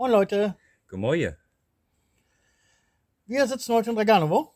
Moin 0.00 0.12
Leute, 0.12 0.54
Gemäue. 0.86 1.36
wir 3.26 3.48
sitzen 3.48 3.74
heute 3.74 3.90
in 3.90 3.96
Draganovo. 3.96 4.54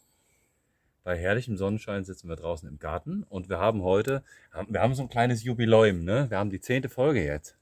Bei 1.02 1.18
herrlichem 1.18 1.56
Sonnenschein 1.56 2.04
sitzen 2.04 2.28
wir 2.28 2.36
draußen 2.36 2.68
im 2.68 2.78
Garten 2.78 3.24
und 3.24 3.48
wir 3.48 3.58
haben 3.58 3.82
heute, 3.82 4.22
wir 4.68 4.80
haben 4.80 4.94
so 4.94 5.02
ein 5.02 5.08
kleines 5.08 5.42
Jubiläum, 5.42 6.04
ne? 6.04 6.30
Wir 6.30 6.38
haben 6.38 6.50
die 6.50 6.60
zehnte 6.60 6.88
Folge 6.88 7.24
jetzt. 7.24 7.56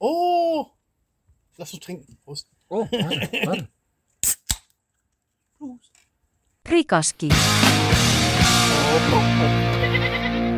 Oh, 0.00 0.66
lass 1.58 1.72
uns 1.72 1.84
trinken. 1.84 2.18
Prost. 2.24 2.48
Oh, 2.68 2.88
warte, 2.90 3.46
warte. 3.46 3.68
Prikoski. 6.64 7.28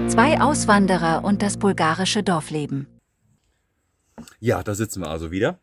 Zwei 0.08 0.40
Auswanderer 0.40 1.24
und 1.24 1.42
das 1.42 1.58
bulgarische 1.58 2.22
Dorfleben. 2.22 2.86
Ja, 4.40 4.62
da 4.62 4.74
sitzen 4.74 5.02
wir 5.02 5.08
also 5.10 5.30
wieder. 5.30 5.58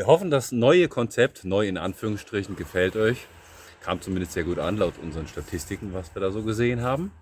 Wir 0.00 0.06
hoffen, 0.06 0.30
das 0.30 0.50
neue 0.50 0.88
Konzept, 0.88 1.44
neu 1.44 1.68
in 1.68 1.76
Anführungsstrichen, 1.76 2.56
gefällt 2.56 2.96
euch. 2.96 3.26
Kam 3.82 4.00
zumindest 4.00 4.32
sehr 4.32 4.44
gut 4.44 4.58
an, 4.58 4.78
laut 4.78 4.96
unseren 4.96 5.26
Statistiken, 5.28 5.92
was 5.92 6.14
wir 6.14 6.22
da 6.22 6.30
so 6.30 6.42
gesehen 6.42 6.80
haben. 6.80 7.12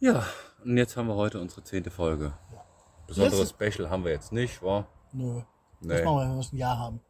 Ja, 0.00 0.26
und 0.64 0.78
jetzt 0.78 0.96
haben 0.96 1.08
wir 1.08 1.16
heute 1.16 1.38
unsere 1.38 1.62
zehnte 1.62 1.90
Folge. 1.90 2.32
Besonderes 3.06 3.50
Special 3.50 3.90
haben 3.90 4.04
wir 4.04 4.12
jetzt 4.12 4.32
nicht, 4.32 4.62
wa? 4.62 4.88
Nö, 5.12 5.42
Nee. 5.82 5.96
das 5.96 6.02
machen 6.02 6.16
wir, 6.16 6.22
wenn 6.22 6.34
wir 6.36 6.40
es 6.40 6.52
ein 6.54 6.56
Jahr 6.56 6.78
haben. 6.78 7.00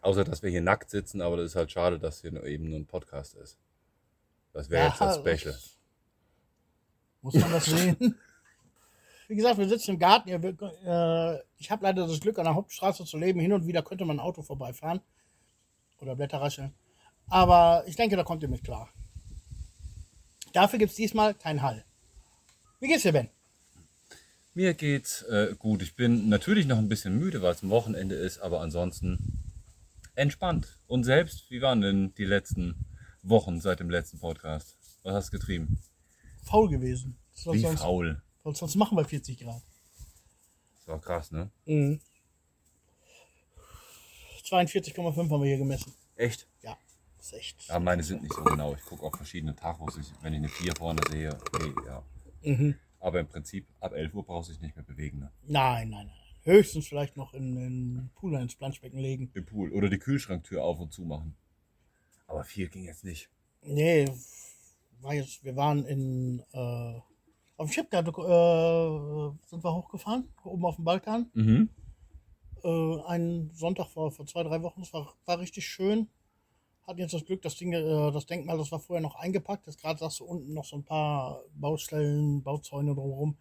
Außer, 0.00 0.22
dass 0.22 0.44
wir 0.44 0.50
hier 0.50 0.62
nackt 0.62 0.90
sitzen, 0.90 1.20
aber 1.20 1.36
das 1.38 1.46
ist 1.46 1.56
halt 1.56 1.72
schade, 1.72 1.98
dass 1.98 2.20
hier 2.20 2.40
eben 2.44 2.70
nur 2.70 2.78
ein 2.78 2.86
Podcast 2.86 3.34
ist. 3.34 3.58
Das 4.52 4.70
wäre 4.70 4.86
jetzt 4.86 5.00
das 5.00 5.16
Special. 5.16 5.58
Muss 7.20 7.34
man 7.34 7.50
das 7.50 7.64
sehen? 7.64 8.16
Wie 9.28 9.36
gesagt, 9.36 9.58
wir 9.58 9.68
sitzen 9.68 9.92
im 9.92 9.98
Garten. 9.98 10.28
Ihr, 10.28 10.42
äh, 10.42 11.42
ich 11.58 11.70
habe 11.70 11.84
leider 11.84 12.06
das 12.06 12.20
Glück, 12.20 12.38
an 12.38 12.44
der 12.44 12.54
Hauptstraße 12.54 13.04
zu 13.04 13.16
leben. 13.16 13.40
Hin 13.40 13.52
und 13.52 13.66
wieder 13.66 13.82
könnte 13.82 14.04
man 14.04 14.16
ein 14.16 14.24
Auto 14.24 14.42
vorbeifahren. 14.42 15.00
Oder 16.00 16.16
Blätter 16.16 16.40
rascheln. 16.40 16.74
Aber 17.28 17.84
ich 17.86 17.96
denke, 17.96 18.16
da 18.16 18.24
kommt 18.24 18.42
ihr 18.42 18.48
mit 18.48 18.64
klar. 18.64 18.88
Dafür 20.52 20.78
gibt 20.78 20.90
es 20.90 20.96
diesmal 20.96 21.34
keinen 21.34 21.62
Hall. 21.62 21.84
Wie 22.80 22.88
geht's 22.88 23.02
dir, 23.02 23.12
Ben? 23.12 23.28
Mir 24.52 24.74
geht's 24.74 25.22
äh, 25.22 25.54
gut. 25.58 25.82
Ich 25.82 25.96
bin 25.96 26.28
natürlich 26.28 26.66
noch 26.66 26.78
ein 26.78 26.88
bisschen 26.88 27.18
müde, 27.18 27.42
weil 27.42 27.52
es 27.52 27.62
ein 27.62 27.70
Wochenende 27.70 28.14
ist, 28.14 28.38
aber 28.38 28.60
ansonsten 28.60 29.40
entspannt. 30.14 30.78
Und 30.86 31.04
selbst, 31.04 31.50
wie 31.50 31.60
waren 31.60 31.80
denn 31.80 32.14
die 32.14 32.24
letzten 32.24 32.76
Wochen 33.22 33.60
seit 33.60 33.80
dem 33.80 33.90
letzten 33.90 34.20
Podcast? 34.20 34.76
Was 35.02 35.14
hast 35.14 35.32
du 35.32 35.38
getrieben? 35.38 35.78
Faul 36.44 36.68
gewesen. 36.68 37.16
Wie 37.50 37.62
faul. 37.62 38.22
Was 38.44 38.58
sonst 38.58 38.76
machen 38.76 38.96
bei 38.96 39.04
40 39.04 39.38
Grad? 39.38 39.62
Das 40.76 40.88
war 40.88 41.00
krass, 41.00 41.32
ne? 41.32 41.50
Mhm. 41.64 42.00
42,5 44.44 45.16
haben 45.16 45.28
wir 45.28 45.46
hier 45.46 45.58
gemessen. 45.58 45.92
Echt? 46.16 46.46
Ja, 46.62 46.76
ist 47.18 47.32
echt. 47.32 47.66
Ja, 47.68 47.78
meine 47.80 48.02
sind 48.02 48.22
nicht 48.22 48.34
so 48.34 48.44
genau. 48.44 48.74
Ich 48.74 48.82
gucke 48.82 49.02
auf 49.04 49.16
verschiedene 49.16 49.56
Tachos. 49.56 49.96
Ich, 49.96 50.12
wenn 50.20 50.34
ich 50.34 50.38
eine 50.38 50.48
4 50.48 50.74
vorne 50.76 51.00
sehe, 51.10 51.30
okay, 51.32 51.72
ja. 51.86 52.02
Mhm. 52.42 52.76
Aber 53.00 53.20
im 53.20 53.26
Prinzip, 53.26 53.66
ab 53.80 53.94
11 53.94 54.14
Uhr 54.14 54.24
brauchst 54.24 54.48
du 54.48 54.52
dich 54.52 54.62
nicht 54.62 54.76
mehr 54.76 54.84
bewegen, 54.84 55.20
ne? 55.20 55.32
Nein, 55.46 55.90
nein, 55.90 56.06
nein. 56.06 56.16
Höchstens 56.42 56.86
vielleicht 56.86 57.16
noch 57.16 57.32
in 57.32 57.54
den 57.54 58.10
Pool 58.16 58.34
ins 58.34 58.54
Planschbecken 58.54 58.98
legen. 58.98 59.30
Im 59.32 59.46
Pool. 59.46 59.72
Oder 59.72 59.88
die 59.88 59.98
Kühlschranktür 59.98 60.62
auf 60.62 60.78
und 60.78 60.92
zu 60.92 61.02
machen. 61.02 61.34
Aber 62.26 62.44
viel 62.44 62.68
ging 62.68 62.84
jetzt 62.84 63.04
nicht. 63.04 63.30
Nee, 63.62 64.06
war 65.00 65.14
jetzt, 65.14 65.42
wir 65.42 65.56
waren 65.56 65.86
in, 65.86 66.40
äh, 66.52 67.00
auf 67.56 67.68
dem 67.68 67.72
Schiffgard, 67.72 68.08
äh, 68.08 69.48
sind 69.48 69.64
wir 69.64 69.74
hochgefahren, 69.74 70.28
oben 70.44 70.64
auf 70.64 70.76
dem 70.76 70.84
Balkan. 70.84 71.30
Mhm. 71.34 71.68
Äh, 72.62 73.02
einen 73.06 73.50
Sonntag 73.54 73.88
vor, 73.88 74.10
vor 74.10 74.26
zwei, 74.26 74.42
drei 74.42 74.62
Wochen. 74.62 74.82
Es 74.82 74.92
war, 74.92 75.14
war 75.26 75.38
richtig 75.38 75.66
schön. 75.66 76.08
Hatten 76.86 77.00
jetzt 77.00 77.14
das 77.14 77.24
Glück, 77.24 77.42
das 77.42 77.56
Ding, 77.56 77.72
äh, 77.72 78.12
das 78.12 78.26
Denkmal, 78.26 78.58
das 78.58 78.72
war 78.72 78.80
vorher 78.80 79.02
noch 79.02 79.16
eingepackt. 79.16 79.66
Jetzt 79.66 79.80
gerade 79.80 79.98
sagst 79.98 80.20
du 80.20 80.24
unten 80.24 80.52
noch 80.52 80.64
so 80.64 80.76
ein 80.76 80.84
paar 80.84 81.42
Baustellen, 81.54 82.42
Bauzäune 82.42 82.94
drumherum. 82.94 83.36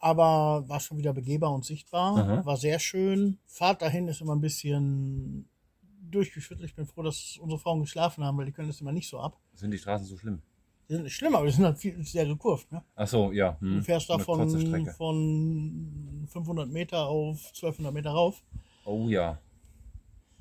Aber 0.00 0.68
war 0.68 0.80
schon 0.80 0.98
wieder 0.98 1.12
begehbar 1.12 1.52
und 1.52 1.64
sichtbar. 1.64 2.16
Aha. 2.16 2.44
War 2.44 2.56
sehr 2.56 2.78
schön. 2.78 3.38
Fahrt 3.46 3.82
dahin 3.82 4.06
ist 4.08 4.20
immer 4.20 4.34
ein 4.34 4.40
bisschen 4.40 5.48
durchgeschüttelt. 6.10 6.68
Ich 6.68 6.76
bin 6.76 6.86
froh, 6.86 7.02
dass 7.02 7.36
unsere 7.40 7.58
Frauen 7.58 7.80
geschlafen 7.80 8.24
haben, 8.24 8.38
weil 8.38 8.46
die 8.46 8.52
können 8.52 8.68
das 8.68 8.80
immer 8.80 8.92
nicht 8.92 9.08
so 9.08 9.18
ab. 9.18 9.38
Sind 9.54 9.70
die 9.72 9.78
Straßen 9.78 10.06
so 10.06 10.16
schlimm? 10.16 10.40
Die 10.88 10.94
sind 10.94 11.02
nicht 11.02 11.14
schlimm, 11.14 11.34
aber 11.34 11.44
die 11.44 11.52
sind 11.52 11.64
halt 11.64 11.76
viel, 11.76 12.02
sehr 12.02 12.24
gekurvt. 12.24 12.72
Ne? 12.72 12.82
Ach 12.96 13.06
so, 13.06 13.30
ja. 13.30 13.58
Hm. 13.60 13.76
Du 13.76 13.82
fährst 13.82 14.08
da 14.08 14.18
von, 14.18 14.48
von 14.96 16.26
500 16.28 16.68
Meter 16.70 17.06
auf 17.06 17.38
1200 17.48 17.92
Meter 17.92 18.10
rauf. 18.10 18.42
Oh 18.86 19.06
ja. 19.08 19.38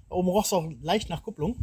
Oben 0.09 0.29
rochst 0.29 0.53
auch 0.53 0.71
leicht 0.81 1.09
nach 1.09 1.21
Kupplung. 1.21 1.57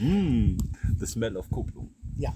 Mm, 0.00 0.56
the 0.98 1.06
smell 1.06 1.36
of 1.36 1.48
Kupplung. 1.48 1.90
Ja. 2.18 2.34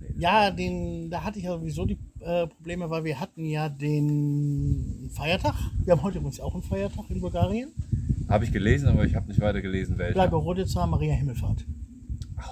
Nee. 0.00 0.14
Ja, 0.18 0.50
den, 0.50 1.10
da 1.10 1.22
hatte 1.22 1.38
ich 1.38 1.44
ja 1.44 1.52
sowieso 1.52 1.84
die 1.84 1.98
äh, 2.18 2.48
Probleme, 2.48 2.90
weil 2.90 3.04
wir 3.04 3.20
hatten 3.20 3.44
ja 3.46 3.68
den 3.68 5.10
Feiertag. 5.14 5.54
Wir 5.84 5.92
haben 5.92 6.02
heute 6.02 6.18
übrigens 6.18 6.40
auch 6.40 6.54
einen 6.54 6.64
Feiertag 6.64 7.04
in 7.08 7.20
Bulgarien. 7.20 7.70
Habe 8.28 8.44
ich 8.44 8.52
gelesen, 8.52 8.88
aber 8.88 9.04
ich 9.04 9.14
habe 9.14 9.28
nicht 9.28 9.40
weiter 9.40 9.62
gelesen, 9.62 9.96
welcher. 9.98 10.14
Bleibe 10.14 10.34
Rodica, 10.36 10.86
Maria 10.86 11.14
Himmelfahrt. 11.14 11.64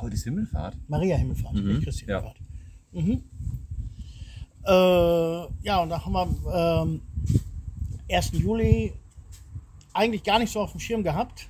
Heute 0.00 0.14
ist 0.14 0.24
Himmelfahrt. 0.24 0.76
Maria 0.88 1.16
Himmelfahrt, 1.16 1.54
Mhm, 1.54 1.68
nicht 1.68 1.82
Christi 1.84 2.06
ja. 2.06 2.18
Himmelfahrt. 2.18 2.40
Mhm. 2.92 3.22
Äh, 4.64 5.64
ja, 5.66 5.82
und 5.82 5.88
da 5.88 6.04
haben 6.04 6.12
wir 6.12 6.82
ähm, 6.82 7.02
1. 8.10 8.32
Juli 8.32 8.92
eigentlich 9.92 10.22
gar 10.22 10.38
nicht 10.38 10.52
so 10.52 10.60
auf 10.60 10.72
dem 10.72 10.80
Schirm 10.80 11.02
gehabt. 11.02 11.48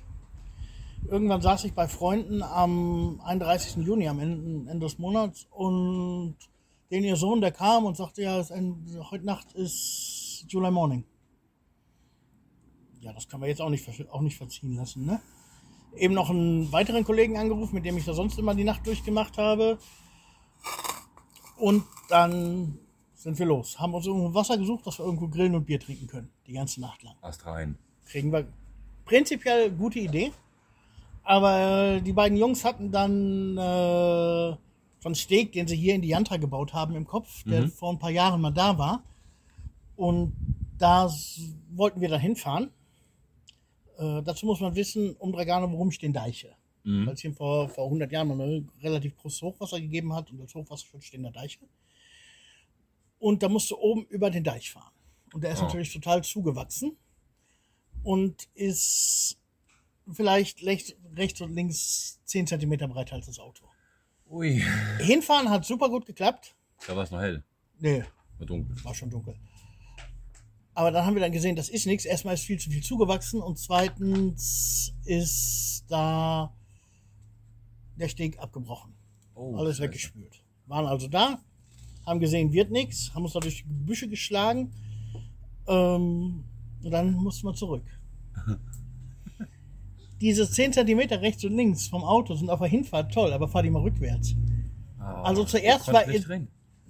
Irgendwann 1.09 1.41
saß 1.41 1.65
ich 1.65 1.73
bei 1.73 1.87
Freunden 1.87 2.41
am 2.41 3.19
31. 3.23 3.83
Juni, 3.85 4.07
am 4.07 4.19
Ende, 4.19 4.71
Ende 4.71 4.85
des 4.85 4.97
Monats, 4.97 5.47
und 5.51 6.35
den 6.89 7.03
ihr 7.03 7.15
Sohn, 7.15 7.41
der 7.41 7.51
kam 7.51 7.85
und 7.85 7.97
sagte, 7.97 8.21
ja, 8.21 8.39
ein, 8.51 8.85
heute 9.09 9.25
Nacht 9.25 9.53
ist 9.53 10.45
July 10.47 10.71
Morning. 10.71 11.03
Ja, 13.01 13.13
das 13.13 13.27
kann 13.27 13.39
man 13.39 13.49
jetzt 13.49 13.61
auch 13.61 13.69
nicht, 13.69 13.87
auch 14.11 14.21
nicht 14.21 14.37
verziehen 14.37 14.75
lassen, 14.75 15.05
ne? 15.05 15.19
Eben 15.95 16.13
noch 16.13 16.29
einen 16.29 16.71
weiteren 16.71 17.03
Kollegen 17.03 17.37
angerufen, 17.37 17.75
mit 17.75 17.85
dem 17.85 17.97
ich 17.97 18.05
da 18.05 18.13
sonst 18.13 18.39
immer 18.39 18.55
die 18.55 18.63
Nacht 18.63 18.85
durchgemacht 18.87 19.37
habe. 19.37 19.77
Und 21.57 21.83
dann 22.09 22.79
sind 23.13 23.37
wir 23.37 23.45
los. 23.45 23.79
Haben 23.79 23.93
uns 23.93 24.07
irgendwo 24.07 24.33
Wasser 24.33 24.57
gesucht, 24.57 24.87
dass 24.87 24.99
wir 24.99 25.05
irgendwo 25.05 25.27
grillen 25.27 25.55
und 25.55 25.65
Bier 25.65 25.79
trinken 25.79 26.07
können. 26.07 26.29
Die 26.47 26.53
ganze 26.53 26.81
Nacht 26.81 27.03
lang. 27.03 27.15
Ast 27.21 27.45
rein. 27.45 27.77
Kriegen 28.05 28.31
wir 28.31 28.47
prinzipiell 29.05 29.71
gute 29.71 29.99
Idee. 29.99 30.31
Aber 31.23 31.99
die 32.01 32.13
beiden 32.13 32.37
Jungs 32.37 32.65
hatten 32.65 32.91
dann 32.91 33.57
äh, 33.57 34.55
so 34.99 35.05
einen 35.05 35.15
Steg, 35.15 35.51
den 35.51 35.67
sie 35.67 35.75
hier 35.75 35.93
in 35.93 36.01
die 36.01 36.07
Jantra 36.07 36.37
gebaut 36.37 36.73
haben 36.73 36.95
im 36.95 37.05
Kopf, 37.05 37.43
der 37.43 37.67
vor 37.69 37.91
ein 37.91 37.99
paar 37.99 38.09
Jahren 38.09 38.41
mal 38.41 38.51
da 38.51 38.77
war. 38.77 39.03
Und 39.95 40.33
da 40.77 41.09
wollten 41.69 42.01
wir 42.01 42.09
dann 42.09 42.21
hinfahren. 42.21 42.71
Äh, 44.01 44.23
dazu 44.23 44.45
muss 44.47 44.59
man 44.59 44.73
wissen, 44.75 45.15
um 45.17 45.31
Dragano, 45.31 45.71
worum 45.71 45.91
stehen 45.91 46.11
Deiche. 46.13 46.55
Mhm. 46.83 47.05
Weil 47.05 47.13
es 47.13 47.21
hier 47.21 47.33
vor, 47.33 47.69
vor 47.69 47.85
100 47.85 48.11
Jahren 48.11 48.27
mal 48.29 48.41
ein 48.41 48.69
relativ 48.81 49.15
großes 49.17 49.41
Hochwasser 49.43 49.79
gegeben 49.79 50.13
hat 50.13 50.31
und 50.31 50.41
als 50.41 50.55
Hochwasserschutz 50.55 51.05
stehen 51.05 51.21
da 51.23 51.29
Deiche. 51.29 51.59
Und 53.19 53.43
da 53.43 53.49
musst 53.49 53.69
du 53.69 53.77
oben 53.77 54.05
über 54.07 54.31
den 54.31 54.43
Deich 54.43 54.71
fahren. 54.71 54.91
Und 55.33 55.43
der 55.43 55.51
ist 55.51 55.59
Oh. 55.61 55.65
natürlich 55.65 55.93
total 55.93 56.23
zugewachsen 56.23 56.97
und 58.03 58.49
ist 58.55 59.37
vielleicht 60.11 60.63
rechts, 60.65 60.95
rechts 61.15 61.39
und 61.41 61.53
links 61.53 62.19
10 62.25 62.47
cm 62.47 62.71
breiter 62.89 63.13
als 63.15 63.27
das 63.27 63.37
Auto. 63.39 63.65
Ui. 64.27 64.63
Hinfahren 64.99 65.49
hat 65.49 65.65
super 65.65 65.89
gut 65.89 66.05
geklappt. 66.07 66.55
Da 66.87 66.95
war 66.95 67.03
es 67.03 67.11
noch 67.11 67.19
hell. 67.21 67.43
Nee, 67.77 68.03
War 68.39 68.47
dunkel. 68.47 68.83
war 68.83 68.95
schon 68.95 69.09
dunkel. 69.11 69.35
Aber 70.73 70.91
dann 70.91 71.05
haben 71.05 71.15
wir 71.15 71.21
dann 71.21 71.31
gesehen, 71.33 71.55
das 71.55 71.69
ist 71.69 71.85
nichts. 71.85 72.05
Erstmal 72.05 72.33
ist 72.35 72.43
viel 72.45 72.57
zu 72.59 72.69
viel 72.69 72.81
zugewachsen 72.83 73.41
und 73.41 73.57
zweitens 73.59 74.93
ist 75.05 75.83
da 75.89 76.53
der 77.97 78.07
Steg 78.07 78.39
abgebrochen. 78.39 78.93
Oh, 79.35 79.55
Alles 79.57 79.77
Scheiße. 79.77 79.89
weggespült. 79.89 80.43
Waren 80.67 80.85
also 80.85 81.07
da, 81.07 81.39
haben 82.05 82.19
gesehen, 82.19 82.53
wird 82.53 82.71
nichts, 82.71 83.13
haben 83.13 83.23
uns 83.23 83.33
da 83.33 83.39
durch 83.39 83.57
die 83.63 83.69
Büsche 83.69 84.07
geschlagen 84.07 84.71
ähm, 85.67 86.43
und 86.83 86.91
dann 86.91 87.13
mussten 87.15 87.47
wir 87.47 87.53
zurück. 87.53 87.83
Diese 90.21 90.49
10 90.49 90.73
cm 90.73 90.99
rechts 90.99 91.43
und 91.43 91.55
links 91.55 91.87
vom 91.87 92.03
Auto 92.03 92.35
sind 92.35 92.49
auf 92.49 92.59
der 92.59 92.67
Hinfahrt 92.69 93.11
toll, 93.11 93.33
aber 93.33 93.47
fahr 93.47 93.63
die 93.63 93.71
mal 93.71 93.81
rückwärts. 93.81 94.35
Ah, 94.99 95.23
Also 95.23 95.43
zuerst 95.43 95.87
war. 95.91 96.05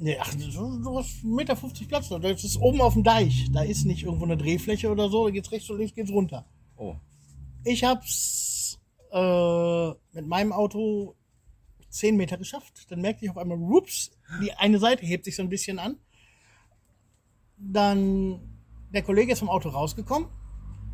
Nee, 0.03 0.17
ach, 0.19 0.33
du, 0.33 0.97
hast 0.97 1.23
1,50 1.23 1.25
Meter 1.27 1.55
Platz. 1.87 2.09
da. 2.09 2.17
Das 2.17 2.43
ist 2.43 2.57
oben 2.57 2.81
auf 2.81 2.93
dem 2.93 3.03
Deich. 3.03 3.51
Da 3.51 3.61
ist 3.61 3.85
nicht 3.85 4.01
irgendwo 4.01 4.25
eine 4.25 4.35
Drehfläche 4.35 4.89
oder 4.89 5.09
so. 5.09 5.25
Da 5.25 5.31
geht's 5.31 5.51
rechts 5.51 5.69
und 5.69 5.77
links 5.77 5.93
geht's 5.93 6.11
runter. 6.11 6.43
Oh. 6.75 6.95
Ich 7.63 7.83
hab's 7.83 8.79
äh, 9.11 9.89
mit 10.13 10.25
meinem 10.25 10.53
Auto 10.53 11.15
10 11.89 12.17
Meter 12.17 12.37
geschafft. 12.37 12.89
Dann 12.89 13.01
merkte 13.01 13.25
ich 13.25 13.29
auf 13.29 13.37
einmal, 13.37 13.59
ups, 13.59 14.09
die 14.41 14.51
eine 14.53 14.79
Seite 14.79 15.05
hebt 15.05 15.25
sich 15.25 15.35
so 15.35 15.43
ein 15.43 15.49
bisschen 15.49 15.77
an. 15.77 15.99
Dann 17.57 18.41
der 18.91 19.03
Kollege 19.03 19.33
ist 19.33 19.39
vom 19.39 19.49
Auto 19.49 19.69
rausgekommen. 19.69 20.29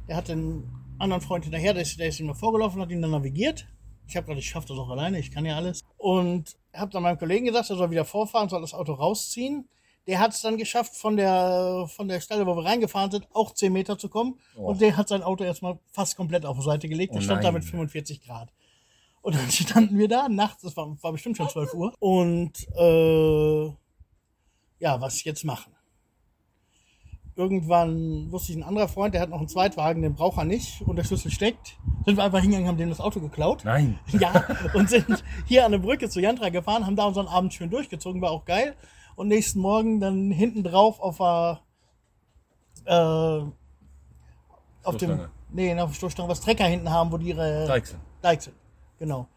Der 0.10 0.18
hat 0.18 0.28
den 0.28 0.70
anderen 1.00 1.22
Freund 1.22 1.46
hinterher, 1.46 1.74
der 1.74 1.84
ist, 1.84 1.98
der 1.98 2.10
ist 2.10 2.20
ihm 2.20 2.28
noch 2.28 2.36
vorgelaufen, 2.36 2.82
hat 2.82 2.92
ihn 2.92 3.02
dann 3.02 3.12
navigiert. 3.12 3.68
Ich 4.06 4.18
habe 4.18 4.28
gedacht, 4.28 4.40
ich 4.40 4.50
schaffe 4.50 4.68
das 4.68 4.78
auch 4.78 4.90
alleine, 4.90 5.18
ich 5.20 5.32
kann 5.32 5.46
ja 5.46 5.56
alles. 5.56 5.86
Und 6.08 6.56
habe 6.74 6.90
dann 6.90 7.04
meinem 7.04 7.18
Kollegen 7.18 7.48
gesagt, 7.48 7.70
er 7.70 7.76
soll 7.76 7.92
wieder 7.92 8.06
vorfahren, 8.06 8.48
soll 8.48 8.62
das 8.62 8.74
Auto 8.74 8.94
rausziehen. 8.94 9.68
Der 10.08 10.20
hat 10.20 10.32
es 10.32 10.42
dann 10.42 10.58
geschafft, 10.58 10.96
von 10.96 11.18
der, 11.18 11.86
von 11.94 12.08
der 12.08 12.22
Stelle, 12.22 12.48
wo 12.48 12.56
wir 12.56 12.64
reingefahren 12.64 13.12
sind, 13.12 13.28
auch 13.34 13.54
10 13.54 13.74
Meter 13.74 13.98
zu 13.98 14.08
kommen. 14.08 14.40
Oh. 14.56 14.68
Und 14.68 14.80
der 14.80 14.96
hat 14.96 15.10
sein 15.10 15.22
Auto 15.22 15.44
erstmal 15.44 15.80
fast 15.92 16.16
komplett 16.16 16.46
auf 16.46 16.56
die 16.56 16.64
Seite 16.64 16.88
gelegt. 16.88 17.14
Der 17.14 17.20
Oh 17.20 17.26
stand 17.26 17.44
da 17.44 17.52
mit 17.52 17.66
45 17.66 18.22
Grad. 18.24 18.54
Und 19.22 19.36
dann 19.36 19.52
standen 19.52 19.98
wir 19.98 20.08
da 20.08 20.30
nachts, 20.30 20.62
das 20.62 20.78
war, 20.78 20.96
war 21.04 21.12
bestimmt 21.12 21.36
schon 21.36 21.50
12 21.50 21.74
Uhr. 21.74 21.94
Und 22.00 22.54
äh, 22.78 23.66
ja, 24.80 25.02
was 25.02 25.22
jetzt 25.26 25.44
machen? 25.44 25.76
Irgendwann 27.38 28.32
wusste 28.32 28.52
ich, 28.52 28.58
ein 28.58 28.64
anderer 28.64 28.88
Freund, 28.88 29.14
der 29.14 29.22
hat 29.22 29.30
noch 29.30 29.38
einen 29.38 29.48
Zweitwagen, 29.48 30.02
den 30.02 30.16
braucht 30.16 30.40
er 30.40 30.44
nicht 30.44 30.82
und 30.82 30.96
der 30.96 31.04
Schlüssel 31.04 31.30
steckt. 31.30 31.78
Sind 32.04 32.18
wir 32.18 32.24
einfach 32.24 32.40
hingegangen, 32.40 32.68
haben 32.68 32.78
dem 32.78 32.90
das 32.90 33.00
Auto 33.00 33.20
geklaut. 33.20 33.62
Nein. 33.64 34.00
Ja, 34.12 34.44
und 34.74 34.90
sind 34.90 35.24
hier 35.46 35.64
an 35.64 35.72
der 35.72 35.78
Brücke 35.78 36.10
zu 36.10 36.20
Jantra 36.20 36.50
gefahren, 36.50 36.88
haben 36.88 36.96
da 36.96 37.06
unseren 37.06 37.28
Abend 37.28 37.54
schön 37.54 37.70
durchgezogen, 37.70 38.24
war 38.24 38.32
auch 38.32 38.46
geil. 38.46 38.76
Und 39.16 39.28
nächsten 39.28 39.60
Morgen 39.60 40.00
dann 40.00 40.32
hinten 40.32 40.64
drauf 40.64 41.00
auf 41.00 41.18
der, 41.18 41.62
äh, 42.86 43.52
auf 44.84 44.98
dem, 44.98 45.28
nee, 45.52 45.80
auf 45.80 45.92
der 45.92 45.96
Stoßstange, 45.96 46.30
was 46.30 46.42
Trecker 46.42 46.66
hinten 46.66 46.90
haben, 46.90 47.12
wo 47.12 47.18
die 47.18 47.30
ihre 47.30 47.68
Deichsel. 47.68 48.00
Deichsel, 48.24 48.54
genau. 48.98 49.28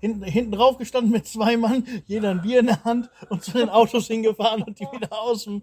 Hinten, 0.00 0.22
hinten 0.24 0.52
drauf 0.52 0.78
gestanden 0.78 1.10
mit 1.10 1.26
zwei 1.26 1.56
Mann, 1.56 1.84
jeder 2.06 2.30
ein 2.30 2.42
Bier 2.42 2.60
in 2.60 2.66
der 2.66 2.84
Hand 2.84 3.10
und 3.30 3.42
zu 3.42 3.52
den 3.52 3.68
Autos 3.68 4.06
hingefahren 4.06 4.62
und 4.62 4.78
die 4.78 4.84
wieder 4.84 5.12
aus 5.20 5.44
dem, 5.44 5.62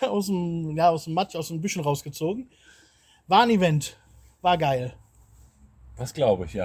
aus 0.00 0.26
dem, 0.26 0.76
ja, 0.76 0.88
aus 0.88 1.04
dem 1.04 1.14
Matsch, 1.14 1.36
aus 1.36 1.48
den 1.48 1.60
Büschen 1.60 1.82
rausgezogen. 1.82 2.48
War 3.28 3.42
ein 3.42 3.50
Event. 3.50 3.96
War 4.40 4.56
geil. 4.56 4.94
Das 5.96 6.14
glaube 6.14 6.46
ich, 6.46 6.54
ja. 6.54 6.64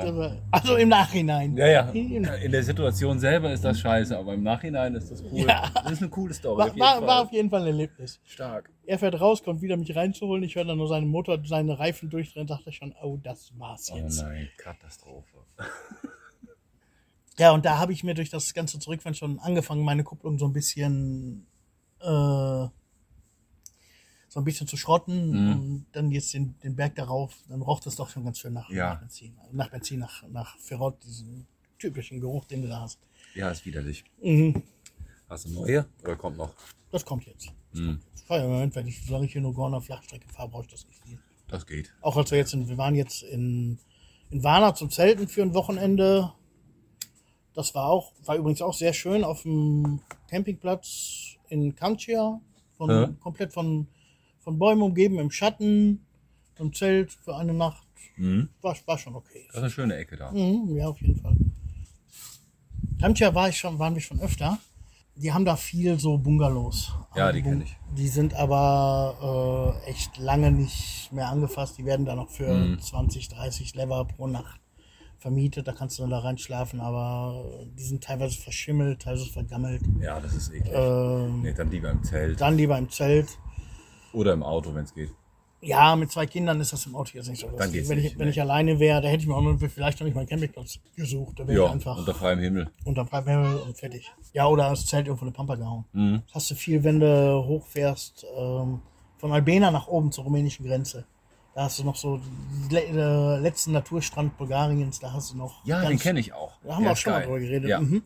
Also 0.52 0.78
im 0.78 0.88
Nachhinein. 0.88 1.56
Ja, 1.58 1.68
ja. 1.68 1.90
In 1.90 2.52
der 2.52 2.64
Situation 2.64 3.20
selber 3.20 3.52
ist 3.52 3.64
das 3.64 3.80
scheiße, 3.82 4.18
aber 4.18 4.34
im 4.34 4.42
Nachhinein 4.42 4.96
ist 4.96 5.12
das 5.12 5.22
cool. 5.22 5.46
Ja. 5.48 5.70
Das 5.76 5.92
ist 5.92 6.02
eine 6.02 6.10
coole 6.10 6.34
Story. 6.34 6.58
War, 6.60 6.66
auf 6.68 6.72
jeden 6.74 6.80
war, 6.80 6.98
Fall. 6.98 7.08
war 7.08 7.22
auf 7.24 7.32
jeden 7.34 7.50
Fall 7.50 7.62
ein 7.62 7.68
Erlebnis. 7.68 8.20
stark. 8.24 8.72
Er 8.86 8.98
fährt 8.98 9.20
raus, 9.20 9.44
kommt 9.44 9.62
wieder 9.62 9.76
mich 9.76 9.94
reinzuholen. 9.96 10.44
Ich 10.44 10.56
höre 10.56 10.64
dann 10.64 10.78
nur 10.78 10.88
seinen 10.88 11.10
Motor, 11.10 11.40
seine 11.44 11.78
Reifen 11.78 12.10
durchdrehen, 12.10 12.48
dachte 12.48 12.72
schon, 12.72 12.96
oh, 13.04 13.18
das 13.22 13.52
war's 13.60 13.92
Oh 13.94 13.98
jetzt. 13.98 14.22
nein, 14.22 14.50
Katastrophe. 14.58 15.38
Ja, 17.39 17.51
und 17.51 17.66
da 17.66 17.78
habe 17.78 17.94
ich 17.94 18.04
mir 18.04 18.13
durch 18.13 18.30
das 18.30 18.54
ganze 18.54 18.80
Zurückfahren 18.80 19.16
schon 19.16 19.39
angefangen, 19.39 19.84
meine 19.84 20.04
Kupplung 20.04 20.38
so 20.39 20.45
ein 20.45 20.54
bisschen, 20.54 21.45
äh, 22.00 22.06
so 24.30 24.42
ein 24.42 24.44
bisschen 24.44 24.68
zu 24.68 24.78
schrotten 24.78 25.31
Mhm. 25.31 25.51
und 25.51 25.86
dann 25.94 26.12
jetzt 26.12 26.34
den, 26.34 26.56
den 26.63 26.75
Berg 26.75 26.95
darauf, 26.95 27.34
dann 27.48 27.62
roch 27.62 27.80
das 27.80 27.95
doch 27.95 28.10
schon 28.10 28.25
ganz 28.25 28.39
schön 28.39 28.54
nach, 28.54 28.69
Ja. 28.69 28.94
nach 28.95 29.00
Benzin. 29.00 29.38
Nach 29.51 29.69
Benzin, 29.69 30.00
nach, 30.00 30.28
nach 30.30 30.57
Ferrot, 30.60 31.04
diesen 31.04 31.48
typischen 31.80 32.19
Geruch, 32.19 32.45
den 32.45 32.62
du 32.63 32.68
da 32.68 32.81
hast. 32.81 33.00
Ja, 33.36 33.50
ist 33.51 33.66
widerlich. 33.66 34.04
Mhm. 34.22 34.63
Hast 35.30 35.45
du 35.45 35.50
neue 35.51 35.86
oder 36.04 36.16
kommt 36.16 36.38
noch? 36.38 36.54
Das 36.92 37.06
kommt 37.06 37.25
jetzt. 37.25 37.51
Mhm. 37.74 38.00
Ja, 38.30 38.38
im 38.44 38.50
Moment, 38.50 38.75
wenn 38.75 38.88
ich, 38.88 39.06
solange 39.06 39.25
ich 39.25 39.31
hier 39.34 39.42
nur 39.42 39.54
Gorner 39.54 39.81
Flachstrecke 39.81 40.28
fahre, 40.30 40.50
brauche 40.50 40.63
ich 40.63 40.72
das 40.72 40.86
nicht 40.88 41.00
viel. 41.04 41.19
Das 41.48 41.66
geht. 41.66 41.94
Auch 42.01 42.18
als 42.18 42.31
wir 42.31 42.38
jetzt 42.38 42.54
in, 42.54 42.68
wir 42.68 42.78
waren 42.78 42.95
jetzt 42.95 43.24
in, 43.24 43.78
in 44.30 44.44
Warna 44.44 44.74
zum 44.75 44.89
Zelten 44.89 45.28
für 45.28 45.42
ein 45.44 45.54
Wochenende. 45.54 46.34
Das 47.57 47.74
war 47.74 47.88
auch, 47.89 48.12
war 48.25 48.36
übrigens 48.36 48.62
auch 48.62 48.74
sehr 48.75 48.94
schön 48.94 49.24
auf 49.24 49.42
dem 49.42 50.00
Campingplatz 50.30 51.38
in 51.50 51.75
Kamtschia. 51.75 52.39
Von, 52.77 52.89
Ja. 52.92 53.07
Komplett 53.19 53.51
von, 53.51 53.88
von 54.38 54.59
Bäumen 54.59 54.83
umgeben, 54.83 55.18
im 55.18 55.31
Schatten, 55.31 56.06
im 56.59 56.71
Zelt 56.71 57.12
für 57.12 57.36
eine 57.36 57.56
Nacht. 57.56 57.83
Mhm. 58.15 58.50
War, 58.62 58.75
war 58.86 58.98
schon 59.00 59.15
okay. 59.15 59.45
Das 59.48 59.56
ist 59.56 59.62
eine 59.63 59.71
schöne 59.71 59.95
Ecke 59.95 60.18
da. 60.18 60.31
Mhm, 60.31 60.75
ja, 60.77 60.88
auf 60.88 61.01
jeden 61.01 61.19
Fall. 61.19 61.36
Kamtschia 63.01 63.33
war 63.33 63.50
ich 63.50 63.57
schon, 63.57 63.80
waren 63.80 63.95
wir 63.95 64.01
schon 64.01 64.19
öfter. 64.19 64.60
Die 65.15 65.33
haben 65.33 65.45
da 65.45 65.56
viel 65.56 66.00
so 66.00 66.19
Bungalows. 66.19 66.92
Ja, 67.15 67.31
die 67.31 67.42
Bung- 67.42 67.53
kenn 67.53 67.62
ich. 67.63 67.75
Die 67.95 68.07
sind 68.07 68.36
aber 68.36 69.74
äh, 69.83 69.89
echt 69.89 70.18
lange 70.19 70.51
nicht 70.51 71.12
mehr 71.12 71.30
angefasst. 71.30 71.80
Die 71.80 71.86
werden 71.86 72.06
da 72.06 72.15
noch 72.15 72.30
für 72.30 72.53
Mhm. 72.53 72.80
20, 72.80 73.30
30 73.30 73.74
Lever 73.74 74.06
pro 74.06 74.27
Nacht 74.27 74.62
vermietet. 75.19 75.68
Da 75.68 75.72
kannst 75.74 75.98
du 75.98 76.04
dann 76.04 76.12
da 76.12 76.19
reinschlafen, 76.19 76.80
aber 76.80 77.46
die 77.78 77.84
sind 77.84 78.04
teilweise 78.04 78.38
verschimmelt, 78.40 79.02
teilweise 79.02 79.25
vergammelt. 79.31 79.81
Ja, 80.02 80.19
das 80.19 80.34
ist 80.34 80.54
eklig. 80.54 80.72
Ähm, 80.75 81.42
Nee, 81.42 81.54
dann 81.54 81.69
lieber 81.72 81.90
im 81.90 82.04
Zelt 82.04 82.40
Dann 82.42 82.56
lieber 82.58 82.78
im 82.78 82.90
Zelt. 82.90 83.38
oder 84.14 84.34
im 84.34 84.44
Auto, 84.44 84.74
wenn 84.74 84.84
es 84.86 84.94
geht. 84.94 85.10
Ja, 85.60 85.96
mit 85.96 86.12
zwei 86.12 86.28
Kindern 86.28 86.62
ist 86.62 86.72
das 86.72 86.86
im 86.86 86.96
Auto 86.96 87.12
jetzt 87.18 87.30
nicht 87.30 87.42
so. 87.42 87.48
Dann 87.58 87.72
geht's 87.72 87.90
wenn, 87.90 87.98
ich, 87.98 88.04
nicht, 88.04 88.19
wenn 88.19 88.25
nee. 88.25 88.31
ich 88.31 88.40
alleine 88.40 88.78
wäre, 88.80 89.02
da 89.02 89.08
hätte 89.08 89.22
ich 89.22 89.28
mir 89.28 89.36
auch 89.36 89.42
noch, 89.42 89.58
vielleicht 89.60 90.00
noch 90.00 90.06
nicht 90.06 90.14
mal 90.14 90.22
einen 90.22 90.30
Campingplatz 90.30 90.78
gesucht. 90.96 91.40
Da 91.40 91.48
wäre 91.48 91.58
Ja, 91.58 91.66
ich 91.66 91.72
einfach 91.72 91.98
unter 91.98 92.13
freiem 92.13 92.38
Himmel. 92.40 92.70
unter 92.86 93.08
freiem 93.08 93.25
Himmel 93.28 93.56
und 93.58 93.75
fertig. 93.75 94.12
Ja, 94.34 94.46
oder 94.48 94.70
das 94.70 94.86
Zelt 94.86 95.08
irgendwo 95.08 95.25
in 95.25 95.31
die 95.31 95.36
Pampa 95.36 95.56
gehauen. 95.56 95.86
Mhm. 95.94 96.22
Hast 96.31 96.52
du 96.52 96.56
viel, 96.56 96.84
wenn 96.84 97.00
du 97.00 97.44
hochfährst 97.44 98.24
ähm, 98.38 98.81
von 99.18 99.31
Albena 99.31 99.72
nach 99.72 99.88
oben 99.88 100.12
zur 100.12 100.25
rumänischen 100.25 100.63
Grenze. 100.63 101.06
Da 101.57 101.63
hast 101.63 101.80
du 101.80 101.83
noch 101.83 101.95
so 101.95 102.21
den 102.69 102.71
äh, 103.00 103.39
letzten 103.39 103.71
Naturstrand 103.71 104.38
Bulgariens, 104.38 105.00
da 105.00 105.12
hast 105.12 105.31
du 105.33 105.38
noch. 105.38 105.65
Ja, 105.65 105.77
ganz- 105.81 105.89
den 105.89 105.98
kenne 106.00 106.19
ich 106.19 106.31
auch. 106.31 106.59
Da 106.63 106.75
haben 106.75 106.83
wir 106.83 106.92
auch 106.92 106.98
schon 106.98 107.13
mal 107.13 107.18
geil. 107.18 107.25
drüber 107.25 107.39
geredet. 107.39 107.69
Ja. 107.71 107.80
Mhm. 107.80 108.04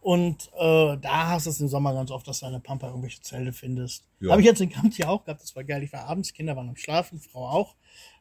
Und 0.00 0.50
äh, 0.58 0.96
da 0.96 1.28
hast 1.28 1.44
du 1.44 1.50
es 1.50 1.60
im 1.60 1.68
Sommer 1.68 1.92
ganz 1.92 2.10
oft, 2.10 2.26
dass 2.26 2.40
du 2.40 2.50
der 2.50 2.58
Pampa 2.58 2.86
irgendwelche 2.86 3.20
Zelte 3.20 3.52
findest. 3.52 4.06
Ja. 4.20 4.30
Habe 4.32 4.40
ich 4.40 4.46
jetzt 4.46 4.62
in 4.62 4.70
Kamt 4.70 4.94
hier 4.94 5.10
auch 5.10 5.22
gehabt, 5.26 5.42
das 5.42 5.54
war 5.54 5.62
geil. 5.64 5.82
Ich 5.82 5.92
war 5.92 6.04
abends, 6.06 6.32
Kinder 6.32 6.56
waren 6.56 6.70
am 6.70 6.76
Schlafen, 6.76 7.20
Frau 7.20 7.46
auch. 7.46 7.74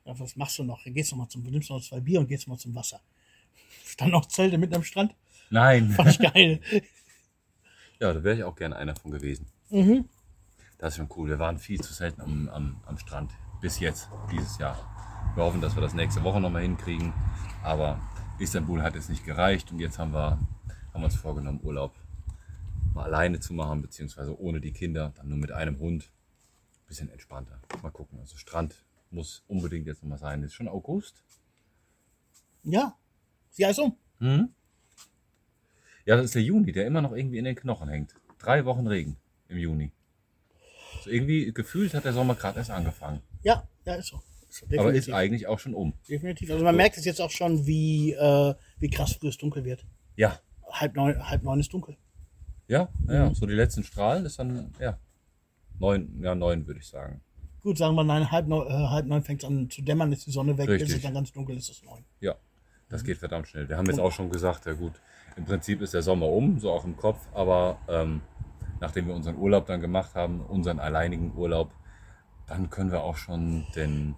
Ja, 0.03 0.19
was 0.19 0.35
machst 0.35 0.59
du 0.59 0.65
noch? 0.65 0.83
Gehst 0.83 1.13
du 1.13 1.15
mal 1.15 1.29
zum, 1.29 1.43
nimmst 1.43 1.69
noch 1.69 1.81
zwei 1.81 2.01
Bier 2.01 2.19
und 2.19 2.27
gehst 2.27 2.45
mal 2.49 2.57
zum 2.57 2.75
Wasser. 2.75 2.99
Stand 3.85 4.11
noch 4.11 4.25
Zelte 4.25 4.57
mitten 4.57 4.75
am 4.75 4.83
Strand. 4.83 5.15
Nein. 5.51 5.91
Fand 5.91 6.09
ich 6.09 6.19
geil. 6.19 6.59
Ja, 8.01 8.11
da 8.11 8.21
wäre 8.25 8.35
ich 8.35 8.43
auch 8.43 8.57
gerne 8.57 8.75
einer 8.75 8.93
von 8.93 9.09
gewesen. 9.11 9.47
mhm. 9.69 10.09
Das 10.79 10.89
ist 10.93 10.97
schon 10.97 11.07
cool. 11.15 11.29
Wir 11.29 11.39
waren 11.39 11.57
viel 11.59 11.79
zu 11.79 11.93
selten 11.93 12.19
am, 12.19 12.49
am, 12.49 12.75
am 12.85 12.97
Strand. 12.97 13.31
Bis 13.65 13.79
jetzt, 13.79 14.09
dieses 14.31 14.59
Jahr. 14.59 14.77
Wir 15.33 15.43
hoffen, 15.43 15.59
dass 15.59 15.73
wir 15.73 15.81
das 15.81 15.95
nächste 15.95 16.23
Woche 16.23 16.39
nochmal 16.39 16.61
hinkriegen. 16.61 17.11
Aber 17.63 17.99
Istanbul 18.37 18.83
hat 18.83 18.93
jetzt 18.93 19.09
nicht 19.09 19.25
gereicht 19.25 19.71
und 19.71 19.79
jetzt 19.79 19.97
haben 19.97 20.13
wir, 20.13 20.37
haben 20.93 21.01
wir 21.01 21.05
uns 21.05 21.15
vorgenommen, 21.15 21.59
Urlaub 21.63 21.95
mal 22.93 23.05
alleine 23.05 23.39
zu 23.39 23.55
machen, 23.55 23.81
beziehungsweise 23.81 24.39
ohne 24.39 24.61
die 24.61 24.71
Kinder, 24.71 25.13
dann 25.15 25.29
nur 25.29 25.39
mit 25.39 25.51
einem 25.51 25.79
Hund. 25.79 26.11
Bisschen 26.85 27.09
entspannter. 27.09 27.59
Mal 27.81 27.89
gucken. 27.89 28.19
Also 28.19 28.37
Strand 28.37 28.75
muss 29.09 29.43
unbedingt 29.47 29.87
jetzt 29.87 30.03
nochmal 30.03 30.19
sein. 30.19 30.43
Ist 30.43 30.53
schon 30.53 30.67
August. 30.67 31.23
Ja. 32.61 32.95
Sieh 33.49 33.65
alles 33.65 33.79
um. 33.79 33.97
Mhm. 34.19 34.49
Ja, 36.05 36.17
das 36.17 36.25
ist 36.25 36.35
der 36.35 36.43
Juni, 36.43 36.71
der 36.71 36.85
immer 36.85 37.01
noch 37.01 37.13
irgendwie 37.13 37.39
in 37.39 37.45
den 37.45 37.55
Knochen 37.55 37.89
hängt. 37.89 38.13
Drei 38.37 38.63
Wochen 38.65 38.85
Regen 38.85 39.17
im 39.47 39.57
Juni. 39.57 39.91
So 41.05 41.11
irgendwie 41.11 41.51
gefühlt 41.53 41.93
hat 41.93 42.03
der 42.03 42.13
Sommer 42.13 42.35
gerade 42.35 42.57
erst 42.59 42.71
angefangen. 42.71 43.21
Ja, 43.43 43.67
ja, 43.85 43.95
ist 43.95 44.07
so. 44.07 44.21
Ist 44.49 44.65
so 44.69 44.79
Aber 44.79 44.93
ist 44.93 45.09
eigentlich 45.11 45.47
auch 45.47 45.59
schon 45.59 45.73
um. 45.73 45.93
definitiv. 46.09 46.49
Also 46.51 46.63
man 46.63 46.75
merkt 46.75 46.97
es 46.97 47.05
jetzt 47.05 47.21
auch 47.21 47.29
schon, 47.31 47.65
wie, 47.67 48.13
äh, 48.13 48.53
wie 48.79 48.89
krass 48.89 49.13
früh 49.13 49.27
es 49.29 49.37
dunkel 49.37 49.63
wird. 49.65 49.85
Ja. 50.15 50.39
Halb 50.71 50.95
neun, 50.95 51.29
halb 51.29 51.43
neun 51.43 51.59
ist 51.59 51.71
dunkel. 51.71 51.95
Ja, 52.67 52.89
ja, 53.07 53.29
Mhm. 53.29 53.35
so 53.35 53.45
die 53.45 53.53
letzten 53.53 53.83
Strahlen 53.83 54.25
ist 54.25 54.39
dann, 54.39 54.73
ja, 54.79 54.97
neun, 55.79 56.19
ja, 56.21 56.33
neun 56.33 56.65
würde 56.65 56.79
ich 56.79 56.87
sagen. 56.87 57.21
Gut, 57.61 57.77
sagen 57.77 57.95
wir 57.95 58.03
nein, 58.03 58.31
halb 58.31 58.47
neun, 58.47 58.67
äh, 58.67 58.71
halb 58.89 59.05
neun 59.05 59.21
fängt 59.23 59.43
es 59.43 59.47
an 59.47 59.69
zu 59.69 59.81
dämmern, 59.83 60.11
ist 60.11 60.25
die 60.25 60.31
Sonne 60.31 60.57
weg, 60.57 60.69
Richtig. 60.69 60.89
ist 60.89 60.95
es 60.97 61.01
dann 61.03 61.13
ganz 61.13 61.31
dunkel, 61.31 61.55
ist 61.57 61.69
es 61.69 61.83
neun. 61.83 62.03
Ja, 62.19 62.35
das 62.89 63.03
geht 63.03 63.17
verdammt 63.19 63.47
schnell. 63.47 63.69
Wir 63.69 63.77
haben 63.77 63.85
jetzt 63.87 63.99
auch 63.99 64.11
schon 64.11 64.29
gesagt, 64.31 64.65
ja 64.65 64.73
gut, 64.73 64.93
im 65.35 65.45
Prinzip 65.45 65.81
ist 65.81 65.93
der 65.93 66.01
Sommer 66.01 66.27
um, 66.27 66.59
so 66.59 66.71
auch 66.71 66.85
im 66.85 66.95
Kopf, 66.97 67.19
aber 67.33 67.77
ähm, 67.87 68.21
nachdem 68.79 69.07
wir 69.07 69.15
unseren 69.15 69.37
Urlaub 69.37 69.65
dann 69.67 69.81
gemacht 69.81 70.15
haben, 70.15 70.41
unseren 70.41 70.79
alleinigen 70.79 71.33
Urlaub, 71.35 71.71
dann 72.47 72.69
können 72.69 72.91
wir 72.91 73.01
auch 73.01 73.17
schon 73.17 73.65
den 73.75 74.15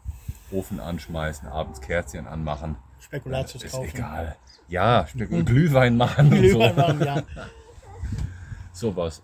Ofen 0.51 0.79
anschmeißen, 0.79 1.47
abends 1.47 1.81
Kerzchen 1.81 2.27
anmachen. 2.27 2.77
Spekulatius 2.99 3.63
ist 3.63 3.71
kaufen. 3.71 3.89
egal. 3.93 4.35
Ja, 4.67 5.07
Stück 5.07 5.29
Glühwein 5.45 5.95
machen 5.95 6.31
und 6.31 6.39
Glühwein 6.39 6.75
so. 6.75 6.81
machen, 6.81 7.01
ja. 7.03 7.23
Sowas. 8.73 9.21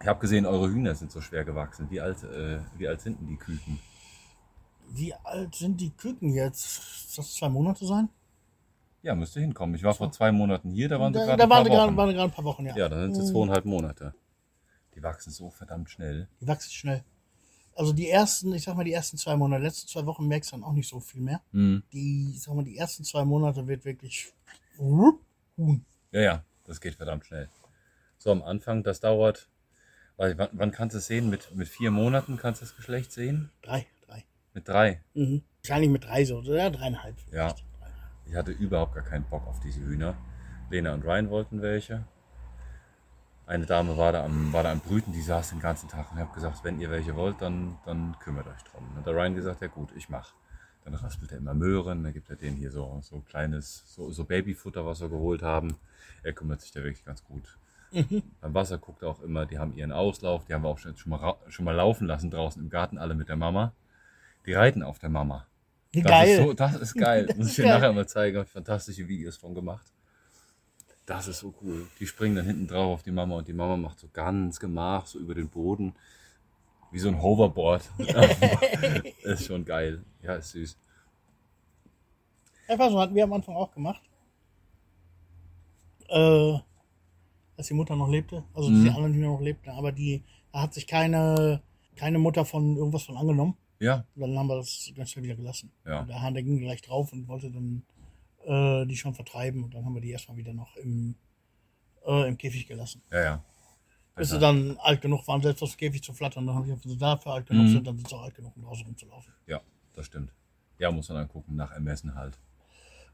Ich 0.00 0.08
habe 0.08 0.20
gesehen, 0.20 0.46
eure 0.46 0.68
Hühner 0.68 0.94
sind 0.94 1.12
so 1.12 1.20
schwer 1.20 1.44
gewachsen. 1.44 1.86
Wie 1.90 2.00
alt, 2.00 2.22
äh, 2.24 2.58
wie 2.76 2.88
alt 2.88 3.00
sind 3.00 3.20
denn 3.20 3.28
die 3.28 3.36
Küken? 3.36 3.78
Wie 4.88 5.14
alt 5.14 5.54
sind 5.54 5.80
die 5.80 5.90
Küken 5.90 6.30
jetzt? 6.34 7.12
Soll 7.14 7.24
das 7.24 7.34
zwei 7.34 7.48
Monate 7.48 7.86
sein? 7.86 8.08
Ja, 9.02 9.14
müsste 9.14 9.40
hinkommen. 9.40 9.74
Ich 9.74 9.82
war 9.82 9.94
vor 9.94 10.12
zwei 10.12 10.30
Monaten 10.30 10.70
hier, 10.70 10.88
da 10.88 11.00
waren 11.00 11.12
sie 11.12 11.18
Da, 11.18 11.26
gerade 11.26 11.38
da 11.38 11.44
ein 11.44 11.50
waren 11.50 11.56
paar 11.58 11.64
sie 11.64 11.70
gerade 11.70 11.88
Wochen. 11.88 11.96
waren 11.96 12.08
sie 12.08 12.14
gerade 12.14 12.30
ein 12.32 12.34
paar 12.34 12.44
Wochen, 12.44 12.66
ja. 12.66 12.76
Ja, 12.76 12.88
dann 12.88 13.12
sind 13.14 13.26
sie 13.26 13.32
zweieinhalb 13.32 13.64
Monate. 13.64 14.14
Die 14.94 15.02
wachsen 15.02 15.32
so 15.32 15.50
verdammt 15.50 15.90
schnell. 15.90 16.28
Die 16.40 16.46
wachsen 16.46 16.70
schnell. 16.70 17.04
Also 17.74 17.92
die 17.92 18.08
ersten, 18.08 18.52
ich 18.54 18.62
sag 18.64 18.76
mal, 18.76 18.84
die 18.84 18.92
ersten 18.92 19.16
zwei 19.16 19.34
Monate, 19.34 19.62
letzten 19.62 19.88
zwei 19.88 20.04
Wochen 20.06 20.28
merkst 20.28 20.52
du 20.52 20.56
dann 20.56 20.64
auch 20.64 20.72
nicht 20.74 20.88
so 20.88 21.00
viel 21.00 21.22
mehr. 21.22 21.40
Mhm. 21.52 21.82
Die, 21.92 22.32
ich 22.34 22.42
sag 22.42 22.54
mal, 22.54 22.64
die 22.64 22.76
ersten 22.76 23.02
zwei 23.02 23.24
Monate 23.24 23.66
wird 23.66 23.84
wirklich 23.84 24.32
Huhn. 24.78 25.84
Ja, 26.10 26.20
ja, 26.20 26.44
das 26.64 26.80
geht 26.80 26.94
verdammt 26.94 27.24
schnell. 27.26 27.48
So 28.18 28.30
am 28.30 28.42
Anfang, 28.42 28.82
das 28.82 29.00
dauert 29.00 29.48
Weil, 30.16 30.36
wann, 30.38 30.50
wann 30.52 30.70
kannst 30.70 30.94
du 30.94 30.98
es 30.98 31.06
sehen? 31.06 31.30
Mit, 31.30 31.54
mit 31.54 31.66
vier 31.68 31.90
Monaten 31.90 32.36
kannst 32.36 32.60
du 32.60 32.66
das 32.66 32.76
Geschlecht 32.76 33.10
sehen? 33.10 33.50
Drei, 33.62 33.86
drei. 34.06 34.24
Mit 34.52 34.68
drei. 34.68 35.00
Mhm. 35.14 35.42
Wahrscheinlich 35.62 35.90
mit 35.90 36.04
drei 36.04 36.24
so, 36.24 36.36
oder 36.38 36.70
dreieinhalb. 36.70 37.16
Ja. 37.32 37.48
vielleicht. 37.48 37.58
Dreieinhalb. 37.58 37.71
Ich 38.32 38.38
hatte 38.38 38.50
überhaupt 38.50 38.94
gar 38.94 39.04
keinen 39.04 39.24
Bock 39.24 39.46
auf 39.46 39.60
diese 39.60 39.82
Hühner. 39.82 40.14
Lena 40.70 40.94
und 40.94 41.04
Ryan 41.04 41.28
wollten 41.28 41.60
welche. 41.60 42.06
Eine 43.44 43.66
Dame 43.66 43.98
war 43.98 44.12
da 44.12 44.24
am, 44.24 44.54
war 44.54 44.62
da 44.62 44.72
am 44.72 44.80
Brüten, 44.80 45.12
die 45.12 45.20
saß 45.20 45.50
den 45.50 45.60
ganzen 45.60 45.90
Tag 45.90 46.10
und 46.10 46.16
ich 46.16 46.24
habe 46.24 46.32
gesagt, 46.32 46.64
wenn 46.64 46.80
ihr 46.80 46.90
welche 46.90 47.14
wollt, 47.14 47.42
dann, 47.42 47.76
dann 47.84 48.16
kümmert 48.20 48.46
euch 48.46 48.62
drum. 48.62 48.88
Und 48.96 49.06
der 49.06 49.12
Ryan 49.12 49.34
gesagt, 49.34 49.60
ja 49.60 49.68
gut, 49.68 49.90
ich 49.94 50.08
mach. 50.08 50.32
Dann 50.82 50.94
raspelt 50.94 51.30
er 51.30 51.38
immer 51.38 51.52
Möhren, 51.52 52.04
dann 52.04 52.14
gibt 52.14 52.30
er 52.30 52.36
denen 52.36 52.56
hier 52.56 52.70
so, 52.70 53.00
so 53.02 53.20
kleines, 53.20 53.82
so, 53.94 54.10
so 54.10 54.24
Babyfutter, 54.24 54.86
was 54.86 55.02
wir 55.02 55.10
geholt 55.10 55.42
haben. 55.42 55.76
Er 56.22 56.32
kümmert 56.32 56.62
sich 56.62 56.72
da 56.72 56.82
wirklich 56.82 57.04
ganz 57.04 57.22
gut. 57.24 57.58
Beim 58.40 58.54
Wasser 58.54 58.78
guckt 58.78 59.02
er 59.02 59.10
auch 59.10 59.20
immer, 59.20 59.44
die 59.44 59.58
haben 59.58 59.74
ihren 59.74 59.92
Auslauf, 59.92 60.46
die 60.46 60.54
haben 60.54 60.62
wir 60.62 60.70
auch 60.70 60.78
schon, 60.78 60.96
schon, 60.96 61.10
mal, 61.10 61.36
schon 61.48 61.66
mal 61.66 61.76
laufen 61.76 62.06
lassen 62.06 62.30
draußen 62.30 62.62
im 62.62 62.70
Garten, 62.70 62.96
alle 62.96 63.14
mit 63.14 63.28
der 63.28 63.36
Mama. 63.36 63.74
Die 64.46 64.54
reiten 64.54 64.82
auf 64.82 64.98
der 64.98 65.10
Mama. 65.10 65.46
Das 65.94 66.04
Geil. 66.04 66.28
Ist 66.38 66.44
so, 66.44 66.52
das 66.54 66.74
ist 66.76 66.94
geil. 66.94 67.26
Das 67.26 67.36
Muss 67.36 67.48
ich 67.50 67.56
dir 67.56 67.66
nachher 67.68 67.92
mal 67.92 68.06
zeigen. 68.08 68.36
Habe 68.38 68.46
ich 68.46 68.52
fantastische 68.52 69.06
Videos 69.06 69.36
von 69.36 69.54
gemacht. 69.54 69.86
Das 71.04 71.28
ist 71.28 71.40
so 71.40 71.52
cool. 71.62 71.86
Die 72.00 72.06
springen 72.06 72.36
dann 72.36 72.46
hinten 72.46 72.66
drauf 72.66 72.94
auf 72.94 73.02
die 73.02 73.10
Mama 73.10 73.36
und 73.36 73.48
die 73.48 73.52
Mama 73.52 73.76
macht 73.76 73.98
so 73.98 74.08
ganz 74.12 74.58
gemach, 74.58 75.04
so 75.06 75.18
über 75.18 75.34
den 75.34 75.48
Boden. 75.48 75.94
Wie 76.90 76.98
so 76.98 77.08
ein 77.08 77.20
Hoverboard. 77.20 77.82
ist 79.22 79.46
schon 79.46 79.64
geil. 79.64 80.02
Ja, 80.22 80.36
ist 80.36 80.50
süß. 80.52 80.76
Einfach 82.68 82.90
so 82.90 82.98
hatten 83.00 83.14
wir 83.14 83.24
am 83.24 83.32
Anfang 83.32 83.56
auch 83.56 83.72
gemacht. 83.72 84.00
Äh, 86.08 86.58
als 87.56 87.66
die 87.68 87.74
Mutter 87.74 87.96
noch 87.96 88.08
lebte, 88.08 88.44
also 88.54 88.70
Mhm. 88.70 88.84
die 88.84 88.90
anderen 88.90 89.14
Hühner 89.14 89.28
noch 89.28 89.40
lebten, 89.40 89.70
aber 89.70 89.92
die, 89.92 90.22
da 90.52 90.62
hat 90.62 90.74
sich 90.74 90.86
keine, 90.86 91.60
keine 91.96 92.18
Mutter 92.18 92.44
von 92.44 92.76
irgendwas 92.76 93.02
von 93.04 93.16
angenommen. 93.16 93.56
Ja, 93.82 94.04
Dann 94.14 94.38
haben 94.38 94.46
wir 94.46 94.56
das 94.56 94.92
ganz 94.94 95.10
schnell 95.10 95.24
wieder 95.24 95.34
gelassen. 95.36 95.72
Ja. 95.84 96.00
Und 96.00 96.08
der 96.08 96.20
Hahn, 96.22 96.34
der 96.34 96.42
ging 96.42 96.58
gleich 96.58 96.82
drauf 96.82 97.12
und 97.12 97.26
wollte 97.28 97.50
dann 97.50 97.82
äh, 98.44 98.86
die 98.86 98.96
schon 98.96 99.14
vertreiben 99.14 99.64
und 99.64 99.74
dann 99.74 99.84
haben 99.84 99.94
wir 99.94 100.00
die 100.00 100.10
erstmal 100.10 100.36
wieder 100.36 100.52
noch 100.52 100.76
im, 100.76 101.16
äh, 102.06 102.28
im 102.28 102.36
Käfig 102.38 102.66
gelassen. 102.66 103.02
ja, 103.10 103.20
ja. 103.22 103.44
Bis 104.14 104.28
sie 104.28 104.38
dann 104.38 104.76
alt 104.82 105.00
genug 105.00 105.26
waren, 105.26 105.40
selbst 105.40 105.62
aus 105.62 105.70
dem 105.74 105.78
Käfig 105.78 106.02
zu 106.02 106.12
flattern. 106.12 106.46
Dann 106.46 106.54
habe 106.54 106.66
ich, 106.66 106.72
wenn 106.84 106.90
sie 106.90 106.98
dafür 106.98 107.32
alt 107.32 107.46
genug 107.46 107.64
Mhm. 107.64 107.68
sind, 107.70 107.86
dann 107.86 107.96
sind 107.96 108.08
sie 108.10 108.14
auch 108.14 108.22
alt 108.24 108.34
genug, 108.34 108.54
um 108.56 108.62
draußen 108.62 108.84
rumzulaufen. 108.84 109.32
Ja, 109.46 109.60
das 109.94 110.04
stimmt. 110.06 110.32
Ja, 110.78 110.90
muss 110.92 111.08
man 111.08 111.16
dann 111.18 111.28
gucken, 111.28 111.56
nach 111.56 111.70
Ermessen 111.72 112.14
halt. 112.14 112.38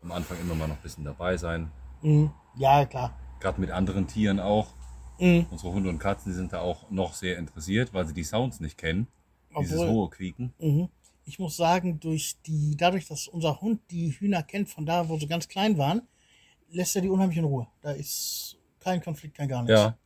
Am 0.02 0.10
Anfang 0.10 0.40
immer 0.40 0.56
mal 0.56 0.66
noch 0.66 0.74
ein 0.76 0.82
bisschen 0.82 1.04
dabei 1.04 1.36
sein. 1.36 1.70
Mhm. 2.02 2.32
Ja, 2.56 2.84
klar. 2.84 3.16
Gerade 3.38 3.60
mit 3.60 3.70
anderen 3.70 4.08
Tieren 4.08 4.40
auch. 4.40 4.74
Mhm. 5.20 5.46
Unsere 5.50 5.72
Hunde 5.72 5.88
und 5.88 5.98
Katzen, 6.00 6.32
die 6.32 6.36
sind 6.36 6.52
da 6.52 6.60
auch 6.62 6.90
noch 6.90 7.14
sehr 7.14 7.38
interessiert, 7.38 7.94
weil 7.94 8.04
sie 8.06 8.14
die 8.14 8.24
Sounds 8.24 8.58
nicht 8.58 8.76
kennen. 8.76 9.06
Dieses 9.60 9.78
Obwohl- 9.78 9.90
hohe 9.94 10.10
Quieken. 10.10 10.52
Mhm. 10.58 10.88
Ich 11.24 11.38
muss 11.38 11.56
sagen, 11.56 12.00
durch 12.00 12.36
die, 12.46 12.74
dadurch, 12.76 13.06
dass 13.06 13.28
unser 13.28 13.60
Hund 13.60 13.80
die 13.90 14.12
Hühner 14.12 14.42
kennt, 14.42 14.70
von 14.70 14.86
da, 14.86 15.08
wo 15.08 15.18
sie 15.18 15.26
ganz 15.26 15.46
klein 15.48 15.76
waren, 15.76 16.02
lässt 16.70 16.96
er 16.96 17.02
die 17.02 17.08
unheimlich 17.10 17.36
in 17.38 17.44
Ruhe. 17.44 17.66
Da 17.82 17.90
ist 17.92 18.56
kein 18.80 19.02
Konflikt, 19.02 19.36
kein 19.36 19.48
gar 19.48 19.62
nichts. 19.62 19.78
Ja. 19.78 19.98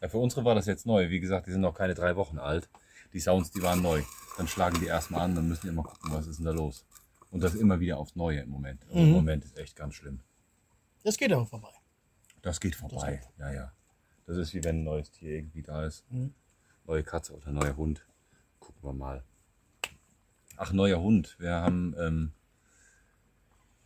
ja, 0.00 0.08
für 0.08 0.18
unsere 0.18 0.44
war 0.44 0.54
das 0.54 0.66
jetzt 0.66 0.86
neu. 0.86 1.10
Wie 1.10 1.20
gesagt, 1.20 1.46
die 1.46 1.52
sind 1.52 1.60
noch 1.60 1.74
keine 1.74 1.94
drei 1.94 2.16
Wochen 2.16 2.38
alt. 2.38 2.68
Die 3.12 3.20
Sounds, 3.20 3.50
die 3.50 3.62
waren 3.62 3.82
neu. 3.82 4.02
Dann 4.38 4.48
schlagen 4.48 4.78
die 4.80 4.86
erstmal 4.86 5.20
an, 5.22 5.34
dann 5.34 5.48
müssen 5.48 5.62
die 5.62 5.68
immer 5.68 5.82
gucken, 5.82 6.12
was 6.12 6.26
ist 6.26 6.38
denn 6.38 6.46
da 6.46 6.52
los. 6.52 6.86
Und 7.30 7.42
das 7.42 7.54
immer 7.54 7.78
wieder 7.80 7.98
aufs 7.98 8.16
Neue 8.16 8.40
im 8.40 8.48
Moment. 8.50 8.82
Also 8.86 8.98
Im 9.00 9.08
Mhm. 9.08 9.12
Moment 9.12 9.44
ist 9.44 9.58
echt 9.58 9.76
ganz 9.76 9.94
schlimm. 9.94 10.20
Das 11.04 11.16
geht 11.18 11.32
aber 11.32 11.44
vorbei. 11.46 11.72
Das 12.42 12.58
geht 12.60 12.74
vorbei. 12.74 13.20
Ja, 13.38 13.52
ja. 13.52 13.72
Das 14.26 14.36
ist 14.38 14.54
wie 14.54 14.64
wenn 14.64 14.80
ein 14.80 14.84
neues 14.84 15.10
Tier 15.10 15.32
irgendwie 15.32 15.62
da 15.62 15.84
ist. 15.84 16.10
Mhm. 16.10 16.32
Neue 16.86 17.02
Katze 17.02 17.34
oder 17.34 17.50
neuer 17.52 17.76
Hund. 17.76 18.06
Gucken 18.70 18.88
wir 18.88 18.92
mal. 18.92 19.24
Ach, 20.56 20.72
neuer 20.72 21.00
Hund. 21.00 21.36
Wir 21.38 21.50
haben, 21.52 21.94
ähm, 21.98 22.32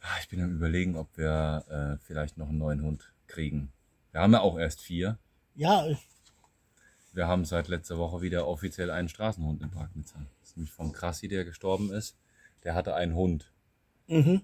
ah, 0.01 0.17
ich 0.21 0.29
bin 0.29 0.43
am 0.43 0.55
überlegen, 0.55 0.97
ob 0.97 1.17
wir 1.17 1.65
äh, 1.69 2.05
vielleicht 2.05 2.37
noch 2.37 2.49
einen 2.51 2.59
neuen 2.59 2.83
Hund 2.83 3.13
kriegen. 3.27 3.73
Wir 4.13 4.21
haben 4.21 4.33
ja 4.33 4.41
auch 4.41 4.59
erst 4.59 4.81
vier. 4.83 5.19
Ja, 5.55 5.87
Wir 7.13 7.29
haben 7.29 7.45
seit 7.45 7.69
letzter 7.69 7.97
Woche 7.97 8.21
wieder 8.21 8.47
offiziell 8.47 8.91
einen 8.91 9.09
Straßenhund 9.09 9.63
in 9.63 9.71
Parknitzer. 9.71 10.19
Das 10.41 10.51
ist 10.51 10.57
nämlich 10.57 10.73
von 10.73 10.93
Krassi, 10.93 11.29
der 11.29 11.45
gestorben 11.45 11.91
ist. 11.93 12.17
Der 12.65 12.75
hatte 12.75 12.95
einen 12.95 13.15
Hund. 13.15 13.53
mhm. 14.07 14.43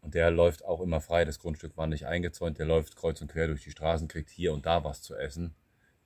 Und 0.00 0.14
der 0.14 0.30
läuft 0.30 0.64
auch 0.64 0.80
immer 0.80 1.00
frei. 1.00 1.24
Das 1.24 1.40
Grundstück 1.40 1.76
war 1.76 1.88
nicht 1.88 2.06
eingezäunt. 2.06 2.58
Der 2.58 2.66
läuft 2.66 2.94
kreuz 2.96 3.20
und 3.20 3.32
quer 3.32 3.48
durch 3.48 3.64
die 3.64 3.72
Straßen, 3.72 4.06
kriegt 4.06 4.30
hier 4.30 4.52
und 4.54 4.64
da 4.64 4.84
was 4.84 5.02
zu 5.02 5.16
essen. 5.16 5.54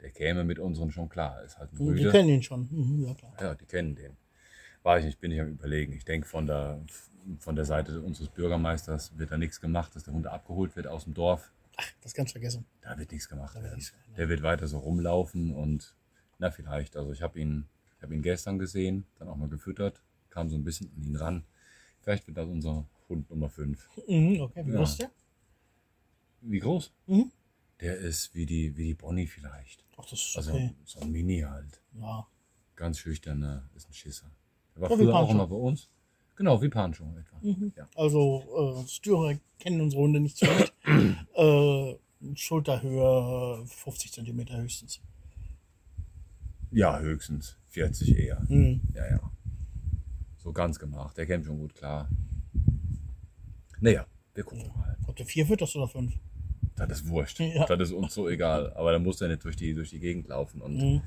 Der 0.03 0.11
käme 0.11 0.45
mit 0.45 0.59
unseren 0.59 0.91
schon 0.91 1.09
klar. 1.09 1.43
Ist 1.45 1.59
halt 1.59 1.73
ein 1.73 1.97
die 1.97 2.05
kennen 2.11 2.29
ihn 2.29 2.43
schon. 2.43 2.69
Mhm, 2.71 3.05
ja, 3.07 3.15
klar. 3.15 3.33
Ja, 3.41 3.55
die 3.55 3.65
kennen 3.65 3.95
den. 3.95 4.17
War 4.83 4.99
ich 4.99 5.05
nicht, 5.05 5.21
bin 5.21 5.31
ich 5.31 5.41
am 5.41 5.49
überlegen. 5.49 5.93
Ich 5.93 6.05
denke, 6.05 6.27
von 6.27 6.47
der, 6.47 6.81
von 7.39 7.55
der 7.55 7.65
Seite 7.65 8.03
unseres 8.03 8.29
Bürgermeisters 8.29 9.17
wird 9.17 9.31
da 9.31 9.39
nichts 9.39 9.61
gemacht, 9.61 9.95
dass 9.95 10.03
der 10.05 10.13
Hund 10.13 10.27
abgeholt 10.27 10.75
wird 10.75 10.89
aus 10.89 11.05
dem 11.05 11.15
Dorf. 11.15 11.53
Ach, 11.77 11.89
das 12.03 12.15
kannst 12.15 12.31
du 12.31 12.35
vergessen. 12.35 12.67
Da 12.83 12.99
wird 12.99 13.13
nichts 13.13 13.29
gemacht 13.29 13.55
wird 13.55 13.65
werden. 13.65 13.77
nichts 13.77 13.93
werden, 13.95 14.15
Der 14.17 14.29
wird 14.29 14.43
weiter 14.43 14.67
so 14.67 14.79
rumlaufen 14.79 15.55
und 15.55 15.95
na 16.39 16.51
vielleicht. 16.51 16.97
Also 16.97 17.13
ich 17.13 17.23
habe 17.23 17.39
ihn, 17.39 17.67
ich 17.97 18.03
habe 18.03 18.13
ihn 18.15 18.23
gestern 18.23 18.59
gesehen, 18.59 19.07
dann 19.21 19.29
auch 19.29 19.37
mal 19.37 19.49
gefüttert, 19.49 20.03
kam 20.31 20.49
so 20.51 20.57
ein 20.57 20.65
bisschen 20.65 20.91
an 20.97 21.03
ihn 21.05 21.17
ran. 21.17 21.45
Vielleicht 22.01 22.27
wird 22.27 22.37
das 22.37 22.49
unser 22.49 22.85
Hund 23.09 23.31
Nummer 23.31 23.49
5. 23.49 23.89
Mhm, 24.09 24.41
okay, 24.41 24.67
wie 24.67 24.71
Ja. 24.73 24.77
groß 24.79 24.91
ist 24.91 25.01
der? 25.01 25.11
Wie 26.41 26.59
groß? 26.59 26.93
Mhm. 27.07 27.31
Der 27.83 27.97
ist 27.97 28.35
wie 28.35 28.47
die, 28.47 28.77
wie 28.77 28.85
die 28.85 28.95
Bonnie 28.95 29.27
vielleicht. 29.27 29.85
Ach, 29.97 30.05
das 30.09 30.13
ist 30.21 30.37
Also 30.37 30.53
okay. 30.53 30.71
so 30.85 31.01
ein 31.01 31.11
Mini 31.11 31.41
halt. 31.41 31.83
Ja. 32.01 32.27
Ganz 32.77 32.99
schüchterner, 32.99 33.69
ist 33.75 33.89
ein 33.89 33.93
Schisser. 33.93 34.31
Der 34.75 34.83
war 34.83 34.91
wie 34.91 35.03
früher 35.03 35.15
auch 35.15 35.31
immer 35.31 35.47
bei 35.49 35.57
uns. 35.57 35.91
Genau, 36.37 36.63
wie 36.63 36.69
Pancho 36.69 37.05
etwa. 37.19 37.39
Ja. 37.77 37.89
Also, 37.95 38.85
äh, 38.85 38.89
Stürer 38.89 39.35
kennen 39.59 39.81
unsere 39.81 40.01
Hunde 40.03 40.21
nicht 40.21 40.39
so 40.39 40.47
gut. 40.47 40.73
äh, 41.35 42.35
Schulterhöhe 42.37 43.67
50 43.67 44.13
Zentimeter 44.13 44.57
höchstens. 44.57 45.01
ja, 46.71 46.99
höchstens 47.01 47.59
40 47.69 48.17
eher. 48.17 48.41
Mhm. 48.49 48.81
Ja, 48.95 49.11
ja. 49.11 49.33
So 50.39 50.53
ganz 50.53 50.79
gemacht. 50.79 51.17
Der 51.19 51.27
kennt 51.27 51.45
schon 51.45 51.59
gut 51.59 51.75
klar. 51.75 52.09
Naja, 53.81 54.07
wir 54.35 54.45
gucken 54.45 54.69
mal. 54.77 54.97
Ob 55.07 55.17
du 55.17 55.25
vier 55.25 55.47
fütterst 55.47 55.77
oder 55.77 55.89
fünf? 55.89 56.15
Das 56.87 56.99
ist 57.01 57.09
wurscht. 57.09 57.41
Ja. 57.41 57.67
Das 57.67 57.79
ist 57.81 57.93
uns 57.93 58.15
so 58.15 58.29
egal. 58.29 58.73
Aber 58.75 58.93
dann 58.93 59.03
muss 59.03 59.21
er 59.21 59.29
nicht 59.29 59.45
durch 59.45 59.57
die, 59.57 59.75
durch 59.75 59.91
die 59.91 59.99
Gegend 60.01 60.29
laufen. 60.29 60.61
Und 60.61 60.77
Mhm. 60.77 61.03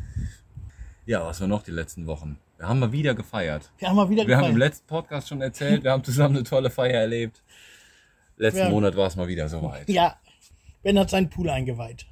ja, 1.06 1.26
was 1.26 1.40
war 1.42 1.48
noch 1.48 1.64
die 1.64 1.72
letzten 1.72 2.08
Wochen? 2.08 2.38
Wir 2.58 2.68
haben 2.70 2.80
mal 2.80 2.92
wieder 2.92 3.14
gefeiert. 3.14 3.72
Wir 3.78 3.90
haben 3.90 3.96
mal 3.98 4.10
wieder 4.10 4.26
Wir 4.28 4.38
haben 4.38 4.46
im 4.46 4.54
gefeiert. 4.56 4.72
letzten 4.72 4.88
Podcast 4.88 5.28
schon 5.28 5.42
erzählt, 5.42 5.84
wir 5.84 5.92
haben 5.92 6.04
zusammen 6.04 6.36
eine 6.38 6.44
tolle 6.46 6.70
Feier 6.70 7.02
erlebt. 7.02 7.44
Letzten 8.38 8.60
Ja. 8.62 8.70
Monat 8.70 8.96
war 8.96 9.08
es 9.08 9.16
mal 9.16 9.28
wieder 9.28 9.48
soweit. 9.50 9.88
Ja, 9.90 10.18
Ben 10.84 10.98
hat 11.00 11.10
seinen 11.10 11.30
Pool 11.30 11.50
eingeweiht. 11.50 12.06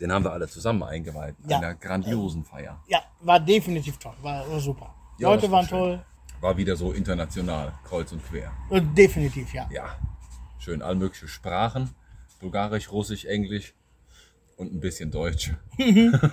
Den 0.00 0.12
haben 0.12 0.24
wir 0.24 0.32
alle 0.32 0.46
zusammen 0.48 0.82
eingeweiht. 0.82 1.36
Ja. 1.48 1.58
Einer 1.58 1.74
grandiosen 1.74 2.44
Feier. 2.44 2.82
Ja, 2.88 3.00
war 3.20 3.38
definitiv 3.40 3.96
toll. 3.98 4.14
War, 4.22 4.48
war 4.50 4.60
super. 4.60 4.94
Ja, 5.18 5.28
Leute 5.30 5.44
war 5.44 5.50
waren 5.58 5.66
schön. 5.68 5.78
toll. 5.78 6.04
War 6.40 6.56
wieder 6.56 6.76
so 6.76 6.92
international, 6.92 7.72
kreuz 7.84 8.10
und 8.12 8.22
quer. 8.28 8.52
Äh, 8.70 8.80
definitiv, 8.82 9.54
ja. 9.54 9.68
Ja, 9.72 9.96
schön. 10.58 10.82
All 10.82 10.96
mögliche 10.96 11.28
Sprachen. 11.28 11.90
Bulgarisch, 12.44 12.92
Russisch, 12.92 13.24
Englisch 13.24 13.72
und 14.58 14.72
ein 14.72 14.80
bisschen 14.80 15.10
Deutsch. 15.10 15.52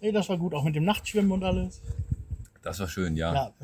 Nee, 0.00 0.12
das 0.12 0.28
war 0.28 0.38
gut, 0.38 0.54
auch 0.54 0.62
mit 0.62 0.76
dem 0.76 0.84
Nachtschwimmen 0.84 1.32
und 1.32 1.42
alles. 1.42 1.82
Das 2.62 2.78
war 2.78 2.86
schön, 2.86 3.16
ja. 3.16 3.34
Ja, 3.34 3.54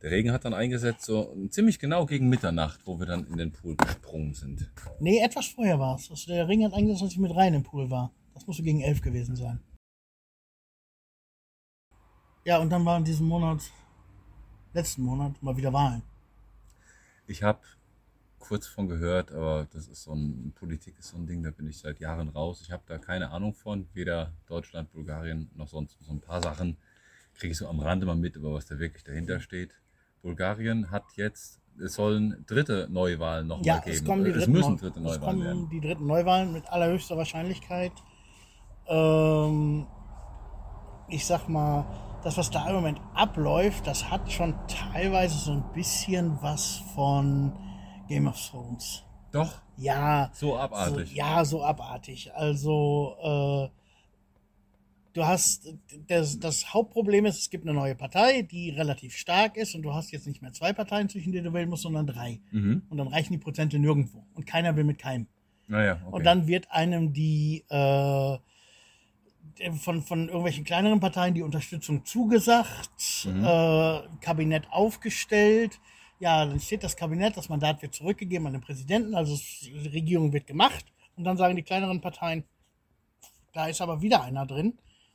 Der 0.00 0.10
Regen 0.12 0.32
hat 0.32 0.46
dann 0.46 0.54
eingesetzt, 0.54 1.04
so 1.04 1.36
ziemlich 1.50 1.78
genau 1.78 2.06
gegen 2.06 2.30
Mitternacht, 2.30 2.80
wo 2.86 2.98
wir 2.98 3.04
dann 3.04 3.26
in 3.26 3.36
den 3.36 3.52
Pool 3.52 3.76
gesprungen 3.76 4.32
sind. 4.32 4.70
nee, 4.98 5.18
etwas 5.22 5.44
vorher 5.48 5.78
war 5.78 5.96
es. 5.96 6.10
Also 6.10 6.32
der 6.32 6.48
Ring 6.48 6.64
hat 6.64 6.72
eingesetzt, 6.72 7.02
als 7.02 7.12
ich 7.12 7.18
mit 7.18 7.36
rein 7.36 7.52
im 7.52 7.64
Pool 7.64 7.90
war. 7.90 8.12
Das 8.32 8.46
musste 8.46 8.62
gegen 8.62 8.80
elf 8.80 9.02
gewesen 9.02 9.36
sein. 9.36 9.60
Ja, 12.46 12.58
und 12.60 12.70
dann 12.70 12.82
war 12.86 12.96
in 12.96 13.04
diesem 13.04 13.26
Monat, 13.26 13.60
letzten 14.72 15.02
Monat, 15.02 15.42
mal 15.42 15.54
wieder 15.58 15.74
Wahlen. 15.74 16.02
Ich 17.26 17.42
habe 17.42 17.60
kurz 18.46 18.66
von 18.66 18.88
gehört, 18.88 19.32
aber 19.32 19.66
das 19.72 19.88
ist 19.88 20.02
so 20.04 20.12
ein 20.14 20.52
Politik 20.54 20.98
ist 20.98 21.08
so 21.08 21.16
ein 21.16 21.26
Ding, 21.26 21.42
da 21.42 21.50
bin 21.50 21.66
ich 21.66 21.78
seit 21.78 21.98
Jahren 21.98 22.28
raus. 22.28 22.60
Ich 22.62 22.70
habe 22.70 22.82
da 22.86 22.98
keine 22.98 23.30
Ahnung 23.30 23.54
von, 23.54 23.88
weder 23.94 24.32
Deutschland, 24.46 24.92
Bulgarien 24.92 25.50
noch 25.54 25.68
sonst 25.68 25.96
so 26.00 26.12
ein 26.12 26.20
paar 26.20 26.42
Sachen 26.42 26.76
kriege 27.34 27.52
ich 27.52 27.58
so 27.58 27.66
am 27.68 27.80
Rande 27.80 28.06
mal 28.06 28.14
mit, 28.16 28.36
aber 28.36 28.54
was 28.54 28.66
da 28.66 28.78
wirklich 28.78 29.02
dahinter 29.02 29.40
steht. 29.40 29.74
Bulgarien 30.22 30.90
hat 30.90 31.04
jetzt, 31.16 31.60
es 31.82 31.94
sollen 31.94 32.44
dritte 32.46 32.86
Neuwahlen 32.90 33.46
nochmal 33.48 33.66
Ja, 33.66 33.78
geben. 33.80 33.96
es 33.96 34.04
kommen 34.04 34.24
die 34.24 34.30
es 34.30 34.46
müssen 34.46 34.76
dritte 34.76 35.00
es 35.00 35.04
Neuwahlen 35.04 35.20
kommen 35.20 35.44
werden. 35.44 35.68
die 35.70 35.80
dritten 35.80 36.06
Neuwahlen 36.06 36.52
mit 36.52 36.66
allerhöchster 36.68 37.16
Wahrscheinlichkeit. 37.16 37.92
Ähm, 38.86 39.86
ich 41.08 41.26
sag 41.26 41.48
mal, 41.48 41.86
das, 42.22 42.36
was 42.38 42.50
da 42.50 42.68
im 42.68 42.76
Moment 42.76 43.00
abläuft, 43.14 43.86
das 43.86 44.10
hat 44.10 44.30
schon 44.30 44.54
teilweise 44.68 45.36
so 45.38 45.52
ein 45.52 45.64
bisschen 45.74 46.38
was 46.40 46.76
von 46.94 47.52
Game 48.08 48.26
of 48.26 48.36
Thrones. 48.50 49.02
Doch, 49.32 49.60
Ja, 49.76 50.30
so 50.32 50.56
abartig. 50.56 51.08
So, 51.10 51.14
ja, 51.16 51.44
so 51.44 51.64
abartig. 51.64 52.32
Also, 52.34 53.16
äh, 53.20 53.68
du 55.12 55.26
hast, 55.26 55.74
das, 56.06 56.38
das 56.38 56.72
Hauptproblem 56.72 57.26
ist, 57.26 57.38
es 57.38 57.50
gibt 57.50 57.64
eine 57.66 57.74
neue 57.74 57.94
Partei, 57.96 58.42
die 58.42 58.70
relativ 58.70 59.16
stark 59.16 59.56
ist 59.56 59.74
und 59.74 59.82
du 59.82 59.92
hast 59.92 60.12
jetzt 60.12 60.26
nicht 60.28 60.40
mehr 60.42 60.52
zwei 60.52 60.72
Parteien, 60.72 61.08
zwischen 61.08 61.32
denen 61.32 61.44
du 61.46 61.52
wählen 61.52 61.68
musst, 61.68 61.82
sondern 61.82 62.06
drei. 62.06 62.40
Mhm. 62.52 62.82
Und 62.88 62.96
dann 62.98 63.08
reichen 63.08 63.32
die 63.32 63.38
Prozente 63.38 63.78
nirgendwo. 63.78 64.24
Und 64.34 64.46
keiner 64.46 64.76
will 64.76 64.84
mit 64.84 64.98
keinem. 64.98 65.26
Naja, 65.66 65.94
okay. 66.04 66.14
Und 66.16 66.24
dann 66.24 66.46
wird 66.46 66.70
einem 66.70 67.12
die 67.12 67.64
äh, 67.70 68.38
von, 69.80 70.02
von 70.02 70.26
irgendwelchen 70.28 70.64
kleineren 70.64 71.00
Parteien 71.00 71.34
die 71.34 71.42
Unterstützung 71.42 72.04
zugesagt, 72.04 73.26
Mhm. 73.26 73.44
äh, 73.44 74.00
Kabinett 74.20 74.66
aufgestellt. 74.70 75.80
Ja, 76.24 76.46
dann 76.46 76.58
steht 76.58 76.82
das 76.82 76.96
Kabinett, 76.96 77.36
das 77.36 77.50
Mandat 77.50 77.82
wird 77.82 77.94
zurückgegeben 77.94 78.46
an 78.46 78.54
den 78.54 78.62
Präsidenten, 78.62 79.14
also 79.14 79.38
die 79.62 79.88
Regierung 79.88 80.32
wird 80.32 80.46
gemacht. 80.46 80.86
Und 81.16 81.24
dann 81.24 81.36
sagen 81.36 81.54
die 81.54 81.62
kleineren 81.62 82.00
Parteien, 82.00 82.44
da 83.52 83.66
ist 83.66 83.82
aber 83.82 84.00
wieder 84.00 84.22
einer 84.22 84.46
drin, 84.46 84.72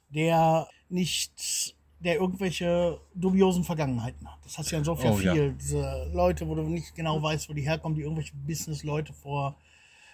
der 0.10 0.68
nicht, 0.88 1.76
der 2.00 2.18
irgendwelche 2.18 3.02
dubiosen 3.16 3.64
Vergangenheiten 3.64 4.32
hat. 4.32 4.38
Das 4.44 4.60
hast 4.60 4.70
du 4.70 4.76
ja 4.76 4.80
insofern 4.80 5.14
Oh, 5.14 5.20
ja. 5.20 5.34
viel. 5.34 5.54
Diese 5.60 6.12
Leute, 6.14 6.48
wo 6.48 6.54
du 6.54 6.62
nicht 6.62 6.94
genau 6.94 7.20
weißt, 7.24 7.50
wo 7.50 7.54
die 7.54 7.64
herkommen, 7.64 7.96
die 7.96 8.04
irgendwelche 8.04 8.36
Business-Leute 8.36 9.12
vor, 9.14 9.58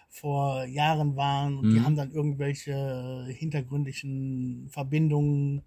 vor 0.09 0.63
Jahren 0.63 1.17
waren 1.17 1.57
und 1.57 1.71
die 1.71 1.79
Mhm. 1.79 1.85
haben 1.85 1.95
dann 1.97 2.11
irgendwelche 2.13 3.25
hintergründlichen 3.37 4.69
Verbindungen 4.69 5.61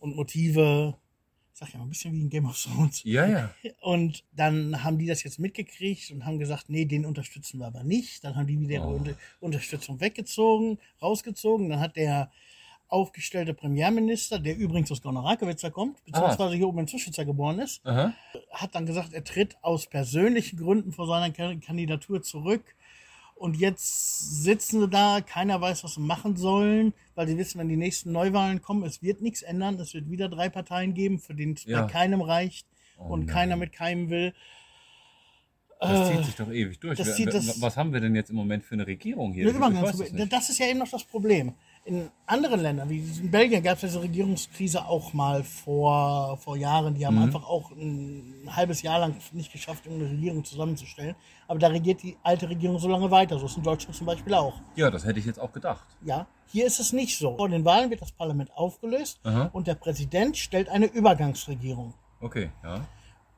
und 0.00 0.16
Motive. 0.16 0.96
Sag 1.58 1.72
ja 1.72 1.78
mal 1.78 1.86
ein 1.86 1.88
bisschen 1.88 2.12
wie 2.12 2.20
in 2.20 2.30
Game 2.30 2.46
of 2.46 2.56
Thrones. 2.62 3.02
ja, 3.02 3.26
ja. 3.26 3.50
Und 3.80 4.22
dann 4.36 4.84
haben 4.84 4.96
die 4.98 5.06
das 5.06 5.24
jetzt 5.24 5.40
mitgekriegt 5.40 6.10
und 6.12 6.24
haben 6.24 6.38
gesagt, 6.38 6.68
nee, 6.68 6.84
den 6.84 7.04
unterstützen 7.04 7.58
wir 7.58 7.66
aber 7.66 7.82
nicht. 7.82 8.22
Dann 8.22 8.36
haben 8.36 8.46
die 8.46 8.60
wieder 8.60 8.86
Oh. 8.86 8.92
Unter 8.94 9.14
Unterstützung 9.40 10.00
weggezogen, 10.00 10.78
rausgezogen. 11.02 11.68
Dann 11.68 11.80
hat 11.80 11.96
der 11.96 12.30
aufgestellte 12.90 13.52
Premierminister, 13.54 14.38
der 14.38 14.56
übrigens 14.56 14.90
aus 14.92 15.02
Gorno-Rakowitzer 15.02 15.70
kommt, 15.70 16.02
beziehungsweise 16.06 16.54
hier 16.54 16.66
oben 16.68 16.78
in 16.78 16.86
Zuschützer 16.88 17.24
geboren 17.26 17.58
ist, 17.58 17.84
Aha. 17.84 18.14
hat 18.52 18.74
dann 18.74 18.86
gesagt, 18.86 19.12
er 19.12 19.24
tritt 19.24 19.56
aus 19.60 19.86
persönlichen 19.86 20.58
Gründen 20.58 20.92
vor 20.92 21.06
seiner 21.06 21.30
Ka- 21.30 21.54
Kandidatur 21.56 22.22
zurück. 22.22 22.64
Und 23.38 23.56
jetzt 23.56 24.42
sitzen 24.42 24.80
sie 24.80 24.88
da, 24.88 25.20
keiner 25.20 25.60
weiß, 25.60 25.84
was 25.84 25.94
sie 25.94 26.00
machen 26.00 26.36
sollen, 26.36 26.92
weil 27.14 27.28
sie 27.28 27.38
wissen, 27.38 27.58
wenn 27.60 27.68
die 27.68 27.76
nächsten 27.76 28.10
Neuwahlen 28.10 28.60
kommen, 28.62 28.82
es 28.84 29.00
wird 29.02 29.22
nichts 29.22 29.42
ändern. 29.42 29.78
Es 29.78 29.94
wird 29.94 30.10
wieder 30.10 30.28
drei 30.28 30.48
Parteien 30.48 30.92
geben, 30.94 31.20
für 31.20 31.34
den 31.34 31.52
es 31.52 31.64
Ja. 31.64 31.82
bei 31.82 31.86
keinem 31.92 32.20
reicht 32.20 32.66
Oh 32.98 33.04
und 33.12 33.26
nein. 33.26 33.34
keiner 33.34 33.56
mit 33.56 33.72
keinem 33.72 34.10
will. 34.10 34.34
Das 35.80 36.10
Äh, 36.10 36.16
zieht 36.16 36.24
sich 36.26 36.34
doch 36.34 36.50
ewig 36.50 36.80
durch. 36.80 36.98
das 36.98 37.16
wer- 37.16 37.26
das- 37.26 37.60
Was 37.62 37.76
haben 37.76 37.92
wir 37.92 38.00
denn 38.00 38.16
jetzt 38.16 38.30
im 38.30 38.36
Moment 38.36 38.64
für 38.64 38.74
eine 38.74 38.84
Regierung 38.86 39.32
hier? 39.32 39.48
Übergangsregierung. 39.48 40.16
nicht. 40.16 40.32
Das 40.32 40.50
ist 40.50 40.58
ja 40.58 40.66
eben 40.66 40.80
noch 40.80 40.90
das 40.90 41.04
Problem. 41.04 41.54
In 41.88 42.10
anderen 42.26 42.60
Ländern, 42.60 42.90
wie 42.90 42.98
in 42.98 43.30
Belgien, 43.30 43.62
gab 43.62 43.76
es 43.76 43.80
diese 43.80 44.02
Regierungskrise 44.02 44.84
auch 44.84 45.14
mal 45.14 45.42
vor, 45.42 46.36
vor 46.36 46.54
Jahren. 46.58 46.94
Die 46.94 47.06
haben 47.06 47.16
Mhm. 47.16 47.22
einfach 47.22 47.48
auch 47.48 47.70
ein 47.70 48.46
halbes 48.54 48.82
Jahr 48.82 48.98
lang 49.00 49.14
nicht 49.32 49.50
geschafft, 49.50 49.86
eine 49.86 50.04
Regierung 50.10 50.44
zusammenzustellen. 50.44 51.14
Aber 51.46 51.58
da 51.58 51.68
regiert 51.68 52.02
die 52.02 52.14
alte 52.22 52.46
Regierung 52.50 52.78
so 52.78 52.88
lange 52.88 53.10
weiter. 53.10 53.38
So 53.38 53.46
ist 53.46 53.56
in 53.56 53.62
Deutschland 53.62 53.96
zum 53.96 54.06
Beispiel 54.06 54.34
auch. 54.34 54.52
Ja, 54.76 54.90
das 54.90 55.06
hätte 55.06 55.18
ich 55.18 55.24
jetzt 55.24 55.40
auch 55.40 55.50
gedacht. 55.50 55.86
Ja, 56.04 56.26
hier 56.52 56.66
ist 56.66 56.78
es 56.78 56.92
nicht 56.92 57.16
so. 57.16 57.34
Vor 57.38 57.48
den 57.48 57.64
Wahlen 57.64 57.88
wird 57.88 58.02
das 58.02 58.12
Parlament 58.12 58.50
aufgelöst 58.54 59.18
Aha. 59.24 59.48
und 59.54 59.66
der 59.66 59.74
Präsident 59.76 60.36
stellt 60.36 60.68
eine 60.68 60.86
Übergangsregierung. 60.86 61.94
Okay, 62.20 62.50
ja. 62.62 62.82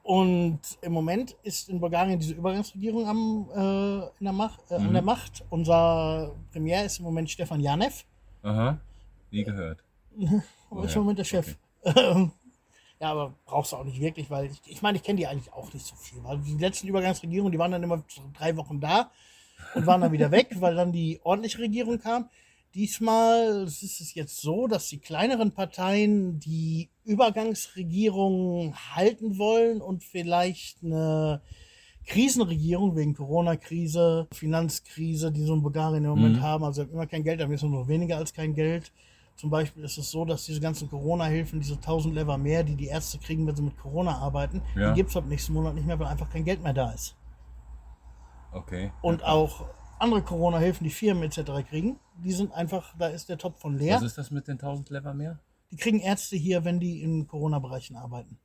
Und 0.02 0.59
im 0.83 0.92
Moment 0.92 1.37
ist 1.45 1.69
in 1.69 1.78
Bulgarien 1.78 2.19
diese 2.19 2.33
Übergangsregierung 2.35 3.07
am, 3.07 3.47
äh, 3.54 4.07
in 4.19 4.25
der 4.25 4.33
Macht, 4.33 4.59
äh, 4.73 4.78
Mhm. 4.80 4.87
an 4.88 4.92
der 4.95 5.02
Macht. 5.02 5.45
Unser 5.50 6.33
Premier 6.50 6.85
ist 6.85 6.99
im 6.99 7.04
Moment 7.04 7.30
Stefan 7.30 7.61
Janev. 7.61 8.04
Aha. 8.42 8.78
Nie 9.30 9.44
gehört. 9.44 9.82
Aber 10.70 10.85
im 10.85 10.99
Moment 11.00 11.18
der 11.18 11.25
Chef. 11.25 11.56
ja, 11.85 12.30
aber 13.00 13.35
brauchst 13.47 13.73
du 13.73 13.76
auch 13.76 13.85
nicht 13.85 14.00
wirklich, 14.00 14.30
weil 14.30 14.47
ich, 14.47 14.61
ich 14.66 14.82
meine, 14.82 14.99
ich 14.99 15.04
kenne 15.04 15.18
die 15.18 15.26
eigentlich 15.26 15.52
auch 15.52 15.73
nicht 15.73 15.87
so 15.87 15.97
viel. 15.97 16.23
Weil 16.23 16.38
die 16.38 16.59
letzten 16.59 16.88
Übergangsregierungen, 16.88 17.52
die 17.52 17.59
waren 17.59 17.73
dann 17.73 17.82
immer 17.82 18.02
drei 18.36 18.56
Wochen 18.56 18.80
da 18.80 19.10
und 19.75 19.86
waren 19.86 20.00
dann 20.00 20.12
wieder 20.12 20.30
weg, 20.30 20.49
weil 20.60 20.75
dann 20.75 20.93
die 20.93 21.21
ordentliche 21.23 21.58
Regierung 21.58 21.99
kam. 21.99 22.28
Diesmal 22.75 23.65
ist 23.65 23.82
es 23.82 24.15
jetzt 24.15 24.41
so, 24.41 24.69
dass 24.69 24.88
die 24.88 25.00
kleineren 25.00 25.52
Parteien 25.52 26.38
die 26.38 26.88
Übergangsregierung 27.04 28.76
halten 28.95 29.38
wollen 29.38 29.80
und 29.80 30.04
vielleicht 30.04 30.84
eine 30.84 31.43
Krisenregierung 32.06 32.97
wegen 32.97 33.15
Corona-Krise, 33.15 34.26
Finanzkrise, 34.32 35.30
die 35.32 35.43
so 35.43 35.54
in 35.54 35.63
Bulgarien 35.63 36.04
im 36.04 36.10
Moment 36.10 36.36
Mhm. 36.36 36.43
haben. 36.43 36.65
Also 36.65 36.82
immer 36.82 37.06
kein 37.06 37.23
Geld, 37.23 37.41
aber 37.41 37.52
jetzt 37.52 37.63
nur 37.63 37.71
noch 37.80 37.89
weniger 37.89 38.17
als 38.17 38.32
kein 38.32 38.54
Geld. 38.54 38.93
Zum 39.36 39.49
Beispiel 39.49 39.84
ist 39.84 39.97
es 39.97 40.10
so, 40.10 40.25
dass 40.25 40.45
diese 40.45 40.60
ganzen 40.60 40.91
Corona-Hilfen, 40.91 41.60
diese 41.60 41.80
1000 41.80 42.15
Lever 42.15 42.36
mehr, 42.36 42.63
die 42.63 42.75
die 42.76 42.86
Ärzte 42.89 43.19
kriegen, 43.19 43.47
wenn 43.47 43.56
sie 43.56 43.63
mit 43.63 43.76
Corona 43.78 44.19
arbeiten, 44.19 44.60
Ja. 44.75 44.91
die 44.91 44.97
gibt 44.97 45.10
es 45.10 45.17
ab 45.17 45.25
nächsten 45.26 45.52
Monat 45.54 45.75
nicht 45.75 45.86
mehr, 45.86 45.99
weil 45.99 46.08
einfach 46.08 46.28
kein 46.30 46.45
Geld 46.45 46.63
mehr 46.63 46.75
da 46.75 46.91
ist. 46.91 47.17
Okay. 48.52 48.93
Und 49.02 49.23
auch 49.25 49.67
andere 49.99 50.23
Corona-Hilfen, 50.23 50.84
die 50.84 50.91
Firmen 50.91 51.23
etc. 51.23 51.63
kriegen, 51.69 51.99
die 52.23 52.32
sind 52.32 52.52
einfach, 52.52 52.95
da 52.99 53.06
ist 53.08 53.28
der 53.28 53.39
Topf 53.39 53.60
von 53.60 53.76
leer. 53.78 53.97
Was 53.97 54.02
ist 54.02 54.19
das 54.19 54.30
mit 54.30 54.49
den 54.49 54.58
1000 54.58 54.91
Lever 54.91 55.15
mehr? 55.15 55.39
Die 55.71 55.76
kriegen 55.76 56.00
Ärzte 56.00 56.36
hier, 56.36 56.65
wenn 56.65 56.80
die 56.80 57.02
in 57.02 57.28
Corona-Bereichen 57.28 57.97
arbeiten. 57.97 58.39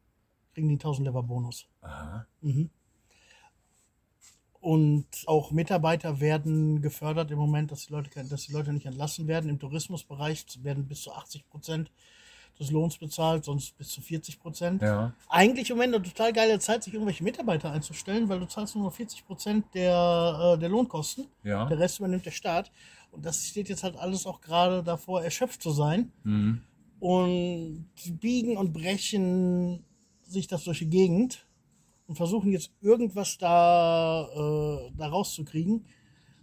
Kriegen 0.53 0.69
die 0.69 0.77
1000 0.77 1.07
Lever 1.07 1.23
Bonus. 1.23 1.65
Aha. 1.81 2.25
Mhm. 2.41 2.69
Und 4.65 5.05
auch 5.27 5.51
Mitarbeiter 5.51 6.19
werden 6.19 6.81
gefördert 6.81 7.29
im 7.29 7.37
Moment, 7.37 7.71
dass 7.71 7.85
die 7.85 7.93
Leute, 7.93 8.09
dass 8.27 8.47
die 8.47 8.51
Leute 8.51 8.73
nicht 8.73 8.87
entlassen 8.87 9.27
werden. 9.27 9.47
Im 9.47 9.59
Tourismusbereich 9.59 10.43
werden 10.63 10.87
bis 10.87 11.03
zu 11.03 11.13
80 11.13 11.47
Prozent 11.47 11.91
des 12.59 12.71
Lohns 12.71 12.97
bezahlt, 12.97 13.45
sonst 13.45 13.77
bis 13.77 13.89
zu 13.89 14.01
40 14.01 14.39
Prozent. 14.39 14.81
Ja. 14.81 15.13
Eigentlich 15.29 15.69
im 15.69 15.75
Moment 15.75 15.93
eine 15.93 16.03
total 16.03 16.33
geile 16.33 16.57
Zeit, 16.57 16.83
sich 16.83 16.95
irgendwelche 16.95 17.23
Mitarbeiter 17.23 17.71
einzustellen, 17.71 18.27
weil 18.27 18.39
du 18.39 18.47
zahlst 18.47 18.73
nur 18.73 18.85
noch 18.85 18.93
40 18.93 19.27
Prozent 19.27 19.65
der, 19.75 20.55
äh, 20.55 20.59
der 20.59 20.69
Lohnkosten. 20.69 21.27
Ja. 21.43 21.65
Der 21.67 21.77
Rest 21.77 21.99
übernimmt 21.99 22.25
der 22.25 22.31
Staat. 22.31 22.71
Und 23.11 23.23
das 23.23 23.45
steht 23.45 23.69
jetzt 23.69 23.83
halt 23.83 23.95
alles 23.97 24.25
auch 24.25 24.41
gerade 24.41 24.81
davor, 24.81 25.21
erschöpft 25.21 25.61
zu 25.61 25.69
sein. 25.69 26.11
Mhm. 26.23 26.63
Und 26.99 27.85
biegen 28.19 28.57
und 28.57 28.73
brechen 28.73 29.85
sich 30.23 30.47
das 30.47 30.63
durch 30.63 30.79
die 30.79 30.89
Gegend 30.89 31.44
und 32.07 32.15
versuchen 32.15 32.51
jetzt 32.51 32.71
irgendwas 32.81 33.37
da, 33.37 34.27
äh, 34.27 34.91
da 34.97 35.07
rauszukriegen. 35.07 35.85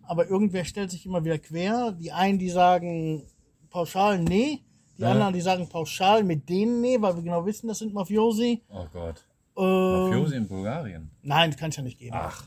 Aber 0.03 0.29
irgendwer 0.29 0.64
stellt 0.64 0.90
sich 0.90 1.07
immer 1.07 1.25
wieder 1.25 1.38
quer. 1.38 1.92
Die 1.92 2.11
einen, 2.12 2.38
die 2.38 2.51
sagen 2.51 3.22
pauschal 3.70 4.18
nee. 4.22 4.61
Die 4.98 5.03
Ja. 5.03 5.12
anderen, 5.12 5.33
die 5.33 5.40
sagen 5.40 5.68
pauschal 5.68 6.22
mit 6.25 6.48
denen 6.48 6.81
nee, 6.81 7.01
weil 7.01 7.14
wir 7.16 7.22
genau 7.22 7.46
wissen, 7.46 7.68
das 7.68 7.79
sind 7.79 7.94
Mafiosi. 7.94 8.62
Oh 8.68 8.87
Gott. 8.92 9.25
Äh, 9.57 9.61
Mafiosi 9.62 10.37
in 10.37 10.48
Bulgarien. 10.48 11.11
Nein, 11.22 11.51
das 11.51 11.59
kann 11.61 11.70
es 11.70 11.77
ja 11.77 11.83
nicht 11.83 11.98
geben. 11.98 12.16
Ach. 12.18 12.46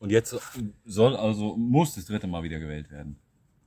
Und 0.00 0.10
jetzt 0.10 0.34
soll 0.84 1.16
also, 1.16 1.56
muss 1.56 1.94
das 1.94 2.06
dritte 2.06 2.26
Mal 2.26 2.42
wieder 2.42 2.58
gewählt 2.58 2.90
werden. 2.90 3.18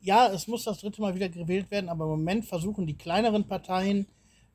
ja, 0.03 0.27
es 0.31 0.47
muss 0.47 0.63
das 0.63 0.79
dritte 0.79 0.99
Mal 1.01 1.13
wieder 1.13 1.29
gewählt 1.29 1.69
werden, 1.69 1.89
aber 1.89 2.05
im 2.05 2.11
Moment 2.11 2.45
versuchen 2.45 2.87
die 2.87 2.97
kleineren 2.97 3.47
Parteien, 3.47 4.07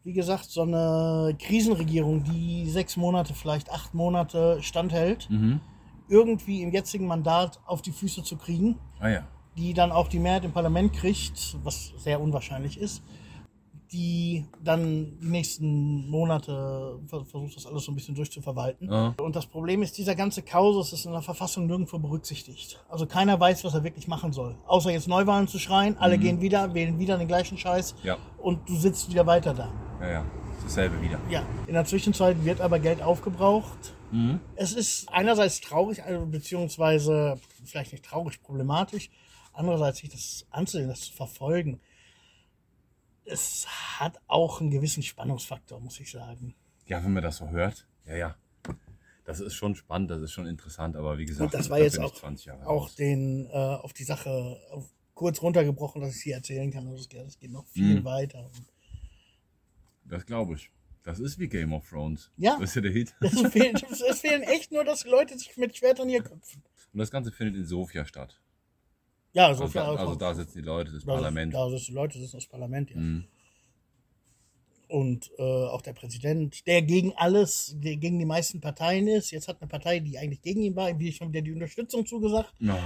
wie 0.06 0.12
gesagt, 0.12 0.44
so 0.44 0.62
eine 0.62 1.36
Krisenregierung, 1.36 2.22
die 2.22 2.70
sechs 2.70 2.96
Monate, 2.96 3.34
vielleicht 3.34 3.72
acht 3.72 3.92
Monate 3.92 4.58
standhält, 4.62 5.28
Mhm. 5.28 5.58
irgendwie 6.08 6.62
im 6.62 6.70
jetzigen 6.72 7.08
Mandat 7.08 7.58
auf 7.66 7.82
die 7.82 7.90
Füße 7.90 8.22
zu 8.22 8.36
kriegen, 8.36 8.76
Ah 9.00 9.08
ja. 9.08 9.22
die 9.58 9.74
dann 9.74 9.90
auch 9.90 10.06
die 10.06 10.20
Mehrheit 10.20 10.44
im 10.44 10.52
Parlament 10.52 10.92
kriegt, 10.92 11.56
was 11.64 11.92
sehr 11.96 12.20
unwahrscheinlich 12.20 12.78
ist, 12.78 13.02
die 13.92 14.44
dann 14.62 15.18
die 15.20 15.26
nächsten 15.26 16.08
Monate 16.10 16.98
ver- 17.06 17.24
versucht, 17.24 17.56
das 17.56 17.66
alles 17.66 17.84
so 17.84 17.92
ein 17.92 17.94
bisschen 17.94 18.14
durchzuverwalten. 18.14 18.90
Ja. 18.90 19.14
Und 19.20 19.36
das 19.36 19.46
Problem 19.46 19.82
ist, 19.82 19.96
dieser 19.98 20.14
ganze 20.14 20.42
Kausus 20.42 20.92
ist 20.92 21.06
in 21.06 21.12
der 21.12 21.22
Verfassung 21.22 21.66
nirgendwo 21.66 21.98
berücksichtigt. 21.98 22.82
Also 22.88 23.06
keiner 23.06 23.38
weiß, 23.38 23.64
was 23.64 23.74
er 23.74 23.84
wirklich 23.84 24.08
machen 24.08 24.32
soll. 24.32 24.56
Außer 24.66 24.90
jetzt 24.90 25.08
Neuwahlen 25.08 25.48
zu 25.48 25.58
schreien, 25.58 25.96
alle 25.98 26.18
gehen 26.18 26.40
wieder, 26.40 26.74
wählen 26.74 26.98
wieder 26.98 27.16
den 27.18 27.28
gleichen 27.28 27.58
Scheiß 27.58 27.94
Ja. 28.02 28.16
und 28.38 28.68
du 28.68 28.76
sitzt 28.76 29.10
wieder 29.10 29.26
weiter 29.26 29.54
da. 29.54 29.72
Ja, 30.00 30.10
ja. 30.10 30.24
Dasselbe 30.62 31.00
wieder. 31.00 31.20
Ja, 31.30 31.42
in 31.68 31.74
der 31.74 31.84
Zwischenzeit 31.84 32.44
wird 32.44 32.60
aber 32.60 32.78
Geld 32.80 33.00
aufgebraucht. 33.00 33.94
Mhm. 34.10 34.40
Es 34.56 34.72
ist 34.72 35.08
einerseits 35.12 35.60
traurig, 35.60 36.02
also 36.02 36.26
beziehungsweise 36.26 37.38
vielleicht 37.64 37.92
nicht 37.92 38.04
traurig, 38.04 38.42
problematisch. 38.42 39.10
Andererseits 39.52 39.98
sich 39.98 40.10
das 40.10 40.46
anzusehen, 40.50 40.88
das 40.88 41.02
zu 41.02 41.12
verfolgen. 41.12 41.80
Es 43.26 43.66
hat 43.98 44.20
auch 44.26 44.60
einen 44.60 44.70
gewissen 44.70 45.02
Spannungsfaktor, 45.02 45.80
muss 45.80 45.98
ich 46.00 46.10
sagen. 46.10 46.54
Ja, 46.86 47.02
wenn 47.04 47.12
man 47.12 47.22
das 47.22 47.36
so 47.36 47.50
hört. 47.50 47.86
Ja, 48.06 48.16
ja. 48.16 48.36
Das 49.24 49.40
ist 49.40 49.54
schon 49.54 49.74
spannend, 49.74 50.10
das 50.12 50.22
ist 50.22 50.30
schon 50.30 50.46
interessant, 50.46 50.94
aber 50.94 51.18
wie 51.18 51.24
gesagt, 51.26 51.52
Und 51.52 51.54
das 51.54 51.68
war 51.68 51.80
jetzt 51.80 51.98
auch, 51.98 52.14
20 52.14 52.46
Jahre 52.46 52.66
auch 52.66 52.88
den, 52.90 53.46
äh, 53.46 53.52
auf 53.52 53.92
die 53.92 54.04
Sache 54.04 54.60
auf, 54.70 54.88
kurz 55.14 55.42
runtergebrochen, 55.42 56.00
dass 56.00 56.14
ich 56.14 56.20
sie 56.22 56.30
erzählen 56.30 56.70
kann. 56.70 56.86
Also 56.86 57.08
es 57.26 57.38
geht, 57.40 57.50
noch 57.50 57.66
viel 57.66 58.00
Mhm. 58.00 58.04
weiter. 58.04 58.48
Das 60.04 60.24
glaube 60.24 60.54
ich. 60.54 60.70
Das 61.02 61.18
ist 61.18 61.38
wie 61.38 61.48
Game 61.48 61.72
of 61.72 61.88
Thrones. 61.88 62.30
Ja. 62.36 62.56
Das 62.60 62.70
ist 62.70 62.74
ja 62.76 62.82
der 62.82 62.92
Hit. 62.92 63.14
es, 63.20 63.40
fehlen, 63.52 63.76
fehlen 63.76 64.42
echt 64.42 64.70
nur, 64.70 64.84
dass 64.84 65.04
Leute 65.04 65.36
sich 65.36 65.56
mit 65.56 65.76
Schwertern 65.76 66.08
hier 66.08 66.22
köpfen. 66.22 66.62
Und 66.92 66.98
das 67.00 67.10
Ganze 67.10 67.32
findet 67.32 67.56
in 67.56 67.64
Sofia 67.64 68.04
statt. 68.04 68.40
Ja, 69.36 69.54
so 69.54 69.64
Also, 69.64 69.72
viel 69.72 69.80
da, 69.82 69.94
also 69.94 70.14
da 70.14 70.34
sitzen 70.34 70.58
die 70.58 70.64
Leute, 70.64 70.92
das 70.92 71.04
Da- 71.04 71.12
Parlament. 71.12 71.52
Da 71.52 71.68
sitzen 71.68 71.86
die 71.88 71.92
Leute, 71.92 72.18
sitzen 72.18 72.36
das 72.38 72.46
Parlament, 72.46 72.90
ja. 72.90 72.96
Mhm. 72.96 73.24
Und 74.88 75.30
äh, 75.38 75.42
auch 75.42 75.82
der 75.82 75.92
Präsident, 75.92 76.66
der 76.66 76.80
gegen 76.80 77.12
alles, 77.16 77.74
der 77.76 77.96
gegen 77.96 78.18
die 78.18 78.24
meisten 78.24 78.60
Parteien 78.60 79.08
ist. 79.08 79.32
Jetzt 79.32 79.48
hat 79.48 79.60
eine 79.60 79.68
Partei, 79.68 79.98
die 79.98 80.16
eigentlich 80.16 80.40
gegen 80.42 80.62
ihn 80.62 80.74
war, 80.76 80.88
ihm 80.88 81.12
schon 81.12 81.28
wieder 81.32 81.42
die 81.42 81.52
Unterstützung 81.52 82.06
zugesagt. 82.06 82.54
Ja. 82.60 82.78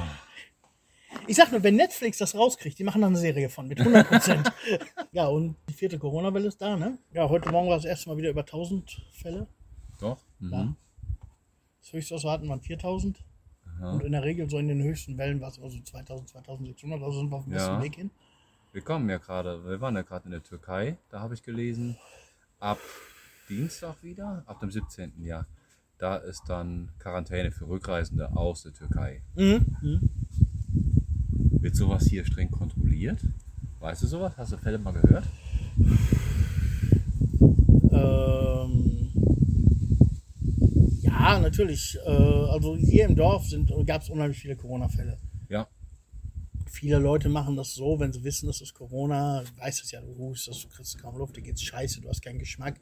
Ich 1.28 1.36
sag 1.36 1.52
nur, 1.52 1.62
wenn 1.62 1.76
Netflix 1.76 2.18
das 2.18 2.34
rauskriegt, 2.34 2.78
die 2.78 2.84
machen 2.84 3.02
dann 3.02 3.10
eine 3.12 3.18
Serie 3.20 3.48
von 3.50 3.68
mit 3.68 3.78
100 3.80 4.08
Prozent. 4.08 4.52
ja, 5.12 5.26
und 5.26 5.56
die 5.68 5.74
vierte 5.74 5.98
Corona-Welle 5.98 6.48
ist 6.48 6.60
da, 6.60 6.76
ne? 6.76 6.98
Ja, 7.12 7.28
heute 7.28 7.50
Morgen 7.50 7.68
war 7.68 7.76
das 7.76 7.84
erste 7.84 8.08
Mal 8.08 8.16
wieder 8.16 8.30
über 8.30 8.40
1000 8.40 9.02
Fälle. 9.12 9.46
Doch. 10.00 10.18
Mhm. 10.40 10.52
Ja. 10.52 10.76
Das 11.82 11.92
höchste, 11.92 12.14
was 12.16 12.24
wir 12.24 12.30
hatten, 12.32 12.48
waren 12.48 12.60
4000. 12.62 13.22
Aha. 13.80 13.92
Und 13.92 14.04
in 14.04 14.12
der 14.12 14.22
Regel 14.22 14.48
so 14.48 14.58
in 14.58 14.68
den 14.68 14.82
höchsten 14.82 15.16
Wellen 15.18 15.40
war 15.40 15.48
es 15.48 15.58
immer 15.58 15.70
so 15.70 15.80
2000, 15.80 16.28
2600. 16.28 17.02
Also 17.02 17.18
sind 17.20 17.30
wir 17.30 17.36
auf 17.36 17.44
dem 17.44 17.52
besten 17.52 17.70
Ja. 17.72 17.82
Weg 17.82 17.94
hin. 17.96 18.10
Wir 18.72 18.82
kommen 18.82 19.08
ja 19.08 19.16
gerade, 19.18 19.64
wir 19.64 19.80
waren 19.80 19.96
ja 19.96 20.02
gerade 20.02 20.26
in 20.26 20.30
der 20.30 20.42
Türkei, 20.44 20.96
da 21.10 21.20
habe 21.20 21.34
ich 21.34 21.42
gelesen, 21.42 21.96
ab 22.60 22.78
Dienstag 23.48 24.00
wieder, 24.02 24.44
ab 24.46 24.60
dem 24.60 24.70
17. 24.70 25.24
Jahr, 25.24 25.46
da 25.98 26.16
ist 26.16 26.44
dann 26.46 26.90
Quarantäne 27.00 27.50
für 27.50 27.66
Rückreisende 27.66 28.36
aus 28.36 28.62
der 28.62 28.72
Türkei. 28.72 29.22
Mhm. 29.34 29.66
Mhm. 29.80 30.10
Wird 31.60 31.74
sowas 31.74 32.04
hier 32.06 32.24
streng 32.24 32.50
kontrolliert? 32.50 33.18
Weißt 33.80 34.02
du 34.02 34.06
sowas? 34.06 34.34
Hast 34.36 34.52
du 34.52 34.56
Fälle 34.56 34.78
mal 34.78 34.92
gehört? 34.92 35.24
Ähm, 37.92 38.89
ja, 41.34 41.38
natürlich. 41.40 41.96
Äh, 42.04 42.08
also 42.10 42.76
hier 42.76 43.04
im 43.06 43.16
Dorf 43.16 43.46
gab 43.86 44.02
es 44.02 44.10
unheimlich 44.10 44.38
viele 44.38 44.56
Corona-Fälle. 44.56 45.18
Ja. 45.48 45.68
Viele 46.70 46.98
Leute 46.98 47.28
machen 47.28 47.56
das 47.56 47.74
so, 47.74 47.98
wenn 47.98 48.12
sie 48.12 48.22
wissen, 48.22 48.46
das 48.46 48.60
ist 48.60 48.74
Corona, 48.74 49.42
du 49.42 49.60
weißt 49.60 49.82
es 49.82 49.90
ja, 49.90 50.00
du 50.00 50.16
hustest, 50.16 50.64
du 50.64 50.68
kriegst 50.68 50.98
kaum 50.98 51.16
Luft, 51.18 51.36
dir 51.36 51.42
geht's 51.42 51.62
scheiße, 51.62 52.00
du 52.00 52.08
hast 52.08 52.22
keinen 52.22 52.38
Geschmack, 52.38 52.78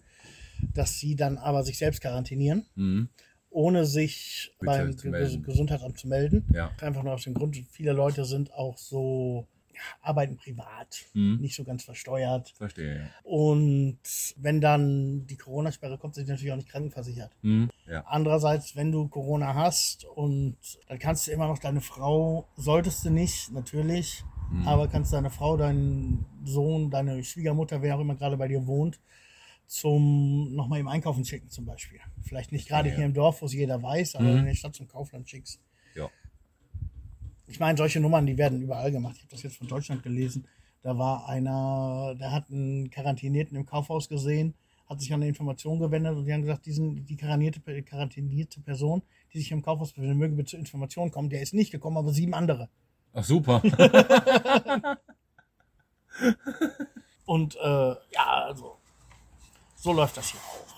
dass 0.74 0.98
sie 0.98 1.16
dann 1.16 1.38
aber 1.38 1.62
sich 1.64 1.78
selbst 1.78 2.00
quarantinieren, 2.02 2.66
Mhm. 2.74 3.08
ohne 3.50 3.87
sich 3.87 4.52
Bitte 4.61 4.66
beim 4.72 4.98
zu. 4.98 5.40
Gesundheitsamt 5.40 5.98
zu 5.98 6.06
melden. 6.06 6.44
Ja. 6.52 6.70
Einfach 6.82 7.02
nur 7.02 7.14
aus 7.14 7.24
dem 7.24 7.32
Grund, 7.34 7.56
viele 7.70 7.92
Leute 7.92 8.26
sind 8.26 8.52
auch 8.52 8.76
so, 8.76 9.46
arbeiten 10.01 10.37
privat, 10.37 11.05
Mhm. 11.14 11.38
nicht 11.41 11.55
so 11.55 11.64
ganz 11.64 11.85
versteuert. 11.85 12.51
Verstehe, 12.57 13.01
ja. 13.01 13.07
Und 13.25 13.99
wenn 14.37 14.61
dann 14.61 15.27
die 15.27 15.37
Corona-Sperre 15.37 15.99
kommt, 15.99 16.14
sind 16.14 16.29
natürlich 16.29 16.53
auch 16.53 16.57
nicht 16.57 16.69
krankenversichert. 16.69 17.33
Mhm. 17.43 17.71
Ja. 17.87 18.05
Andererseits, 18.07 18.77
wenn 18.77 18.93
du 18.93 19.09
Corona 19.09 19.55
hast 19.55 20.05
und 20.05 20.57
dann 20.88 20.99
kannst 20.99 21.27
du 21.27 21.33
immer 21.33 21.47
noch 21.49 21.59
deine 21.59 21.81
Frau, 21.81 22.49
solltest 22.57 23.05
du 23.05 23.11
nicht, 23.11 23.51
natürlich, 23.53 24.25
Mhm. 24.51 24.67
aber 24.67 24.88
kannst 24.88 25.12
deine 25.12 25.31
Frau, 25.31 25.57
deinen 25.57 26.25
Sohn, 26.45 26.91
deine 26.91 27.23
Schwiegermutter, 27.23 27.83
wer 27.83 27.97
auch 27.97 28.01
immer 28.01 28.14
gerade 28.17 28.37
bei 28.37 28.49
dir 28.49 28.67
wohnt, 28.67 28.99
zum 29.67 30.55
nochmal 30.55 30.81
im 30.81 30.88
Einkaufen 30.88 31.25
schicken 31.25 31.51
zum 31.51 31.67
Beispiel. 31.67 32.01
Vielleicht 32.23 32.53
nicht 32.53 32.69
gerade 32.69 32.88
Ja. 32.88 32.97
hier 32.97 33.05
im 33.05 33.12
Dorf, 33.12 33.43
wo 33.43 33.47
es 33.47 33.53
jeder 33.53 33.83
weiß, 33.83 34.14
aber 34.17 34.25
Mhm. 34.33 34.38
in 34.38 34.45
der 34.47 34.55
Stadt 34.55 34.75
zum 34.75 34.88
Kaufland 34.88 35.29
schickst. 35.29 35.61
Ich 37.48 37.58
meine, 37.58 37.76
solche 37.78 37.98
Nummern, 38.00 38.26
die 38.26 38.37
werden 38.37 38.61
überall 38.61 38.92
gemacht. 38.92 39.16
Ich 39.16 39.22
habe 39.22 39.30
das 39.30 39.42
jetzt 39.42 39.56
von 39.56 39.68
Deutschland 39.68 40.02
gelesen. 40.02 40.46
Da 40.82 40.96
war 40.98 41.28
einer, 41.28 42.14
der 42.18 42.30
hat 42.30 42.50
einen 42.50 42.90
Quarantänierten 42.90 43.56
im 43.56 43.66
Kaufhaus 43.66 44.08
gesehen, 44.08 44.54
hat 44.88 45.00
sich 45.00 45.12
an 45.12 45.20
eine 45.20 45.28
Information 45.28 45.80
gewendet 45.80 46.16
und 46.16 46.24
die 46.24 46.32
haben 46.32 46.42
gesagt, 46.42 46.66
diesen, 46.66 47.04
die 47.04 47.16
quarantinierte, 47.16 47.61
quarantinierte 47.82 48.61
Person, 48.61 49.02
die 49.32 49.38
sich 49.38 49.50
im 49.50 49.62
Kaufhaus 49.62 49.92
befindet, 49.92 50.16
möge 50.16 50.37
bitte 50.37 50.50
zur 50.50 50.61
Information 50.61 51.11
kommen. 51.11 51.30
Der 51.30 51.42
ist 51.42 51.54
nicht 51.54 51.72
gekommen, 51.72 51.96
aber 51.96 52.12
sieben 52.12 52.34
andere. 52.34 52.68
Ach 53.12 53.24
super. 53.24 53.62
Und 57.26 57.56
äh, 57.56 57.90
ja, 58.12 58.44
also 58.46 58.76
so 59.76 59.92
läuft 59.92 60.16
das 60.16 60.30
hier 60.30 60.40
auch. 60.40 60.68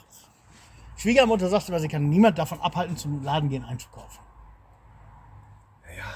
Schwiegermutter 0.97 1.49
sagte 1.49 1.73
immer, 1.73 1.81
sie 1.81 1.89
kann 1.89 2.09
niemand 2.11 2.39
davon 2.39 2.61
abhalten, 2.61 2.97
zum 2.97 3.23
Laden 3.23 3.49
gehen 3.49 3.65
einzukaufen. 3.65 4.21
ja. 5.97 6.15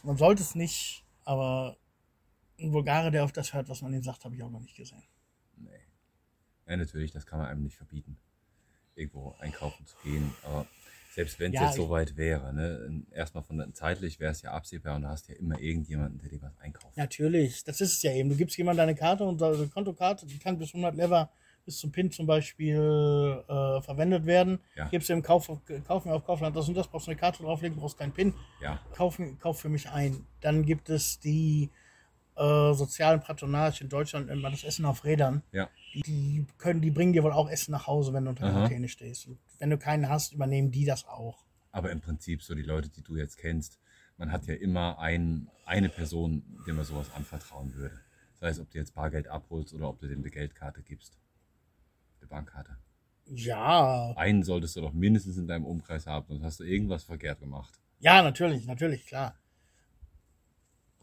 Es 0.00 0.04
man 0.04 0.16
sollte 0.16 0.42
es 0.42 0.54
nicht, 0.54 1.04
aber 1.24 1.76
ein 2.58 2.70
Bulgare, 2.72 3.10
der 3.10 3.24
auf 3.24 3.32
das 3.32 3.52
hört, 3.52 3.68
was 3.68 3.82
man 3.82 3.92
ihm 3.92 4.02
sagt, 4.02 4.24
habe 4.24 4.34
ich 4.34 4.42
auch 4.42 4.50
noch 4.50 4.60
nicht 4.60 4.74
gesehen. 4.76 5.02
Nee. 5.56 5.68
Ja, 6.66 6.76
natürlich, 6.78 7.10
das 7.12 7.26
kann 7.26 7.38
man 7.38 7.48
einem 7.48 7.62
nicht 7.64 7.76
verbieten, 7.76 8.16
irgendwo 8.94 9.34
einkaufen 9.40 9.84
zu 9.86 9.96
gehen. 10.02 10.32
Aber 10.42 10.66
selbst 11.14 11.38
wenn 11.38 11.52
es 11.52 11.60
Ja, 11.60 11.66
jetzt 11.66 11.76
so 11.76 11.84
ich- 11.84 11.90
weit 11.90 12.16
wäre, 12.16 12.54
ne, 12.54 13.02
erstmal 13.10 13.42
von 13.44 13.74
zeitlich 13.74 14.18
wäre 14.20 14.32
es 14.32 14.40
ja 14.40 14.52
absehbar 14.52 14.96
und 14.96 15.02
da 15.02 15.10
hast 15.10 15.28
ja 15.28 15.34
immer 15.34 15.60
irgendjemanden, 15.60 16.18
der 16.18 16.30
dir 16.30 16.40
was 16.40 16.56
einkauft. 16.60 16.96
Natürlich, 16.96 17.62
das 17.64 17.80
ist 17.82 17.92
es 17.94 18.02
ja 18.02 18.12
eben. 18.12 18.30
Du 18.30 18.36
gibst 18.36 18.56
jemandem 18.56 18.86
deine 18.86 18.94
Karte 18.94 19.24
und 19.24 19.38
deine 19.40 19.68
Kontokarte, 19.68 20.24
die 20.26 20.38
kann 20.38 20.58
bis 20.58 20.72
100 20.72 20.94
Lever 20.94 21.30
bis 21.70 21.78
zum 21.78 21.92
PIN 21.92 22.10
zum 22.10 22.26
Beispiel 22.26 22.74
äh, 23.48 23.80
verwendet 23.80 24.26
werden. 24.26 24.58
Ja. 24.74 24.88
Gibst 24.88 25.08
du 25.08 25.12
im 25.12 25.22
Kauf, 25.22 25.48
Kauf 25.86 26.04
mir 26.04 26.12
auf 26.12 26.24
Kaufland 26.24 26.56
das 26.56 26.66
und 26.66 26.74
das, 26.74 26.88
brauchst 26.88 27.06
du 27.06 27.12
eine 27.12 27.20
Karte 27.20 27.44
drauflegen, 27.44 27.78
brauchst 27.78 27.96
keinen 27.96 28.10
PIN. 28.10 28.34
Ja, 28.60 28.80
Kauf, 28.92 29.20
kauf 29.38 29.60
für 29.60 29.68
mich 29.68 29.88
ein. 29.88 30.26
Dann 30.40 30.66
gibt 30.66 30.90
es 30.90 31.20
die 31.20 31.70
äh, 32.36 32.72
sozialen 32.72 33.20
Patronage 33.20 33.84
in 33.84 33.88
Deutschland, 33.88 34.26
nennt 34.26 34.42
man 34.42 34.50
das 34.50 34.64
Essen 34.64 34.84
auf 34.84 35.04
Rädern. 35.04 35.42
ja. 35.52 35.68
Die, 35.94 36.02
die 36.02 36.46
können, 36.58 36.80
die 36.80 36.90
bringen 36.90 37.12
dir 37.12 37.24
wohl 37.24 37.32
auch 37.32 37.48
Essen 37.48 37.72
nach 37.72 37.86
Hause, 37.86 38.12
wenn 38.12 38.24
du 38.24 38.30
unter. 38.30 38.48
Quarantäne 38.48 38.88
stehst. 38.88 39.26
Und 39.26 39.38
wenn 39.58 39.70
du 39.70 39.78
keinen 39.78 40.08
hast, 40.08 40.32
übernehmen 40.32 40.70
die 40.70 40.84
das 40.84 41.06
auch. 41.06 41.44
Aber 41.72 41.90
im 41.90 42.00
Prinzip 42.00 42.42
so 42.42 42.54
die 42.54 42.62
Leute, 42.62 42.88
die 42.88 43.02
du 43.02 43.16
jetzt 43.16 43.38
kennst, 43.38 43.78
man 44.16 44.30
hat 44.32 44.46
ja 44.46 44.54
immer 44.54 44.98
ein, 44.98 45.48
eine 45.66 45.88
Person, 45.88 46.42
der 46.66 46.74
man 46.74 46.84
sowas 46.84 47.10
anvertrauen 47.14 47.74
würde. 47.74 47.98
Sei 48.34 48.48
es, 48.48 48.60
ob 48.60 48.70
du 48.70 48.78
jetzt 48.78 48.94
Bargeld 48.94 49.28
abholst 49.28 49.74
oder 49.74 49.88
ob 49.88 49.98
du 49.98 50.06
dem 50.06 50.20
eine 50.20 50.30
Geldkarte 50.30 50.82
gibst. 50.82 51.18
Bankkarte. 52.30 52.76
Ja, 53.26 54.12
Einen 54.16 54.42
solltest 54.42 54.74
du 54.76 54.80
doch 54.80 54.92
mindestens 54.92 55.36
in 55.36 55.46
deinem 55.46 55.64
Umkreis 55.66 56.06
haben, 56.06 56.26
sonst 56.28 56.42
hast 56.42 56.60
du 56.60 56.64
irgendwas 56.64 57.04
verkehrt 57.04 57.38
gemacht. 57.40 57.78
ja, 58.00 58.22
natürlich, 58.22 58.64
natürlich, 58.66 59.06
klar. 59.06 59.36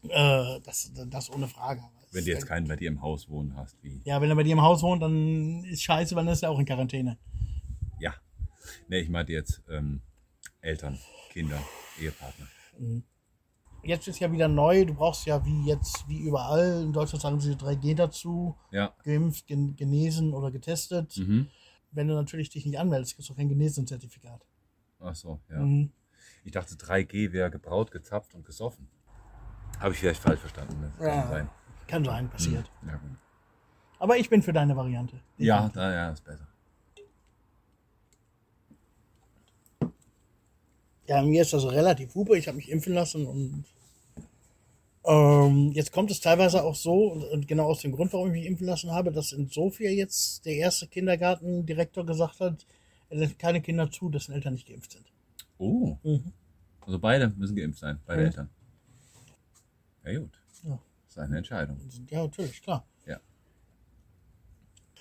Äh, 0.02 0.60
das, 0.64 0.92
das 1.06 1.30
ohne 1.30 1.48
Frage. 1.48 1.82
Wenn 2.12 2.24
du 2.24 2.30
jetzt 2.30 2.46
keinen 2.46 2.66
bei 2.68 2.76
dir 2.76 2.88
im 2.88 3.02
Haus 3.02 3.28
wohnen 3.28 3.54
hast, 3.56 3.76
wie. 3.82 4.00
Ja, 4.04 4.20
wenn 4.20 4.30
er 4.30 4.36
bei 4.36 4.42
dir 4.42 4.52
im 4.52 4.62
Haus 4.62 4.82
wohnt, 4.82 5.02
dann 5.02 5.64
ist 5.64 5.82
scheiße, 5.82 6.14
weil 6.16 6.24
dann 6.24 6.32
ist 6.32 6.42
er 6.42 6.50
auch 6.50 6.58
in 6.58 6.66
Quarantäne. 6.66 7.18
Ja. 7.98 8.14
Nee, 8.88 9.00
ich 9.00 9.08
meinte 9.08 9.32
jetzt 9.32 9.62
ähm, 9.70 10.00
Eltern, 10.60 10.98
Kinder, 11.30 11.62
Ehepartner. 12.00 12.46
Jetzt 13.82 14.08
ist 14.08 14.18
ja 14.18 14.30
wieder 14.32 14.48
neu, 14.48 14.84
du 14.84 14.94
brauchst 14.94 15.24
ja 15.26 15.44
wie 15.44 15.64
jetzt, 15.66 16.06
wie 16.08 16.18
überall, 16.18 16.82
in 16.82 16.92
Deutschland 16.92 17.22
sagen 17.22 17.40
sie 17.40 17.54
3G 17.54 17.94
dazu, 17.94 18.56
Ja. 18.70 18.92
geimpft, 19.04 19.46
gen 19.46 19.76
genesen 19.76 20.34
oder 20.34 20.50
getestet. 20.50 21.16
Mhm. 21.16 21.46
Wenn 21.92 22.08
du 22.08 22.14
natürlich 22.14 22.50
dich 22.50 22.66
nicht 22.66 22.78
anmeldest, 22.78 23.14
kriegst 23.14 23.30
du 23.30 23.34
kein 23.34 23.48
Genesenzertifikat. 23.48 24.44
Ach 25.00 25.14
so, 25.14 25.40
ja. 25.48 25.60
Mhm. 25.60 25.90
Ich 26.44 26.52
dachte, 26.52 26.74
3G 26.74 27.32
wäre 27.32 27.50
gebraut, 27.50 27.90
gezapft 27.90 28.34
und 28.34 28.44
gesoffen. 28.44 28.88
Habe 29.78 29.94
ich 29.94 30.00
vielleicht 30.00 30.22
falsch 30.22 30.40
verstanden. 30.40 30.80
Ne? 30.80 30.92
Kann 30.98 31.06
Ja. 31.06 31.28
sein. 31.28 31.48
Kann 31.86 32.04
sein, 32.04 32.28
passiert. 32.28 32.70
Ja, 32.86 32.96
gut. 32.96 33.10
Aber 34.00 34.16
ich 34.16 34.28
bin 34.28 34.42
für 34.42 34.52
deine 34.52 34.76
Variante. 34.76 35.20
ja, 35.38 35.68
da, 35.72 35.92
ja, 35.92 36.10
ist 36.10 36.24
besser. 36.24 36.46
Ja, 41.08 41.22
mir 41.22 41.42
ist 41.42 41.54
das 41.54 41.64
relativ 41.64 42.14
hupe. 42.14 42.36
Ich 42.36 42.46
habe 42.46 42.58
mich 42.58 42.70
impfen 42.70 42.92
lassen 42.92 43.26
und 43.26 43.64
ähm, 45.04 45.72
jetzt 45.72 45.90
kommt 45.90 46.10
es 46.10 46.20
teilweise 46.20 46.62
auch 46.62 46.74
so, 46.74 47.12
und, 47.12 47.24
und 47.24 47.48
genau 47.48 47.64
aus 47.64 47.80
dem 47.80 47.92
Grund, 47.92 48.12
warum 48.12 48.28
ich 48.28 48.34
mich 48.34 48.46
impfen 48.46 48.66
lassen 48.66 48.90
habe, 48.90 49.10
dass 49.10 49.32
in 49.32 49.48
Sofia 49.48 49.90
jetzt 49.90 50.44
der 50.44 50.56
erste 50.56 50.86
Kindergartendirektor 50.86 52.04
gesagt 52.04 52.40
hat, 52.40 52.66
er 53.08 53.16
lässt 53.16 53.38
keine 53.38 53.62
Kinder 53.62 53.90
zu, 53.90 54.10
dessen 54.10 54.32
Eltern 54.32 54.52
nicht 54.52 54.68
geimpft 54.68 54.92
sind. 54.92 55.06
Oh. 55.56 55.96
Mhm. 56.02 56.32
Also 56.82 56.98
beide 56.98 57.30
müssen 57.38 57.56
geimpft 57.56 57.80
sein, 57.80 57.98
beide 58.04 58.20
Mhm. 58.20 58.26
Eltern. 58.26 58.50
Ja 60.04 60.18
gut. 60.18 60.42
Ja. 60.64 60.78
Das 61.06 61.16
ist 61.16 61.18
eine 61.18 61.38
Entscheidung. 61.38 61.80
Ja, 62.10 62.22
natürlich, 62.24 62.60
klar. 62.60 62.86
Ja. 63.06 63.18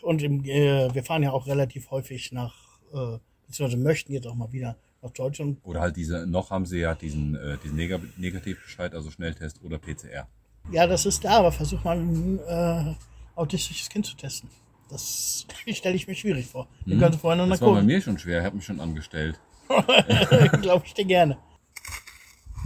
Und 0.02 0.22
im, 0.24 0.44
äh, 0.46 0.94
wir 0.94 1.04
fahren 1.04 1.24
ja 1.24 1.32
auch 1.34 1.48
relativ 1.48 1.92
häufig 1.92 2.32
nach, 2.32 2.80
äh, 2.94 3.18
beziehungsweise 3.46 3.82
möchten 3.82 4.14
jetzt 4.14 4.26
auch 4.28 4.36
mal 4.36 4.54
wieder 4.54 4.78
nach 5.02 5.12
Deutschland. 5.12 5.60
Oder 5.64 5.82
halt 5.82 5.96
diese, 5.96 6.26
noch 6.28 6.50
haben 6.50 6.66
sie 6.66 6.80
ja 6.80 6.96
diesen, 6.96 7.36
äh, 7.36 7.58
diesen 7.64 7.76
Neg 7.76 8.18
Negativbescheid, 8.18 8.94
also 8.94 9.12
Schnelltest 9.12 9.64
oder 9.64 9.78
PCR. 9.78 10.28
Ja, 10.72 10.88
das 10.88 11.06
ist 11.06 11.24
da, 11.24 11.40
aber 11.40 11.52
versuch 11.52 11.84
mal 11.84 11.98
ein 11.98 12.40
äh, 12.40 12.96
autistisches 13.36 13.90
Kind 13.90 14.06
zu 14.06 14.16
testen. 14.16 14.50
Das 14.90 15.46
stelle 15.70 15.96
ich 15.96 16.08
mir 16.08 16.16
schwierig 16.16 16.48
vor. 16.48 16.68
Wir 16.86 16.98
noch 16.98 17.12
Das 17.12 17.62
war 17.62 17.74
bei 17.74 17.82
mir 17.84 18.02
schon 18.02 18.18
schwer, 18.18 18.40
ich 18.40 18.46
habe 18.46 18.56
mich 18.56 18.66
schon 18.66 18.80
angestellt. 18.80 19.40
Glaube 20.62 20.86
ich 20.86 20.94
dir 20.94 21.06
gerne. 21.06 21.38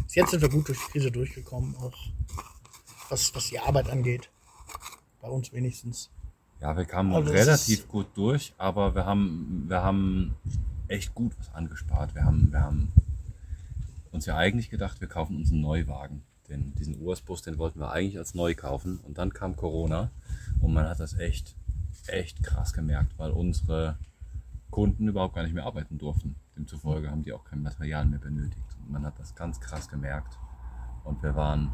Bis 0.03 0.15
jetzt 0.15 0.31
sind 0.31 0.41
wir 0.41 0.49
gut 0.49 0.67
durch 0.67 0.77
die 0.77 0.91
Krise 0.91 1.11
durchgekommen, 1.11 1.75
auch 1.77 1.97
was, 3.09 3.33
was 3.33 3.47
die 3.47 3.59
Arbeit 3.59 3.89
angeht. 3.89 4.29
Bei 5.21 5.29
uns 5.29 5.51
wenigstens. 5.51 6.09
Ja, 6.59 6.77
wir 6.77 6.85
kamen 6.85 7.13
relativ 7.27 7.87
gut 7.87 8.07
durch, 8.13 8.53
aber 8.57 8.93
wir 8.93 9.05
haben, 9.05 9.65
wir 9.67 9.81
haben 9.81 10.35
echt 10.91 11.15
gut 11.15 11.37
was 11.39 11.53
angespart. 11.53 12.13
Wir 12.15 12.23
haben, 12.23 12.51
wir 12.51 12.61
haben 12.61 12.91
uns 14.11 14.25
ja 14.25 14.35
eigentlich 14.35 14.69
gedacht, 14.69 15.01
wir 15.01 15.07
kaufen 15.07 15.37
uns 15.37 15.51
einen 15.51 15.61
Neuwagen. 15.61 16.23
Den, 16.49 16.75
diesen 16.75 16.99
Urs-Bus, 16.99 17.41
den 17.43 17.57
wollten 17.57 17.79
wir 17.79 17.91
eigentlich 17.91 18.17
als 18.17 18.33
neu 18.33 18.53
kaufen 18.55 18.99
und 18.99 19.17
dann 19.17 19.33
kam 19.33 19.55
Corona 19.55 20.11
und 20.59 20.73
man 20.73 20.87
hat 20.87 20.99
das 20.99 21.17
echt, 21.17 21.55
echt 22.07 22.43
krass 22.43 22.73
gemerkt, 22.73 23.17
weil 23.17 23.31
unsere 23.31 23.97
Kunden 24.69 25.07
überhaupt 25.07 25.35
gar 25.35 25.43
nicht 25.43 25.53
mehr 25.53 25.65
arbeiten 25.65 25.97
durften. 25.97 26.35
Demzufolge 26.57 27.09
haben 27.09 27.23
die 27.23 27.31
auch 27.31 27.45
kein 27.45 27.61
Material 27.61 28.05
mehr 28.05 28.19
benötigt. 28.19 28.77
Und 28.79 28.91
man 28.91 29.05
hat 29.05 29.17
das 29.17 29.33
ganz 29.35 29.61
krass 29.61 29.87
gemerkt 29.87 30.37
und 31.05 31.23
wir 31.23 31.35
waren, 31.35 31.71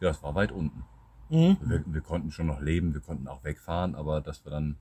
ja, 0.00 0.10
es 0.10 0.22
war 0.22 0.34
weit 0.34 0.52
unten. 0.52 0.84
Mhm. 1.28 1.58
Wir, 1.60 1.84
wir 1.86 2.00
konnten 2.00 2.30
schon 2.30 2.46
noch 2.46 2.60
leben, 2.60 2.94
wir 2.94 3.00
konnten 3.02 3.28
auch 3.28 3.44
wegfahren, 3.44 3.94
aber 3.94 4.22
dass 4.22 4.44
wir 4.46 4.50
dann 4.50 4.76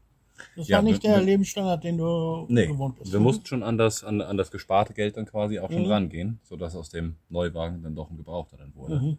Das 0.55 0.67
Ja, 0.67 0.77
war 0.77 0.83
nicht 0.83 1.01
wir- 1.03 1.09
der 1.11 1.19
wir- 1.19 1.25
Lebensstandard, 1.25 1.83
den 1.83 1.97
du 1.97 2.45
Nee, 2.49 2.67
gewohnt 2.67 2.97
bist. 2.99 3.11
wir 3.11 3.19
ne? 3.19 3.23
mussten 3.23 3.45
schon 3.45 3.63
an 3.63 3.77
das, 3.77 4.03
an, 4.03 4.21
an 4.21 4.37
das 4.37 4.51
gesparte 4.51 4.93
Geld 4.93 5.17
dann 5.17 5.25
quasi 5.25 5.59
auch 5.59 5.71
schon 5.71 5.83
Mhm. 5.83 5.91
rangehen, 5.91 6.39
sodass 6.43 6.75
aus 6.75 6.89
dem 6.89 7.15
Neuwagen 7.29 7.81
dann 7.83 7.95
doch 7.95 8.09
ein 8.09 8.17
Gebrauchter 8.17 8.57
dann 8.57 8.73
wurde. 8.75 8.99
Mhm. 8.99 9.17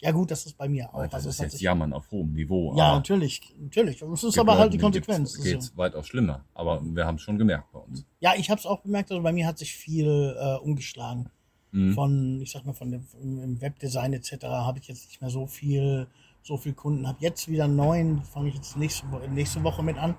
Ja 0.00 0.10
gut, 0.10 0.30
das 0.30 0.44
ist 0.44 0.58
bei 0.58 0.68
mir 0.68 0.92
auch. 0.94 1.02
Das 1.04 1.14
Also 1.14 1.28
es 1.30 1.36
ist 1.36 1.40
jetzt 1.52 1.60
Jammern 1.62 1.94
auf 1.94 2.10
hohem 2.10 2.32
Niveau. 2.34 2.74
ja, 2.76 2.94
natürlich, 2.94 3.54
natürlich. 3.58 4.00
Das 4.00 4.22
ist 4.24 4.38
aber 4.38 4.58
halt 4.58 4.72
die 4.74 4.78
Konsequenz. 4.78 5.32
Das 5.32 5.38
ist 5.38 5.50
geht's 5.50 5.76
weitaus 5.78 6.08
schlimmer. 6.08 6.44
Aber 6.52 6.82
wir 6.84 7.06
haben 7.06 7.14
es 7.14 7.22
schon 7.22 7.38
gemerkt 7.38 7.72
bei 7.72 7.78
uns. 7.78 8.04
Ja, 8.20 8.34
ich 8.36 8.50
habe 8.50 8.58
es 8.58 8.66
auch 8.66 8.80
bemerkt, 8.80 9.10
also 9.12 9.22
bei 9.22 9.32
mir 9.32 9.46
hat 9.46 9.56
sich 9.58 9.72
viel 9.74 10.36
äh, 10.38 10.56
umgeschlagen. 10.58 11.30
Mhm. 11.72 11.94
Von, 11.94 12.40
ich 12.42 12.50
sag 12.52 12.66
mal, 12.66 12.74
von 12.74 12.90
dem 12.90 13.06
im 13.22 13.60
Webdesign 13.62 14.12
etc. 14.12 14.44
habe 14.44 14.78
ich 14.78 14.88
jetzt 14.88 15.08
nicht 15.08 15.20
mehr 15.22 15.30
so 15.30 15.46
viel, 15.46 16.06
so 16.42 16.58
viel 16.58 16.74
Kunden. 16.74 17.08
Habe 17.08 17.18
jetzt 17.20 17.48
wieder 17.48 17.64
einen 17.64 17.76
neuen, 17.76 18.22
fange 18.24 18.48
ich 18.50 18.56
jetzt 18.56 18.76
nächste, 18.76 19.06
nächste 19.30 19.62
Woche 19.64 19.82
mit 19.82 19.96
an. 19.96 20.16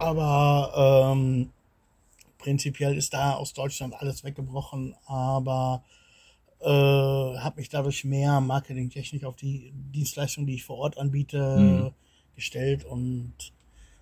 Aber 0.00 1.12
ähm, 1.12 1.50
prinzipiell 2.38 2.96
ist 2.96 3.12
da 3.12 3.34
aus 3.34 3.52
Deutschland 3.52 3.94
alles 3.94 4.24
weggebrochen, 4.24 4.94
aber 5.06 5.82
äh, 6.60 6.66
habe 6.68 7.56
mich 7.56 7.68
dadurch 7.68 8.04
mehr 8.04 8.40
marketingtechnisch 8.40 9.24
auf 9.24 9.36
die 9.36 9.72
Dienstleistung, 9.74 10.46
die 10.46 10.54
ich 10.54 10.64
vor 10.64 10.78
Ort 10.78 10.98
anbiete, 10.98 11.56
Mhm. 11.58 11.90
gestellt 12.34 12.84
und 12.84 13.34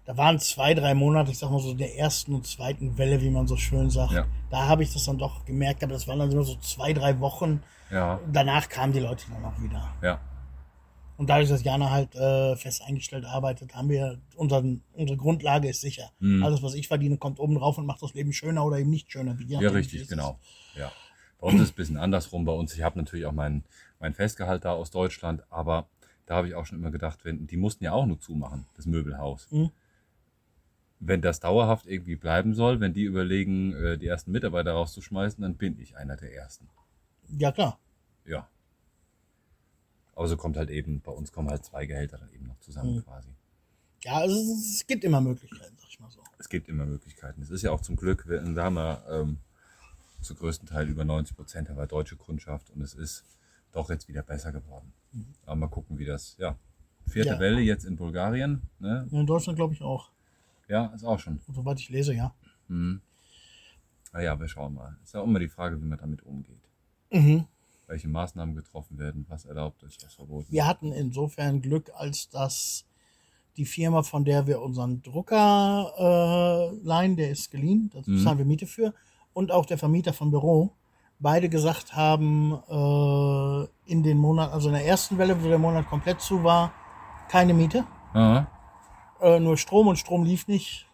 da 0.04 0.16
waren 0.16 0.38
zwei, 0.38 0.72
drei 0.72 0.94
Monate, 0.94 1.32
ich 1.32 1.38
sag 1.38 1.50
mal 1.50 1.58
so 1.61 1.74
der 1.74 1.98
ersten 1.98 2.34
und 2.34 2.46
zweiten 2.46 2.96
Welle, 2.96 3.20
wie 3.20 3.28
man 3.30 3.46
so 3.46 3.56
schön 3.56 3.90
sagt. 3.90 4.12
Ja. 4.12 4.24
Da 4.50 4.66
habe 4.66 4.82
ich 4.84 4.92
das 4.92 5.04
dann 5.04 5.18
doch 5.18 5.44
gemerkt, 5.44 5.82
aber 5.82 5.92
das 5.92 6.06
waren 6.08 6.18
dann 6.20 6.30
immer 6.30 6.44
so 6.44 6.54
zwei, 6.56 6.92
drei 6.94 7.18
Wochen. 7.20 7.62
Ja, 7.90 8.18
Danach 8.32 8.68
kamen 8.68 8.92
die 8.92 9.00
Leute 9.00 9.24
dann 9.30 9.44
auch 9.44 9.61
wieder. 9.61 9.92
ja. 10.02 10.20
Und 11.18 11.31
dadurch, 11.31 11.48
dass 11.48 11.64
Jana 11.64 11.90
halt 11.90 12.14
äh, 12.14 12.54
fest 12.54 12.81
eingestellt 12.81 13.24
arbeitet, 13.24 13.74
haben 13.74 13.88
wir 13.88 14.20
unseren, 14.37 14.83
unsere 14.92 15.16
Grundlage 15.16 15.68
ist 15.68 15.81
sicher. 15.81 16.12
Mhm. 16.20 16.44
Alles, 16.44 16.62
was 16.62 16.74
ich 16.74 16.87
verdiene, 16.87 17.16
kommt 17.16 17.40
oben 17.40 17.57
drauf 17.57 17.76
und 17.76 17.87
macht 17.87 18.00
das 18.02 18.14
Leben 18.14 18.33
schöner 18.33 18.64
oder 18.64 18.78
eben 18.78 18.90
nicht 18.90 19.11
schöner. 19.11 19.37
Wie 19.37 19.46
Ja, 19.46 19.59
richtig, 19.70 20.02
es 20.02 20.09
genau. 20.09 20.38
Ja. 20.76 20.92
Bei 21.40 21.48
uns 21.48 21.57
ist 21.57 21.62
es 21.62 21.72
ein 21.72 21.74
bisschen 21.74 21.96
andersrum. 21.96 22.44
Bei 22.44 22.52
uns, 22.52 22.72
ich 22.72 22.83
habe 22.83 22.96
natürlich 22.96 23.26
auch 23.26 23.33
mein, 23.33 23.64
mein 23.98 24.14
Festgehalt 24.14 24.64
da 24.64 24.74
aus 24.74 24.92
Deutschland, 24.92 25.42
aber 25.50 25.88
da 26.24 26.37
habe 26.37 26.46
ich 26.46 26.54
auch 26.54 26.64
schon 26.64 26.78
immer 26.78 26.92
gedacht, 26.92 27.24
wenn, 27.24 27.48
die 27.48 27.57
mussten 27.57 27.83
ja 27.83 27.92
auch 27.94 28.07
nur 28.07 28.20
zumachen, 28.20 28.66
das 28.76 28.87
Möbelhaus. 28.87 29.50
Mhm. 29.50 29.72
Wenn 31.00 31.20
das 31.20 31.40
dauerhaft 31.40 31.87
irgendwie 31.87 32.14
bleiben 32.14 32.54
soll, 32.54 32.78
wenn 32.78 32.92
die 32.92 33.02
überlegen, 33.02 33.74
äh, 33.74 33.98
die 33.98 34.07
ersten 34.07 34.31
Mitarbeiter 34.31 34.70
rauszuschmeißen, 34.70 35.42
dann 35.42 35.57
bin 35.57 35.81
ich 35.81 35.96
einer 35.96 36.16
der 36.16 36.33
ersten. 36.33 36.68
Ja, 37.37 37.50
klar. 37.50 37.81
Ja. 38.24 38.48
Aber 40.18 40.26
so 40.26 40.37
kommt 40.37 40.57
halt 40.57 40.68
eben, 40.68 41.00
bei 41.00 41.12
uns 41.12 41.31
kommen 41.31 41.48
halt 41.48 41.64
zwei 41.64 41.87
Gehälter 41.87 42.18
dann 42.18 42.28
eben 42.33 42.48
noch 42.48 42.59
zusammen 42.59 42.96
Mhm. 42.96 43.04
quasi. 43.04 43.28
Ja, 44.02 44.14
also 44.16 44.35
es, 44.35 44.85
gibt 44.85 45.04
immer 45.04 45.20
Möglichkeiten, 45.20 45.76
sag 45.78 45.88
ich 45.88 46.00
mal 46.00 46.11
so. 46.11 46.20
Es 46.40 46.48
gibt 46.48 46.68
immer 46.68 46.85
Möglichkeiten. 46.87 47.40
Es 47.40 47.50
ist 47.50 47.62
ja 47.62 47.70
auch 47.70 47.81
zum 47.83 47.94
Glück, 47.94 48.28
wir, 48.28 48.40
da 48.40 48.64
haben 48.64 48.74
wir 48.74 49.04
ähm, 49.09 49.38
zu 50.20 50.35
größten 50.35 50.66
Teil 50.68 50.88
über 50.88 51.04
90 51.04 51.37
Prozent 51.37 51.70
aber 51.70 51.87
deutsche 51.87 52.16
Kundschaft 52.16 52.68
und 52.70 52.83
es 52.83 52.94
ist 52.94 53.22
doch 53.70 53.90
jetzt 53.90 54.09
wieder 54.09 54.24
besser 54.24 54.50
geworden. 54.50 54.92
Aber 55.46 55.54
mal 55.54 55.68
gucken, 55.68 55.98
wie 56.00 56.04
das, 56.04 56.35
ja. 56.38 56.57
Vierte 57.07 57.31
Mhm. 57.31 57.35
Ja. 57.35 57.40
Welle 57.40 57.61
jetzt 57.61 57.85
in 57.85 57.94
Bulgarien, 57.94 58.62
ne? 58.81 59.07
In 59.12 59.24
Deutschland 59.24 59.54
glaube 59.54 59.74
ich 59.74 59.83
auch. 59.83 60.11
Ja, 60.66 60.87
ist 60.87 61.04
auch 61.04 61.20
schon. 61.20 61.40
Und 61.46 61.54
soweit 61.54 61.78
ich 61.78 61.90
lese, 61.90 62.12
ja. 62.12 62.35
Mhm. 62.66 63.00
Naja, 64.12 64.38
wir 64.40 64.48
schauen 64.48 64.74
mal. 64.74 64.96
Ist 65.04 65.14
ja 65.14 65.20
auch 65.20 65.24
immer 65.26 65.38
die 65.38 65.48
Frage, 65.48 65.81
wie 65.81 65.87
man 65.87 65.96
damit 65.98 66.22
umgeht. 66.24 66.61
Mhm. 67.12 67.46
Welche 67.88 68.07
Maßnahmen 68.09 68.55
getroffen 68.55 68.98
werden, 68.98 69.24
was 69.29 69.44
erlaubt 69.46 69.83
ist, 69.83 70.05
was 70.05 70.14
verboten 70.14 70.46
Wir 70.51 70.66
hatten 70.66 70.92
insofern 70.92 71.61
Glück, 71.62 71.90
als 71.96 72.29
dass 72.29 72.85
die 73.57 73.64
Firma, 73.64 74.03
von 74.03 74.24
der 74.24 74.46
wir 74.46 74.61
unseren 74.62 75.03
Drucker 75.03 75.92
äh, 75.98 76.77
leihen, 76.87 77.16
der 77.16 77.31
ist 77.31 77.51
geliehen, 77.51 77.90
da 77.92 78.01
Mhm. 78.07 78.22
zahlen 78.22 78.38
wir 78.38 78.44
Miete 78.44 78.66
für, 78.66 78.94
und 79.33 79.51
auch 79.51 79.66
der 79.66 79.79
Vermieter 79.79 80.12
vom 80.12 80.31
Büro, 80.31 80.70
beide 81.18 81.48
gesagt 81.48 81.96
haben, 81.96 82.53
äh, 82.68 83.90
in 83.90 84.03
den 84.03 84.18
Monaten, 84.18 84.53
also 84.53 84.68
in 84.68 84.74
der 84.74 84.87
ersten 84.87 85.18
Welle, 85.18 85.42
wo 85.42 85.48
der 85.48 85.59
Monat 85.59 85.88
komplett 85.88 86.20
zu 86.20 86.44
war, 86.44 86.72
keine 87.29 87.55
Miete, 87.55 87.85
äh, 89.20 89.40
nur 89.40 89.57
Strom 89.57 89.88
und 89.88 89.96
Strom 89.98 90.24
lief 90.24 90.46
nicht, 90.46 90.87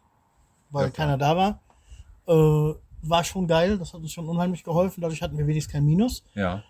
weil 0.71 0.85
Ja, 0.87 0.91
keiner 0.91 1.19
da 1.19 1.37
war. 1.37 1.61
Äh, 2.27 2.75
war 3.07 3.23
schon 3.25 3.47
geil, 3.47 3.77
das 3.79 3.93
hat 3.93 4.01
uns 4.01 4.13
schon 4.13 4.29
unheimlich 4.29 4.65
geholfen, 4.65 5.03
dadurch 5.03 5.21
hatten 5.21 5.37
wir 5.37 5.47
wenigstens 5.47 5.73
kein 5.73 5.85
Minus. 5.85 6.25
Ja. 6.35 6.63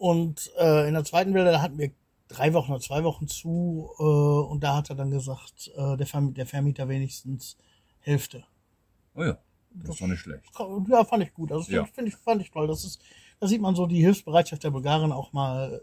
Und 0.00 0.50
äh, 0.58 0.88
in 0.88 0.94
der 0.94 1.04
zweiten 1.04 1.34
Welle, 1.34 1.52
da 1.52 1.60
hatten 1.60 1.76
wir 1.76 1.90
drei 2.28 2.54
Wochen 2.54 2.72
oder 2.72 2.80
zwei 2.80 3.04
Wochen 3.04 3.28
zu 3.28 3.90
äh, 3.98 4.02
und 4.02 4.64
da 4.64 4.76
hat 4.76 4.88
er 4.88 4.96
dann 4.96 5.10
gesagt, 5.10 5.70
äh, 5.76 5.98
der, 5.98 6.06
Verm 6.06 6.32
der 6.32 6.46
Vermieter 6.46 6.88
wenigstens 6.88 7.58
Hälfte. 7.98 8.44
Oh 9.14 9.24
ja, 9.24 9.36
das 9.74 9.90
ist 9.96 10.00
doch 10.00 10.06
nicht 10.06 10.20
schlecht. 10.20 10.44
Ja, 10.88 11.04
fand 11.04 11.24
ich 11.24 11.34
gut. 11.34 11.52
Also 11.52 11.70
Ja. 11.70 11.84
finde 11.84 12.08
ich, 12.12 12.16
fand 12.16 12.40
ich 12.40 12.50
toll. 12.50 12.66
Das 12.66 12.82
ist, 12.82 13.02
da 13.40 13.46
sieht 13.46 13.60
man 13.60 13.74
so 13.74 13.84
die 13.84 14.00
Hilfsbereitschaft 14.00 14.64
der 14.64 14.70
Bulgaren 14.70 15.12
auch 15.12 15.34
mal 15.34 15.82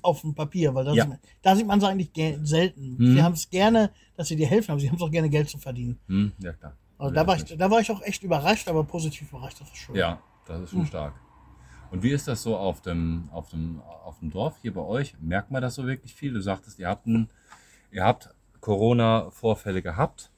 auf 0.00 0.22
dem 0.22 0.34
Papier, 0.34 0.74
weil 0.74 0.86
da, 0.86 0.94
Ja. 0.94 1.02
sieht, 1.02 1.10
man, 1.10 1.18
da 1.42 1.56
sieht 1.56 1.66
man 1.66 1.78
sie 1.80 1.88
eigentlich 1.88 2.12
ge- 2.14 2.38
selten. 2.42 2.96
Mhm. 2.96 3.12
Sie 3.12 3.22
haben 3.22 3.32
es 3.34 3.50
gerne, 3.50 3.90
dass 4.16 4.28
sie 4.28 4.36
dir 4.36 4.46
helfen, 4.46 4.70
aber 4.70 4.80
sie 4.80 4.88
haben 4.88 4.96
es 4.96 5.02
auch 5.02 5.10
gerne 5.10 5.28
Geld 5.28 5.50
zu 5.50 5.58
verdienen. 5.58 5.98
Hm, 6.08 6.32
ja, 6.38 6.54
klar. 6.54 6.74
Also 6.96 7.14
Wer 7.14 7.22
da, 7.22 7.28
war 7.28 7.36
ich, 7.36 7.44
da 7.44 7.70
war 7.70 7.80
ich 7.80 7.90
auch 7.90 8.00
echt 8.00 8.22
überrascht, 8.22 8.66
aber 8.68 8.82
positiv 8.84 9.28
überrascht. 9.30 9.60
Das 9.60 9.68
war 9.68 9.76
schön. 9.76 9.94
Ja, 9.96 10.22
das 10.46 10.62
ist 10.62 10.70
schon 10.70 10.80
Hm. 10.80 10.86
stark. 10.86 11.14
Und 11.90 12.02
wie 12.02 12.10
ist 12.10 12.28
das 12.28 12.42
so 12.42 12.56
auf 12.56 12.80
dem, 12.82 13.28
auf 13.32 13.50
dem, 13.50 13.80
auf 13.80 14.18
dem 14.18 14.30
Dorf 14.30 14.56
hier 14.62 14.74
bei 14.74 14.80
euch? 14.80 15.14
Merkt 15.20 15.50
man 15.50 15.62
das 15.62 15.74
so 15.74 15.86
wirklich 15.86 16.14
viel? 16.14 16.32
Du 16.32 16.40
sagtest, 16.40 16.78
ihr 16.78 16.88
habt, 16.88 17.06
ein, 17.06 17.28
ihr 17.90 18.04
habt 18.04 18.30
Corona-Vorfälle 18.60 19.82
gehabt. 19.82 20.30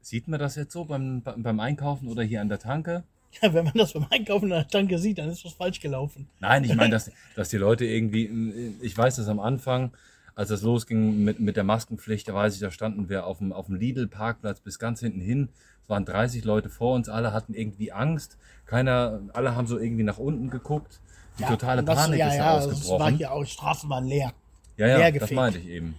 Sieht 0.00 0.28
man 0.28 0.40
das 0.40 0.56
jetzt 0.56 0.72
so 0.72 0.84
beim, 0.86 1.22
beim 1.22 1.60
Einkaufen 1.60 2.08
oder 2.08 2.22
hier 2.22 2.40
an 2.40 2.48
der 2.48 2.58
Tanke? 2.58 3.04
Ja, 3.40 3.54
wenn 3.54 3.64
man 3.64 3.74
das 3.74 3.92
beim 3.92 4.08
Einkaufen 4.10 4.46
in 4.46 4.50
der 4.50 4.66
Tanke 4.66 4.98
sieht, 4.98 5.18
dann 5.18 5.28
ist 5.28 5.44
was 5.44 5.52
falsch 5.52 5.78
gelaufen. 5.78 6.28
Nein, 6.40 6.64
ich 6.64 6.74
meine, 6.74 6.90
dass, 6.90 7.12
dass 7.36 7.48
die 7.48 7.58
Leute 7.58 7.84
irgendwie, 7.84 8.74
ich 8.80 8.98
weiß 8.98 9.14
das 9.14 9.28
am 9.28 9.38
Anfang, 9.38 9.92
als 10.40 10.48
das 10.48 10.62
losging 10.62 11.22
mit, 11.22 11.38
mit 11.38 11.58
der 11.58 11.64
Maskenpflicht, 11.64 12.26
da 12.26 12.32
weiß 12.32 12.54
ich, 12.54 12.60
da 12.60 12.70
standen 12.70 13.10
wir 13.10 13.26
auf 13.26 13.38
dem, 13.38 13.52
auf 13.52 13.66
dem 13.66 13.74
Lidl-Parkplatz 13.74 14.60
bis 14.60 14.78
ganz 14.78 15.00
hinten 15.00 15.20
hin. 15.20 15.50
Es 15.82 15.90
waren 15.90 16.06
30 16.06 16.44
Leute 16.44 16.70
vor 16.70 16.94
uns, 16.94 17.10
alle 17.10 17.34
hatten 17.34 17.52
irgendwie 17.52 17.92
Angst. 17.92 18.38
Keiner, 18.64 19.20
alle 19.34 19.54
haben 19.54 19.66
so 19.66 19.78
irgendwie 19.78 20.02
nach 20.02 20.16
unten 20.16 20.48
geguckt. 20.48 20.98
Die 21.38 21.44
totale 21.44 21.80
und 21.80 21.86
das, 21.86 21.98
Panik 21.98 22.20
ja, 22.20 22.28
ist 22.28 22.36
ja, 22.36 22.38
da 22.38 22.56
das 22.56 22.66
war 22.66 22.72
ausgebrochen. 22.72 23.16
hier 23.18 23.32
auch, 23.32 23.44
die 23.44 23.50
Straßen 23.50 23.90
waren 23.90 24.06
leer. 24.06 24.32
ja, 24.78 24.86
ja, 24.86 24.96
leer 24.96 25.12
das 25.12 25.30
meinte 25.30 25.58
ich 25.58 25.68
eben. 25.68 25.94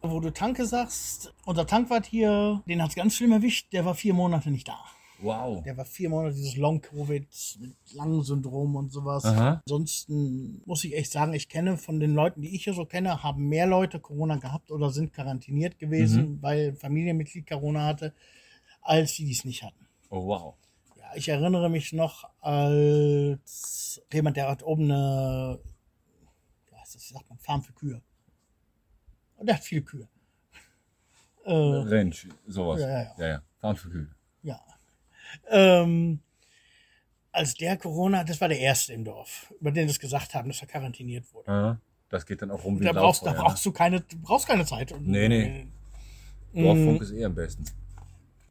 Wo 0.00 0.18
du 0.18 0.30
Tanke 0.30 0.64
sagst, 0.64 1.34
unser 1.44 1.66
Tankwart 1.66 2.06
hier, 2.06 2.62
den 2.66 2.82
hat 2.82 2.88
es 2.88 2.94
ganz 2.96 3.14
schlimm 3.14 3.32
erwischt, 3.32 3.74
der 3.74 3.84
war 3.84 3.94
vier 3.94 4.14
Monate 4.14 4.50
nicht 4.50 4.68
da. 4.68 4.78
Wow. 5.22 5.62
Der 5.62 5.76
war 5.76 5.84
vier 5.84 6.08
Monate 6.10 6.34
dieses 6.34 6.56
Long-Covid 6.56 7.28
mit 7.60 7.76
Langen-Syndrom 7.94 8.74
und 8.76 8.90
sowas. 8.92 9.24
Aha. 9.24 9.60
Ansonsten 9.64 10.60
muss 10.66 10.82
ich 10.84 10.94
echt 10.96 11.12
sagen, 11.12 11.32
ich 11.32 11.48
kenne 11.48 11.76
von 11.78 12.00
den 12.00 12.12
Leuten, 12.14 12.42
die 12.42 12.54
ich 12.54 12.64
hier 12.64 12.74
so 12.74 12.84
kenne, 12.84 13.22
haben 13.22 13.48
mehr 13.48 13.66
Leute 13.66 14.00
Corona 14.00 14.36
gehabt 14.36 14.70
oder 14.72 14.90
sind 14.90 15.12
quarantiniert 15.12 15.78
gewesen, 15.78 16.22
Mhm. 16.36 16.42
weil 16.42 16.74
Familienmitglied 16.74 17.46
Corona 17.48 17.86
hatte, 17.86 18.12
als 18.80 19.14
die, 19.14 19.24
die 19.24 19.32
es 19.32 19.44
nicht 19.44 19.62
hatten. 19.62 19.86
Oh, 20.10 20.26
wow. 20.26 20.54
Ja, 20.98 21.12
ich 21.14 21.28
erinnere 21.28 21.70
mich 21.70 21.92
noch 21.92 22.28
als 22.40 24.02
jemand, 24.12 24.36
der 24.36 24.48
hat 24.48 24.62
oben 24.64 24.90
eine, 24.90 25.58
was 26.70 26.94
ist 26.96 27.10
das, 27.10 27.18
sagt 27.18 27.28
man, 27.30 27.38
Farm 27.38 27.62
für 27.62 27.72
Kühe. 27.74 28.02
Und 29.36 29.46
der 29.46 29.54
hat 29.56 29.62
viele 29.62 29.82
Kühe. 29.82 30.08
Äh, 31.44 31.52
Ranch, 31.52 32.28
sowas. 32.46 32.80
Ja, 32.80 32.88
ja, 32.88 33.02
ja. 33.02 33.14
ja, 33.18 33.26
ja. 33.28 33.42
Farm 33.60 33.76
für 33.76 33.88
Kühe. 33.90 34.08
ja. 34.42 34.60
Ähm, 35.50 36.20
als 37.30 37.54
der 37.54 37.76
Corona, 37.76 38.24
das 38.24 38.40
war 38.40 38.48
der 38.48 38.58
erste 38.58 38.92
im 38.92 39.04
Dorf, 39.04 39.52
über 39.60 39.70
den 39.70 39.86
das 39.88 39.98
gesagt 39.98 40.34
haben, 40.34 40.48
dass 40.48 40.60
er 40.60 40.66
quarantiniert 40.68 41.32
wurde. 41.32 41.48
Aha. 41.50 41.80
Das 42.10 42.26
geht 42.26 42.42
dann 42.42 42.50
auch 42.50 42.62
rum 42.64 42.78
wie 42.78 42.84
Da 42.84 42.92
brauchst, 42.92 43.22
da 43.22 43.26
Lauffeuer, 43.30 43.44
brauchst 43.44 43.64
du 43.66 43.72
keine, 43.72 44.00
brauchst 44.22 44.46
keine 44.46 44.66
Zeit. 44.66 44.92
Und, 44.92 45.06
Nee, 45.08 45.28
nee. 45.28 45.66
äh, 46.52 46.62
Dorffunk 46.62 47.00
ist 47.02 47.12
eh 47.12 47.24
am 47.24 47.34
besten. 47.34 47.64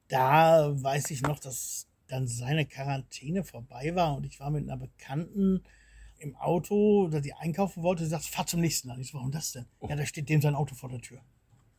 da 0.07 0.71
weiß 0.81 1.11
ich 1.11 1.21
noch, 1.21 1.39
dass 1.39 1.87
dann 2.07 2.27
seine 2.27 2.65
Quarantäne 2.65 3.43
vorbei 3.43 3.93
war 3.95 4.15
und 4.17 4.25
ich 4.25 4.39
war 4.39 4.49
mit 4.49 4.63
einer 4.67 4.77
Bekannten 4.77 5.63
im 6.17 6.35
Auto, 6.35 7.07
dass 7.07 7.21
die 7.21 7.33
einkaufen 7.33 7.83
wollte, 7.83 8.03
sie 8.03 8.09
sagt, 8.09 8.25
fahr 8.25 8.45
zum 8.45 8.59
nächsten 8.61 8.89
an. 8.91 8.99
Ich 8.99 9.09
so, 9.11 9.17
warum 9.17 9.31
das 9.31 9.53
denn? 9.53 9.65
Ja, 9.87 9.95
da 9.95 10.05
steht 10.05 10.27
dem 10.29 10.41
sein 10.41 10.55
Auto 10.55 10.75
vor 10.75 10.89
der 10.89 10.99
Tür. 11.01 11.19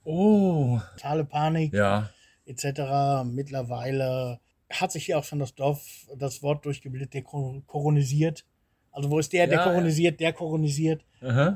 Oh. 0.05 0.81
Totale 0.95 1.25
Panik, 1.25 1.73
Ja. 1.75 2.11
etc. 2.47 3.25
Mittlerweile 3.25 4.41
hat 4.73 4.93
sich 4.93 5.07
hier 5.07 5.19
auch 5.19 5.25
schon 5.25 5.39
das 5.39 5.55
Dorf, 5.55 6.07
das 6.17 6.43
Wort 6.43 6.65
durchgebildet, 6.65 7.15
der 7.15 7.23
koronisiert. 7.23 8.45
Also 8.91 9.11
wo 9.11 9.19
ist 9.19 9.33
der, 9.33 9.47
der 9.47 9.59
Ja, 9.59 9.65
koronisiert, 9.65 10.21
der 10.21 10.33
koronisiert. 10.33 11.05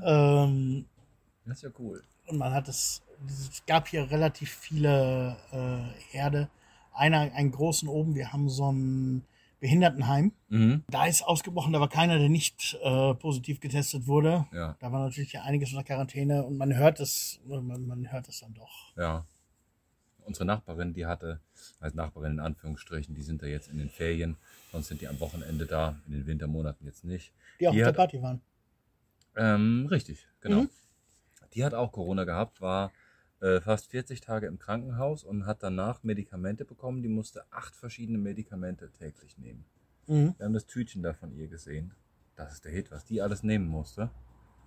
Ähm, 0.04 0.86
Das 1.44 1.58
ist 1.58 1.62
ja 1.62 1.70
cool. 1.78 2.02
und 2.28 2.38
man 2.38 2.52
hat 2.52 2.68
es, 2.68 3.02
es 3.26 3.62
gab 3.66 3.88
hier 3.88 4.10
relativ 4.10 4.50
viele 4.50 5.36
äh, 5.52 6.14
Herde. 6.16 6.48
Einer, 6.94 7.30
einen 7.34 7.50
großen 7.52 7.88
oben, 7.88 8.14
wir 8.14 8.32
haben 8.32 8.48
so 8.48 8.72
ein 8.72 9.22
Behindertenheim. 9.60 10.32
Mhm. 10.48 10.84
Da 10.88 11.06
ist 11.06 11.22
ausgebrochen, 11.22 11.72
da 11.72 11.80
war 11.80 11.88
keiner, 11.88 12.18
der 12.18 12.28
nicht 12.28 12.78
äh, 12.82 13.14
positiv 13.14 13.60
getestet 13.60 14.06
wurde. 14.06 14.46
Ja, 14.52 14.76
Da 14.80 14.92
war 14.92 15.00
natürlich 15.04 15.38
einiges 15.40 15.70
unter 15.72 15.84
Quarantäne 15.84 16.44
und 16.44 16.56
man 16.56 16.74
hört 16.76 17.00
es, 17.00 17.40
man, 17.46 17.86
man 17.86 18.10
hört 18.12 18.28
es 18.28 18.40
dann 18.40 18.54
doch. 18.54 18.92
ja. 18.96 19.24
Unsere 20.26 20.44
Nachbarin, 20.44 20.92
die 20.92 21.06
hatte, 21.06 21.40
als 21.80 21.94
Nachbarin 21.94 22.32
in 22.32 22.40
Anführungsstrichen, 22.40 23.14
die 23.14 23.22
sind 23.22 23.42
da 23.42 23.46
jetzt 23.46 23.68
in 23.68 23.78
den 23.78 23.88
Ferien, 23.88 24.36
sonst 24.72 24.88
sind 24.88 25.00
die 25.00 25.06
am 25.08 25.20
Wochenende 25.20 25.66
da, 25.66 25.96
in 26.06 26.12
den 26.14 26.26
Wintermonaten 26.26 26.84
jetzt 26.84 27.04
nicht. 27.04 27.32
Die 27.60 27.68
auch 27.68 27.72
Die 27.72 27.78
auf 27.78 27.84
der 27.84 27.86
hat- 27.88 27.96
Party 27.96 28.20
waren. 28.22 28.40
Ähm, 29.36 29.86
richtig, 29.90 30.26
genau. 30.40 30.62
Mhm. 30.62 30.70
Die 31.54 31.64
hat 31.64 31.74
auch 31.74 31.92
Corona 31.92 32.24
gehabt, 32.24 32.60
war 32.60 32.90
äh, 33.40 33.60
fast 33.60 33.90
40 33.90 34.20
Tage 34.20 34.46
im 34.46 34.58
Krankenhaus 34.58 35.22
und 35.24 35.46
hat 35.46 35.62
danach 35.62 36.02
Medikamente 36.02 36.64
bekommen. 36.64 37.02
Die 37.02 37.08
musste 37.08 37.44
acht 37.52 37.76
verschiedene 37.76 38.18
Medikamente 38.18 38.90
täglich 38.90 39.36
nehmen. 39.38 39.64
Mhm. 40.06 40.34
Wir 40.38 40.46
haben 40.46 40.54
das 40.54 40.66
Tütchen 40.66 41.02
da 41.02 41.12
von 41.12 41.32
ihr 41.32 41.46
gesehen. 41.48 41.94
Das 42.34 42.52
ist 42.54 42.64
der 42.64 42.72
Hit, 42.72 42.90
was 42.90 43.04
die 43.04 43.20
alles 43.22 43.42
nehmen 43.42 43.68
musste. 43.68 44.10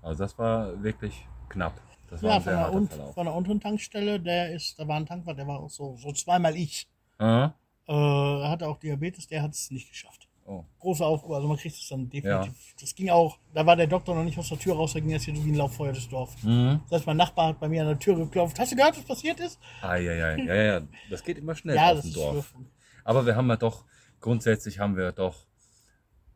Also 0.02 0.24
das 0.24 0.38
war 0.38 0.82
wirklich 0.84 1.28
knapp. 1.50 1.82
Das 2.10 2.24
war 2.24 2.30
Ja, 2.32 2.40
von 2.40 2.52
der, 2.52 2.60
harter 2.60 2.76
un 2.76 2.88
Verlauf. 2.88 3.14
von 3.14 3.26
der 3.26 3.36
unteren 3.36 3.60
Tankstelle, 3.60 4.20
der 4.20 4.52
ist, 4.54 4.80
da 4.80 4.88
war 4.88 4.98
ein 4.98 5.06
Tankwart, 5.06 5.38
der 5.38 5.48
war 5.48 5.60
auch 5.60 5.70
so, 5.70 5.98
so 5.98 6.12
zweimal 6.12 6.56
ich. 6.56 6.88
Aha. 7.18 7.54
Äh, 7.88 7.92
er 7.94 8.50
hatte 8.50 8.68
auch 8.68 8.78
Diabetes, 8.80 9.28
der 9.28 9.42
hat 9.42 9.52
es 9.54 9.72
nicht 9.72 9.90
geschafft. 9.90 10.28
Oh. 10.46 10.64
Große 10.80 11.06
Aufruhr, 11.06 11.36
also 11.36 11.48
man 11.48 11.58
kriegt 11.58 11.76
es 11.76 11.88
dann 11.88 12.10
definitiv. 12.10 12.54
Das 12.82 12.96
ging 12.96 13.12
auch, 13.12 13.38
da 13.54 13.64
war 13.68 13.76
der 13.76 13.86
Doktor 13.86 14.16
noch 14.16 14.24
nicht 14.24 14.38
aus 14.40 14.50
der 14.50 14.58
Tür 14.58 14.76
raus, 14.76 14.94
da 14.94 15.00
ging 15.00 15.12
das 15.12 15.24
hier 15.24 15.36
wie 15.36 15.52
ein 15.52 15.54
Lauffeuer 15.56 15.92
durchs 15.92 16.10
Dorf. 16.10 16.36
Mhm. 16.44 16.80
Das 16.90 17.00
heißt, 17.00 17.06
mein 17.08 17.18
Nachbar 17.18 17.50
hat 17.50 17.60
bei 17.60 17.70
mir 17.70 17.82
an 17.84 17.90
der 17.90 18.00
Tür 18.00 18.16
geklopft. 18.16 18.58
Hast 18.58 18.72
du 18.72 18.76
gehört, 18.76 18.98
was 18.98 19.04
passiert 19.06 19.40
ist? 19.40 19.60
Ah, 19.82 19.96
ja, 19.98 20.12
ja, 20.14 20.36
ja, 20.38 20.56
ja, 20.56 20.82
das 21.12 21.24
geht 21.24 21.38
immer 21.38 21.54
schnell 21.54 21.76
ja, 21.76 21.90
auf 21.90 21.98
das 21.98 22.06
dem 22.06 22.14
Dorf. 22.14 22.34
Würfung. 22.34 22.66
Aber 23.04 23.26
wir 23.28 23.36
haben 23.36 23.48
ja 23.48 23.58
doch, 23.58 23.86
grundsätzlich 24.22 24.80
haben 24.80 24.98
wir 24.98 25.12
doch, 25.12 25.36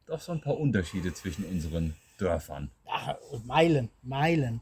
doch 0.06 0.20
so 0.20 0.32
ein 0.32 0.42
paar 0.42 0.60
Unterschiede 0.60 1.12
zwischen 1.16 1.46
unseren 1.46 1.96
Dörfern. 2.20 2.70
Ja, 2.86 3.18
Meilen, 3.46 3.90
Meilen. 4.04 4.62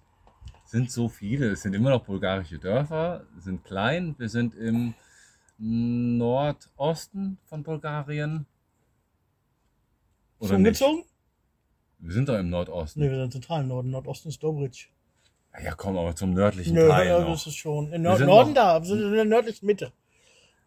Sind 0.71 0.89
so 0.89 1.09
viele. 1.09 1.47
Es 1.51 1.61
sind 1.63 1.73
immer 1.73 1.89
noch 1.89 2.03
bulgarische 2.05 2.57
Dörfer, 2.57 3.25
sind 3.39 3.63
klein. 3.65 4.15
Wir 4.17 4.29
sind 4.29 4.55
im 4.55 4.93
Nordosten 5.57 7.37
von 7.45 7.61
Bulgarien. 7.61 8.45
Oder 10.39 10.51
nicht? 10.57 10.81
Umgezogen? 10.81 11.03
Wir 11.99 12.13
sind 12.13 12.29
doch 12.29 12.39
im 12.39 12.49
Nordosten. 12.49 13.01
Ne, 13.01 13.11
wir 13.11 13.29
sind 13.29 13.45
im 13.49 13.67
Norden. 13.67 13.89
Nordosten 13.91 14.29
ist 14.29 14.41
Dobritsch. 14.41 14.87
Ja, 15.61 15.75
komm, 15.75 15.97
aber 15.97 16.15
zum 16.15 16.33
nördlichen 16.33 16.73
Nö, 16.73 16.87
Teil 16.87 17.09
das 17.09 17.25
noch. 17.27 17.47
ist 17.47 17.55
schon. 17.57 17.91
Im 17.91 18.03
Nord 18.03 18.21
Norden 18.21 18.53
da, 18.55 18.79
wir 18.81 18.87
sind 18.87 19.01
in 19.01 19.11
der 19.11 19.25
nördlichen 19.25 19.65
Mitte. 19.65 19.91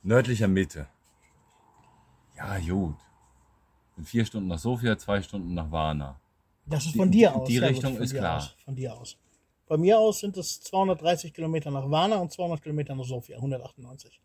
Nördlicher 0.02 0.46
Mitte. 0.48 0.86
Ja, 2.36 2.58
gut. 2.58 2.96
In 3.96 4.04
vier 4.04 4.26
Stunden 4.26 4.48
nach 4.48 4.58
Sofia, 4.58 4.98
zwei 4.98 5.22
Stunden 5.22 5.54
nach 5.54 5.70
Varna. 5.70 6.20
Das 6.66 6.84
ist 6.84 6.92
Die- 6.94 6.98
von 6.98 7.10
dir 7.10 7.30
die- 7.30 7.34
aus. 7.34 7.48
die 7.48 7.54
ja, 7.54 7.66
Richtung 7.66 7.94
von 7.94 8.02
ist 8.02 8.12
dir 8.12 8.18
klar. 8.18 8.36
Aus, 8.36 8.54
von 8.64 8.76
dir 8.76 8.94
aus. 8.94 9.16
Von 9.66 9.80
mir 9.80 9.98
aus 9.98 10.20
sind 10.20 10.36
es 10.36 10.60
230 10.60 11.32
Kilometer 11.32 11.70
nach 11.70 11.90
Varna 11.90 12.16
und 12.16 12.30
200 12.32 12.62
Kilometer 12.62 12.94
nach 12.94 13.04
Sofia, 13.04 13.36
198. 13.36 14.20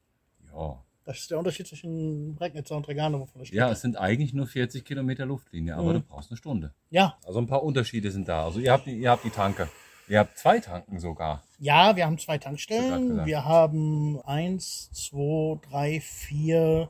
Ja. 0.54 0.84
Das 1.06 1.19
ist 1.19 1.32
der 1.32 1.39
Unterschied 1.39 1.65
zwischen 1.67 2.36
Bregnitzer 2.36 2.75
und 2.75 2.88
Regano 2.88 3.25
von 3.25 3.39
der 3.39 3.45
Strecke. 3.45 3.58
Ja, 3.58 3.71
es 3.71 3.82
sind 3.82 3.97
eigentlich 3.97 4.34
nur 4.34 4.45
40 4.47 4.86
Kilometer 4.86 5.25
Luftlinie, 5.25 5.75
aber 5.75 5.89
Mhm. 5.89 5.93
du 5.93 6.02
brauchst 6.02 6.30
eine 6.30 6.38
Stunde. 6.38 6.73
ja, 6.91 7.17
Also 7.25 7.39
ein 7.39 7.47
paar 7.47 7.63
Unterschiede 7.63 8.12
sind 8.12 8.28
da. 8.28 8.43
Also 8.45 8.60
ihr 8.60 8.71
habt 8.71 8.86
die, 8.86 8.99
ihr 8.99 9.10
habt 9.10 9.23
die 9.23 9.30
Tanke. 9.32 9.69
Ihr 10.08 10.19
habt 10.19 10.38
zwei 10.38 10.60
Tanken 10.60 10.99
sogar. 10.99 11.43
Ja, 11.60 11.95
wir 11.95 12.06
haben 12.06 12.17
zwei 12.17 12.38
Tankstellen. 12.38 13.25
Wir 13.25 13.45
haben 13.45 14.19
eins, 14.23 14.89
zwei, 14.91 15.60
drei, 15.69 16.02
vier, 16.02 16.89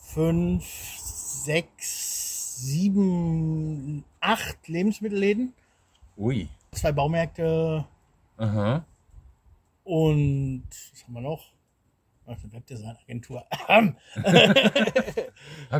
fünf, 0.00 0.64
sechs, 0.98 2.56
sieben, 2.56 4.04
acht 4.20 4.68
Lebensmittelläden, 4.68 5.52
Ui. 6.16 6.48
Zwei 6.72 6.92
Baumärkte 6.92 7.84
Aha. 8.36 8.84
und 9.84 10.64
was 10.92 11.04
haben 11.04 11.12
wir 11.14 11.20
noch? 11.20 11.52
Eine 12.24 12.36
Webdesign-Agentur. 12.52 13.44
Habe 13.50 13.96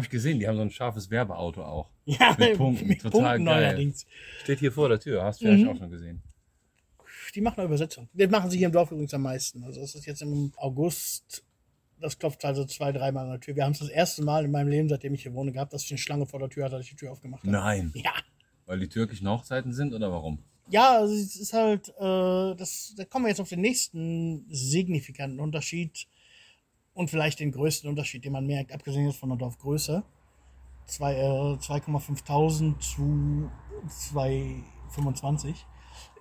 ich 0.03 0.11
gesehen, 0.11 0.41
die 0.41 0.49
haben 0.49 0.57
so 0.57 0.63
ein 0.63 0.71
scharfes 0.73 1.09
Werbeauto 1.09 1.63
auch. 1.65 1.89
ja, 2.05 2.35
Mit 2.37 2.57
Punkten, 2.59 2.99
total 2.99 3.39
geil. 3.39 3.41
neuerdings. 3.41 4.05
Steht 4.43 4.59
hier 4.59 4.73
vor 4.73 4.89
der 4.89 4.99
Tür, 4.99 5.23
hast 5.23 5.41
du 5.41 5.47
vielleicht 5.47 5.63
Mhm. 5.65 5.71
auch 5.71 5.77
schon 5.77 5.91
gesehen. 5.91 6.21
Die 7.35 7.41
machen 7.41 7.59
eine 7.59 7.67
Übersetzung. 7.67 8.09
Das 8.13 8.29
machen 8.29 8.51
sie 8.51 8.59
hier 8.59 8.67
im 8.67 8.73
Dorf 8.73 8.91
übrigens 8.91 9.15
am 9.15 9.23
meisten. 9.23 9.63
Also 9.65 9.81
es 9.81 9.95
ist 9.95 10.05
jetzt 10.05 10.21
im 10.21 10.53
August, 10.57 11.45
das 12.01 12.19
klopft 12.19 12.45
also 12.45 12.65
zwei, 12.67 12.91
dreimal 12.93 13.25
an 13.25 13.31
der 13.31 13.41
Tür. 13.41 13.55
Wir 13.57 13.65
haben 13.65 13.73
es 13.73 13.79
das 13.79 13.89
erste 13.89 14.23
Mal 14.23 14.45
in 14.45 14.51
meinem 14.51 14.69
Leben, 14.69 14.89
seitdem 14.89 15.15
ich 15.15 15.23
hier 15.23 15.33
wohne, 15.33 15.53
gehabt, 15.53 15.73
dass 15.73 15.85
ich 15.85 15.93
eine 15.93 15.99
Schlange 15.99 16.27
vor 16.27 16.41
der 16.41 16.51
Tür 16.51 16.65
hatte, 16.65 16.75
als 16.77 16.85
ich 16.87 16.91
die 16.91 16.97
Tür 16.97 17.13
aufgemacht 17.13 17.43
habe. 17.45 17.53
Nein. 17.53 17.93
Ja. 17.95 18.13
Weil 18.67 18.81
die 18.81 18.89
türkischen 18.89 19.29
Hochzeiten 19.29 19.73
sind 19.73 19.95
oder 19.95 20.11
warum? 20.11 20.43
Ja, 20.73 20.97
also 20.97 21.13
es 21.15 21.37
ist 21.37 21.53
halt, 21.53 21.91
äh, 21.99 22.55
das, 22.57 22.95
da 22.97 23.05
kommen 23.05 23.27
wir 23.27 23.29
jetzt 23.29 23.41
auf 23.43 23.51
den 23.51 23.61
nächsten 23.61 24.47
signifikanten 24.49 25.39
Unterschied 25.39 26.07
und 26.95 27.11
vielleicht 27.11 27.41
den 27.41 27.53
größten 27.53 27.91
Unterschied, 27.91 28.25
den 28.25 28.33
man 28.33 28.47
merkt, 28.47 28.73
abgesehen 28.73 29.07
jetzt 29.07 29.19
von 29.19 29.29
der 29.29 29.37
Dorfgröße. 29.37 30.03
Zwei, 30.87 31.15
äh, 31.17 31.59
2,5000 31.59 32.79
zu 32.81 33.51
2,25. 33.87 35.55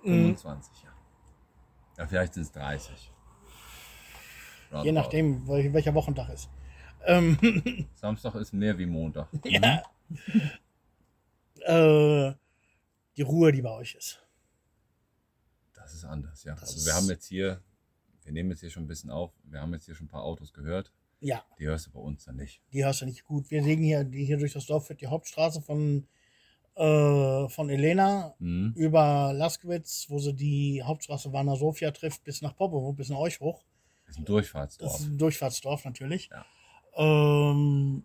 Mhm. 0.04 0.36
25, 0.36 0.82
ja. 0.84 0.90
Ja, 1.96 2.06
vielleicht 2.06 2.34
sind 2.34 2.42
es 2.42 2.52
30. 2.52 3.10
Je 4.84 4.92
nachdem, 4.92 5.46
wel- 5.48 5.72
welcher 5.72 5.94
Wochentag 5.94 6.28
ist. 6.28 6.50
Ähm, 7.06 7.86
Samstag 7.94 8.34
ist 8.34 8.52
mehr 8.52 8.76
wie 8.78 8.86
Montag. 8.86 9.28
ja. 9.44 9.82
äh, 11.60 12.34
die 13.16 13.22
Ruhe, 13.22 13.52
die 13.52 13.62
bei 13.62 13.70
euch 13.70 13.94
ist. 13.94 14.21
Das 15.92 15.98
ist 15.98 16.04
anders, 16.06 16.42
ja. 16.44 16.54
Das 16.54 16.70
also 16.74 16.86
wir 16.86 16.94
haben 16.94 17.06
jetzt 17.08 17.26
hier, 17.26 17.60
wir 18.24 18.32
nehmen 18.32 18.50
jetzt 18.50 18.60
hier 18.60 18.70
schon 18.70 18.84
ein 18.84 18.88
bisschen 18.88 19.10
auf, 19.10 19.30
wir 19.44 19.60
haben 19.60 19.72
jetzt 19.74 19.84
hier 19.84 19.94
schon 19.94 20.06
ein 20.06 20.08
paar 20.10 20.22
Autos 20.22 20.52
gehört. 20.54 20.90
Ja, 21.20 21.44
Die 21.58 21.66
hörst 21.66 21.86
du 21.86 21.90
bei 21.92 22.00
uns 22.00 22.24
dann 22.24 22.36
nicht. 22.36 22.60
die 22.72 22.84
hörst 22.84 23.02
du 23.02 23.04
nicht 23.06 23.24
gut. 23.24 23.50
Wir 23.50 23.62
legen 23.62 23.82
hier, 23.84 24.02
die 24.04 24.24
hier 24.24 24.38
durch 24.38 24.54
das 24.54 24.66
Dorf 24.66 24.86
führt 24.86 25.00
die 25.02 25.06
Hauptstraße 25.06 25.60
von, 25.62 26.06
äh, 26.74 27.48
von 27.48 27.68
Elena 27.70 28.34
Mhm. 28.38 28.72
über 28.74 29.32
Laskowitz, 29.34 30.06
wo 30.08 30.18
sie 30.18 30.34
die 30.34 30.82
Hauptstraße 30.82 31.32
Warner 31.32 31.56
Sofia 31.56 31.90
trifft, 31.90 32.24
bis 32.24 32.40
nach 32.42 32.56
Popovo, 32.56 32.92
bis 32.94 33.08
nach 33.10 33.18
euch 33.18 33.38
hoch. 33.40 33.62
Das 34.06 34.14
ist 34.14 34.18
ein 34.18 34.24
Das 34.24 34.28
Durchfahrtsdorf. 34.28 34.98
ist 35.00 35.06
ein 35.06 35.18
Durchfahrtsdorf 35.18 35.84
natürlich. 35.84 36.30
Ja. 36.32 36.44
Ähm, 36.96 38.04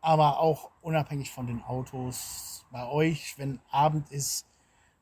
aber 0.00 0.40
auch 0.40 0.70
unabhängig 0.80 1.30
von 1.30 1.46
den 1.46 1.62
Autos. 1.62 2.64
Bei 2.72 2.86
euch, 2.88 3.34
wenn 3.38 3.60
Abend 3.70 4.10
ist, 4.10 4.46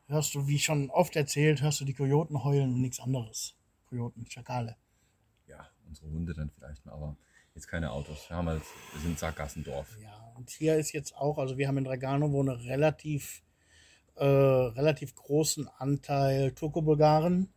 hörst 0.09 0.35
du, 0.35 0.47
wie 0.47 0.59
schon 0.59 0.91
oft 0.91 1.17
erzählt, 1.17 1.63
hörst 1.63 1.81
du 1.81 1.85
die 1.85 1.95
Kojoten 1.95 2.45
heulen 2.45 2.75
und 2.75 2.81
nichts 2.81 3.01
anderes. 3.01 3.55
Kojoten, 3.89 4.27
Schakale. 4.31 4.77
Ja, 5.47 5.69
unsere 5.87 6.09
Hunde 6.09 6.35
dann 6.35 6.51
vielleicht 6.51 6.85
mal, 6.85 6.93
aber 6.93 7.17
jetzt 7.55 7.69
keine 7.69 7.91
Autos. 7.91 8.29
Wir 8.29 8.37
haben 8.37 8.49
halt, 8.49 8.63
wir 8.93 9.01
sind 9.01 9.19
Sackgassendorf. 9.19 9.97
Ja, 10.03 10.33
und 10.37 10.51
hier 10.51 10.77
ist 10.77 10.93
jetzt 10.93 11.17
auch, 11.17 11.39
also 11.39 11.57
wir 11.57 11.69
haben 11.69 11.79
in 11.79 11.85
Dragano 11.85 12.31
wo 12.31 12.43
eine 12.43 12.63
relativ, 12.65 13.43
äh, 14.17 14.25
relativ 14.25 15.15
großen 15.15 15.69
Anteil 15.79 16.53
Turko-Bulgaren. 16.53 17.53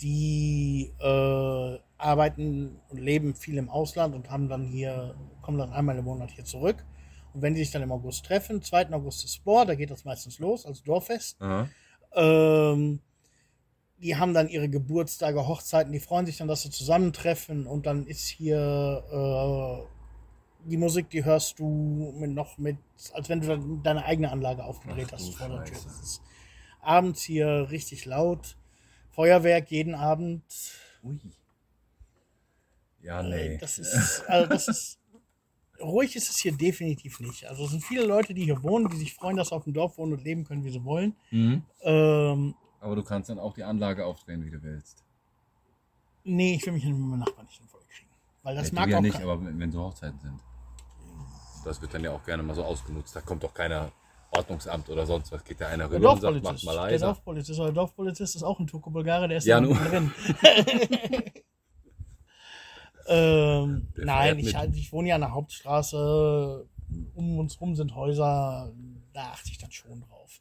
Die 0.00 0.94
äh, 0.98 1.78
arbeiten 1.98 2.80
und 2.88 2.98
leben 2.98 3.34
viel 3.34 3.58
im 3.58 3.68
Ausland 3.68 4.14
und 4.14 4.30
haben 4.30 4.48
dann 4.48 4.64
hier, 4.64 5.14
kommen 5.42 5.58
dann 5.58 5.72
einmal 5.72 5.98
im 5.98 6.06
Monat 6.06 6.30
hier 6.30 6.44
zurück. 6.46 6.82
Und 7.32 7.42
wenn 7.42 7.54
die 7.54 7.60
sich 7.60 7.70
dann 7.70 7.82
im 7.82 7.92
August 7.92 8.24
treffen, 8.26 8.62
2. 8.62 8.90
August 8.92 9.24
ist 9.24 9.34
Sport, 9.36 9.68
da 9.68 9.74
geht 9.74 9.90
das 9.90 10.04
meistens 10.04 10.38
los, 10.38 10.66
als 10.66 10.82
Dorffest. 10.82 11.40
Ähm, 12.14 13.00
die 13.98 14.16
haben 14.16 14.34
dann 14.34 14.48
ihre 14.48 14.68
Geburtstage, 14.68 15.46
Hochzeiten, 15.46 15.92
die 15.92 16.00
freuen 16.00 16.26
sich 16.26 16.38
dann, 16.38 16.48
dass 16.48 16.62
sie 16.62 16.70
zusammentreffen 16.70 17.66
und 17.66 17.86
dann 17.86 18.06
ist 18.06 18.26
hier 18.26 19.04
äh, 19.12 20.68
die 20.68 20.76
Musik, 20.76 21.10
die 21.10 21.24
hörst 21.24 21.58
du 21.58 22.12
mit 22.18 22.30
noch 22.30 22.58
mit, 22.58 22.76
als 23.12 23.28
wenn 23.28 23.40
du 23.40 23.76
deine 23.82 24.04
eigene 24.04 24.30
Anlage 24.30 24.64
aufgedreht 24.64 25.08
Ach 25.08 25.12
hast 25.12 25.34
vor 25.34 25.48
der 25.48 25.64
Tür. 25.64 25.76
Das 25.84 26.00
ist 26.00 26.22
abends 26.80 27.22
hier 27.22 27.68
richtig 27.70 28.06
laut. 28.06 28.56
Feuerwerk 29.10 29.70
jeden 29.70 29.94
Abend. 29.94 30.42
Ui. 31.02 31.18
Ja, 33.02 33.20
Äh, 33.20 33.48
nee. 33.50 33.58
Das 33.58 33.78
ist, 33.78 34.24
also 34.28 34.48
das 34.48 34.68
ist, 34.68 34.99
ruhig 35.82 36.16
ist 36.16 36.30
es 36.30 36.38
hier 36.38 36.52
definitiv 36.52 37.20
nicht. 37.20 37.46
Also 37.46 37.64
es 37.64 37.70
sind 37.70 37.84
viele 37.84 38.04
Leute, 38.06 38.34
die 38.34 38.44
hier 38.44 38.62
wohnen, 38.62 38.88
die 38.88 38.96
sich 38.96 39.14
freuen, 39.14 39.36
dass 39.36 39.48
sie 39.48 39.54
auf 39.54 39.64
dem 39.64 39.72
Dorf 39.72 39.96
wohnen 39.98 40.12
und 40.12 40.22
leben 40.24 40.44
können, 40.44 40.64
wie 40.64 40.70
sie 40.70 40.84
wollen. 40.84 41.16
Mhm. 41.30 41.62
Ähm, 41.82 42.54
Aber 42.80 42.96
du 42.96 43.02
kannst 43.02 43.30
dann 43.30 43.38
auch 43.38 43.54
die 43.54 43.64
Anlage 43.64 44.04
aufdrehen, 44.06 44.44
wie 44.44 44.50
du 44.50 44.62
willst. 44.62 45.04
nee, 46.24 46.54
ich 46.54 46.64
will 46.66 46.72
mich 46.74 46.84
mit 46.84 46.96
meinem 46.96 47.20
Nachbarn 47.20 47.46
nicht 47.46 47.60
voll 47.70 47.80
kriegen. 47.88 48.10
Weil 48.42 48.54
das 48.56 48.68
ja, 48.70 48.74
mag 48.74 48.84
du 48.86 48.90
ja 48.92 48.98
auch 48.98 49.02
nicht, 49.02 49.14
kein- 49.14 49.22
aber 49.22 49.44
wenn, 49.58 49.72
so 49.72 49.80
Hochzeiten 49.82 50.18
sind. 50.20 50.40
Das 51.64 51.80
wird 51.82 51.92
dann 51.92 52.02
ja 52.04 52.12
auch 52.12 52.24
gerne 52.24 52.42
mal 52.42 52.54
so 52.54 52.64
ausgenutzt. 52.64 53.14
Da 53.14 53.20
kommt 53.20 53.42
doch 53.42 53.52
keiner 53.52 53.92
Ordnungsamt 54.30 54.88
oder 54.88 55.04
sonst 55.06 55.30
was, 55.32 55.44
geht 55.44 55.60
da 55.60 55.66
einer 55.68 55.88
Der 55.88 55.98
rüber 55.98 56.12
und 56.12 56.20
sagt, 56.20 56.34
Dorfpolizist. 56.36 56.64
mal 56.64 56.72
Der 56.74 56.82
leiser. 56.84 57.06
Dorfpolizist 57.06 57.58
oder 57.58 57.68
der 57.68 57.74
Dorfpolizist 57.74 58.36
ist 58.36 58.42
auch 58.42 58.58
ein 58.60 58.66
Turko-Bulgare, 58.66 59.28
der 59.28 59.38
ist 59.38 59.44
Ja, 59.46 59.60
da 59.60 59.66
nun. 59.66 59.76
drin. 59.76 60.12
ähm, 63.10 63.88
nein, 63.96 64.38
ich, 64.38 64.54
halt, 64.54 64.74
ich 64.74 64.92
wohne 64.92 65.08
ja 65.08 65.14
an 65.16 65.20
der 65.22 65.32
Hauptstraße. 65.32 66.66
Um 67.14 67.38
uns 67.38 67.60
rum 67.60 67.76
sind 67.76 67.94
Häuser. 67.94 68.72
Da 69.12 69.22
achte 69.32 69.50
ich 69.50 69.58
dann 69.58 69.70
schon 69.70 70.00
drauf. 70.00 70.40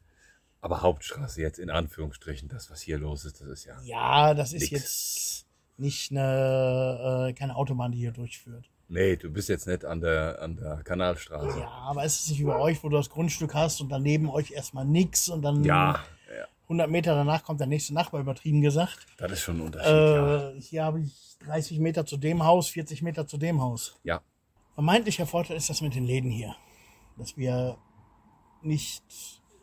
Aber 0.61 0.81
Hauptstraße 0.81 1.41
jetzt 1.41 1.59
in 1.59 1.69
Anführungsstrichen, 1.69 2.49
das, 2.49 2.69
was 2.69 2.81
hier 2.81 2.97
los 2.97 3.25
ist, 3.25 3.39
das 3.41 3.47
ist 3.47 3.65
ja. 3.65 3.79
Ja, 3.83 4.33
das 4.33 4.53
ist 4.53 4.71
Nix. 4.71 4.71
jetzt 4.71 5.45
nicht 5.77 6.11
eine, 6.11 7.29
äh, 7.29 7.33
keine 7.33 7.55
Autobahn, 7.55 7.91
die 7.91 7.99
hier 7.99 8.11
durchführt. 8.11 8.69
Nee, 8.89 9.15
du 9.15 9.29
bist 9.31 9.49
jetzt 9.49 9.67
nicht 9.67 9.85
an 9.85 10.01
der, 10.01 10.41
an 10.41 10.57
der 10.57 10.77
Kanalstraße. 10.83 11.59
Ja, 11.59 11.67
aber 11.67 12.03
es 12.03 12.19
ist 12.19 12.29
nicht 12.29 12.39
wie 12.39 12.45
bei 12.45 12.57
euch, 12.57 12.83
wo 12.83 12.89
du 12.89 12.97
das 12.97 13.09
Grundstück 13.09 13.53
hast 13.53 13.79
und 13.81 13.89
daneben 13.89 14.29
euch 14.29 14.51
erstmal 14.51 14.83
nix 14.83 15.29
und 15.29 15.43
dann 15.43 15.63
ja, 15.63 16.03
100 16.69 16.89
Meter 16.89 17.15
danach 17.15 17.43
kommt 17.43 17.59
der 17.59 17.67
nächste 17.67 17.93
Nachbar, 17.95 18.21
übertrieben 18.21 18.61
gesagt. 18.61 19.07
das 19.17 19.31
ist 19.31 19.41
schon 19.41 19.57
ein 19.57 19.61
Unterschied. 19.61 19.91
ja. 19.91 20.49
Äh, 20.51 20.61
hier 20.61 20.83
habe 20.85 21.01
ich 21.01 21.37
30 21.39 21.79
Meter 21.79 22.05
zu 22.05 22.15
dem 22.17 22.43
Haus, 22.43 22.69
40 22.69 23.01
Meter 23.01 23.25
zu 23.27 23.37
dem 23.37 23.59
Haus. 23.61 23.99
ja, 24.03 24.21
Vermeintlicher 24.75 25.25
Vorteil 25.25 25.57
ist 25.57 25.69
das 25.69 25.81
mit 25.81 25.93
den 25.95 26.05
Läden 26.05 26.31
hier. 26.31 26.55
Dass 27.17 27.35
wir 27.35 27.77
nicht 28.61 29.03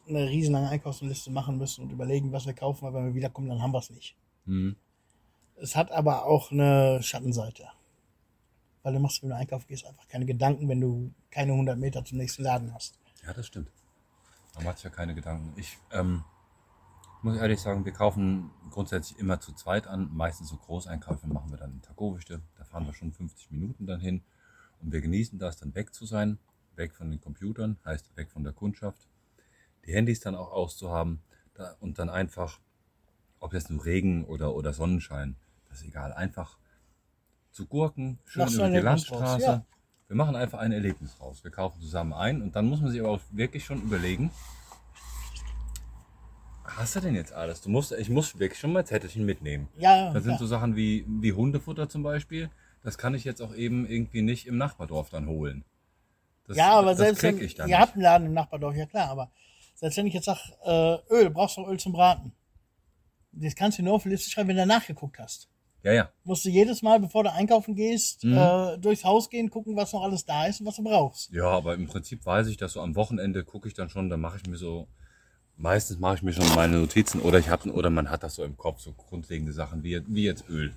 eine 0.08 0.28
riesenlange 0.28 0.68
Einkaufsliste 0.68 1.30
machen 1.30 1.56
müssen 1.56 1.82
und 1.82 1.90
überlegen, 1.90 2.32
was 2.32 2.44
wir 2.44 2.52
kaufen, 2.52 2.84
weil 2.84 2.92
wenn 2.92 3.06
wir 3.06 3.14
wiederkommen, 3.14 3.48
dann 3.48 3.62
haben 3.62 3.72
wir 3.72 3.78
es 3.78 3.88
nicht. 3.88 4.14
Mhm. 4.44 4.76
Es 5.56 5.74
hat 5.74 5.90
aber 5.90 6.26
auch 6.26 6.50
eine 6.50 7.02
Schattenseite. 7.02 7.68
Weil 8.82 8.92
du 8.92 9.00
machst, 9.00 9.22
wenn 9.22 9.30
du 9.30 9.36
einkaufen 9.36 9.66
gehst, 9.68 9.86
einfach 9.86 10.06
keine 10.06 10.26
Gedanken, 10.26 10.68
wenn 10.68 10.80
du 10.80 11.12
keine 11.30 11.52
100 11.52 11.78
Meter 11.78 12.04
zum 12.04 12.18
nächsten 12.18 12.42
Laden 12.42 12.74
hast. 12.74 12.98
ja, 13.24 13.32
das 13.32 13.46
stimmt. 13.46 13.70
Man 14.54 14.64
macht 14.64 14.82
ja 14.84 14.90
keine 14.90 15.14
Gedanken. 15.14 15.54
Ich 15.58 15.78
ähm, 15.92 16.24
muss 17.22 17.36
ehrlich 17.36 17.60
sagen, 17.60 17.84
wir 17.84 17.92
kaufen 17.92 18.50
grundsätzlich 18.70 19.18
immer 19.18 19.40
zu 19.40 19.52
zweit 19.52 19.86
an. 19.86 20.10
Meistens 20.12 20.48
so 20.48 20.56
Großeinkäufe 20.56 21.26
machen 21.26 21.50
wir 21.50 21.58
dann 21.58 21.72
in 21.72 21.82
Tagowichte. 21.82 22.42
Da 22.56 22.64
fahren 22.64 22.86
wir 22.86 22.94
schon 22.94 23.12
50 23.12 23.50
Minuten 23.50 23.86
dann 23.86 24.00
hin. 24.00 24.22
Und 24.80 24.92
wir 24.92 25.00
genießen 25.00 25.38
das, 25.38 25.56
dann 25.56 25.74
weg 25.74 25.94
zu 25.94 26.06
sein. 26.06 26.38
Weg 26.76 26.94
von 26.94 27.10
den 27.10 27.20
Computern, 27.20 27.78
heißt 27.84 28.16
weg 28.16 28.30
von 28.30 28.44
der 28.44 28.52
Kundschaft. 28.52 29.08
Die 29.86 29.92
Handys 29.92 30.20
dann 30.20 30.34
auch 30.34 30.52
auszuhaben. 30.52 31.22
Und 31.80 31.98
dann 31.98 32.10
einfach, 32.10 32.60
ob 33.40 33.54
jetzt 33.54 33.70
nur 33.70 33.84
Regen 33.84 34.24
oder, 34.24 34.54
oder 34.54 34.74
Sonnenschein, 34.74 35.36
das 35.68 35.80
ist 35.80 35.86
egal. 35.86 36.12
Einfach 36.12 36.58
zu 37.50 37.66
gurken, 37.66 38.18
schön 38.26 38.48
über 38.52 38.68
die 38.68 38.78
Landstraße. 38.78 39.42
ja. 39.42 39.64
Wir 40.08 40.16
machen 40.16 40.36
einfach 40.36 40.58
ein 40.58 40.70
Erlebnis 40.70 41.18
raus. 41.20 41.42
Wir 41.42 41.50
kaufen 41.50 41.80
zusammen 41.80 42.12
ein 42.12 42.42
und 42.42 42.54
dann 42.54 42.66
muss 42.66 42.80
man 42.80 42.90
sich 42.90 43.00
aber 43.00 43.10
auch 43.10 43.20
wirklich 43.30 43.64
schon 43.64 43.82
überlegen, 43.82 44.30
hast 46.76 46.96
du 46.96 47.00
denn 47.00 47.14
jetzt 47.14 47.32
alles? 47.32 47.60
Du 47.60 47.68
musst, 47.70 47.92
ich 47.92 48.08
muss 48.08 48.38
wirklich 48.38 48.58
schon 48.60 48.72
mal 48.72 48.84
Zettelchen 48.86 49.24
mitnehmen. 49.24 49.68
Ja, 49.78 50.12
Das 50.12 50.22
sind 50.24 50.32
ja. 50.32 50.38
so 50.38 50.46
Sachen 50.46 50.76
wie, 50.76 51.04
wie 51.08 51.32
Hundefutter 51.32 51.88
zum 51.88 52.02
Beispiel. 52.02 52.50
Das 52.82 52.98
kann 52.98 53.14
ich 53.14 53.24
jetzt 53.24 53.40
auch 53.42 53.54
eben 53.54 53.86
irgendwie 53.86 54.22
nicht 54.22 54.46
im 54.46 54.56
Nachbardorf 54.58 55.10
dann 55.10 55.26
holen. 55.26 55.64
Das, 56.46 56.56
ja, 56.56 56.70
aber 56.72 56.90
das 56.90 56.98
selbst 56.98 57.20
krieg 57.20 57.36
wenn, 57.38 57.44
ich 57.44 57.54
dann 57.56 57.68
ihr 57.68 57.76
nicht. 57.76 57.80
habt 57.82 57.94
einen 57.94 58.02
Laden 58.02 58.26
im 58.28 58.32
Nachbardorf, 58.34 58.76
ja 58.76 58.86
klar, 58.86 59.08
aber 59.10 59.30
selbst 59.74 59.96
wenn 59.96 60.06
ich 60.06 60.14
jetzt 60.14 60.26
sage, 60.26 60.40
äh, 60.64 61.12
Öl, 61.14 61.30
brauchst 61.30 61.56
du 61.56 61.66
Öl 61.66 61.78
zum 61.78 61.92
Braten. 61.92 62.32
Das 63.32 63.54
kannst 63.54 63.78
du 63.78 63.82
nur 63.82 63.94
auf 63.94 64.04
die 64.04 64.10
Liste 64.10 64.30
schreiben, 64.30 64.48
wenn 64.50 64.56
du 64.56 64.66
nachgeguckt 64.66 65.18
hast. 65.18 65.48
Ja, 65.82 65.92
ja. 65.92 66.10
Musst 66.24 66.44
du 66.44 66.48
jedes 66.48 66.82
Mal, 66.82 66.98
bevor 67.00 67.22
du 67.24 67.32
einkaufen 67.32 67.74
gehst, 67.74 68.24
Mhm. 68.24 68.36
äh, 68.38 68.78
durchs 68.78 69.04
Haus 69.04 69.28
gehen, 69.28 69.50
gucken, 69.50 69.76
was 69.76 69.92
noch 69.92 70.02
alles 70.02 70.24
da 70.24 70.46
ist 70.46 70.60
und 70.60 70.66
was 70.66 70.76
du 70.76 70.82
brauchst. 70.84 71.30
Ja, 71.32 71.48
aber 71.48 71.74
im 71.74 71.86
Prinzip 71.86 72.24
weiß 72.24 72.46
ich, 72.48 72.56
dass 72.56 72.72
so 72.72 72.80
am 72.80 72.96
Wochenende 72.96 73.44
gucke 73.44 73.68
ich 73.68 73.74
dann 73.74 73.88
schon, 73.88 74.08
dann 74.08 74.20
mache 74.20 74.38
ich 74.38 74.48
mir 74.48 74.56
so, 74.56 74.88
meistens 75.56 75.98
mache 75.98 76.16
ich 76.16 76.22
mir 76.22 76.32
schon 76.32 76.46
meine 76.54 76.76
Notizen 76.78 77.20
oder 77.20 77.38
ich 77.38 77.48
habe 77.48 77.70
oder 77.72 77.90
man 77.90 78.10
hat 78.10 78.22
das 78.22 78.34
so 78.34 78.44
im 78.44 78.56
Kopf, 78.56 78.80
so 78.80 78.92
grundlegende 78.92 79.52
Sachen 79.52 79.82
wie, 79.82 80.00
wie 80.06 80.24
jetzt 80.24 80.48
Öl. 80.48 80.74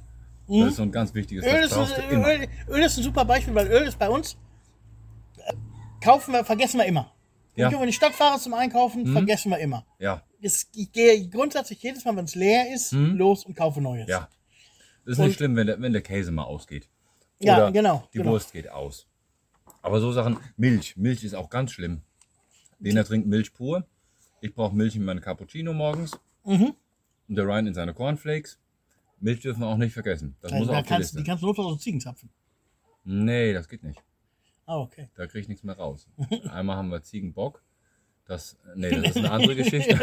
Das 0.48 0.70
ist 0.70 0.76
so 0.78 0.84
ein 0.84 0.92
ganz 0.92 1.14
wichtiges, 1.14 1.46
Mhm. 1.46 1.52
Öl 1.52 1.64
ist, 1.64 1.74
ein. 1.74 2.24
Öl, 2.24 2.48
Öl 2.70 2.84
ist 2.84 2.98
ein 2.98 3.04
super 3.04 3.24
Beispiel, 3.26 3.54
weil 3.54 3.68
Öl 3.68 3.84
ist 3.88 4.00
bei 4.00 4.10
uns, 4.10 4.36
äh, 5.38 5.54
kaufen 6.04 6.34
wir, 6.34 6.44
vergessen 6.44 6.80
wir 6.80 6.86
immer. 6.86 7.12
Wenn 7.56 7.64
Ja. 7.64 7.70
ich 7.72 7.80
in 7.80 7.86
die 7.88 7.94
Stadt 7.94 8.14
fahre 8.14 8.40
zum 8.40 8.54
Einkaufen, 8.56 9.06
vergessen 9.12 9.52
wir 9.52 9.60
immer. 9.60 9.86
Ja, 10.00 10.24
Es, 10.42 10.68
ich 10.74 10.92
gehe 10.92 11.28
grundsätzlich 11.28 11.84
jedes 11.84 12.04
Mal, 12.06 12.16
wenn 12.16 12.26
es 12.26 12.34
leer 12.36 12.74
ist, 12.74 12.94
los 12.94 13.44
und 13.46 13.56
kaufe 13.56 13.82
Neues. 13.82 14.06
Mhm. 14.08 14.12
ja. 14.12 14.30
Das 15.06 15.14
ist 15.14 15.20
Und- 15.20 15.26
nicht 15.28 15.38
schlimm, 15.38 15.56
wenn 15.56 15.68
der, 15.68 15.82
wenn 15.82 15.92
der 15.94 16.02
Käse 16.02 16.32
mal 16.32 16.44
ausgeht. 16.44 16.88
Ja, 17.40 17.58
Oder 17.58 17.72
genau, 17.72 18.08
Die 18.14 18.18
genau. 18.20 18.32
Wurst 18.32 18.52
geht 18.54 18.70
aus. 18.70 19.08
Aber 19.82 20.00
so 20.02 20.12
Sachen, 20.12 20.38
Milch. 20.58 20.96
Milch 20.98 21.24
ist 21.24 21.34
auch 21.36 21.50
ganz 21.50 21.72
schlimm. 21.72 22.02
Lena 22.80 23.04
trinkt 23.04 23.28
Milch 23.28 23.54
pur. 23.54 23.86
Ich 24.42 24.54
brauche 24.54 24.76
Milch 24.76 24.96
in 24.96 25.04
meine 25.06 25.22
Cappuccino 25.22 25.74
morgens. 25.74 26.18
Mhm. 26.46 26.74
Und 27.28 27.36
der 27.36 27.46
Ryan 27.46 27.68
in 27.68 27.74
seine 27.74 27.94
Cornflakes. 27.94 28.58
Milch 29.20 29.42
dürfen 29.42 29.60
wir 29.62 29.68
auch 29.68 29.78
nicht 29.78 29.94
vergessen. 29.94 30.36
Das 30.42 30.52
muss 30.52 30.68
Da 30.68 30.74
auch 30.74 30.78
auf 30.78 30.84
die 30.84 30.90
kannst, 30.90 31.14
die 31.14 31.18
Liste. 31.18 31.30
kannst 31.30 31.44
du 31.44 31.48
notfalls 31.48 31.68
aus 31.68 31.80
Ziegen 31.82 32.00
zapfen. 32.00 32.30
Nee, 33.04 33.54
das 33.54 33.68
geht 33.68 33.84
nicht. 33.84 34.02
Ah, 34.66 34.78
okay. 34.78 35.10
Da 35.16 35.26
kriege 35.28 35.40
ich 35.40 35.48
nichts 35.50 35.64
mehr 35.64 35.76
raus. 35.76 36.08
Einmal 36.52 36.78
haben 36.78 36.90
wir 36.90 37.02
Ziegenbock. 37.02 37.62
Das, 38.26 38.58
nee, 38.76 38.92
das 38.92 39.10
ist 39.12 39.18
eine 39.18 39.32
andere 39.32 39.56
Geschichte. 39.58 40.00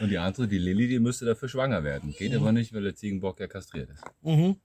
Und 0.00 0.08
die 0.10 0.18
andere, 0.18 0.46
die 0.46 0.58
Lilly, 0.58 0.88
die 0.88 0.98
müsste 0.98 1.24
dafür 1.24 1.48
schwanger 1.48 1.82
werden. 1.82 2.14
Geht 2.16 2.34
aber 2.34 2.52
nicht, 2.52 2.72
weil 2.72 2.82
der 2.82 2.94
Ziegenbock 2.94 3.40
ja 3.40 3.46
kastriert 3.46 3.90
ist. 3.90 4.04
Mhm. 4.22 4.56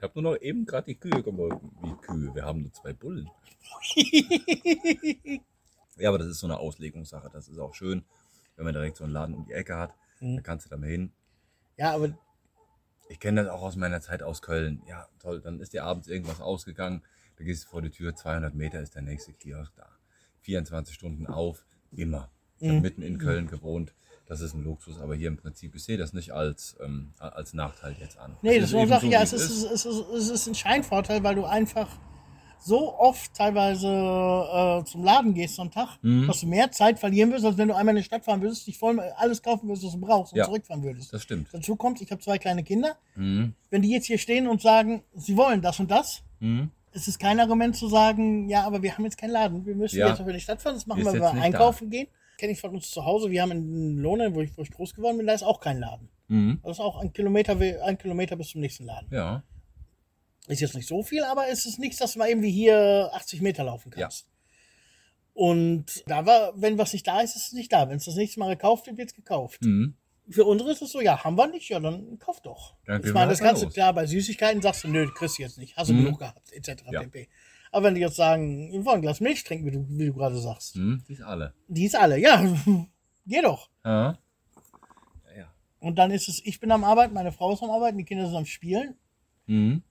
Ich 0.00 0.02
habe 0.02 0.22
nur 0.22 0.32
noch 0.32 0.40
eben 0.40 0.64
gerade 0.64 0.86
die 0.86 0.94
Kühe 0.94 1.22
gemolken. 1.22 1.72
Wie 1.82 1.94
Kühe? 2.00 2.34
Wir 2.34 2.46
haben 2.46 2.62
nur 2.62 2.72
zwei 2.72 2.94
Bullen. 2.94 3.28
ja, 5.98 6.08
aber 6.08 6.16
das 6.16 6.28
ist 6.28 6.38
so 6.38 6.46
eine 6.46 6.56
Auslegungssache. 6.58 7.28
Das 7.30 7.48
ist 7.48 7.58
auch 7.58 7.74
schön, 7.74 8.06
wenn 8.56 8.64
man 8.64 8.72
direkt 8.72 8.96
so 8.96 9.04
einen 9.04 9.12
Laden 9.12 9.34
um 9.34 9.44
die 9.44 9.52
Ecke 9.52 9.76
hat. 9.76 9.94
Da 10.20 10.40
kannst 10.40 10.64
du 10.64 10.70
da 10.70 10.78
mal 10.78 10.88
hin. 10.88 11.12
Ja, 11.76 11.92
aber 11.94 12.16
Ich 13.10 13.20
kenne 13.20 13.44
das 13.44 13.52
auch 13.52 13.60
aus 13.60 13.76
meiner 13.76 14.00
Zeit 14.00 14.22
aus 14.22 14.40
Köln. 14.40 14.80
Ja, 14.88 15.06
toll. 15.18 15.42
Dann 15.42 15.60
ist 15.60 15.74
dir 15.74 15.84
abends 15.84 16.08
irgendwas 16.08 16.40
ausgegangen. 16.40 17.02
Da 17.36 17.44
gehst 17.44 17.64
du 17.64 17.68
vor 17.68 17.82
die 17.82 17.90
Tür. 17.90 18.16
200 18.16 18.54
Meter 18.54 18.80
ist 18.80 18.94
der 18.94 19.02
nächste 19.02 19.34
Kiosk 19.34 19.74
da. 19.76 19.86
24 20.40 20.94
Stunden 20.94 21.26
auf. 21.26 21.66
Immer. 21.92 22.30
Ich 22.58 22.70
habe 22.70 22.80
mitten 22.80 23.02
in 23.02 23.18
Köln 23.18 23.48
gewohnt. 23.48 23.92
Das 24.30 24.40
ist 24.40 24.54
ein 24.54 24.62
Luxus. 24.62 25.00
Aber 25.00 25.14
hier 25.16 25.26
im 25.28 25.36
Prinzip, 25.36 25.74
ich 25.74 25.82
sehe 25.82 25.98
das 25.98 26.12
nicht 26.12 26.30
als, 26.30 26.76
ähm, 26.82 27.12
als 27.18 27.52
Nachteil 27.52 27.96
jetzt 28.00 28.16
an. 28.16 28.36
nee, 28.42 28.56
Es 28.56 28.70
das 28.70 28.80
ist 28.82 28.88
Sache, 28.88 29.06
so, 29.06 29.12
ja, 29.12 29.22
es 29.22 29.32
ist, 29.32 29.50
es, 29.64 29.84
ist, 29.84 30.04
es 30.16 30.30
ist 30.30 30.46
ein 30.46 30.54
Scheinvorteil, 30.54 31.22
weil 31.24 31.34
du 31.34 31.44
einfach 31.44 31.88
so 32.62 32.96
oft 32.96 33.34
teilweise 33.34 33.88
äh, 33.88 34.84
zum 34.84 35.02
Laden 35.02 35.34
gehst 35.34 35.58
am 35.58 35.70
Tag, 35.70 35.98
Mhm. 36.02 36.26
dass 36.28 36.40
du 36.40 36.46
mehr 36.46 36.70
Zeit 36.70 36.98
verlieren 37.00 37.32
wirst, 37.32 37.44
als 37.44 37.56
wenn 37.58 37.68
du 37.68 37.74
einmal 37.74 37.96
in 37.96 38.02
die 38.02 38.04
Stadt 38.06 38.24
fahren 38.24 38.40
würdest, 38.40 38.66
dich 38.66 38.78
voll 38.78 39.00
alles 39.16 39.42
kaufen 39.42 39.66
würdest, 39.68 39.84
was 39.86 39.92
du 39.92 39.98
brauchst 40.00 40.32
und 40.32 40.38
Ja. 40.38 40.44
zurückfahren 40.44 40.82
würdest. 40.84 41.12
Das 41.12 41.22
stimmt. 41.22 41.48
Dazu 41.52 41.74
kommt, 41.74 42.00
ich 42.00 42.10
habe 42.12 42.20
zwei 42.20 42.38
kleine 42.38 42.62
Kinder. 42.62 42.96
Mhm. 43.16 43.54
Wenn 43.70 43.82
die 43.82 43.90
jetzt 43.90 44.06
hier 44.06 44.18
stehen 44.18 44.46
und 44.46 44.60
sagen, 44.62 45.02
sie 45.16 45.36
wollen 45.36 45.60
das 45.62 45.80
und 45.80 45.90
das, 45.90 46.22
Mhm. 46.38 46.70
ist 46.92 47.08
es 47.08 47.18
kein 47.18 47.40
Argument 47.40 47.74
zu 47.76 47.88
sagen, 47.88 48.48
ja, 48.48 48.64
aber 48.64 48.82
wir 48.82 48.92
haben 48.94 49.04
jetzt 49.04 49.18
keinen 49.18 49.30
Laden. 49.30 49.66
Wir 49.66 49.74
müssen 49.74 49.98
Ja. 49.98 50.08
jetzt 50.10 50.20
auf 50.20 50.26
die 50.28 50.38
Stadt 50.40 50.60
fahren, 50.62 50.74
das 50.74 50.86
machen 50.86 51.00
Ist 51.00 51.06
wir, 51.06 51.12
wenn 51.14 51.20
wir 51.22 51.32
nicht 51.32 51.40
da. 51.40 51.44
einkaufen 51.46 51.90
gehen. 51.90 52.06
Kenne 52.40 52.54
ich 52.54 52.60
von 52.60 52.74
uns 52.74 52.90
zu 52.90 53.04
Hause. 53.04 53.30
Wir 53.30 53.42
haben 53.42 53.50
in 53.52 53.96
Lohne, 53.98 54.34
wo 54.34 54.40
ich, 54.40 54.56
wo 54.56 54.62
ich 54.62 54.70
groß 54.70 54.94
geworden 54.94 55.18
bin, 55.18 55.26
da 55.26 55.34
ist 55.34 55.42
auch 55.42 55.60
kein 55.60 55.78
Laden. 55.78 56.08
Mhm. 56.28 56.58
Das 56.62 56.78
ist 56.78 56.80
auch 56.80 56.98
ein 56.98 57.12
Kilometer, 57.12 57.54
ein 57.84 57.98
Kilometer 57.98 58.34
bis 58.36 58.48
zum 58.48 58.62
nächsten 58.62 58.86
Laden. 58.86 59.08
Ja. 59.12 59.44
Ist 60.48 60.62
jetzt 60.62 60.74
nicht 60.74 60.88
so 60.88 61.02
viel, 61.02 61.22
aber 61.22 61.48
es 61.48 61.66
ist 61.66 61.78
nichts, 61.78 61.98
dass 61.98 62.14
du 62.14 62.18
mal 62.18 62.30
eben 62.30 62.40
wie 62.40 62.50
hier 62.50 63.10
80 63.12 63.42
Meter 63.42 63.62
laufen 63.64 63.90
kannst. 63.90 64.26
Und 65.34 66.02
da 66.06 66.24
war, 66.24 66.52
wenn 66.58 66.78
was 66.78 66.94
nicht 66.94 67.06
da 67.06 67.20
ist, 67.20 67.36
ist 67.36 67.48
es 67.48 67.52
nicht 67.52 67.70
da. 67.72 67.90
Wenn 67.90 67.98
es 67.98 68.06
das 68.06 68.14
nächste 68.16 68.40
Mal 68.40 68.48
gekauft 68.56 68.86
wird, 68.86 68.96
wird 68.96 69.10
es 69.10 69.14
gekauft. 69.14 69.62
Mhm. 69.62 69.96
Für 70.30 70.44
unsere 70.46 70.72
ist 70.72 70.80
es 70.80 70.92
so, 70.92 71.02
ja, 71.02 71.22
haben 71.22 71.36
wir 71.36 71.46
nicht, 71.46 71.68
ja, 71.68 71.78
dann 71.78 72.18
kauf 72.18 72.40
doch. 72.40 72.74
Dann 72.86 73.04
ich 73.04 73.12
meine, 73.12 73.30
das 73.32 73.40
los. 73.62 73.74
klar, 73.74 73.92
bei 73.92 74.06
Süßigkeiten 74.06 74.62
sagst 74.62 74.84
du, 74.84 74.88
nö, 74.88 75.08
kriegst 75.14 75.38
du 75.38 75.42
jetzt 75.42 75.58
nicht, 75.58 75.76
hast 75.76 75.90
du 75.90 75.94
Mhm. 75.94 76.04
genug 76.04 76.18
gehabt, 76.20 76.52
etc. 76.52 76.84
Ja. 76.90 77.02
pp. 77.02 77.28
Aber 77.72 77.86
wenn 77.86 77.94
die 77.94 78.00
jetzt 78.00 78.16
sagen, 78.16 78.72
wir 78.72 78.84
wollen 78.84 78.96
ein 78.98 79.02
Glas 79.02 79.20
Milch 79.20 79.44
trinken, 79.44 79.66
wie 79.66 79.70
du, 79.70 79.86
wie 79.88 80.06
du 80.06 80.12
gerade 80.14 80.38
sagst, 80.38 80.76
Mhm. 80.76 81.02
Die 81.08 81.12
ist 81.12 81.22
alle. 81.22 81.54
die 81.68 81.84
ist 81.86 81.96
alle, 81.96 82.18
ja, 82.18 82.42
geh 83.26 83.42
doch. 83.42 83.68
Ja. 83.84 84.18
Ja. 85.36 85.52
Und 85.78 85.96
dann 85.96 86.10
ist 86.10 86.28
es, 86.28 86.40
ich 86.44 86.58
bin 86.60 86.70
am 86.72 86.82
Arbeiten, 86.84 87.14
meine 87.14 87.32
Frau 87.32 87.52
ist 87.52 87.62
am 87.62 87.70
Arbeiten, 87.70 87.98
die 87.98 88.04
Kinder 88.04 88.26
sind 88.26 88.36
am 88.36 88.46
Spielen. 88.46 88.96
Mhm. 89.46 89.82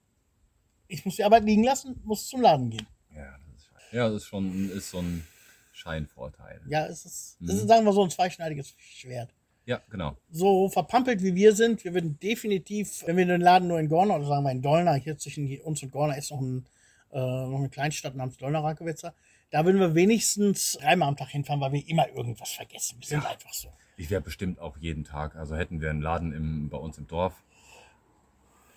Ich 0.88 1.04
muss 1.04 1.16
die 1.16 1.24
Arbeit 1.24 1.44
liegen 1.44 1.64
lassen, 1.64 2.00
muss 2.04 2.26
zum 2.26 2.40
Laden 2.42 2.68
gehen. 2.70 2.86
Ja, 3.14 3.36
das 3.52 3.62
ist, 3.62 3.92
ja, 3.92 4.08
das 4.08 4.22
ist 4.22 4.28
schon 4.28 4.70
ist 4.70 4.90
so 4.90 4.98
ein 4.98 5.24
Scheinvorteil. 5.72 6.60
Ja, 6.68 6.86
es 6.86 7.04
ist, 7.06 7.40
Mhm. 7.40 7.48
ist, 7.48 7.66
sagen 7.68 7.84
wir 7.86 7.92
so, 7.92 8.02
ein 8.04 8.10
zweischneidiges 8.10 8.74
Schwert. 8.78 9.30
Ja, 9.66 9.80
genau. 9.90 10.16
So 10.30 10.68
verpampelt 10.68 11.22
wie 11.22 11.34
wir 11.34 11.54
sind, 11.54 11.84
wir 11.84 11.94
würden 11.94 12.18
definitiv, 12.18 13.04
wenn 13.06 13.16
wir 13.16 13.24
den 13.26 13.40
Laden 13.40 13.68
nur 13.68 13.78
in 13.78 13.88
Gorna 13.88 14.16
oder 14.16 14.26
sagen 14.26 14.42
wir 14.44 14.50
in 14.50 14.62
Dollna, 14.62 14.94
hier 14.94 15.16
zwischen 15.16 15.46
uns 15.60 15.82
und 15.82 15.92
Gorna 15.92 16.14
ist 16.14 16.30
noch, 16.32 16.40
ein, 16.40 16.66
äh, 17.12 17.18
noch 17.18 17.58
eine 17.58 17.68
Kleinstadt 17.68 18.14
namens 18.14 18.36
Dollna-Rankewitzer, 18.38 19.14
da 19.50 19.64
würden 19.64 19.80
wir 19.80 19.94
wenigstens 19.94 20.78
dreimal 20.80 21.08
am 21.08 21.16
Tag 21.16 21.28
hinfahren, 21.28 21.60
weil 21.60 21.72
wir 21.72 21.88
immer 21.88 22.08
irgendwas 22.08 22.50
vergessen. 22.52 22.96
Wir 23.00 23.06
sind 23.08 23.26
einfach 23.26 23.52
so. 23.52 23.72
Ich 23.96 24.08
wäre 24.10 24.20
bestimmt 24.20 24.58
auch 24.60 24.76
jeden 24.78 25.04
Tag, 25.04 25.34
also 25.36 25.56
hätten 25.56 25.80
wir 25.80 25.90
einen 25.90 26.00
Laden 26.02 26.32
im, 26.32 26.68
bei 26.68 26.78
uns 26.78 26.98
im 26.98 27.06
Dorf, 27.06 27.34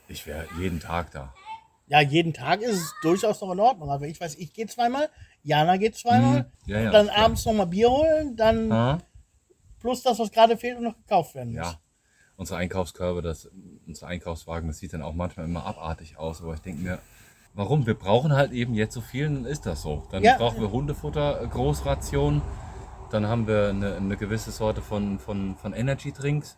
ich 0.08 0.26
wäre 0.28 0.48
jeden 0.60 0.80
Tag 0.80 1.12
da. 1.12 1.34
Ja, 1.88 2.02
jeden 2.02 2.34
Tag 2.34 2.62
ist 2.62 2.76
es 2.78 2.94
durchaus 3.02 3.42
noch 3.42 3.52
in 3.52 3.60
Ordnung. 3.60 3.90
Aber 3.90 4.08
ich 4.08 4.20
weiß, 4.20 4.36
ich 4.36 4.54
gehe 4.54 4.68
zweimal, 4.68 5.10
Jana 5.44 5.78
geht 5.78 5.96
zweimal, 5.96 6.44
Mhm. 6.44 6.46
Ja, 6.66 6.80
ja, 6.82 6.92
dann 6.92 7.08
klar. 7.08 7.26
abends 7.26 7.46
nochmal 7.46 7.68
Bier 7.68 7.90
holen, 7.90 8.36
dann 8.36 8.72
Ah, 8.72 9.00
plus 9.80 10.02
das, 10.02 10.18
was 10.20 10.32
gerade 10.32 10.58
fehlt 10.58 10.78
und 10.78 10.84
noch 10.86 10.96
gekauft 10.96 11.36
werden 11.36 11.50
muss. 11.54 11.58
ja, 11.62 11.80
unsere 12.38 12.58
Einkaufskörbe, 12.60 13.22
das, 13.22 13.50
unsere 13.86 14.08
Einkaufswagen, 14.08 14.68
das 14.70 14.78
sieht 14.80 14.94
dann 14.94 15.02
auch 15.02 15.14
manchmal 15.14 15.46
immer 15.46 15.66
abartig 15.66 16.18
aus. 16.18 16.42
Aber 16.42 16.54
ich 16.54 16.62
denke 16.62 16.82
mir, 16.82 17.00
warum? 17.54 17.86
Wir 17.86 17.94
brauchen 17.94 18.34
halt 18.34 18.52
eben 18.52 18.74
jetzt 18.74 18.94
so 18.94 19.02
viel, 19.02 19.26
dann 19.26 19.46
ist 19.46 19.66
das 19.66 19.82
so. 19.82 20.04
Dann 20.12 20.24
Ja. 20.24 20.38
brauchen 20.38 20.60
wir 20.62 20.72
Hundefutter, 20.72 21.46
Großration. 21.48 22.42
Dann 23.12 23.28
haben 23.28 23.48
wir 23.48 23.70
eine, 23.70 23.96
eine 23.96 24.18
gewisse 24.18 24.52
Sorte 24.52 24.82
von, 24.82 25.20
von, 25.20 25.56
von 25.56 25.74
Energy 25.74 26.12
Drinks, 26.12 26.58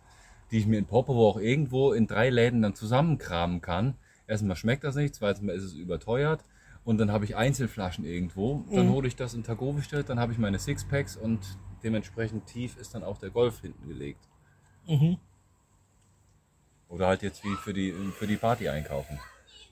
die 0.51 0.59
ich 0.59 0.67
mir 0.67 0.77
in 0.77 0.85
Popovo 0.85 1.29
auch 1.29 1.37
irgendwo 1.37 1.91
in 1.91 2.07
drei 2.07 2.29
Läden 2.29 2.61
dann 2.61 2.75
zusammenkramen 2.75 3.61
kann. 3.61 3.95
Erstmal 4.27 4.55
schmeckt 4.55 4.83
das 4.83 4.95
nicht, 4.95 5.15
zweitens 5.15 5.51
ist 5.51 5.63
es 5.63 5.73
überteuert. 5.73 6.43
Und 6.83 6.99
dann 6.99 7.11
habe 7.11 7.25
ich 7.25 7.35
Einzelflaschen 7.35 8.05
irgendwo. 8.05 8.63
Dann 8.71 8.89
hole 8.91 9.07
ich 9.07 9.15
das 9.15 9.33
in 9.33 9.43
Tagowistedt, 9.43 10.07
dann 10.07 10.19
habe 10.19 10.31
ich 10.33 10.37
meine 10.37 10.59
Sixpacks 10.59 11.17
und 11.17 11.39
dementsprechend 11.83 12.45
tief 12.45 12.77
ist 12.77 12.93
dann 12.93 13.03
auch 13.03 13.17
der 13.17 13.31
Golf 13.31 13.61
hinten 13.61 13.87
gelegt. 13.87 14.27
Mhm. 14.87 15.17
Oder 16.87 17.07
halt 17.07 17.23
jetzt 17.23 17.43
wie 17.43 17.55
für 17.55 17.73
die, 17.73 17.91
für 18.17 18.27
die 18.27 18.37
Party 18.37 18.69
einkaufen. 18.69 19.19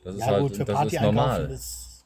Das 0.04 0.16
ist 0.16 0.22
Ja, 0.22 0.28
halt 0.28 0.42
gut, 0.42 0.56
für 0.58 0.66
das 0.66 0.76
Party 0.76 0.96
ist 0.96 1.02
normal. 1.02 1.48
das, 1.48 2.06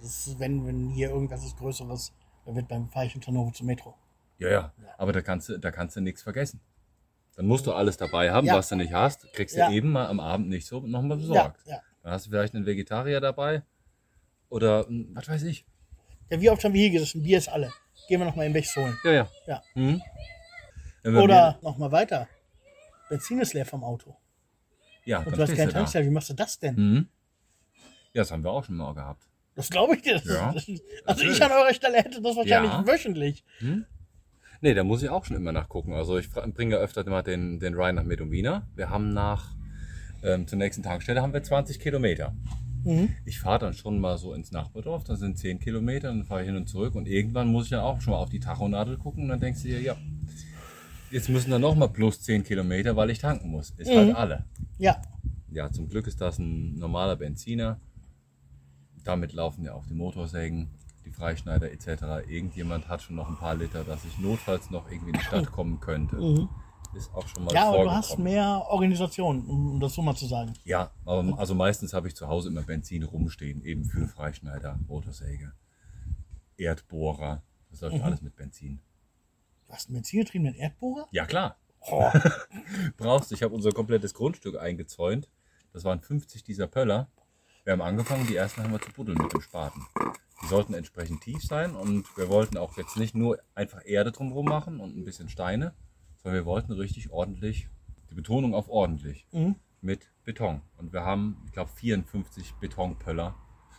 das 0.00 0.26
ist, 0.26 0.38
wenn, 0.38 0.66
wenn 0.66 0.88
hier 0.90 1.10
irgendwas 1.10 1.44
ist 1.44 1.56
Größeres, 1.58 2.12
dann 2.44 2.56
wird 2.56 2.68
beim 2.68 2.88
in 2.94 3.26
Hannover 3.26 3.52
zum 3.52 3.66
Metro. 3.66 3.94
Ja, 4.38 4.48
ja. 4.48 4.72
Aber 4.98 5.12
da 5.12 5.20
kannst 5.20 5.48
du, 5.48 5.58
da 5.58 5.70
kannst 5.70 5.96
du 5.96 6.00
nichts 6.00 6.22
vergessen. 6.22 6.60
Dann 7.36 7.46
musst 7.46 7.66
du 7.66 7.72
alles 7.72 7.96
dabei 7.96 8.30
haben, 8.32 8.46
Ja. 8.46 8.56
was 8.56 8.68
du 8.68 8.76
nicht 8.76 8.92
hast, 8.92 9.32
kriegst 9.32 9.56
du 9.56 9.70
eben 9.70 9.90
mal 9.92 10.08
am 10.08 10.18
Abend 10.20 10.48
nicht 10.48 10.66
so 10.66 10.80
nochmal 10.80 11.16
besorgt. 11.18 11.60
Dann 11.66 12.12
hast 12.12 12.26
du 12.26 12.30
vielleicht 12.30 12.54
einen 12.54 12.66
Vegetarier 12.66 13.20
dabei. 13.20 13.62
Oder 14.48 14.86
was 15.14 15.28
weiß 15.28 15.42
ich. 15.44 15.64
ja, 16.30 16.40
wie 16.40 16.50
oft 16.50 16.64
haben 16.64 16.72
wir 16.74 16.80
hier 16.80 16.90
gesessen? 16.90 17.22
Bier 17.22 17.38
ist 17.38 17.48
alle. 17.48 17.70
Gehen 18.08 18.18
wir 18.20 18.26
nochmal 18.26 18.46
im 18.46 18.52
Bechs 18.52 18.74
holen. 18.74 18.98
Ja, 19.04 19.12
ja. 19.12 19.28
Ja. 19.46 19.62
Mhm. 19.74 20.02
Oder 21.04 21.58
nochmal 21.62 21.92
weiter. 21.92 22.26
Benzin 23.08 23.40
ist 23.40 23.54
leer 23.54 23.66
vom 23.66 23.84
Auto. 23.84 24.16
ja, 25.04 25.18
Und 25.20 25.36
du 25.36 25.42
hast 25.42 25.54
keinen. 25.54 25.70
Tankstelle. 25.70 26.06
Wie 26.06 26.10
machst 26.10 26.30
du 26.30 26.34
das 26.34 26.58
denn? 26.58 26.74
Mhm. 26.74 27.08
Ja, 28.14 28.22
das 28.22 28.30
haben 28.32 28.42
wir 28.42 28.50
auch 28.50 28.64
schon 28.64 28.76
mal 28.76 28.94
gehabt. 28.94 29.24
Das 29.54 29.70
glaube 29.70 29.96
ich 29.96 30.02
dir. 30.02 30.14
Das 30.14 30.24
Ja, 30.24 30.50
ist, 30.52 30.68
also 30.68 30.80
natürlich. 31.06 31.36
ich 31.36 31.42
an 31.44 31.52
eurer 31.52 31.74
Stelle 31.74 31.98
hätte 31.98 32.20
das 32.22 32.36
wahrscheinlich 32.36 32.72
Ja. 32.72 32.86
wöchentlich. 32.86 33.44
Nee, 34.62 34.74
da 34.74 34.84
muss 34.84 35.02
ich 35.02 35.08
auch 35.10 35.24
schon 35.24 35.36
immer 35.36 35.52
nachgucken. 35.52 35.92
Also 35.92 36.18
ich 36.18 36.30
bringe 36.30 36.74
ja 36.76 36.78
öfter 36.80 37.08
mal 37.08 37.22
den, 37.22 37.58
den 37.60 37.74
Ryan 37.74 37.94
nach 37.96 38.04
Medumina. 38.04 38.66
Wir 38.74 38.90
haben 38.90 39.12
nach, 39.12 39.54
ähm, 40.22 40.46
zur 40.46 40.58
nächsten 40.58 40.82
Tankstelle 40.82 41.22
haben 41.22 41.32
wir 41.32 41.42
20 41.42 41.78
Kilometer. 41.80 42.34
Mhm. 42.84 43.10
Ich 43.24 43.38
fahre 43.40 43.58
dann 43.58 43.74
schon 43.74 43.98
mal 44.00 44.16
so 44.18 44.32
ins 44.34 44.52
Nachbardorf, 44.52 45.04
das 45.04 45.18
sind 45.20 45.38
10 45.38 45.58
Kilometer, 45.60 46.08
dann 46.08 46.24
fahre 46.24 46.40
ich 46.42 46.46
hin 46.46 46.56
und 46.56 46.66
zurück 46.66 46.94
und 46.94 47.06
irgendwann 47.06 47.48
muss 47.48 47.64
ich 47.64 47.70
dann 47.70 47.80
auch 47.80 48.00
schon 48.00 48.12
mal 48.12 48.18
auf 48.18 48.30
die 48.30 48.40
Tachonadel 48.40 48.96
gucken 48.96 49.24
und 49.24 49.28
dann 49.28 49.40
denkst 49.40 49.62
du 49.62 49.68
dir, 49.68 49.80
ja, 49.82 49.96
jetzt 51.10 51.28
müssen 51.28 51.50
dann 51.50 51.60
noch 51.60 51.74
mal 51.74 51.88
plus 51.88 52.22
10 52.22 52.42
Kilometer, 52.44 52.96
weil 52.96 53.10
ich 53.10 53.18
tanken 53.18 53.50
muss. 53.50 53.70
Ist 53.76 53.90
halt 53.94 54.14
alle. 54.14 54.44
Ja. 54.78 55.00
Ja, 55.52 55.70
zum 55.70 55.88
Glück 55.88 56.06
ist 56.06 56.20
das 56.20 56.38
ein 56.38 56.76
normaler 56.76 57.16
Benziner. 57.16 57.80
Damit 59.04 59.32
laufen 59.32 59.64
ja 59.64 59.72
auch 59.74 59.84
die 59.86 59.94
Motorsägen, 59.94 60.68
die 61.04 61.10
Freischneider 61.10 61.70
etc. 61.72 62.28
Irgendjemand 62.28 62.88
hat 62.88 63.02
schon 63.02 63.16
noch 63.16 63.28
ein 63.28 63.36
paar 63.36 63.54
Liter, 63.54 63.84
dass 63.84 64.04
ich 64.04 64.18
notfalls 64.18 64.70
noch 64.70 64.90
irgendwie 64.90 65.10
in 65.10 65.16
die 65.18 65.24
Stadt 65.24 65.50
kommen 65.50 65.80
könnte. 65.80 66.48
Ist 66.94 67.14
auch 67.14 67.26
schon 67.28 67.44
mal 67.44 67.50
Mhm. 67.52 67.54
Ja, 67.56 67.68
aber 67.68 67.84
du 67.84 67.90
hast 67.92 68.18
mehr 68.18 68.64
Organisation, 68.68 69.46
um 69.46 69.78
das 69.80 69.94
so 69.94 70.02
mal 70.02 70.16
zu 70.16 70.26
sagen. 70.26 70.52
Ja, 70.64 70.90
aber 71.04 71.38
also 71.38 71.54
meistens 71.54 71.92
habe 71.94 72.08
ich 72.08 72.16
zu 72.16 72.26
Hause 72.28 72.48
immer 72.48 72.62
Benzin 72.62 73.04
rumstehen, 73.04 73.62
eben 73.64 73.84
für 73.84 74.08
Freischneider, 74.08 74.78
Motorsäge, 74.88 75.52
Erdbohrer. 76.56 77.42
Das 77.70 77.80
Mhm. 77.80 77.88
läuft 77.90 78.04
alles 78.04 78.22
mit 78.22 78.36
Benzin. 78.36 78.80
Du 79.68 79.72
hast 79.74 79.88
einen 79.88 79.94
benzingetriebenen 79.96 80.54
Erdbohrer? 80.54 81.06
Ja, 81.12 81.26
klar. 81.26 81.56
Oh, 81.90 82.10
Brauchst 82.96 83.30
du. 83.30 83.34
Ich 83.36 83.42
habe 83.42 83.54
unser 83.54 83.70
komplettes 83.70 84.12
Grundstück 84.12 84.58
eingezäunt. 84.58 85.28
Das 85.72 85.84
waren 85.84 86.00
50 86.00 86.42
dieser 86.42 86.66
Pöller. 86.66 87.08
Wir 87.70 87.74
haben 87.74 87.82
angefangen, 87.82 88.26
die 88.26 88.34
ersten 88.34 88.64
haben 88.64 88.72
wir 88.72 88.80
zu 88.80 88.90
buddeln 88.90 89.16
mit 89.16 89.32
dem 89.32 89.42
Spaten. 89.42 89.86
Die 90.42 90.46
sollten 90.48 90.74
entsprechend 90.74 91.20
tief 91.20 91.40
sein 91.44 91.76
und 91.76 92.04
wir 92.16 92.28
wollten 92.28 92.56
auch 92.56 92.76
jetzt 92.76 92.96
nicht 92.96 93.14
nur 93.14 93.38
einfach 93.54 93.82
Erde 93.84 94.10
drumherum 94.10 94.46
machen 94.46 94.80
und 94.80 94.96
ein 94.96 95.04
bisschen 95.04 95.28
Steine, 95.28 95.72
sondern 96.20 96.40
wir 96.40 96.46
wollten 96.46 96.72
richtig 96.72 97.12
ordentlich, 97.12 97.68
die 98.10 98.16
Betonung 98.16 98.56
auf 98.56 98.68
ordentlich, 98.68 99.24
Mhm. 99.30 99.54
mit 99.82 100.10
Beton. 100.24 100.62
Und 100.78 100.92
wir 100.92 101.04
haben, 101.04 101.40
ich 101.46 101.52
glaube, 101.52 101.70
54 101.76 102.54
Betonpöller 102.54 103.36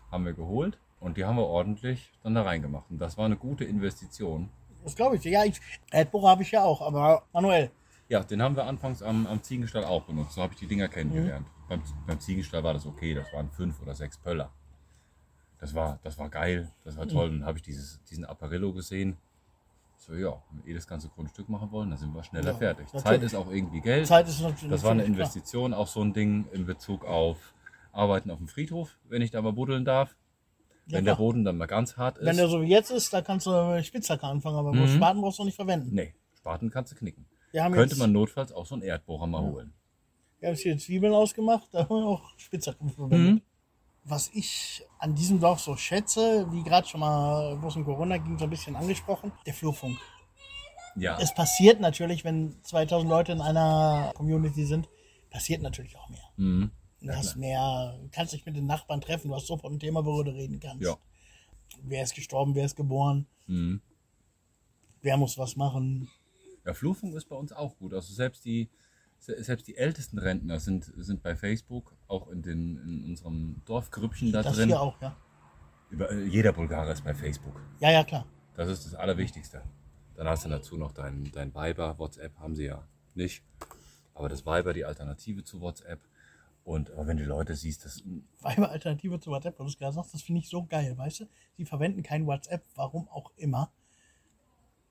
haben 0.10 0.24
wir 0.24 0.32
geholt 0.36 0.80
und 1.02 1.18
die 1.18 1.26
haben 1.26 1.36
wir 1.36 1.48
ordentlich 1.48 2.14
dann 2.24 2.34
da 2.34 2.44
reingemacht. 2.44 2.90
Und 2.90 3.00
das 3.00 3.18
war 3.18 3.26
eine 3.26 3.36
gute 3.36 3.66
Investition. 3.66 4.50
das 4.86 4.96
glaube 4.96 5.18
ich. 5.18 5.24
Ja, 5.26 5.44
ich, 5.44 5.60
Erdbohrer 5.92 6.30
habe 6.30 6.44
ich 6.44 6.52
ja 6.52 6.64
auch, 6.64 6.82
aber 6.82 7.24
manuell. 7.34 7.70
Ja, 8.08 8.24
den 8.24 8.42
haben 8.42 8.56
wir 8.56 8.64
anfangs 8.68 9.04
am, 9.04 9.28
am 9.28 9.44
Ziegenstall 9.44 9.84
auch 9.84 10.04
benutzt. 10.04 10.36
So 10.36 10.42
habe 10.42 10.54
ich 10.54 10.60
die 10.60 10.68
Dinger 10.68 10.88
kennengelernt. 10.88 11.46
Beim, 11.72 11.82
beim 12.06 12.20
Ziegenstall 12.20 12.66
war 12.66 12.74
das 12.74 12.86
okay, 12.86 13.14
das 13.14 13.32
waren 13.32 13.50
fünf 13.50 13.82
oder 13.82 13.96
sechs 13.96 14.18
Pöller. 14.18 14.52
Das 15.58 15.74
war, 15.74 16.00
das 16.04 16.18
war 16.18 16.28
geil, 16.28 16.70
das 16.84 16.98
war 16.98 17.08
toll. 17.08 17.30
Dann 17.30 17.46
habe 17.46 17.60
ich 17.60 17.64
dieses, 17.64 18.04
diesen 18.04 18.26
Apparillo 18.26 18.74
gesehen. 18.74 19.16
So, 19.96 20.14
ja, 20.14 20.42
wenn 20.50 20.66
wir 20.66 20.72
eh 20.72 20.76
das 20.76 20.86
ganze 20.86 21.08
Grundstück 21.08 21.48
machen 21.48 21.72
wollen, 21.72 21.90
dann 21.90 21.98
sind 21.98 22.14
wir 22.14 22.24
schneller 22.26 22.52
Ja, 22.52 22.58
fertig. 22.58 22.88
natürlich. 22.88 23.06
Zeit 23.06 23.24
ist 23.24 23.36
auch 23.36 23.50
irgendwie 23.50 23.80
Geld. 23.80 24.06
Zeit 24.06 24.28
ist 24.28 24.42
natürlich. 24.42 24.70
das 24.70 24.84
war 24.84 24.92
eine 24.92 25.04
natürlich 25.04 25.16
klar. 25.16 25.28
Investition, 25.28 25.74
auch 25.74 25.88
so 25.88 26.02
ein 26.02 26.12
Ding 26.12 26.46
in 26.52 26.66
Bezug 26.66 27.06
auf 27.06 27.54
Arbeiten 27.94 28.32
auf 28.32 28.40
dem 28.40 28.50
Friedhof, 28.50 28.98
wenn 29.08 29.22
ich 29.22 29.32
da 29.32 29.42
mal 29.42 29.54
buddeln 29.54 29.86
darf. 29.86 30.18
Ja, 30.88 30.98
wenn 30.98 31.06
der 31.06 31.16
klar. 31.16 31.26
Boden 31.26 31.46
dann 31.46 31.56
mal 31.56 31.68
ganz 31.68 31.96
hart 31.96 32.18
ist. 32.18 32.26
Wenn 32.26 32.36
der 32.36 32.50
so 32.50 32.62
wie 32.62 32.68
jetzt 32.68 32.92
ist, 32.92 33.14
da 33.14 33.22
kannst 33.22 33.46
du 33.46 33.52
mit 33.76 33.86
Spitzhacke 33.86 34.26
anfangen, 34.28 34.58
aber 34.58 34.74
mhm. 34.74 34.90
Spaten 34.90 35.22
brauchst 35.22 35.40
du 35.40 35.46
nicht 35.46 35.56
verwenden. 35.56 35.96
nee, 35.96 36.14
Spaten 36.38 36.70
kannst 36.70 36.92
du 36.92 36.98
knicken. 36.98 37.26
Könnte 37.54 37.96
man 37.96 38.12
notfalls 38.12 38.52
auch 38.52 38.66
so 38.66 38.76
einen 38.76 38.84
Erdbohrer 38.84 39.28
mal 39.28 39.42
holen. 39.42 39.74
Wir 40.42 40.50
haben 40.50 40.56
hier 40.58 40.78
Zwiebeln 40.78 41.14
ausgemacht, 41.14 41.70
da 41.72 41.80
haben 41.88 41.90
wir 41.96 42.06
auch 42.08 42.38
Spitzhacke 42.38 42.84
mit 42.84 42.98
Mhm. 42.98 43.10
verwendet. 43.10 43.44
Was 44.04 44.30
ich 44.34 44.84
an 44.98 45.14
diesem 45.14 45.40
Dorf 45.40 45.60
so 45.60 45.76
schätze, 45.78 46.48
wie 46.52 46.64
gerade 46.64 46.88
schon 46.88 47.00
mal, 47.02 47.62
wo 47.62 47.68
es 47.68 47.76
um 47.76 47.86
Corona 47.86 48.18
ging, 48.18 48.38
so 48.40 48.46
ein 48.46 48.50
bisschen 48.50 48.76
angesprochen, 48.76 49.32
der 49.46 49.54
Flurfunk. 49.54 49.98
Ja, 50.96 51.18
Es 51.20 51.34
passiert 51.34 51.80
natürlich, 51.80 52.26
wenn 52.26 52.62
2000 52.64 53.08
Leute 53.10 53.32
in 53.32 53.40
einer 53.42 54.12
Community 54.16 54.66
sind, 54.66 54.90
passiert 55.30 55.62
natürlich 55.62 55.96
auch 55.96 56.10
mehr. 56.10 56.24
mhm. 56.38 56.72
Du 57.04 57.10
hast 57.16 57.36
mehr, 57.36 57.98
kannst 58.12 58.34
dich 58.34 58.46
mit 58.46 58.56
den 58.56 58.68
Nachbarn 58.68 59.02
treffen, 59.02 59.30
du 59.30 59.36
hast 59.36 59.48
sofort 59.48 59.74
ein 59.74 59.80
Thema, 59.80 60.06
worüber 60.06 60.26
du 60.32 60.36
reden 60.38 60.60
kannst. 60.60 60.84
Ja. 60.84 60.98
Wer 61.84 62.04
ist 62.04 62.14
gestorben, 62.14 62.54
wer 62.56 62.66
ist 62.66 62.76
geboren, 62.76 63.26
Mhm. 63.48 63.82
wer 65.02 65.18
muss 65.18 65.38
was 65.38 65.56
machen. 65.56 66.10
Ja, 66.66 66.74
Flurfunk 66.76 67.16
ist 67.16 67.28
bei 67.30 67.36
uns 67.36 67.52
auch 67.54 67.76
gut. 67.78 67.94
Also 67.94 68.14
selbst 68.14 68.46
die, 68.46 68.70
selbst 69.22 69.68
die 69.68 69.78
ältesten 69.78 70.18
Rentner 70.18 70.60
sind, 70.60 70.92
sind 70.98 71.22
bei 71.22 71.36
Facebook, 71.36 71.96
auch 72.08 72.28
in, 72.30 72.42
den, 72.42 72.78
in 72.78 73.06
unserem 73.06 73.62
Dorfgrüppchen 73.66 74.32
da 74.32 74.42
Das 74.42 74.56
drin. 74.56 74.70
hier 74.70 74.82
auch, 74.82 75.00
ja. 75.02 75.16
Über, 75.90 76.14
jeder 76.14 76.54
Bulgarer 76.54 76.92
ist 76.92 77.04
bei 77.04 77.14
Facebook. 77.14 77.60
Ja, 77.80 77.92
ja, 77.92 78.04
klar. 78.04 78.26
Das 78.56 78.70
ist 78.70 78.86
das 78.86 78.96
Allerwichtigste. 78.96 79.62
Dann 80.16 80.28
hast 80.28 80.46
du 80.46 80.50
dazu 80.50 80.78
noch 80.78 80.92
dein, 80.92 81.32
dein 81.32 81.54
Viber, 81.54 81.98
WhatsApp 82.00 82.38
haben 82.40 82.56
sie 82.56 82.66
ja 82.66 82.88
nicht. 83.14 83.44
Aber 84.14 84.30
das 84.30 84.46
Viber, 84.46 84.74
die 84.74 84.86
Alternative 84.86 85.44
zu 85.44 85.62
WhatsApp. 85.62 86.00
Und 86.64 86.92
aber 86.92 87.08
wenn 87.08 87.18
du 87.18 87.24
Leute 87.26 87.56
siehst, 87.56 87.86
das 87.86 88.04
Weiber-Alternative 88.42 89.20
zu 89.20 89.32
WhatsApp, 89.32 89.60
was 89.60 89.74
du 89.74 89.80
gerade 89.80 89.94
sagst, 89.94 90.14
das 90.14 90.22
finde 90.22 90.42
ich 90.42 90.50
so 90.50 90.64
geil, 90.66 90.98
weißt 90.98 91.22
du? 91.22 91.26
Sie 91.58 91.66
verwenden 91.66 92.04
kein 92.04 92.26
WhatsApp, 92.28 92.64
warum 92.76 93.08
auch 93.10 93.32
immer. 93.36 93.72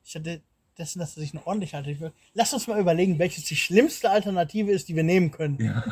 Ich 0.04 0.14
hatte 0.16 0.42
dessen, 0.80 0.98
dass 0.98 1.16
er 1.16 1.20
sich 1.20 1.32
eine 1.34 1.46
ordentliche 1.46 1.76
Alternative. 1.76 2.12
Lass 2.34 2.52
uns 2.52 2.66
mal 2.66 2.80
überlegen, 2.80 3.18
welches 3.18 3.44
die 3.44 3.56
schlimmste 3.56 4.10
Alternative 4.10 4.70
ist, 4.72 4.88
die 4.88 4.96
wir 4.96 5.04
nehmen 5.04 5.30
können. 5.30 5.58
Ja. 5.60 5.84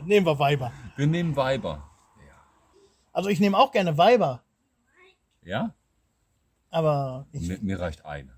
nehmen 0.04 0.24
wir 0.24 0.38
Weiber. 0.38 0.72
wir 0.96 1.06
nehmen 1.06 1.36
Viber. 1.36 1.90
Also 3.12 3.28
ich 3.30 3.40
nehme 3.40 3.56
auch 3.58 3.72
gerne 3.72 3.96
Weiber, 3.96 4.42
Ja? 5.42 5.74
aber 6.70 7.26
ich, 7.32 7.48
Mir, 7.48 7.58
mir 7.62 7.80
reicht 7.80 8.04
eine. 8.04 8.36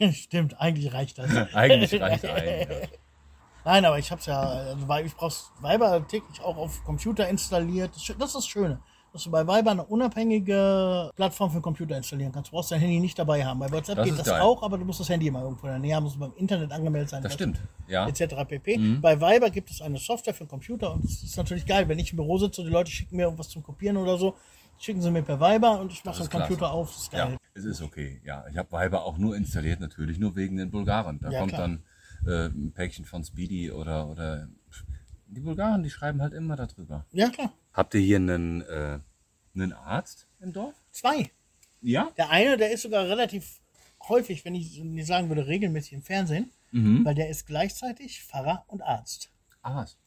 stimmt, 0.12 0.60
eigentlich 0.60 0.92
reicht 0.92 1.18
das. 1.18 1.30
Eigentlich 1.54 2.00
reicht 2.00 2.24
eine. 2.24 2.60
Ja. 2.82 2.88
Nein, 3.64 3.84
aber 3.84 3.98
ich 4.00 4.10
hab's 4.10 4.26
ja, 4.26 4.40
also 4.40 4.92
ich 5.04 5.14
brauch's 5.14 5.52
Viber 5.60 6.04
täglich 6.08 6.40
auch 6.40 6.56
auf 6.56 6.82
Computer 6.82 7.28
installiert. 7.28 7.94
Das 7.94 8.08
ist 8.08 8.34
das 8.34 8.46
Schöne, 8.48 8.80
dass 9.12 9.24
du 9.24 9.30
bei 9.30 9.46
Viber 9.46 9.70
eine 9.72 9.84
unabhängige 9.84 11.10
Plattform 11.16 11.50
für 11.50 11.58
den 11.58 11.62
Computer 11.62 11.96
installieren 11.96 12.32
kannst. 12.32 12.50
Du 12.50 12.56
brauchst 12.56 12.70
dein 12.70 12.80
Handy 12.80 12.98
nicht 13.00 13.18
dabei 13.18 13.44
haben. 13.44 13.58
Bei 13.60 13.70
WhatsApp 13.70 13.96
Das 13.96 14.08
geht 14.08 14.18
das 14.18 14.26
geil. 14.26 14.40
auch, 14.40 14.62
aber 14.62 14.78
du 14.78 14.84
musst 14.84 15.00
das 15.00 15.08
Handy 15.08 15.26
immer 15.26 15.42
irgendwo 15.42 15.66
in 15.66 15.72
der 15.72 15.78
Nähe 15.80 15.94
haben, 15.96 16.04
musst 16.04 16.18
beim 16.18 16.32
Internet 16.36 16.72
angemeldet 16.72 17.10
sein. 17.10 17.22
Das 17.22 17.34
stimmt. 17.34 17.60
Ja. 17.88 18.08
Etc. 18.08 18.34
pp. 18.48 18.78
Bei 19.00 19.20
Viber 19.20 19.50
gibt 19.50 19.70
es 19.70 19.82
eine 19.82 19.98
Software 19.98 20.32
für 20.34 20.44
den 20.44 20.48
Computer 20.50 20.94
und 20.94 21.04
das 21.04 21.22
ist 21.22 21.36
natürlich 21.36 21.66
geil, 21.66 21.86
wenn 21.88 21.98
ich 21.98 22.10
im 22.12 22.16
Büro 22.16 22.38
sitze 22.38 22.62
und 22.62 22.68
die 22.68 22.72
Leute 22.72 22.90
schicken 22.90 23.16
mir 23.16 23.24
irgendwas 23.24 23.48
zum 23.50 23.62
Kopieren 23.62 23.96
oder 23.98 24.16
so, 24.16 24.34
schicken 24.78 25.02
sie 25.02 25.10
mir 25.10 25.22
per 25.22 25.38
Viber 25.40 25.78
und 25.80 25.92
ich 25.92 26.04
mache 26.04 26.18
Das 26.18 26.28
den 26.28 26.40
Computer 26.40 26.72
auf. 26.72 26.88
Das 26.92 27.02
ist 27.02 27.10
geil. 27.12 27.32
Ja, 27.32 27.36
es 27.54 27.64
ist 27.64 27.82
okay. 27.82 28.20
Ja, 28.24 28.44
ich 28.50 28.56
habe 28.56 28.70
Viber 28.72 29.04
auch 29.04 29.18
nur 29.18 29.36
installiert, 29.36 29.80
natürlich 29.80 30.18
nur 30.18 30.34
wegen 30.36 30.56
den 30.56 30.70
Bulgaren. 30.70 31.20
Da 31.20 31.30
Ja, 31.30 31.38
kommt 31.40 31.52
klar. 31.52 31.60
dann 31.68 31.82
äh, 32.26 32.46
ein 32.46 32.72
Päckchen 32.72 33.04
von 33.04 33.22
Speedy 33.24 33.70
oder, 33.70 34.08
oder 34.08 34.48
die 35.34 35.40
Bulgaren, 35.40 35.82
die 35.82 35.90
schreiben 35.90 36.20
halt 36.22 36.32
immer 36.32 36.56
darüber. 36.56 37.06
Ja, 37.12 37.28
klar. 37.30 37.52
Habt 37.72 37.94
ihr 37.94 38.00
hier 38.00 38.16
einen, 38.16 38.62
äh, 38.62 38.98
einen 39.54 39.72
Arzt 39.72 40.26
im 40.40 40.52
Dorf? 40.52 40.74
Zwei. 40.90 41.30
Ja. 41.80 42.10
Der 42.16 42.30
eine, 42.30 42.56
der 42.56 42.70
ist 42.72 42.82
sogar 42.82 43.04
relativ 43.08 43.60
häufig, 44.08 44.44
wenn 44.44 44.54
ich 44.54 44.78
nicht 44.82 45.06
sagen 45.06 45.28
würde, 45.28 45.46
regelmäßig 45.46 45.92
im 45.94 46.02
Fernsehen, 46.02 46.50
Mhm. 46.70 47.04
weil 47.04 47.14
der 47.14 47.28
ist 47.28 47.46
gleichzeitig 47.46 48.22
Pfarrer 48.22 48.64
und 48.68 48.82
Arzt. 48.82 49.30
Arzt. 49.62 49.98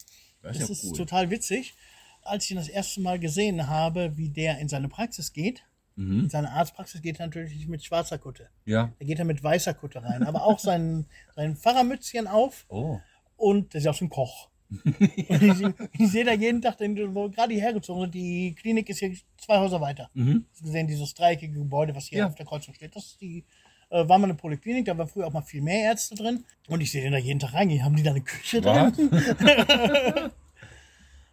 Das 0.41 0.53
ist 0.57 0.61
Das 0.61 0.69
ja 0.69 0.73
ist 0.73 0.83
cool. 0.91 0.97
total 0.97 1.29
witzig. 1.29 1.75
Als 2.23 2.45
ich 2.45 2.51
ihn 2.51 2.57
das 2.57 2.67
erste 2.69 3.01
Mal 3.01 3.19
gesehen 3.19 3.67
habe, 3.67 4.17
wie 4.17 4.29
der 4.29 4.59
in 4.59 4.67
seine 4.69 4.89
Praxis 4.89 5.31
geht, 5.33 5.63
Mhm. 5.95 6.21
in 6.25 6.29
seine 6.29 6.51
Arztpraxis 6.51 7.01
geht 7.01 7.19
er 7.19 7.27
natürlich 7.27 7.55
nicht 7.55 7.69
mit 7.69 7.83
schwarzer 7.83 8.17
Kutte. 8.17 8.49
Ja. 8.65 8.91
Da 8.99 9.05
geht 9.05 9.17
er 9.19 9.25
mit 9.25 9.41
weißer 9.43 9.73
Kutte 9.73 10.03
rein, 10.03 10.23
aber 10.23 10.43
auch 10.43 10.59
sein, 10.59 11.05
sein 11.35 11.55
Pfarrermützchen 11.55 12.27
auf 12.27 12.65
Oh. 12.67 12.99
und 13.37 13.73
der 13.73 13.81
ist 13.81 13.87
auch 13.87 13.95
so 13.95 14.05
ein 14.05 14.09
Koch. 14.09 14.49
Ich, 14.83 15.65
ich 15.99 16.11
sehe 16.11 16.23
da 16.25 16.33
jeden 16.33 16.61
Tag, 16.61 16.77
den, 16.77 17.15
wo 17.15 17.29
gerade 17.29 17.53
die 17.53 17.61
hergezogen 17.61 18.03
sind, 18.03 18.15
die 18.15 18.53
Klinik 18.59 18.89
ist 18.89 18.99
hier 18.99 19.13
zwei 19.37 19.59
Häuser 19.59 19.79
weiter. 19.81 20.09
Mhm. 20.13 20.45
Hast 20.51 20.63
gesehen, 20.63 20.87
dieses 20.87 21.13
dreieckige 21.13 21.53
Gebäude, 21.53 21.95
was 21.95 22.05
hier 22.07 22.19
Ja. 22.19 22.27
auf 22.27 22.35
der 22.35 22.45
Kreuzung 22.45 22.73
steht, 22.73 22.95
das 22.95 23.05
ist 23.05 23.21
die, 23.21 23.43
äh, 23.89 24.07
war 24.07 24.17
mal 24.17 24.25
eine 24.25 24.33
Poliklinik, 24.35 24.85
da 24.85 24.97
waren 24.97 25.07
früher 25.07 25.27
auch 25.27 25.33
mal 25.33 25.41
viel 25.41 25.61
mehr 25.61 25.83
Ärzte 25.83 26.15
drin. 26.15 26.43
Und 26.67 26.81
ich 26.81 26.91
sehe 26.91 27.03
den 27.03 27.11
da 27.11 27.17
jeden 27.19 27.39
Tag 27.39 27.53
reingehen. 27.53 27.83
Haben 27.83 27.95
die 27.95 28.03
da 28.03 28.11
eine 28.11 28.21
Küche 28.21 28.61
drin? 28.61 28.91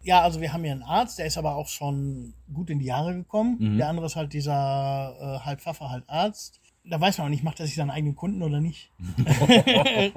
Ja, 0.05 0.21
also 0.21 0.41
wir 0.41 0.51
haben 0.51 0.63
hier 0.65 0.73
einen 0.73 0.83
Arzt, 0.83 1.17
der 1.17 1.25
ist 1.27 1.37
aber 1.37 1.55
auch 1.55 1.69
schon 1.69 2.33
gut 2.53 2.69
in 2.69 2.79
die 2.79 2.87
Jahre 2.87 3.13
gekommen. 3.15 3.55
Mhm. 3.57 3.77
Der 3.77 3.87
andere 3.87 4.07
ist 4.07 4.17
halt 4.17 4.33
dieser 4.33 5.15
äh, 5.17 5.45
halb 5.45 5.61
Pfaffer, 5.61 5.89
halb 5.89 6.03
Arzt. 6.07 6.59
Da 6.83 6.99
weiß 6.99 7.17
man 7.19 7.27
auch 7.27 7.29
nicht, 7.29 7.41
macht 7.45 7.61
er 7.61 7.65
sich 7.67 7.75
seinen 7.75 7.89
eigenen 7.89 8.13
Kunden 8.13 8.41
oder 8.43 8.59
nicht. 8.59 8.91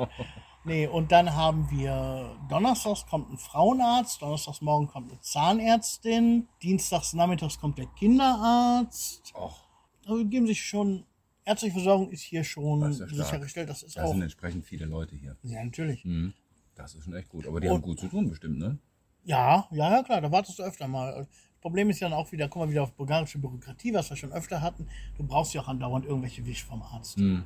nee, 0.67 0.87
und 0.87 1.11
dann 1.12 1.35
haben 1.35 1.71
wir 1.71 2.37
Donnerstags 2.49 3.07
kommt 3.07 3.31
ein 3.31 3.39
Frauenarzt, 3.39 4.21
Donnerstags 4.21 4.61
morgen 4.61 4.87
kommt 4.89 5.11
eine 5.11 5.21
Zahnärztin, 5.21 6.49
Dienstags 6.62 7.12
nachmittags 7.14 7.59
kommt 7.59 7.79
der 7.79 7.87
Kinderarzt. 7.87 9.33
Och, 9.35 9.61
Also 10.07 10.25
geben 10.27 10.47
sich 10.47 10.62
schon, 10.62 11.05
ärztliche 11.45 11.75
Versorgung 11.75 12.11
ist 12.11 12.23
hier 12.23 12.45
schon 12.45 12.81
Das 12.81 13.01
ist 13.01 13.11
ja 13.12 13.25
sichergestellt. 13.25 13.69
Das 13.69 13.83
ist 13.83 13.97
da 13.97 14.05
auch. 14.05 14.12
sind 14.12 14.23
entsprechend 14.23 14.64
viele 14.64 14.87
Leute 14.87 15.17
hier. 15.17 15.37
Ja, 15.43 15.64
natürlich. 15.64 16.05
Mhm. 16.05 16.33
Das 16.75 16.95
ist 16.95 17.05
schon 17.05 17.14
echt 17.14 17.29
gut. 17.29 17.47
Aber 17.47 17.61
die 17.61 17.69
Und- 17.69 17.75
haben 17.77 17.83
gut 17.83 17.99
zu 18.01 18.09
tun 18.09 18.29
bestimmt, 18.29 18.59
ne? 18.59 18.79
Ja, 19.25 19.67
ja, 19.73 19.91
ja, 19.91 20.03
klar, 20.05 20.21
da 20.21 20.31
wartest 20.31 20.59
du 20.59 20.62
öfter 20.62 20.87
mal. 20.87 21.12
Das 21.17 21.27
Problem 21.61 21.91
ist 21.91 21.99
ja 21.99 22.09
dann 22.09 22.17
auch 22.17 22.31
wieder, 22.31 22.49
kommen 22.49 22.67
wir 22.67 22.71
wieder 22.73 22.83
auf 22.85 22.93
bulgarische 22.93 23.39
Bürokratie, 23.39 23.93
was 23.93 24.09
wir 24.09 24.17
schon 24.17 24.33
öfter 24.33 24.61
hatten. 24.61 24.87
Du 25.17 25.25
brauchst 25.25 25.53
ja 25.53 25.62
auch 25.62 25.69
andauernd 25.69 26.05
irgendwelche 26.07 26.47
Wisch 26.47 26.62
vom 26.64 26.81
Arzt. 26.83 27.19
Mhm. 27.19 27.45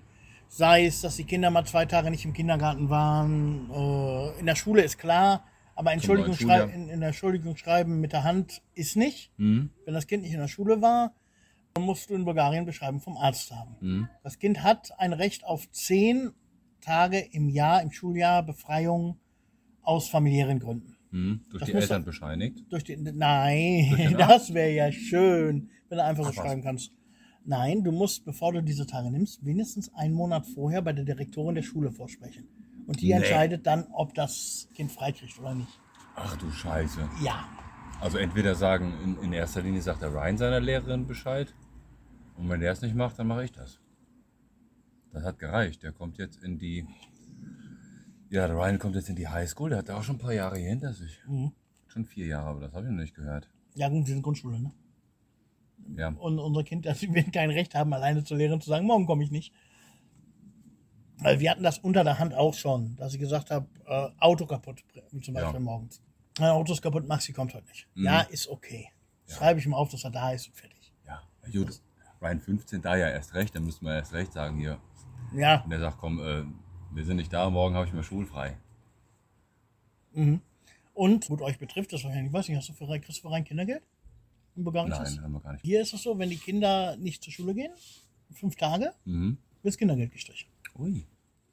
Sei 0.52 0.86
es, 0.86 1.00
dass 1.00 1.14
die 1.14 1.24
Kinder 1.24 1.48
mal 1.50 1.64
zwei 1.64 1.86
Tage 1.86 2.10
nicht 2.10 2.24
im 2.24 2.32
Kindergarten 2.32 2.90
waren. 2.90 3.70
Äh, 3.70 4.40
in 4.40 4.46
der 4.46 4.56
Schule 4.56 4.82
ist 4.82 4.98
klar, 4.98 5.44
aber 5.76 5.92
Entschuldigung, 5.92 6.34
schrei 6.34 6.62
in, 6.64 6.88
in 6.88 6.98
der 6.98 7.10
Entschuldigung 7.10 7.56
schreiben 7.56 8.00
mit 8.00 8.12
der 8.12 8.24
Hand 8.24 8.60
ist 8.74 8.96
nicht. 8.96 9.30
Mhm. 9.36 9.70
Wenn 9.84 9.94
das 9.94 10.08
Kind 10.08 10.24
nicht 10.24 10.32
in 10.34 10.40
der 10.40 10.48
Schule 10.48 10.82
war, 10.82 11.14
dann 11.74 11.84
musst 11.84 12.10
du 12.10 12.14
in 12.14 12.24
Bulgarien 12.24 12.66
Beschreiben 12.66 12.98
vom 13.00 13.16
Arzt 13.16 13.52
haben. 13.52 13.76
Mhm. 13.80 14.08
Das 14.24 14.40
Kind 14.40 14.64
hat 14.64 14.90
ein 14.98 15.12
Recht 15.12 15.44
auf 15.44 15.70
zehn 15.70 16.32
Tage 16.80 17.20
im 17.20 17.48
Jahr, 17.48 17.80
im 17.80 17.92
Schuljahr 17.92 18.42
Befreiung 18.42 19.20
aus 19.82 20.08
familiären 20.08 20.58
Gründen. 20.58 20.96
Mhm. 21.12 21.42
Durch 21.50 21.60
Das 21.60 21.70
die 21.70 21.76
Eltern 21.76 22.02
er- 22.02 22.06
bescheinigt. 22.06 22.64
Durch 22.70 22.82
die, 22.82 22.96
nein, 22.96 23.94
Durch 23.96 24.16
das 24.18 24.52
wäre 24.52 24.70
ja 24.72 24.90
schön, 24.90 25.70
wenn 25.88 25.98
du 25.98 26.04
einfach 26.04 26.24
so 26.24 26.30
Ach 26.30 26.34
schreiben 26.34 26.62
kannst. 26.62 26.92
Nein, 27.50 27.82
du 27.82 27.90
musst, 27.90 28.24
bevor 28.24 28.52
du 28.52 28.62
diese 28.62 28.86
Tage 28.86 29.10
nimmst, 29.10 29.44
wenigstens 29.44 29.92
einen 29.92 30.14
Monat 30.14 30.46
vorher 30.46 30.82
bei 30.82 30.92
der 30.92 31.04
Direktorin 31.04 31.56
der 31.56 31.62
Schule 31.62 31.90
vorsprechen. 31.90 32.46
Und 32.86 33.00
die 33.00 33.08
Nee. 33.08 33.14
entscheidet 33.14 33.66
dann, 33.66 33.88
ob 33.92 34.14
das 34.14 34.68
Kind 34.72 34.92
freikriegt 34.92 35.36
oder 35.40 35.56
nicht. 35.56 35.80
Ach 36.14 36.36
du 36.36 36.48
Scheiße. 36.48 37.00
Ja. 37.24 37.48
Also 38.00 38.18
entweder 38.18 38.54
sagen, 38.54 38.94
in, 39.02 39.16
in 39.24 39.32
erster 39.32 39.62
Linie 39.62 39.82
sagt 39.82 40.00
der 40.00 40.12
Ryan 40.14 40.38
seiner 40.38 40.60
Lehrerin 40.60 41.08
Bescheid. 41.08 41.52
Und 42.36 42.48
wenn 42.48 42.60
der 42.60 42.70
es 42.70 42.82
nicht 42.82 42.94
macht, 42.94 43.18
dann 43.18 43.26
mache 43.26 43.42
ich 43.42 43.50
das. 43.50 43.80
Das 45.12 45.24
hat 45.24 45.40
gereicht. 45.40 45.82
Der 45.82 45.90
kommt 45.90 46.18
jetzt 46.18 46.40
in 46.44 46.56
die. 46.56 46.86
Ja, 48.28 48.46
der 48.46 48.54
Ryan 48.56 48.78
kommt 48.78 48.94
jetzt 48.94 49.08
in 49.08 49.16
die 49.16 49.26
Highschool. 49.26 49.70
Der 49.70 49.78
hat 49.80 49.88
da 49.88 49.98
auch 49.98 50.04
schon 50.04 50.16
ein 50.16 50.20
paar 50.20 50.32
Jahre 50.32 50.56
hier 50.56 50.68
hinter 50.68 50.92
sich. 50.92 51.18
Mhm. 51.26 51.50
Schon 51.88 52.04
vier 52.04 52.26
Jahre, 52.26 52.46
aber 52.50 52.60
das 52.60 52.72
habe 52.74 52.84
ich 52.86 52.92
noch 52.92 53.00
nicht 53.00 53.16
gehört. 53.16 53.50
Ja, 53.74 53.88
gut, 53.88 54.06
wir 54.06 54.14
sind 54.14 54.22
Grundschule, 54.22 54.60
ne? 54.60 54.70
Ja. 55.96 56.08
Und 56.08 56.38
unser 56.38 56.62
Kind, 56.64 56.86
das 56.86 57.02
wird 57.02 57.32
kein 57.32 57.50
Recht 57.50 57.74
haben, 57.74 57.92
alleine 57.92 58.24
zur 58.24 58.36
Lehrerin 58.36 58.60
zu 58.60 58.68
sagen, 58.70 58.86
morgen 58.86 59.06
komme 59.06 59.24
ich 59.24 59.30
nicht. 59.30 59.52
Weil 61.18 61.38
wir 61.40 61.50
hatten 61.50 61.62
das 61.62 61.78
unter 61.78 62.02
der 62.04 62.18
Hand 62.18 62.32
auch 62.34 62.54
schon, 62.54 62.96
dass 62.96 63.12
ich 63.12 63.20
gesagt 63.20 63.50
habe, 63.50 63.66
äh, 63.86 64.08
Auto 64.20 64.46
kaputt, 64.46 64.82
zum 65.22 65.34
Beispiel 65.34 65.54
Ja. 65.54 65.60
morgens. 65.60 66.02
Mein 66.38 66.50
Auto 66.50 66.72
ist 66.72 66.80
kaputt, 66.80 67.06
Maxi 67.06 67.32
kommt 67.32 67.52
heute 67.52 67.66
nicht. 67.68 67.86
Mhm. 67.94 68.04
Ja, 68.04 68.20
ist 68.22 68.48
okay. 68.48 68.88
Schreibe 69.26 69.60
ich 69.60 69.66
ihm 69.66 69.74
auf, 69.74 69.90
dass 69.90 70.02
er 70.04 70.10
da 70.10 70.32
ist 70.32 70.48
und 70.48 70.56
fertig. 70.56 70.92
Ja. 71.06 71.22
Gut. 71.52 71.80
Ryan 72.22 72.40
15 72.40 72.82
da 72.82 72.96
ja 72.96 73.08
erst 73.08 73.34
recht. 73.34 73.54
Dann 73.54 73.64
müssten 73.64 73.84
wir 73.86 73.94
erst 73.94 74.12
recht 74.14 74.32
sagen 74.32 74.58
hier. 74.58 74.78
Ja, 75.34 75.60
Und 75.62 75.70
der 75.70 75.78
sagt, 75.80 75.98
komm, 75.98 76.18
äh, 76.20 76.44
wir 76.92 77.04
sind 77.04 77.16
nicht 77.16 77.32
da, 77.32 77.48
morgen 77.50 77.74
habe 77.74 77.86
ich 77.86 77.92
mal 77.92 78.02
schulfrei. 78.02 78.56
mhm. 80.12 80.40
Und, 80.92 81.28
gut, 81.28 81.40
euch 81.40 81.58
betrifft 81.58 81.92
das 81.92 82.02
wahrscheinlich, 82.04 82.28
ich 82.28 82.32
weiß 82.32 82.48
nicht, 82.48 82.58
hast 82.58 82.68
du 82.68 82.72
für, 82.74 82.88
Rhein- 82.88 83.00
kriegst 83.00 83.18
du 83.22 83.28
für 83.28 83.32
rein 83.32 83.44
Kindergeld? 83.44 83.82
In 84.56 84.64
Bulgarien 84.64 84.92
ist 84.92 84.98
Nein, 84.98 85.14
das? 85.16 85.24
haben 85.24 85.32
wir 85.32 85.40
gar 85.40 85.52
nicht. 85.52 85.64
Hier 85.64 85.80
ist 85.82 85.92
es 85.94 86.02
so, 86.02 86.18
wenn 86.18 86.30
die 86.30 86.36
Kinder 86.36 86.96
nicht 86.96 87.22
zur 87.22 87.32
Schule 87.32 87.54
gehen, 87.54 87.72
fünf 88.32 88.56
Tage, 88.56 88.92
Mhm. 89.04 89.38
wird 89.62 89.72
das 89.72 89.78
Kindergeld 89.78 90.12
gestrichen. 90.12 90.48
Ui. 90.78 91.06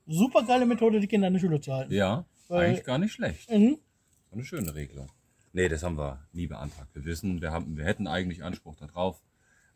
Super 0.07 0.43
geile 0.43 0.65
Methode, 0.65 0.99
die 0.99 1.07
Kinder 1.07 1.27
in 1.27 1.33
der 1.33 1.39
Schule 1.41 1.59
zu 1.61 1.73
halten. 1.73 1.93
Ja, 1.93 2.25
Weil- 2.47 2.67
eigentlich 2.69 2.85
gar 2.85 2.97
nicht 2.97 3.11
schlecht. 3.13 3.49
Mhm. 3.51 3.77
Eine 4.31 4.43
schöne 4.43 4.73
Regelung. 4.73 5.11
Nee, 5.53 5.69
das 5.69 5.83
haben 5.83 5.97
wir 5.97 6.25
nie 6.33 6.47
beantragt. 6.47 6.93
Wir 6.93 7.05
wissen, 7.05 7.41
wir, 7.41 7.51
haben, 7.51 7.77
wir 7.77 7.85
hätten 7.85 8.07
eigentlich 8.07 8.43
Anspruch 8.43 8.75
darauf, 8.75 9.21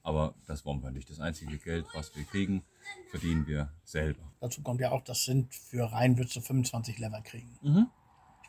aber 0.03 0.36
das 0.47 0.63
wollen 0.65 0.82
wir 0.84 0.91
nicht. 0.91 1.09
Das 1.09 1.19
einzige 1.19 1.57
Geld, 1.57 1.86
was 1.93 2.15
wir 2.15 2.24
kriegen, 2.26 2.63
verdienen 3.09 3.47
wir 3.47 3.72
selber. 3.84 4.32
Dazu 4.39 4.61
kommt 4.61 4.80
ja 4.82 4.91
auch, 4.91 5.03
das 5.03 5.26
sind 5.26 5.53
für 5.53 5.91
rein 5.91 6.17
würdest 6.17 6.36
du 6.36 6.41
25 6.41 6.97
Lever 6.99 7.22
kriegen. 7.22 7.57
Mhm. 7.61 7.88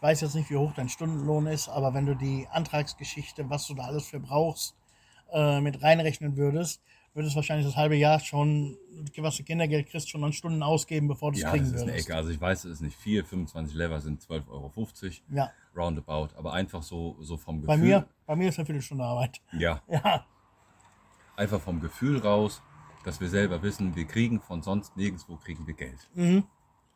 Ich 0.02 0.08
weiß 0.08 0.20
jetzt 0.22 0.34
nicht, 0.34 0.50
wie 0.50 0.56
hoch 0.56 0.72
dein 0.74 0.88
Stundenlohn 0.88 1.46
ist, 1.46 1.68
aber 1.68 1.94
wenn 1.94 2.06
du 2.06 2.16
die 2.16 2.48
Antragsgeschichte, 2.50 3.48
was 3.48 3.68
du 3.68 3.74
da 3.74 3.84
alles 3.84 4.08
für 4.08 4.18
brauchst, 4.18 4.74
äh, 5.32 5.60
mit 5.60 5.80
reinrechnen 5.80 6.36
würdest, 6.36 6.82
würdest 7.14 7.34
du 7.34 7.36
wahrscheinlich 7.36 7.64
das 7.68 7.76
halbe 7.76 7.94
Jahr 7.94 8.18
schon, 8.18 8.76
was 9.18 9.36
du 9.36 9.44
Kindergeld 9.44 9.88
kriegst, 9.88 10.10
schon 10.10 10.24
an 10.24 10.32
Stunden 10.32 10.64
ausgeben, 10.64 11.06
bevor 11.06 11.30
du 11.30 11.36
es 11.36 11.42
Ja, 11.44 11.50
kriegen 11.50 11.66
das 11.66 11.74
ist 11.74 11.82
eine 11.82 11.92
würdest. 11.92 12.08
Ecke. 12.08 12.16
Also 12.16 12.30
ich 12.30 12.40
weiß, 12.40 12.64
es 12.64 12.72
ist 12.72 12.80
nicht 12.80 12.96
viel. 12.96 13.22
25 13.22 13.76
Lever 13.76 14.00
sind 14.00 14.20
12,50 14.20 14.50
Euro. 14.50 14.72
Ja, 15.30 15.52
Roundabout. 15.76 16.30
Aber 16.36 16.52
einfach 16.52 16.82
so, 16.82 17.16
so 17.20 17.36
vom 17.36 17.60
Gefühl. 17.60 17.68
bei 17.68 17.76
mir, 17.76 18.08
bei 18.26 18.34
mir 18.34 18.48
ist 18.48 18.58
eine 18.58 18.66
Viertelstunde 18.66 19.04
Arbeit. 19.04 19.40
Ja, 19.52 19.82
Ja, 19.88 20.26
einfach 21.36 21.60
vom 21.60 21.78
Gefühl 21.80 22.18
raus, 22.18 22.60
dass 23.04 23.20
wir 23.20 23.28
selber 23.28 23.62
wissen, 23.62 23.94
wir 23.94 24.06
kriegen 24.06 24.40
von 24.40 24.62
sonst 24.62 24.96
nirgendwo 24.96 25.36
kriegen 25.36 25.64
wir 25.64 25.74
Geld. 25.74 26.10
mhm. 26.14 26.42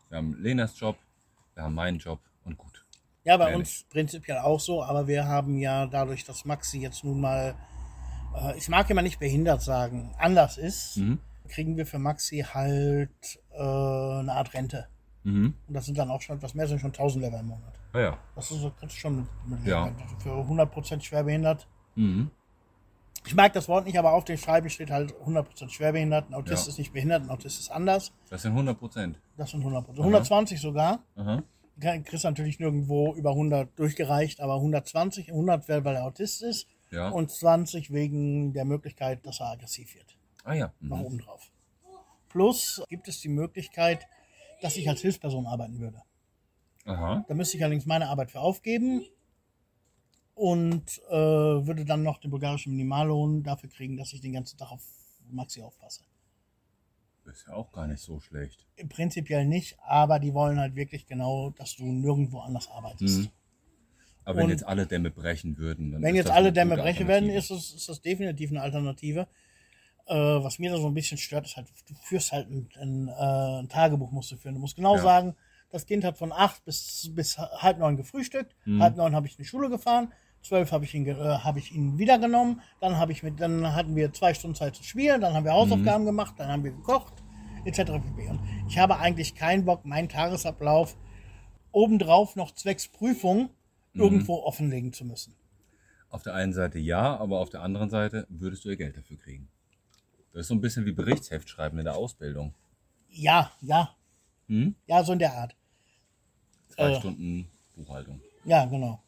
Wir 0.08 0.18
haben 0.18 0.34
Lenas 0.42 0.76
Job, 0.80 0.98
wir 1.54 1.62
haben 1.62 1.74
meinen 1.76 1.98
Job 1.98 2.18
und 2.44 2.58
gut. 2.58 2.84
Ja 3.26 3.36
bei 3.36 3.54
uns 3.54 3.84
prinzipiell 3.90 4.38
auch 4.38 4.60
so, 4.60 4.82
aber 4.82 5.06
wir 5.06 5.26
haben 5.26 5.58
ja 5.58 5.86
dadurch, 5.86 6.24
dass 6.24 6.44
Maxi 6.44 6.78
jetzt 6.80 7.04
nun 7.04 7.20
mal, 7.20 7.54
äh, 8.34 8.56
ich 8.56 8.68
mag 8.68 8.88
immer 8.88 9.02
nicht 9.02 9.18
behindert 9.18 9.60
sagen, 9.62 10.14
anders 10.18 10.56
ist, 10.58 10.96
Mhm. 10.96 11.18
kriegen 11.48 11.76
wir 11.76 11.86
für 11.86 11.98
Maxi 11.98 12.44
halt 12.54 13.10
äh, 13.52 13.58
eine 13.60 14.32
Art 14.32 14.54
Rente. 14.54 14.86
Mhm. 15.24 15.54
Und 15.66 15.74
das 15.74 15.86
sind 15.86 15.98
dann 15.98 16.10
auch 16.10 16.22
schon 16.22 16.36
etwas 16.36 16.54
mehr, 16.54 16.66
sind 16.68 16.80
schon 16.80 16.92
1000 16.92 17.24
Level 17.24 17.40
im 17.40 17.46
Monat. 17.48 17.74
Ah 17.92 18.00
ja. 18.00 18.18
Das 18.36 18.50
ist 18.50 18.60
so, 18.60 18.72
kannst 18.78 18.94
du 18.96 19.00
schon 19.00 19.28
mit. 19.46 19.64
Ja. 19.66 19.90
Für 20.22 20.30
100% 20.30 21.00
schwerbehindert. 21.02 21.66
Mhm. 21.96 22.30
Ich 23.26 23.34
mag 23.34 23.52
das 23.54 23.66
Wort 23.68 23.86
nicht, 23.86 23.98
aber 23.98 24.12
auf 24.12 24.24
den 24.24 24.38
Schreiben 24.38 24.70
steht 24.70 24.90
halt 24.92 25.12
100% 25.24 25.70
schwerbehindert. 25.70 26.28
Ein 26.30 26.34
Autist 26.34 26.66
Ja. 26.66 26.70
ist 26.70 26.78
nicht 26.78 26.92
behindert, 26.92 27.22
ein 27.24 27.30
Autist 27.30 27.58
ist 27.58 27.70
anders. 27.72 28.12
Das 28.30 28.42
sind 28.42 28.52
100 28.52 28.78
Prozent. 28.78 29.18
Das 29.36 29.50
sind 29.50 29.64
100%. 29.64 29.98
120 29.98 30.60
sogar. 30.60 31.00
Aha. 31.16 31.42
Kriegst 31.78 32.24
natürlich 32.24 32.58
nirgendwo 32.58 33.14
über 33.14 33.30
100 33.30 33.78
durchgereicht, 33.78 34.40
aber 34.40 34.54
120, 34.56 35.28
100 35.28 35.68
wäre, 35.68 35.84
weil 35.84 35.96
er 35.96 36.04
Autist 36.04 36.42
ist. 36.42 36.66
Ja. 36.90 37.08
Und 37.10 37.30
20 37.30 37.92
wegen 37.92 38.52
der 38.52 38.64
Möglichkeit, 38.64 39.26
dass 39.26 39.40
er 39.40 39.50
aggressiv 39.52 39.94
wird. 39.94 40.16
ah 40.44 40.54
ja. 40.54 40.72
Noch 40.80 40.98
Mhm. 40.98 41.04
oben 41.04 41.18
drauf. 41.18 41.50
Plus 42.28 42.82
gibt 42.88 43.08
es 43.08 43.20
die 43.20 43.28
Möglichkeit, 43.28 44.06
dass 44.62 44.76
ich 44.76 44.88
als 44.88 45.00
Hilfsperson 45.02 45.46
arbeiten 45.46 45.78
würde. 45.80 46.02
Aha. 46.84 47.24
Da 47.28 47.34
müsste 47.34 47.56
ich 47.56 47.62
allerdings 47.64 47.84
meine 47.86 48.08
Arbeit 48.08 48.30
für 48.30 48.40
aufgeben 48.40 49.04
und 50.34 51.02
äh, 51.08 51.12
würde 51.14 51.84
dann 51.84 52.02
noch 52.02 52.18
den 52.18 52.30
bulgarischen 52.30 52.72
Minimallohn 52.72 53.42
dafür 53.42 53.68
kriegen, 53.70 53.96
dass 53.96 54.12
ich 54.12 54.20
den 54.20 54.32
ganzen 54.32 54.56
Tag 54.58 54.70
auf 54.70 54.82
Maxi 55.30 55.62
aufpasse. 55.62 56.02
Ist 57.26 57.46
ja 57.48 57.54
auch 57.54 57.72
gar 57.72 57.86
nicht 57.86 58.00
so 58.02 58.20
schlecht. 58.20 58.66
Prinzipiell 58.88 59.44
nicht, 59.46 59.76
aber 59.84 60.18
die 60.18 60.32
wollen 60.32 60.58
halt 60.58 60.74
wirklich 60.76 61.06
genau, 61.06 61.50
dass 61.50 61.76
du 61.76 61.84
nirgendwo 61.84 62.38
anders 62.40 62.68
arbeitest. 62.70 63.18
Mhm. 63.20 63.28
Aber 64.24 64.38
wenn 64.38 64.44
Und- 64.44 64.50
jetzt 64.50 64.66
alle 64.66 64.86
Dämme 64.86 65.10
brechen 65.10 65.56
würden, 65.58 65.92
dann 65.92 66.02
Wenn 66.02 66.14
ist 66.14 66.18
jetzt 66.18 66.28
das 66.28 66.36
alle 66.36 66.52
Dämme 66.52 66.76
brechen 66.76 67.06
werden, 67.08 67.28
ist 67.30 67.50
das, 67.50 67.70
ist 67.72 67.88
das 67.88 68.00
definitiv 68.00 68.50
eine 68.50 68.62
Alternative. 68.62 69.26
Äh, 70.06 70.14
was 70.14 70.58
mir 70.58 70.70
da 70.70 70.78
so 70.78 70.86
ein 70.86 70.94
bisschen 70.94 71.18
stört, 71.18 71.46
ist 71.46 71.56
halt, 71.56 71.66
du 71.88 71.94
führst 71.94 72.30
halt 72.32 72.48
ein, 72.48 72.68
ein, 72.80 73.08
äh, 73.08 73.60
ein 73.62 73.68
Tagebuch 73.68 74.12
musst 74.12 74.30
du 74.30 74.36
führen. 74.36 74.54
Du 74.54 74.60
musst 74.60 74.76
genau 74.76 74.96
Ja. 74.96 75.02
sagen, 75.02 75.36
Das 75.72 75.84
Kind 75.84 76.04
hat 76.04 76.16
von 76.16 76.30
acht 76.32 76.64
bis, 76.64 77.10
bis 77.12 77.36
halb 77.38 77.78
neun 77.78 77.96
gefrühstückt. 77.96 78.54
Mhm. 78.66 78.80
Halb 78.80 78.96
neun 78.96 79.16
habe 79.16 79.26
ich 79.26 79.32
in 79.32 79.38
die 79.42 79.48
Schule 79.48 79.68
gefahren. 79.68 80.12
Zwölf 80.46 80.72
habe 80.72 80.84
ich 80.84 80.94
ihn, 80.94 81.06
äh, 81.06 81.14
habe 81.14 81.58
ich 81.58 81.72
ihn 81.72 81.98
wiedergenommen. 81.98 82.60
Dann 82.80 82.96
habe 82.98 83.12
ich 83.12 83.22
mit, 83.22 83.40
dann 83.40 83.74
hatten 83.74 83.96
wir 83.96 84.12
zwei 84.12 84.32
Stunden 84.34 84.54
Zeit 84.54 84.76
zu 84.76 84.82
spielen. 84.84 85.20
Dann 85.20 85.34
haben 85.34 85.44
wir 85.44 85.52
Hausaufgaben 85.52 86.04
Mhm. 86.04 86.06
gemacht. 86.08 86.34
Dann 86.38 86.48
haben 86.48 86.64
wir 86.64 86.70
gekocht, 86.72 87.14
etc. 87.64 87.90
Und 87.90 88.40
ich 88.68 88.78
habe 88.78 88.98
eigentlich 88.98 89.34
keinen 89.34 89.64
Bock, 89.64 89.84
meinen 89.84 90.08
Tagesablauf 90.08 90.96
obendrauf 91.72 92.36
noch 92.36 92.52
zwecks 92.52 92.88
Prüfung 92.88 93.50
Mhm. 93.92 94.00
irgendwo 94.00 94.34
offenlegen 94.42 94.92
zu 94.92 95.04
müssen. 95.04 95.34
Auf 96.10 96.22
der 96.22 96.34
einen 96.34 96.52
Seite 96.52 96.78
ja, 96.78 97.16
aber 97.16 97.40
auf 97.40 97.50
der 97.50 97.62
anderen 97.62 97.90
Seite 97.90 98.26
würdest 98.30 98.64
du 98.64 98.68
ja 98.70 98.76
Geld 98.76 98.96
dafür 98.96 99.16
kriegen. 99.18 99.48
Das 100.32 100.42
ist 100.42 100.48
so 100.48 100.54
ein 100.54 100.60
bisschen 100.60 100.86
wie 100.86 100.92
Berichtsheft 100.92 101.48
schreiben 101.48 101.78
in 101.78 101.84
der 101.84 101.96
Ausbildung. 101.96 102.54
Ja, 103.10 103.50
ja. 103.62 103.94
Hm? 104.48 104.74
Ja, 104.86 105.02
so 105.02 105.12
in 105.12 105.18
der 105.18 105.32
Art. 105.34 105.56
Zwei 106.68 106.92
Äh. 106.92 106.98
Stunden 107.00 107.48
Buchhaltung. 107.74 108.20
Ja, 108.44 108.64
genau. 108.66 109.02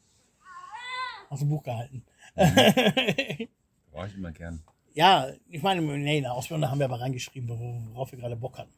Aus 1.28 1.40
dem 1.40 1.48
Buch 1.48 1.62
gehalten. 1.62 2.04
Da 2.34 2.44
war 3.92 4.06
ich 4.06 4.14
immer 4.16 4.32
gern. 4.32 4.62
Ja, 4.94 5.28
ich 5.48 5.62
meine, 5.62 5.80
nee, 5.82 6.18
in 6.18 6.24
der 6.24 6.32
Ausbildung 6.32 6.68
haben 6.70 6.78
wir 6.78 6.86
aber 6.86 7.00
reingeschrieben, 7.00 7.48
wor- 7.48 7.94
worauf 7.94 8.12
wir 8.12 8.18
gerade 8.18 8.36
Bock 8.36 8.58
hatten. 8.58 8.72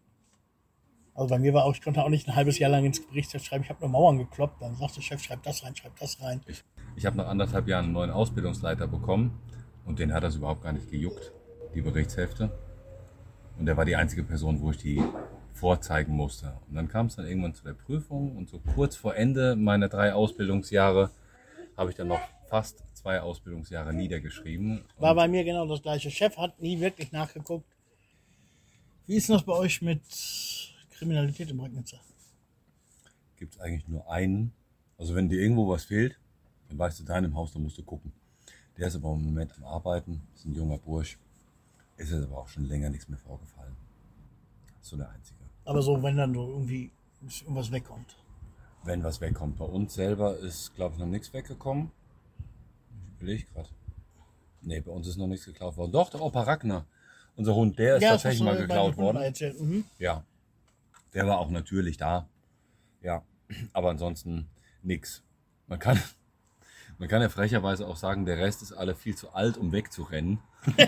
Also 1.14 1.28
bei 1.28 1.38
mir 1.38 1.52
war 1.54 1.64
auch, 1.64 1.74
ich 1.74 1.82
konnte 1.82 2.02
auch 2.02 2.08
nicht 2.08 2.28
ein 2.28 2.34
halbes 2.34 2.58
Jahr 2.58 2.70
lang 2.70 2.84
ins 2.84 3.04
Berichtsheft 3.06 3.44
schreiben, 3.46 3.64
ich 3.64 3.70
habe 3.70 3.80
nur 3.80 3.90
Mauern 3.90 4.18
gekloppt, 4.18 4.62
dann 4.62 4.74
sagte 4.76 4.96
der 4.96 5.02
Chef, 5.02 5.22
schreib 5.22 5.42
das 5.42 5.64
rein, 5.64 5.74
schreib 5.76 5.98
das 5.98 6.20
rein. 6.22 6.40
Ich, 6.46 6.62
ich 6.96 7.06
habe 7.06 7.16
nach 7.16 7.26
anderthalb 7.28 7.68
Jahren 7.68 7.84
einen 7.86 7.92
neuen 7.94 8.10
Ausbildungsleiter 8.10 8.86
bekommen 8.86 9.38
und 9.84 9.98
den 9.98 10.12
hat 10.12 10.22
das 10.22 10.36
überhaupt 10.36 10.62
gar 10.62 10.72
nicht 10.72 10.90
gejuckt, 10.90 11.32
die 11.74 11.82
Berichtshefte. 11.82 12.50
Und 13.58 13.68
er 13.68 13.76
war 13.76 13.84
die 13.84 13.96
einzige 13.96 14.22
Person, 14.24 14.60
wo 14.60 14.70
ich 14.70 14.78
die 14.78 15.02
vorzeigen 15.52 16.14
musste. 16.14 16.54
Und 16.68 16.76
dann 16.76 16.88
kam 16.88 17.06
es 17.06 17.16
dann 17.16 17.26
irgendwann 17.26 17.54
zu 17.54 17.64
der 17.64 17.74
Prüfung 17.74 18.36
und 18.36 18.48
so 18.48 18.60
kurz 18.74 18.96
vor 18.96 19.14
Ende 19.14 19.56
meiner 19.56 19.88
drei 19.88 20.14
Ausbildungsjahre 20.14 21.10
habe 21.76 21.90
ich 21.90 21.96
dann 21.96 22.08
noch 22.08 22.20
fast 22.50 22.82
zwei 22.94 23.20
Ausbildungsjahre 23.20 23.94
niedergeschrieben. 23.94 24.84
War 24.98 25.14
bei 25.14 25.28
mir 25.28 25.44
genau 25.44 25.66
das 25.66 25.82
gleiche. 25.82 26.10
Chef 26.10 26.36
hat 26.36 26.60
nie 26.60 26.80
wirklich 26.80 27.12
nachgeguckt. 27.12 27.64
Wie 29.06 29.14
ist 29.16 29.30
das 29.30 29.44
bei 29.44 29.52
euch 29.52 29.80
mit 29.80 30.02
Kriminalität 30.90 31.48
im 31.50 31.60
Regnitzer? 31.60 32.00
Gibt 33.36 33.54
es 33.54 33.60
eigentlich 33.60 33.86
nur 33.88 34.10
einen. 34.10 34.52
Also 34.98 35.14
wenn 35.14 35.28
dir 35.28 35.40
irgendwo 35.40 35.68
was 35.68 35.84
fehlt, 35.84 36.18
dann 36.68 36.78
weißt 36.78 37.00
du, 37.00 37.04
deinem 37.04 37.34
Haus, 37.34 37.52
dann 37.52 37.62
musst 37.62 37.78
du 37.78 37.84
gucken. 37.84 38.12
Der 38.76 38.88
ist 38.88 38.96
aber 38.96 39.12
im 39.12 39.24
Moment 39.24 39.52
am 39.56 39.64
Arbeiten, 39.64 40.20
ist 40.34 40.44
ein 40.44 40.54
junger 40.54 40.78
Bursch. 40.78 41.18
Ist 41.96 42.10
jetzt 42.10 42.24
aber 42.24 42.38
auch 42.38 42.48
schon 42.48 42.66
länger 42.66 42.90
nichts 42.90 43.08
mehr 43.08 43.18
vorgefallen. 43.18 43.76
So 44.80 44.96
der 44.96 45.08
einzige. 45.10 45.38
Aber 45.64 45.82
so, 45.82 46.02
wenn 46.02 46.16
dann 46.16 46.34
so 46.34 46.48
irgendwie 46.48 46.90
irgendwas 47.42 47.70
wegkommt. 47.70 48.16
Wenn 48.82 49.04
was 49.04 49.20
wegkommt. 49.20 49.56
Bei 49.58 49.66
uns 49.66 49.94
selber 49.94 50.36
ist, 50.38 50.74
glaube 50.74 50.94
ich, 50.94 50.98
noch 50.98 51.06
nichts 51.06 51.32
weggekommen. 51.32 51.92
Ich 53.20 53.22
überlege 53.22 53.46
gerade. 53.52 53.68
Nee, 54.62 54.80
bei 54.80 54.90
uns 54.90 55.06
ist 55.06 55.18
noch 55.18 55.26
nichts 55.26 55.44
geklaut 55.44 55.76
worden. 55.76 55.92
Doch, 55.92 56.08
der 56.08 56.22
Opa 56.22 56.40
Ragnar. 56.40 56.86
Unser 57.36 57.54
Hund, 57.54 57.78
der 57.78 57.96
ist 57.96 58.02
das 58.02 58.22
tatsächlich 58.22 58.42
mal 58.42 58.56
geklaut 58.56 58.96
worden. 58.96 59.34
Mhm. 59.58 59.84
Ja. 59.98 60.24
Der 61.12 61.26
war 61.26 61.38
auch 61.38 61.50
natürlich 61.50 61.98
da. 61.98 62.26
Ja. 63.02 63.22
Aber 63.74 63.90
ansonsten 63.90 64.48
nix. 64.82 65.22
Man 65.66 65.78
kann, 65.78 66.00
man 66.98 67.08
kann 67.08 67.20
ja 67.20 67.28
frecherweise 67.28 67.86
auch 67.86 67.96
sagen, 67.96 68.24
der 68.24 68.38
Rest 68.38 68.62
ist 68.62 68.72
alle 68.72 68.94
viel 68.94 69.14
zu 69.14 69.34
alt, 69.34 69.58
um 69.58 69.70
wegzurennen. 69.72 70.38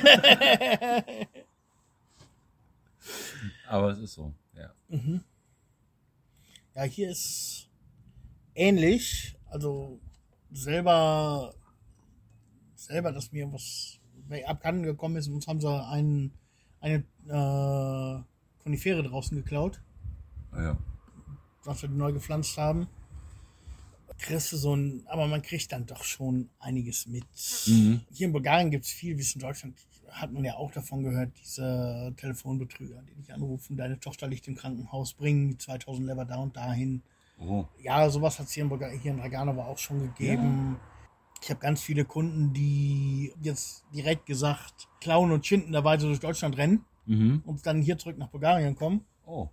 Aber 3.69 3.91
es 3.91 3.99
ist 3.99 4.15
so, 4.15 4.33
ja. 4.57 4.73
Ja, 6.75 6.83
hier 6.85 7.11
ist 7.11 7.69
ähnlich. 8.55 9.37
Also 9.51 10.01
selber, 10.51 11.55
selber, 12.85 13.13
dass 13.13 13.33
mir 13.33 13.53
was 13.53 13.99
abhanden 14.47 14.83
gekommen 14.85 15.17
ist. 15.17 15.29
Uns 15.29 15.47
haben 15.47 15.61
sie 15.61 15.69
einen, 15.89 16.33
eine 16.81 17.05
äh, 17.29 18.23
Konifere 18.63 19.03
draußen 19.03 19.37
geklaut, 19.37 19.81
Ah, 20.53 20.63
ja. 20.63 20.77
was 21.65 21.83
wir 21.83 21.89
neu 21.89 22.13
gepflanzt 22.13 22.57
haben. 22.59 22.87
Kriegst 24.19 24.53
du 24.53 24.57
so 24.57 24.77
ein, 24.77 25.03
aber 25.07 25.27
man 25.27 25.43
kriegt 25.43 25.73
dann 25.73 25.87
doch 25.87 26.05
schon 26.05 26.49
einiges 26.61 27.07
mit. 27.09 27.25
Mhm. 27.67 28.03
Hier 28.13 28.27
in 28.29 28.33
Bulgarien 28.33 28.71
gibt 28.71 28.85
es 28.85 28.91
viel, 28.93 29.17
wie 29.17 29.23
es 29.23 29.35
in 29.35 29.41
Deutschland 29.41 29.75
hat 30.11 30.31
man 30.31 30.45
ja 30.45 30.57
auch 30.57 30.71
davon 30.71 31.03
gehört, 31.03 31.33
diese 31.43 32.13
Telefonbetrüger, 32.19 33.03
die 33.09 33.15
dich 33.15 33.33
anrufen, 33.33 33.79
deine 33.79 33.99
Tochter 33.99 34.27
liegt 34.29 34.47
im 34.47 34.55
Krankenhaus, 34.55 35.15
bringen 35.15 35.59
2000 35.59 36.07
Lever 36.07 36.27
da 36.27 36.37
und 36.37 36.55
dahin. 36.55 37.03
Oh. 37.41 37.65
Ja, 37.83 38.09
sowas 38.11 38.39
hat 38.39 38.47
es 38.47 38.53
hier 38.53 38.65
in, 38.65 38.69
Bulgar- 38.69 38.91
hier 38.91 39.11
in 39.13 39.17
Draganovo 39.17 39.63
auch 39.63 39.79
schon 39.79 40.01
gegeben. 40.03 40.77
Ich 41.43 41.51
habe 41.51 41.61
ganz 41.61 41.83
viele 41.83 42.05
Kunden, 42.05 42.53
die 42.53 43.33
jetzt 43.43 43.85
direkt 43.93 44.27
gesagt, 44.27 44.89
klauen 45.01 45.33
und 45.33 45.45
schinden 45.45 45.73
dabei 45.73 45.99
so 45.99 46.07
durch 46.07 46.21
Deutschland 46.21 46.57
rennen 46.57 46.85
Mhm. 47.05 47.43
und 47.45 47.67
dann 47.67 47.83
hier 47.83 47.99
zurück 47.99 48.17
nach 48.17 48.29
Bulgarien 48.29 48.77
kommen 48.77 49.05
Oh. 49.27 49.49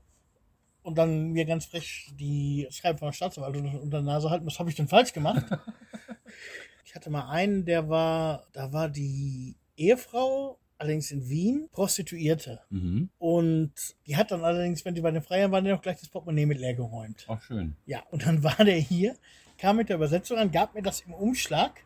und 0.83 0.99
dann 0.99 1.31
mir 1.31 1.45
ganz 1.45 1.65
frech 1.65 2.11
die 2.19 2.67
Schreiben 2.69 2.99
von 2.99 3.07
der 3.07 3.13
Staatsanwaltung 3.13 3.73
unter 3.79 3.97
der 3.97 4.01
Nase 4.03 4.29
halten, 4.29 4.45
was 4.45 4.59
habe 4.59 4.69
ich 4.69 4.75
denn 4.75 4.87
falsch 4.87 5.13
gemacht? 5.13 5.43
ich 6.85 6.93
hatte 6.93 7.09
mal 7.09 7.27
einen, 7.29 7.65
der 7.65 7.89
war, 7.89 8.45
da 8.53 8.71
war 8.71 8.87
die 8.87 9.55
Ehefrau, 9.77 10.59
allerdings 10.77 11.09
in 11.09 11.27
Wien, 11.27 11.69
Prostituierte. 11.71 12.61
Mhm. 12.69 13.09
Und 13.17 13.73
die 14.05 14.15
hat 14.15 14.29
dann 14.29 14.43
allerdings, 14.43 14.85
wenn 14.85 14.93
die 14.93 15.01
bei 15.01 15.09
den 15.11 15.23
Freiern 15.23 15.51
waren, 15.51 15.63
noch 15.65 15.81
gleich 15.81 15.99
das 15.99 16.09
Portemonnaie 16.09 16.45
mit 16.45 16.59
leer 16.59 16.75
geräumt. 16.75 17.25
Ach, 17.27 17.41
schön. 17.41 17.75
Ja, 17.87 18.03
und 18.11 18.27
dann 18.27 18.43
war 18.43 18.63
der 18.63 18.77
hier, 18.77 19.15
kam 19.60 19.78
mit 19.78 19.89
der 19.89 19.97
Übersetzung 19.97 20.38
an, 20.38 20.51
gab 20.51 20.74
mir 20.74 20.82
das 20.82 21.01
im 21.01 21.14
Umschlag. 21.14 21.84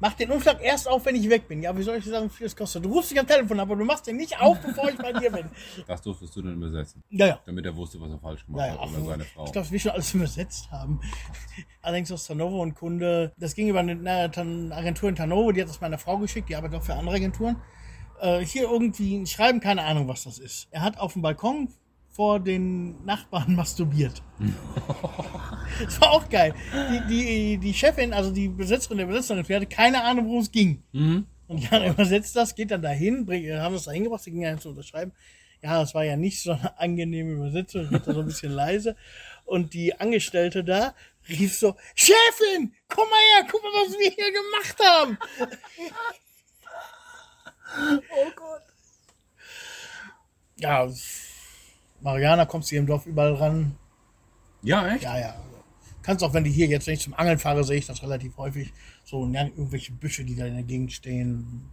Mach 0.00 0.12
den 0.14 0.30
Umschlag 0.30 0.62
erst 0.62 0.86
auf, 0.86 1.06
wenn 1.06 1.14
ich 1.14 1.30
weg 1.30 1.48
bin. 1.48 1.62
Ja, 1.62 1.76
wie 1.76 1.82
soll 1.82 1.96
ich 1.96 2.04
sagen, 2.04 2.26
wie 2.26 2.34
viel 2.34 2.46
das 2.46 2.54
kostet? 2.54 2.84
Du 2.84 2.92
rufst 2.92 3.10
dich 3.10 3.18
am 3.18 3.26
Telefon 3.26 3.58
ab, 3.58 3.70
aber 3.70 3.76
du 3.76 3.84
machst 3.84 4.06
den 4.06 4.16
nicht 4.16 4.38
auf, 4.38 4.60
bevor 4.60 4.90
ich 4.90 4.96
bei 4.96 5.12
dir 5.12 5.30
bin. 5.30 5.48
Das 5.86 6.02
durftest 6.02 6.36
du 6.36 6.42
dann 6.42 6.54
übersetzen. 6.54 7.02
Ja, 7.08 7.26
ja. 7.26 7.40
Damit 7.46 7.64
er 7.64 7.74
wusste, 7.74 7.98
was 8.00 8.10
er 8.10 8.18
falsch 8.18 8.44
gemacht 8.44 8.66
Ja, 8.66 8.74
ja, 8.74 8.80
hat. 8.80 8.90
Oder 8.90 9.04
seine 9.06 9.24
Frau. 9.24 9.44
ich 9.46 9.52
glaube, 9.52 9.70
wir 9.70 9.80
schon 9.80 9.92
alles 9.92 10.12
übersetzt 10.12 10.70
haben. 10.70 11.00
Allerdings 11.82 12.12
aus 12.12 12.26
Tanovo 12.26 12.60
und 12.60 12.74
Kunde, 12.74 13.32
das 13.38 13.54
ging 13.54 13.68
über 13.68 13.78
eine, 13.78 14.30
Agentur 14.74 15.08
in 15.08 15.16
Tanovo, 15.16 15.52
die 15.52 15.62
hat 15.62 15.68
das 15.68 15.80
meiner 15.80 15.98
Frau 15.98 16.18
geschickt, 16.18 16.50
die 16.50 16.56
arbeitet 16.56 16.80
auch 16.80 16.84
für 16.84 16.94
andere 16.94 17.16
Agenturen. 17.16 17.56
Äh, 18.20 18.44
hier 18.44 18.64
irgendwie 18.64 19.16
ein 19.16 19.26
Schreiben, 19.26 19.60
keine 19.60 19.84
Ahnung, 19.84 20.06
was 20.06 20.24
das 20.24 20.38
ist. 20.38 20.68
Er 20.70 20.82
hat 20.82 20.98
auf 20.98 21.14
dem 21.14 21.22
Balkon 21.22 21.68
vor 22.12 22.40
den 22.40 23.04
Nachbarn 23.04 23.54
masturbiert. 23.56 24.22
das 25.84 26.00
war 26.00 26.12
auch 26.12 26.28
geil. 26.28 26.54
Die, 26.90 27.00
die, 27.08 27.58
die 27.58 27.74
Chefin, 27.74 28.12
also 28.12 28.30
die 28.30 28.48
Besetzerin 28.48 28.98
der 28.98 29.06
Besetzerin, 29.06 29.44
die 29.44 29.54
hatte 29.54 29.66
keine 29.66 30.04
Ahnung, 30.04 30.26
worum 30.26 30.40
es 30.40 30.52
ging. 30.52 30.82
Mhm. 30.92 31.26
Und 31.48 31.58
Jan 31.58 31.84
übersetzt 31.84 32.36
das, 32.36 32.54
geht 32.54 32.70
dann 32.70 32.82
dahin, 32.82 33.26
bring, 33.26 33.50
haben 33.52 33.74
das 33.74 33.84
da 33.84 33.92
hingebracht, 33.92 34.22
sie 34.22 34.30
ging 34.30 34.42
ja 34.42 34.56
zu 34.56 34.70
unterschreiben. 34.70 35.12
Ja, 35.62 35.80
das 35.80 35.94
war 35.94 36.04
ja 36.04 36.16
nicht 36.16 36.42
so 36.42 36.52
eine 36.52 36.78
angenehme 36.78 37.32
Übersetzung, 37.32 37.90
wird 37.90 38.06
da 38.06 38.14
so 38.14 38.20
ein 38.20 38.26
bisschen 38.26 38.52
leise. 38.52 38.96
Und 39.44 39.74
die 39.74 40.00
Angestellte 40.00 40.64
da 40.64 40.94
rief 41.28 41.56
so, 41.56 41.76
Chefin, 41.94 42.74
komm 42.88 43.08
mal 43.08 43.16
her, 43.16 43.46
guck 43.50 43.62
mal, 43.62 43.68
was 43.68 43.96
wir 43.98 44.10
hier 44.10 44.32
gemacht 44.32 44.76
haben. 44.82 45.18
oh 48.16 48.30
Gott. 48.34 48.62
Ja, 50.56 50.88
Mariana 52.02 52.44
kommst 52.46 52.68
du 52.68 52.70
hier 52.70 52.80
im 52.80 52.86
Dorf 52.86 53.06
überall 53.06 53.34
ran. 53.34 53.76
Ja, 54.62 54.86
echt? 54.88 55.04
Ja, 55.04 55.18
ja. 55.18 55.34
Kannst 56.02 56.24
auch, 56.24 56.34
wenn 56.34 56.44
die 56.44 56.50
hier 56.50 56.66
jetzt 56.66 56.88
nicht 56.88 57.02
zum 57.02 57.14
Angeln 57.14 57.38
fahre, 57.38 57.62
sehe 57.64 57.78
ich 57.78 57.86
das 57.86 58.02
relativ 58.02 58.36
häufig. 58.36 58.72
So 59.04 59.24
irgendwelche 59.26 59.92
Büsche, 59.92 60.24
die 60.24 60.34
da 60.34 60.46
in 60.46 60.54
der 60.54 60.62
Gegend 60.64 60.92
stehen. 60.92 61.68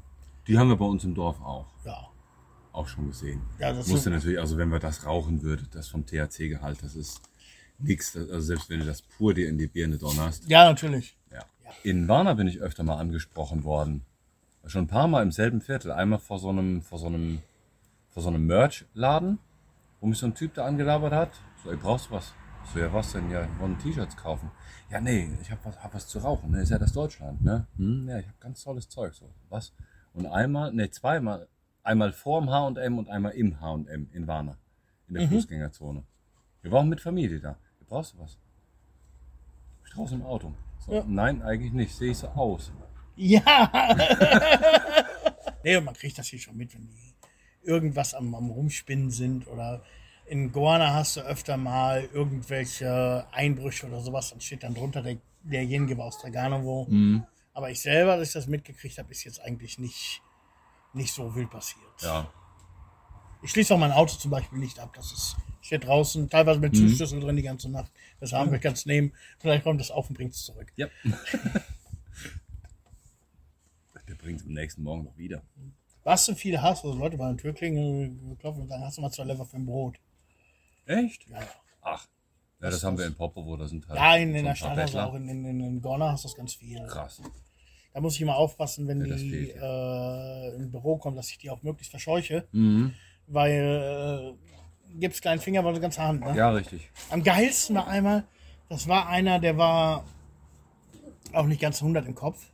Die 0.48 0.58
haben 0.58 0.70
wir 0.70 0.76
bei 0.78 0.86
uns 0.86 1.04
im 1.04 1.16
Dorf 1.16 1.42
auch. 1.42 1.66
Ja. 1.86 2.08
Auch 2.72 2.88
schon 2.88 3.08
gesehen. 3.08 3.42
Ja, 3.60 3.74
das 3.74 3.88
Musste 3.88 4.10
ist- 4.10 4.16
natürlich, 4.16 4.40
also 4.40 4.58
wenn 4.58 4.70
wir 4.70 4.80
das 4.80 5.06
rauchen 5.06 5.42
würden, 5.42 5.68
das 5.72 5.88
vom 5.88 6.06
THC-Gehalt, 6.06 6.84
das 6.84 6.96
ist 6.96 7.22
nichts. 7.80 8.16
Also 8.16 8.40
selbst 8.42 8.70
wenn 8.70 8.80
du 8.80 8.86
das 8.86 9.02
pur 9.02 9.34
dir 9.34 9.50
in 9.50 9.58
die 9.58 9.68
Birne 9.68 9.98
donnerst. 9.98 10.48
Ja, 10.48 10.66
natürlich. 10.66 11.18
Ja. 11.32 11.44
In 11.84 12.08
Warna 12.08 12.36
bin 12.36 12.48
ich 12.48 12.60
öfter 12.60 12.84
mal 12.84 12.98
angesprochen 12.98 13.64
worden. 13.64 14.04
Schon 14.66 14.84
ein 14.84 14.88
paar 14.88 15.08
Mal 15.08 15.24
im 15.24 15.32
selben 15.32 15.62
Viertel. 15.62 15.92
Einmal 15.92 16.20
vor 16.20 16.38
so 16.38 16.50
einem, 16.50 16.82
vor 16.84 17.00
so 17.00 17.08
einem, 17.08 17.42
vor 18.10 18.22
so 18.22 18.30
einem 18.30 18.46
Merch-Laden, 18.46 19.40
wo 20.00 20.08
mich 20.08 20.18
so 20.18 20.26
ein 20.26 20.36
Typ 20.36 20.54
da 20.54 20.66
angelabert 20.66 21.14
hat. 21.14 21.32
So, 21.64 21.72
ey, 21.72 21.78
brauchst 21.78 22.10
du 22.10 22.12
was? 22.16 22.34
Ich 22.66 22.72
So, 22.72 22.80
ja, 22.80 22.92
was 22.94 23.12
denn? 23.12 23.30
Ja, 23.32 23.44
ich 23.44 23.60
wollte 23.60 23.82
T-Shirts 23.82 24.16
kaufen. 24.16 24.52
Ja, 24.90 25.00
nee, 25.02 25.30
ich 25.42 25.52
hab 25.52 25.64
was, 25.66 25.82
hab 25.82 25.94
was 25.94 26.08
zu 26.08 26.20
rauchen. 26.20 26.52
Ne? 26.52 26.62
Ist 26.62 26.70
ja 26.70 26.78
das 26.78 26.94
Deutschland, 26.94 27.42
ne? 27.44 27.68
Hm, 27.78 28.08
ja, 28.08 28.20
ich 28.20 28.28
hab 28.28 28.40
ganz 28.40 28.64
tolles 28.64 28.90
Zeug. 28.90 29.14
So, 29.14 29.30
was? 29.50 29.74
Und 30.14 30.26
einmal, 30.26 30.74
ne, 30.74 30.90
zweimal. 30.90 31.48
Einmal 31.84 32.12
vorm 32.12 32.50
H&M 32.50 32.98
und 32.98 33.10
einmal 33.10 33.32
im 33.32 33.60
H&M 33.62 34.10
in 34.12 34.28
Warna. 34.28 34.58
In 35.08 35.16
der 35.16 35.28
Fußgängerzone. 35.28 36.04
Wir 36.62 36.72
waren 36.72 36.90
mit 36.90 37.02
Familie 37.02 37.40
da. 37.40 37.50
Ja, 37.50 37.58
brauchst 37.88 38.14
du 38.14 38.20
was? 38.20 38.38
Ich 39.86 39.92
draußen 39.94 40.20
im 40.20 40.26
Auto. 40.26 40.54
So, 40.86 40.94
Ja. 40.94 41.04
Nein, 41.08 41.42
eigentlich 41.42 41.74
nicht. 41.74 41.96
Sehe 41.96 42.12
ich 42.12 42.18
so 42.18 42.28
aus. 42.28 42.72
Ja. 43.16 43.72
nee, 45.64 45.80
man 45.80 45.94
kriegt 45.94 46.18
das 46.18 46.28
hier 46.28 46.40
schon 46.40 46.58
mit, 46.58 46.74
wenn 46.74 46.88
die 46.88 47.14
irgendwas 47.64 48.14
am, 48.14 48.34
am 48.36 48.50
Rumspinnen 48.50 49.12
sind 49.12 49.48
oder 49.48 49.84
In 50.26 50.52
Goana 50.52 50.94
hast 50.94 51.18
du 51.18 51.22
öfter 51.22 51.58
mal 51.58 52.08
irgendwelche 52.14 53.26
Einbrüche 53.32 53.88
oder 53.88 54.00
sowas, 54.02 54.30
dann 54.30 54.42
steht 54.42 54.64
dann 54.64 54.76
drunter 54.76 55.02
der, 55.02 55.18
derjenige 55.44 55.98
war 55.98 56.06
aus 56.06 56.20
Draganovo. 56.20 56.86
Mhm. 56.90 57.26
Aber 57.54 57.72
ich 57.72 57.82
selber, 57.82 58.16
dass 58.18 58.28
ich 58.28 58.34
das 58.34 58.48
mitgekriegt 58.48 58.98
habe, 59.00 59.12
ist 59.12 59.24
jetzt 59.24 59.42
eigentlich 59.42 59.80
nicht, 59.80 60.22
nicht 60.94 61.14
so 61.14 61.34
wild 61.36 61.50
passiert. 61.50 61.82
Ja. 62.02 62.32
Ich 63.42 63.52
schließe 63.52 63.74
auch 63.74 63.80
mein 63.80 63.92
Auto 63.92 64.16
zum 64.16 64.32
Beispiel 64.32 64.60
nicht 64.60 64.80
ab. 64.80 64.94
Das 64.96 65.12
ist, 65.12 65.36
steht 65.62 65.86
draußen, 65.86 66.30
teilweise 66.30 66.60
mit 66.60 66.74
Mhm. 66.74 66.90
Zuschlüssel 66.90 67.20
drin 67.22 67.36
die 67.36 67.42
ganze 67.42 67.70
Nacht. 67.70 67.92
Das 68.20 68.32
haben 68.34 68.52
wir 68.52 68.60
ganz 68.60 68.86
nehmen. 68.86 69.14
Vielleicht 69.40 69.64
kommt 69.64 69.80
das 69.82 69.92
auf 69.92 70.10
und 70.10 70.16
bringt 70.16 70.34
es 70.34 70.44
zurück. 70.44 70.72
Ja. 70.76 70.88
Der 74.08 74.16
bringt 74.16 74.40
es 74.42 74.46
am 74.46 74.54
nächsten 74.54 74.82
Morgen 74.84 75.04
noch 75.04 75.18
wieder. 75.18 75.42
Was 76.10 76.26
du 76.26 76.34
viele 76.34 76.60
hast, 76.60 76.84
also 76.84 76.98
Leute 76.98 77.18
bei 77.18 77.28
der 77.28 77.38
Tür 77.38 77.54
klingeln, 77.54 78.36
klopfen 78.40 78.64
und 78.64 78.68
sagen, 78.68 78.84
hast 78.84 78.98
du 78.98 79.02
mal 79.02 79.12
zwei 79.12 79.26
Lever 79.26 79.46
für 79.46 79.58
ein 79.58 79.66
Brot? 79.68 79.98
Echt? 80.88 81.28
Ja. 81.30 81.38
Ach. 81.84 82.08
Ja, 82.60 82.72
das 82.72 82.84
haben 82.84 82.98
wir 82.98 83.06
in 83.06 83.14
Popovo, 83.14 83.56
da 83.56 83.68
sind 83.68 83.88
halt. 83.88 84.00
Ja, 84.00 84.16
in, 84.16 84.34
in 84.34 84.44
der 84.44 84.56
Stadt, 84.56 84.76
also 84.76 85.00
auch 85.02 85.14
in, 85.14 85.30
in, 85.30 85.46
in, 85.46 85.82
Gorna 85.84 86.12
hast 86.12 86.24
du 86.24 86.30
das 86.30 86.36
ganz 86.36 86.56
viel. 86.56 86.84
Krass. 86.88 87.22
Da 87.94 88.02
muss 88.02 88.16
ich 88.16 88.22
immer 88.22 88.38
aufpassen, 88.38 88.88
wenn 88.88 89.06
Ja, 89.06 89.16
die 89.16 89.30
fehlt, 89.30 89.56
äh, 89.56 90.56
im 90.56 90.72
Büro 90.72 90.98
kommen, 90.98 91.16
dass 91.16 91.30
ich 91.30 91.38
die 91.38 91.52
auch 91.52 91.62
möglichst 91.62 91.92
verscheuche, 91.92 92.48
Mhm. 92.54 92.96
weil 93.28 94.36
äh, 94.90 94.98
gibt's 95.00 95.22
kleinen 95.22 95.40
Finger, 95.42 95.60
aber 95.60 95.70
eine 95.70 95.80
ganze 95.80 96.02
Hand. 96.02 96.22
Ne? 96.22 96.36
Ja, 96.36 96.50
richtig. 96.50 96.90
Am 97.12 97.22
geilsten 97.22 97.76
war 97.76 97.88
einmal, 97.88 98.24
das 98.68 98.88
war 98.88 99.08
einer, 99.10 99.38
der 99.38 99.58
war 99.58 100.06
auch 101.34 101.46
nicht 101.46 101.62
ganz 101.62 101.84
100 101.84 102.08
im 102.08 102.16
Kopf, 102.16 102.48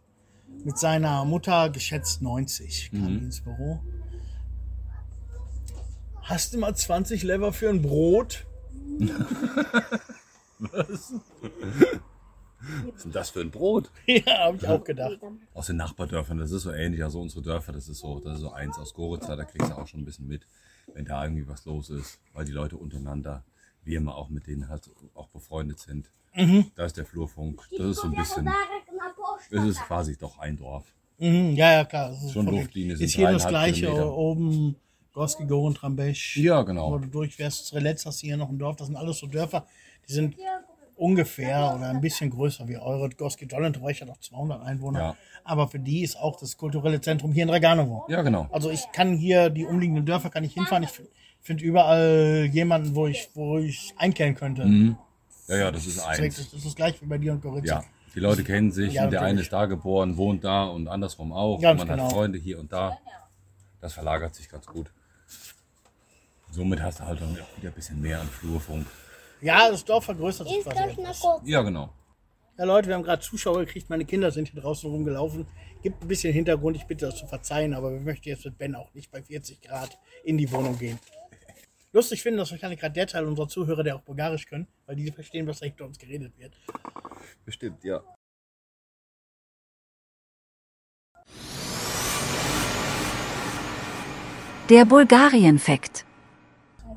mit 0.63 0.77
seiner 0.77 1.25
Mutter 1.25 1.69
geschätzt 1.69 2.21
90, 2.21 2.91
kam 2.91 3.13
Mhm. 3.17 3.19
ins 3.25 3.41
Büro. 3.41 3.81
Hast 6.21 6.53
du 6.53 6.57
mal 6.59 6.75
20 6.75 7.21
Lever 7.23 7.53
für 7.53 7.69
ein 7.69 7.81
Brot? 7.81 8.45
Was 10.59 10.89
ist 12.95 13.05
denn 13.05 13.11
das 13.11 13.29
für 13.29 13.41
ein 13.41 13.51
Brot? 13.51 13.91
ja, 14.07 14.45
habe 14.45 14.57
ich 14.57 14.67
auch 14.67 14.83
gedacht. 14.83 15.19
Aus 15.53 15.67
den 15.67 15.75
Nachbardörfern, 15.77 16.37
das 16.39 16.51
ist 16.51 16.63
so 16.63 16.71
ähnlich, 16.71 17.03
also 17.03 17.21
unsere 17.21 17.43
Dörfer, 17.43 17.73
das 17.73 17.87
ist 17.87 17.99
so, 17.99 18.19
das 18.19 18.35
ist 18.35 18.41
so 18.41 18.51
eins 18.51 18.77
aus 18.79 18.93
Goritza, 18.93 19.35
da 19.35 19.43
kriegst 19.43 19.69
du 19.69 19.75
auch 19.77 19.87
schon 19.87 20.01
ein 20.01 20.05
bisschen 20.05 20.27
mit, 20.27 20.47
wenn 20.93 21.05
da 21.05 21.23
irgendwie 21.23 21.47
was 21.47 21.65
los 21.65 21.89
ist, 21.91 22.19
weil 22.33 22.45
die 22.45 22.51
Leute 22.51 22.77
untereinander, 22.77 23.43
wir 23.83 23.97
immer 23.97 24.15
auch 24.15 24.29
mit 24.29 24.47
denen 24.47 24.67
halt 24.67 24.89
auch 25.13 25.27
befreundet 25.27 25.79
sind. 25.79 26.09
Mhm. 26.33 26.71
Da 26.75 26.85
ist 26.85 26.97
der 26.97 27.05
Flurfunk, 27.05 27.61
das 27.77 27.85
ist 27.87 27.97
so 27.97 28.07
ein 28.07 28.15
bisschen, 28.15 28.49
es 29.51 29.63
ist 29.63 29.79
quasi 29.81 30.17
doch 30.17 30.37
ein 30.39 30.57
Dorf. 30.57 30.85
Mhm, 31.17 31.53
ja, 31.55 31.71
ja, 31.73 31.85
klar. 31.85 32.09
Das 32.09 32.23
ist 32.23 32.33
Schon 32.33 32.45
Luftlinie 32.47 32.97
sind 32.97 33.05
Ist 33.05 33.15
hier 33.15 33.31
das 33.31 33.47
gleiche, 33.47 33.81
Kilometer. 33.85 34.13
oben 34.15 34.75
Gorski, 35.13 35.45
Goren, 35.45 35.73
Trambesch. 35.73 36.37
Ja, 36.37 36.59
Wo 36.61 36.65
genau. 36.65 36.97
du 36.99 37.07
durchfährst, 37.07 37.67
Strelitz 37.67 38.05
hast 38.05 38.21
du 38.21 38.27
hier 38.27 38.35
noch 38.37 38.49
ein 38.49 38.59
Dorf, 38.59 38.75
das 38.75 38.87
sind 38.87 38.97
alles 38.97 39.17
so 39.19 39.27
Dörfer, 39.27 39.65
die 40.09 40.13
sind 40.13 40.35
ungefähr 40.97 41.73
oder 41.75 41.89
ein 41.89 42.01
bisschen 42.01 42.29
größer 42.29 42.67
wie 42.67 42.77
eure. 42.77 43.09
Gorski 43.09 43.47
Dollendreich 43.47 44.01
hat 44.01 44.09
auch 44.09 44.19
200 44.19 44.61
Einwohner, 44.61 44.99
Ja. 44.99 45.15
aber 45.43 45.67
für 45.67 45.79
die 45.79 46.03
ist 46.03 46.17
auch 46.17 46.37
das 46.37 46.57
kulturelle 46.57 47.01
Zentrum 47.01 47.31
hier 47.33 47.43
in 47.43 47.49
Draganovo. 47.49 48.05
Ja, 48.09 48.21
genau. 48.21 48.47
Also 48.51 48.69
ich 48.69 48.83
kann 48.93 49.15
hier 49.17 49.49
die 49.49 49.65
umliegenden 49.65 50.05
Dörfer 50.05 50.29
kann 50.29 50.43
ich 50.43 50.53
hinfahren, 50.53 50.83
ich 50.83 50.89
finde 51.41 51.63
überall 51.63 52.49
jemanden, 52.51 52.95
wo 52.95 53.07
ich, 53.07 53.29
wo 53.33 53.57
ich 53.59 53.93
einkehren 53.97 54.35
könnte. 54.35 54.65
Mhm. 54.65 54.97
Ja, 55.47 55.57
ja, 55.57 55.71
das 55.71 55.85
ist 55.85 55.97
Das 55.97 56.05
eins. 56.07 56.39
ist 56.39 56.65
das 56.65 56.75
gleiche 56.75 57.01
wie 57.01 57.05
bei 57.05 57.17
dir 57.19 57.33
und 57.33 57.41
Goritza. 57.41 57.75
Ja, 57.75 57.83
die 58.15 58.19
Leute 58.19 58.43
kennen 58.43 58.71
sich, 58.71 58.93
Ja, 58.93 59.05
und 59.05 59.11
der 59.11 59.21
eine 59.21 59.41
ist 59.41 59.51
da 59.51 59.65
geboren, 59.65 60.17
wohnt 60.17 60.43
da 60.43 60.63
und 60.65 60.87
andersrum 60.87 61.33
auch. 61.33 61.61
Ganz 61.61 61.79
Man 61.79 61.87
genau. 61.89 62.05
hat 62.05 62.13
Freunde 62.13 62.37
hier 62.39 62.59
und 62.59 62.71
da. 62.71 62.97
Das 63.81 63.93
verlagert 63.93 64.33
sich 64.33 64.49
ganz 64.49 64.65
gut. 64.65 64.91
Somit 66.51 66.81
hast 66.81 67.01
du 67.01 67.03
halt 67.05 67.21
dann 67.21 67.31
auch 67.33 67.57
wieder 67.57 67.69
ein 67.69 67.73
bisschen 67.75 68.01
mehr 68.01 68.21
an 68.21 68.27
Flurfunk. 68.27 68.87
Ja, 69.41 69.69
das 69.69 69.83
Dorf 69.83 70.05
vergrößert 70.05 70.47
sich? 70.47 70.65
Ja, 71.43 71.61
genau. 71.61 71.89
Ja, 72.57 72.63
Leute, 72.63 72.87
wir 72.87 72.95
haben 72.95 73.03
gerade 73.03 73.21
Zuschauer 73.21 73.59
gekriegt. 73.59 73.89
Meine 73.89 74.05
Kinder 74.05 74.31
sind 74.31 74.47
hier 74.47 74.61
draußen 74.61 74.89
rumgelaufen. 74.89 75.45
Gibt 75.83 76.01
ein 76.01 76.07
bisschen 76.07 76.31
Hintergrund. 76.33 76.77
Ich 76.77 76.85
bitte 76.85 77.05
das 77.07 77.17
zu 77.17 77.27
verzeihen, 77.27 77.73
aber 77.73 77.91
wir 77.91 77.99
möchten 77.99 78.29
jetzt 78.29 78.45
mit 78.45 78.57
Ben 78.57 78.75
auch 78.75 78.93
nicht 78.93 79.11
bei 79.11 79.21
40 79.21 79.61
Grad 79.61 79.97
in 80.23 80.37
die 80.37 80.49
Wohnung 80.51 80.79
gehen. 80.79 80.97
Lustig 81.95 82.21
finden, 82.21 82.39
dass 82.39 82.51
wahrscheinlich 82.51 82.81
gerade 82.81 82.91
der 82.91 83.07
Teil 83.07 83.23
unserer 83.23 83.47
Zuhörer, 83.47 83.81
der 83.81 83.95
auch 83.95 84.01
Bulgarisch 84.01 84.47
können, 84.47 84.67
weil 84.85 84.97
die 84.97 85.09
verstehen, 85.13 85.47
was 85.47 85.59
da 85.61 85.65
hinter 85.65 85.85
uns 85.85 85.97
geredet 85.97 86.37
wird. 86.37 86.53
Bestimmt, 87.45 87.85
ja. 87.85 88.03
Der 94.69 94.83
Bulgarien-Fakt. 94.83 96.03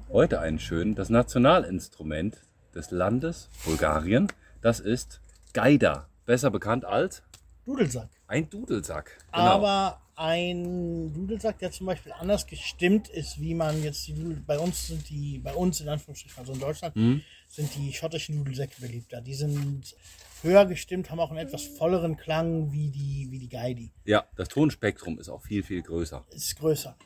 Heute 0.09 0.41
einen 0.41 0.59
schönen. 0.59 0.97
Das 0.97 1.11
Nationalinstrument 1.11 2.43
des 2.75 2.91
Landes 2.91 3.51
Bulgarien, 3.65 4.27
das 4.63 4.81
ist 4.81 5.21
Gaida. 5.53 6.09
Besser 6.27 6.51
bekannt 6.51 6.85
als 6.85 7.23
Dudelsack. 7.65 8.09
ein 8.27 8.51
Dudelsack. 8.51 9.17
Genau. 9.31 9.45
Aber 9.45 10.01
ein 10.19 11.13
Dudelsack, 11.13 11.59
der 11.61 11.71
zum 11.71 11.87
Beispiel 11.87 12.13
anders 12.13 12.47
gestimmt 12.47 13.09
ist, 13.09 13.41
wie 13.41 13.55
man 13.55 13.83
jetzt 13.83 14.07
die 14.09 14.15
Dudel, 14.15 14.43
bei 14.47 14.59
uns 14.59 14.89
sind 14.89 15.09
die, 15.09 15.39
bei 15.39 15.55
uns 15.55 15.81
in 15.81 15.89
Anführungsstrichen, 15.89 16.39
also 16.39 16.53
in 16.53 16.61
Deutschland, 16.61 16.97
Mhm. 16.97 17.23
sind 17.47 17.71
die 17.77 17.93
schottischen 17.93 18.37
Dudelsäcke 18.37 18.81
beliebter. 18.81 19.21
Die 19.21 19.35
sind 19.35 19.95
höher 20.43 20.67
gestimmt, 20.67 21.11
haben 21.11 21.21
auch 21.21 21.31
einen 21.31 21.39
etwas 21.39 21.65
volleren 21.65 22.17
Klang 22.17 22.73
wie 22.73 22.91
die, 22.91 23.29
wie 23.31 23.39
die 23.39 23.49
Geidi. 23.49 23.93
ja, 24.05 24.25
das 24.37 24.49
Tonspektrum 24.49 25.19
ist 25.21 25.29
auch 25.29 25.43
viel, 25.43 25.63
viel 25.63 25.83
größer. 25.83 26.25
ist 26.31 26.57
größer. 26.59 26.97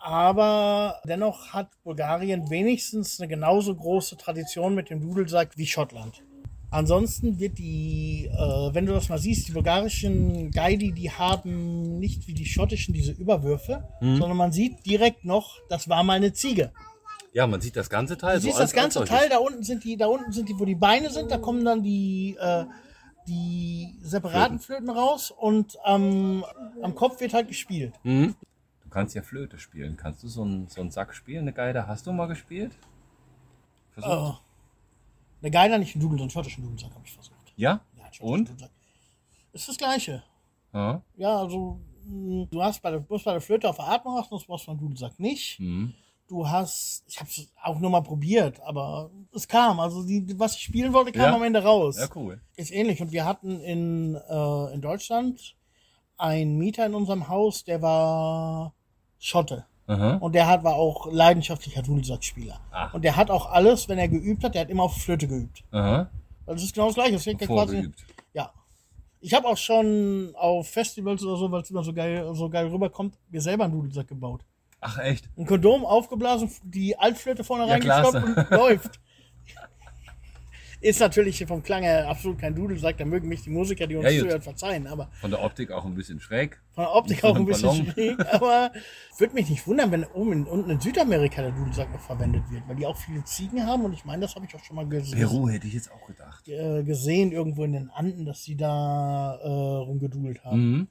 Aber 0.00 1.00
dennoch 1.06 1.52
hat 1.52 1.70
Bulgarien 1.82 2.48
wenigstens 2.50 3.20
eine 3.20 3.28
genauso 3.28 3.74
große 3.74 4.16
Tradition 4.16 4.74
mit 4.74 4.90
dem 4.90 5.00
Dudelsack 5.00 5.56
wie 5.56 5.66
Schottland. 5.66 6.22
Ansonsten 6.70 7.38
wird 7.38 7.58
die, 7.58 8.26
äh, 8.30 8.74
wenn 8.74 8.84
du 8.84 8.92
das 8.92 9.08
mal 9.08 9.18
siehst, 9.18 9.48
die 9.48 9.52
bulgarischen 9.52 10.50
Geidi, 10.50 10.92
die 10.92 11.10
haben 11.10 11.98
nicht 11.98 12.26
wie 12.28 12.34
die 12.34 12.44
schottischen 12.44 12.92
diese 12.92 13.12
Überwürfe, 13.12 13.88
sondern 14.00 14.36
man 14.36 14.52
sieht 14.52 14.84
direkt 14.84 15.24
noch, 15.24 15.56
das 15.70 15.88
war 15.88 16.02
mal 16.02 16.14
eine 16.14 16.32
Ziege. 16.34 16.72
Ja, 17.32 17.46
man 17.46 17.60
sieht 17.62 17.76
das 17.76 17.88
ganze 17.88 18.18
Teil. 18.18 18.36
Du 18.36 18.42
siehst 18.42 18.56
so 18.56 18.60
als- 18.62 18.70
das 18.72 18.76
ganze. 18.80 19.04
Teil, 19.04 19.28
da 19.30 19.38
unten 19.38 19.62
sind 19.62 19.82
die, 19.84 19.96
da 19.96 20.06
unten 20.08 20.30
sind 20.32 20.48
die, 20.48 20.58
wo 20.58 20.64
die 20.66 20.74
Beine 20.74 21.10
sind, 21.10 21.30
da 21.30 21.38
kommen 21.38 21.64
dann 21.64 21.82
die, 21.82 22.36
äh, 22.38 22.64
die 23.26 23.94
separaten 24.02 24.58
Flöten 24.58 24.90
raus 24.90 25.30
und 25.30 25.76
ähm, 25.86 26.44
am 26.82 26.94
Kopf 26.94 27.20
wird 27.20 27.32
halt 27.34 27.48
gespielt. 27.48 27.94
Mhm. 28.02 28.34
Du 28.82 28.88
kannst 28.90 29.14
ja 29.14 29.22
Flöte 29.22 29.58
spielen. 29.58 29.96
Kannst 29.98 30.22
du 30.22 30.28
so 30.28 30.42
einen, 30.42 30.66
so 30.68 30.80
einen 30.80 30.90
Sack 30.90 31.14
spielen, 31.14 31.42
eine 31.42 31.52
Geige? 31.52 31.86
Hast 31.86 32.06
du 32.06 32.12
mal 32.12 32.26
gespielt? 32.26 32.72
Versucht? 33.92 34.12
Oh. 34.12 34.34
Eine 35.40 35.50
Geiler, 35.50 35.78
nicht 35.78 35.94
einen 35.94 36.00
Dudel, 36.02 36.18
sondern 36.18 36.24
einen 36.24 36.30
schottischen 36.30 36.64
Dudelsack 36.64 36.94
habe 36.94 37.04
ich 37.04 37.12
versucht. 37.12 37.52
Ja? 37.56 37.80
Ja, 37.96 38.04
Und? 38.20 38.48
Dudelsack. 38.48 38.70
Ist 39.52 39.68
das 39.68 39.76
Gleiche. 39.78 40.22
Ja. 40.72 41.02
Ja, 41.16 41.36
also 41.38 41.80
mh, 42.04 42.46
du 42.50 42.62
hast 42.62 42.82
bei 42.82 42.90
der, 42.90 43.04
musst 43.08 43.24
bei 43.24 43.32
der 43.32 43.40
Flöte 43.40 43.68
auf 43.68 43.80
Atmung 43.80 44.18
achten, 44.18 44.34
das 44.34 44.44
brauchst 44.44 44.66
du 44.66 44.72
beim 44.72 44.78
Dudelsack 44.80 45.18
nicht. 45.18 45.58
Mhm. 45.60 45.94
Du 46.28 46.46
hast, 46.46 47.04
ich 47.06 47.18
habe 47.20 47.30
es 47.30 47.50
auch 47.62 47.78
nur 47.78 47.88
mal 47.90 48.02
probiert, 48.02 48.60
aber 48.60 49.10
es 49.32 49.48
kam. 49.48 49.80
Also 49.80 50.02
die, 50.04 50.38
was 50.38 50.56
ich 50.56 50.62
spielen 50.62 50.92
wollte, 50.92 51.10
kam 51.12 51.22
Ja. 51.30 51.34
am 51.36 51.42
Ende 51.42 51.62
raus. 51.62 51.96
Ja, 51.98 52.06
cool. 52.14 52.40
Ist 52.56 52.70
ähnlich. 52.70 53.00
Und 53.00 53.12
wir 53.12 53.24
hatten 53.24 53.60
in, 53.60 54.14
äh, 54.14 54.74
in 54.74 54.82
Deutschland 54.82 55.56
einen 56.18 56.58
Mieter 56.58 56.84
in 56.84 56.94
unserem 56.94 57.28
Haus, 57.28 57.64
der 57.64 57.80
war 57.80 58.74
Schotte. 59.18 59.64
Aha. 59.88 60.16
Und 60.16 60.34
der 60.34 60.46
hat, 60.46 60.62
war 60.64 60.74
auch 60.74 61.10
leidenschaftlicher 61.10 61.82
Dudelsackspieler. 61.82 62.60
Ah. 62.70 62.90
Und 62.92 63.02
der 63.02 63.16
hat 63.16 63.30
auch 63.30 63.50
alles, 63.50 63.88
wenn 63.88 63.98
er 63.98 64.08
geübt 64.08 64.44
hat, 64.44 64.54
der 64.54 64.60
hat 64.62 64.70
immer 64.70 64.84
auf 64.84 64.96
Flöte 64.96 65.26
geübt. 65.26 65.64
Aha. 65.70 66.08
Das 66.46 66.62
ist 66.62 66.74
genau 66.74 66.86
das 66.86 66.94
Gleiche. 66.94 67.12
Das 67.12 67.22
klingt 67.22 67.40
quasi, 67.40 67.90
ja. 68.34 68.52
Ich 69.20 69.34
habe 69.34 69.48
auch 69.48 69.56
schon 69.56 70.32
auf 70.36 70.68
Festivals 70.68 71.24
oder 71.24 71.36
so, 71.36 71.50
weil 71.50 71.62
es 71.62 71.70
immer 71.70 71.82
so 71.82 71.92
geil, 71.92 72.28
so 72.34 72.48
geil 72.48 72.68
rüberkommt, 72.68 73.18
mir 73.30 73.40
selber 73.40 73.64
einen 73.64 73.72
Dudelsack 73.72 74.08
gebaut. 74.08 74.44
Ach, 74.80 74.98
echt? 74.98 75.28
Ein 75.36 75.46
Kondom 75.46 75.84
aufgeblasen, 75.84 76.50
die 76.62 76.96
Altflöte 76.96 77.42
vorne 77.42 77.66
Ja, 77.66 77.72
reingestoppt 77.72 78.24
und 78.24 78.50
läuft. 78.50 79.00
Ist 80.80 81.00
natürlich 81.00 81.44
vom 81.46 81.62
Klang 81.62 81.82
her 81.82 82.08
absolut 82.08 82.38
kein 82.38 82.54
Dudelsack, 82.54 82.96
da 82.98 83.04
mögen 83.04 83.28
mich 83.28 83.42
die 83.42 83.50
Musiker, 83.50 83.86
die 83.86 83.96
uns 83.96 84.12
Ja, 84.12 84.20
zuhören, 84.20 84.42
verzeihen, 84.42 84.86
aber 84.86 85.10
Von 85.20 85.30
der 85.30 85.42
Optik 85.42 85.70
auch 85.72 85.84
ein 85.84 85.94
bisschen 85.94 86.20
schräg. 86.20 86.60
von 86.72 86.84
der 86.84 86.94
Optik 86.94 87.24
auch 87.24 87.34
ein 87.36 87.44
bisschen 87.46 87.68
Ballon. 87.68 87.86
schräg, 87.92 88.18
aber 88.34 88.70
würde 89.18 89.34
mich 89.34 89.50
nicht 89.50 89.66
wundern, 89.66 89.90
wenn 89.90 90.04
oben 90.04 90.32
in, 90.32 90.44
unten 90.46 90.70
in 90.70 90.80
Südamerika 90.80 91.42
der 91.42 91.50
Dudelsack 91.50 91.92
noch 91.92 92.00
verwendet 92.00 92.42
wird, 92.50 92.62
weil 92.68 92.76
die 92.76 92.86
auch 92.86 92.96
viele 92.96 93.24
Ziegen 93.24 93.66
haben 93.66 93.84
und 93.84 93.92
ich 93.92 94.04
meine, 94.04 94.22
das 94.22 94.34
habe 94.36 94.46
ich 94.46 94.54
auch 94.54 94.62
schon 94.62 94.76
mal 94.76 94.86
gesehen. 94.88 95.18
Peru 95.18 95.48
hätte 95.48 95.66
ich 95.66 95.74
jetzt 95.74 95.90
auch 95.90 96.06
gedacht. 96.06 96.46
äh, 96.48 96.82
gesehen 96.84 97.32
irgendwo 97.32 97.64
in 97.64 97.72
den 97.72 97.90
Anden, 97.90 98.24
dass 98.24 98.44
sie 98.44 98.56
da 98.56 99.34
äh, 99.42 99.48
rumgedudelt 99.48 100.44
haben. 100.44 100.70
Mhm. 100.72 100.88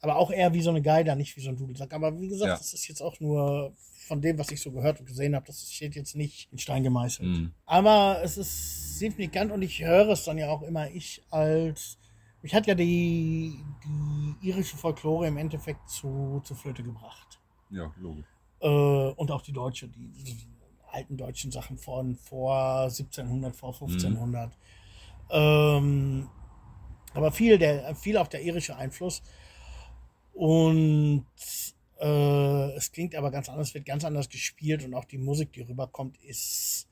Aber 0.00 0.16
auch 0.16 0.30
eher 0.30 0.54
wie 0.54 0.62
so 0.62 0.70
eine 0.70 0.82
Geider, 0.82 1.14
nicht 1.14 1.36
wie 1.36 1.40
so 1.42 1.50
ein 1.50 1.56
Dudelsack. 1.56 1.92
Aber 1.92 2.18
wie 2.20 2.28
gesagt, 2.28 2.48
Ja. 2.48 2.56
das 2.56 2.72
ist 2.72 2.88
jetzt 2.88 3.02
auch 3.02 3.20
nur 3.20 3.74
von 4.06 4.20
dem, 4.20 4.38
was 4.38 4.50
ich 4.50 4.60
so 4.60 4.72
gehört 4.72 4.98
und 4.98 5.06
gesehen 5.06 5.34
habe, 5.36 5.46
das 5.46 5.70
steht 5.70 5.94
jetzt 5.94 6.16
nicht 6.16 6.50
in 6.50 6.58
Stein 6.58 6.82
gemeißelt. 6.82 7.28
Mhm. 7.28 7.52
Aber 7.66 8.20
es 8.24 8.38
ist 8.38 8.98
signifikant 8.98 9.52
und 9.52 9.62
ich 9.62 9.84
höre 9.84 10.08
es 10.08 10.24
dann 10.24 10.38
ja 10.38 10.48
auch 10.50 10.62
immer. 10.62 10.90
Ich 10.90 11.22
als. 11.30 11.98
Mich 12.42 12.54
hat 12.54 12.66
ja 12.66 12.74
die, 12.74 13.62
die 13.84 14.48
irische 14.48 14.78
Folklore 14.78 15.28
im 15.28 15.36
Endeffekt 15.36 15.90
zu, 15.90 16.40
zu 16.42 16.54
Flöte 16.54 16.82
gebracht. 16.82 17.38
Ja, 17.70 17.92
logisch. 17.98 18.24
Äh, 18.60 18.66
und 18.66 19.30
auch 19.30 19.42
die 19.42 19.52
deutsche. 19.52 19.88
Die, 19.88 20.38
alten 20.92 21.16
deutschen 21.16 21.50
Sachen 21.50 21.78
von 21.78 22.16
vor 22.16 22.82
1700, 22.82 23.54
vor 23.54 23.72
1500. 23.72 24.56
Ähm, 25.30 26.28
aber 27.14 27.32
viel, 27.32 27.58
der, 27.58 27.94
viel 27.94 28.16
auch 28.16 28.28
der 28.28 28.42
irische 28.42 28.76
Einfluss. 28.76 29.22
Und 30.32 31.26
äh, 32.00 32.70
es 32.76 32.92
klingt 32.92 33.14
aber 33.14 33.30
ganz 33.30 33.48
anders, 33.48 33.74
wird 33.74 33.84
ganz 33.84 34.04
anders 34.04 34.28
gespielt 34.28 34.84
und 34.84 34.94
auch 34.94 35.04
die 35.04 35.18
Musik, 35.18 35.52
die 35.52 35.62
rüberkommt, 35.62 36.16
ist 36.24 36.88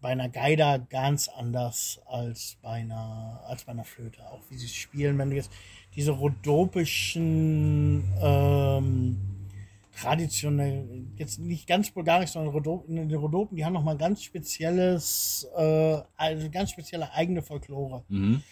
bei 0.00 0.08
einer 0.08 0.28
Geider 0.28 0.80
ganz 0.80 1.28
anders 1.28 2.00
als 2.06 2.58
bei 2.60 2.80
einer, 2.80 3.40
als 3.46 3.64
bei 3.64 3.72
einer 3.72 3.84
Flöte. 3.84 4.26
Auch 4.30 4.40
wie 4.50 4.56
sie 4.56 4.68
spielen, 4.68 5.16
wenn 5.16 5.30
du 5.30 5.36
jetzt 5.36 5.52
diese 5.94 6.10
rhodopischen, 6.10 8.02
ähm, 8.20 9.16
traditionell, 9.96 11.06
jetzt 11.16 11.38
nicht 11.38 11.66
ganz 11.66 11.90
bulgarisch, 11.90 12.30
sondern 12.30 12.52
Rhodopen, 12.52 13.08
die 13.08 13.14
Rhodopen, 13.14 13.56
die 13.56 13.64
haben 13.64 13.74
nochmal 13.74 13.96
ganz 13.96 14.22
spezielles, 14.22 15.46
äh, 15.56 16.00
also 16.16 16.50
ganz 16.50 16.70
spezielle 16.70 17.12
eigene 17.12 17.42
Folklore. 17.42 18.02
Mhm. 18.08 18.42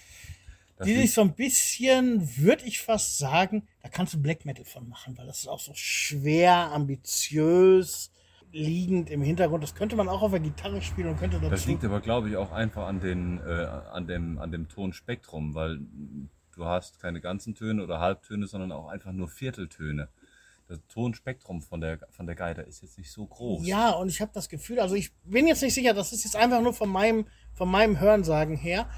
Die 0.85 0.95
sich 0.95 1.13
so 1.13 1.21
ein 1.21 1.35
bisschen, 1.35 2.37
würde 2.39 2.65
ich 2.65 2.81
fast 2.81 3.19
sagen, 3.19 3.67
da 3.83 3.89
kannst 3.89 4.15
du 4.15 4.23
Black 4.23 4.45
Metal 4.45 4.65
von 4.65 4.89
machen, 4.89 5.17
weil 5.19 5.27
das 5.27 5.41
ist 5.41 5.49
auch 5.49 5.61
so 5.61 5.73
schwer, 5.75 6.73
ambitiös, 6.73 8.11
liegend 8.53 9.11
im 9.11 9.23
Hintergrund. 9.23 9.63
Das 9.63 9.75
könnte 9.75 9.97
man 9.97 10.09
auch 10.09 10.23
auf 10.23 10.31
der 10.31 10.41
Gitarre 10.41 10.83
spielen 10.83 11.09
und 11.09 11.19
könnte 11.19 11.37
dazu. 11.37 11.51
Das 11.51 11.67
liegt 11.67 11.85
aber, 11.85 12.01
glaube 12.01 12.31
ich, 12.31 12.37
auch 12.37 12.53
einfach 12.53 12.87
an, 12.87 13.01
den, 13.01 13.39
äh, 13.39 13.67
an, 13.93 14.07
dem, 14.07 14.39
an 14.39 14.51
dem 14.51 14.69
Tonspektrum, 14.69 15.55
weil 15.55 15.81
du 16.55 16.65
hast 16.65 17.01
keine 17.01 17.21
ganzen 17.21 17.55
Töne 17.55 17.83
oder 17.83 18.01
Halbtöne, 18.01 18.47
sondern 18.47 18.73
auch 18.73 18.89
einfach 18.89 19.13
nur 19.13 19.29
Vierteltöne. 19.29 20.09
Das 20.69 20.79
Tonspektrum 20.89 21.63
von 21.63 21.81
der, 21.81 21.99
von 22.11 22.27
der 22.27 22.37
Geider 22.37 22.65
ist 22.65 22.83
jetzt 22.83 22.97
nicht 22.97 23.11
so 23.11 23.27
groß. 23.27 23.67
Ja, 23.67 23.91
und 23.91 24.09
ich 24.09 24.21
habe 24.21 24.31
das 24.33 24.49
Gefühl, 24.49 24.79
also 24.79 24.95
ich 24.95 25.13
bin 25.25 25.49
jetzt 25.49 25.63
nicht 25.63 25.75
sicher, 25.75 25.95
das 25.95 26.13
ist 26.13 26.23
jetzt 26.23 26.37
einfach 26.37 26.61
nur 26.61 26.73
von 26.73 26.89
meinem, 26.89 27.27
von 27.55 27.69
meinem 27.69 27.99
Hörensagen 27.99 28.57
her, 28.57 28.89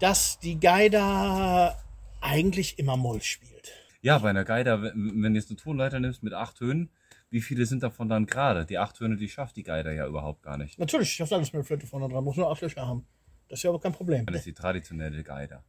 dass 0.00 0.38
die 0.38 0.58
Geider 0.60 1.76
eigentlich 2.20 2.78
immer 2.78 2.96
Moll 2.96 3.22
spielt. 3.22 3.72
Ja, 4.02 4.18
bei 4.18 4.30
einer 4.30 4.44
Geider, 4.44 4.82
wenn 4.82 5.22
wenn 5.22 5.34
du 5.34 5.40
jetzt 5.40 5.50
eine 5.50 5.56
Tonleiter 5.56 6.00
nimmst 6.00 6.22
mit 6.22 6.32
acht 6.32 6.56
Tönen, 6.56 6.90
wie 7.30 7.40
viele 7.40 7.66
sind 7.66 7.82
davon 7.82 8.08
dann 8.08 8.26
gerade? 8.26 8.66
Die 8.66 8.78
acht 8.78 8.96
Töne, 8.96 9.16
die 9.16 9.28
schafft 9.28 9.56
die 9.56 9.62
Geider 9.62 9.92
ja 9.92 10.06
überhaupt 10.06 10.42
gar 10.42 10.56
nicht. 10.56 10.78
Natürlich, 10.78 11.12
ich 11.12 11.20
habe 11.20 11.34
alles 11.34 11.52
mit 11.52 11.60
der 11.60 11.64
Flöte 11.64 11.86
vorne 11.86 12.08
dran, 12.08 12.22
muss 12.22 12.36
nur 12.36 12.50
acht 12.50 12.60
Löcher 12.60 12.86
haben. 12.86 13.06
Das 13.48 13.58
ist 13.58 13.62
ja 13.62 13.70
aber 13.70 13.80
kein 13.80 13.92
Problem. 13.92 14.26
Das 14.26 14.36
ist 14.36 14.46
die 14.46 14.52
traditionelle 14.52 15.22
Geider. 15.22 15.64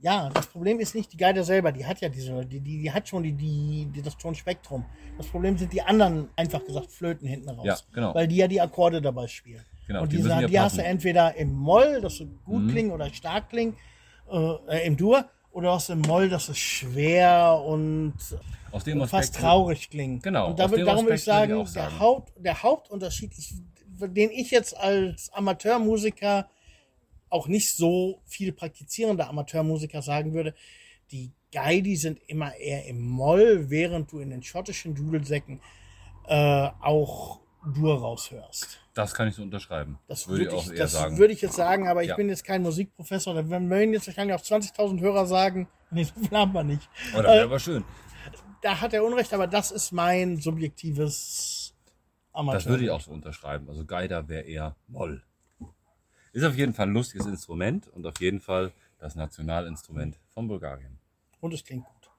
Ja, 0.00 0.28
das 0.28 0.46
Problem 0.48 0.78
ist 0.78 0.94
nicht 0.94 1.12
die 1.12 1.16
Geider 1.16 1.42
selber, 1.42 1.72
die 1.72 1.86
hat 1.86 2.00
ja 2.00 2.08
diese, 2.08 2.44
die, 2.44 2.60
die, 2.60 2.82
die 2.82 2.92
hat 2.92 3.08
schon 3.08 3.22
die, 3.22 3.32
die, 3.32 3.86
die, 3.86 4.02
das 4.02 4.16
Tonspektrum. 4.18 4.84
Das 5.16 5.26
Problem 5.26 5.56
sind 5.56 5.72
die 5.72 5.80
anderen, 5.80 6.28
einfach 6.36 6.62
gesagt, 6.64 6.92
Flöten 6.92 7.26
hinten 7.26 7.48
raus. 7.48 7.64
Ja, 7.64 7.76
genau. 7.92 8.14
Weil 8.14 8.28
die 8.28 8.36
ja 8.36 8.46
die 8.46 8.60
Akkorde 8.60 9.00
dabei 9.00 9.26
spielen. 9.26 9.64
Genau, 9.86 10.02
und 10.02 10.12
die 10.12 10.16
die, 10.16 10.22
sagen, 10.22 10.40
ja 10.42 10.46
die 10.48 10.60
hast 10.60 10.78
du 10.78 10.82
entweder 10.84 11.34
im 11.36 11.52
Moll, 11.52 12.00
dass 12.00 12.16
sie 12.16 12.26
gut 12.44 12.64
Mhm. 12.64 12.70
klingen 12.70 12.90
oder 12.90 13.08
stark 13.12 13.50
klingen, 13.50 13.76
äh, 14.30 14.36
äh, 14.68 14.86
im 14.86 14.96
Dur, 14.96 15.24
oder 15.52 15.72
hast 15.72 15.88
du 15.88 15.94
im 15.94 16.00
Moll, 16.02 16.28
dass 16.28 16.48
es 16.48 16.58
schwer 16.58 17.62
und 17.64 18.14
fast 19.06 19.36
traurig 19.36 19.88
klingt. 19.88 20.22
Genau, 20.22 20.50
Und 20.50 20.58
da, 20.58 20.64
aus 20.64 20.72
würd- 20.72 20.76
dem 20.76 20.86
darum 20.86 21.04
würde 21.06 21.14
ich 21.14 21.24
sagen, 21.24 21.52
ich 21.52 21.58
auch 21.58 21.72
der, 21.72 21.82
sagen. 21.84 21.98
Haupt, 22.00 22.32
der 22.36 22.62
Hauptunterschied, 22.62 23.32
ich, 23.38 23.54
den 24.00 24.30
ich 24.30 24.50
jetzt 24.50 24.76
als 24.76 25.32
Amateurmusiker, 25.32 26.48
auch 27.30 27.48
nicht 27.48 27.74
so 27.74 28.20
viel 28.24 28.52
praktizierender 28.52 29.28
Amateurmusiker 29.28 30.02
sagen 30.02 30.32
würde, 30.32 30.54
die 31.10 31.30
Geidi 31.52 31.96
sind 31.96 32.20
immer 32.26 32.54
eher 32.56 32.84
im 32.86 33.00
Moll, 33.06 33.70
während 33.70 34.12
du 34.12 34.18
in 34.20 34.30
den 34.30 34.42
schottischen 34.42 34.94
Dudelsäcken 34.94 35.60
äh, 36.28 36.68
auch 36.82 37.40
Dur 37.74 37.98
raushörst. 38.00 38.80
Das 38.96 39.12
kann 39.14 39.28
ich 39.28 39.34
so 39.34 39.42
unterschreiben. 39.42 39.98
Das 40.08 40.26
würde 40.26 40.44
ich 40.44 40.48
auch 40.50 40.66
eher 40.70 40.78
das 40.78 40.92
sagen. 40.92 41.18
würde 41.18 41.34
ich 41.34 41.42
jetzt 41.42 41.54
sagen, 41.54 41.86
aber 41.86 42.02
ich 42.02 42.08
Ja. 42.08 42.16
bin 42.16 42.30
jetzt 42.30 42.44
kein 42.44 42.62
Musikprofessor. 42.62 43.34
Da 43.34 43.46
würden 43.48 43.92
jetzt 43.92 44.06
wahrscheinlich 44.06 44.34
auch 44.34 44.40
20.000 44.42 45.00
Hörer 45.00 45.26
sagen, 45.26 45.68
nee, 45.90 46.04
so 46.04 46.14
viel 46.18 46.30
haben 46.30 46.52
wir 46.54 46.64
nicht. 46.64 46.88
Oh, 47.12 47.18
das 47.18 47.26
wäre 47.26 47.40
Äh, 47.40 47.42
aber 47.44 47.60
schön. 47.60 47.84
da 48.62 48.80
hat 48.80 48.94
er 48.94 49.04
Unrecht, 49.04 49.34
aber 49.34 49.46
das 49.46 49.70
ist 49.70 49.92
mein 49.92 50.38
subjektives 50.38 51.74
Amateur. 52.32 52.58
Das 52.58 52.66
würde 52.66 52.84
ich 52.84 52.90
auch 52.90 53.02
so 53.02 53.10
unterschreiben. 53.10 53.68
Also 53.68 53.84
Geider 53.84 54.28
wäre 54.28 54.44
eher 54.44 54.76
Moll. 54.88 55.22
Ist 56.32 56.44
auf 56.44 56.56
jeden 56.56 56.72
Fall 56.72 56.86
ein 56.86 56.94
lustiges 56.94 57.26
Instrument 57.26 57.88
und 57.88 58.06
auf 58.06 58.18
jeden 58.20 58.40
Fall 58.40 58.72
das 58.98 59.14
Nationalinstrument 59.14 60.18
von 60.30 60.48
Bulgarien. 60.48 60.98
Und 61.40 61.52
es 61.52 61.62
klingt 61.62 61.84
gut. 61.84 62.10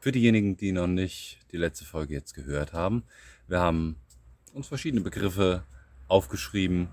Für 0.00 0.10
diejenigen, 0.10 0.56
die 0.56 0.72
noch 0.72 0.88
nicht 0.88 1.38
die 1.52 1.56
letzte 1.56 1.84
Folge 1.84 2.14
jetzt 2.14 2.34
gehört 2.34 2.72
haben, 2.72 3.04
wir 3.48 3.60
haben 3.60 4.00
uns 4.56 4.68
verschiedene 4.68 5.02
Begriffe 5.02 5.64
aufgeschrieben, 6.08 6.88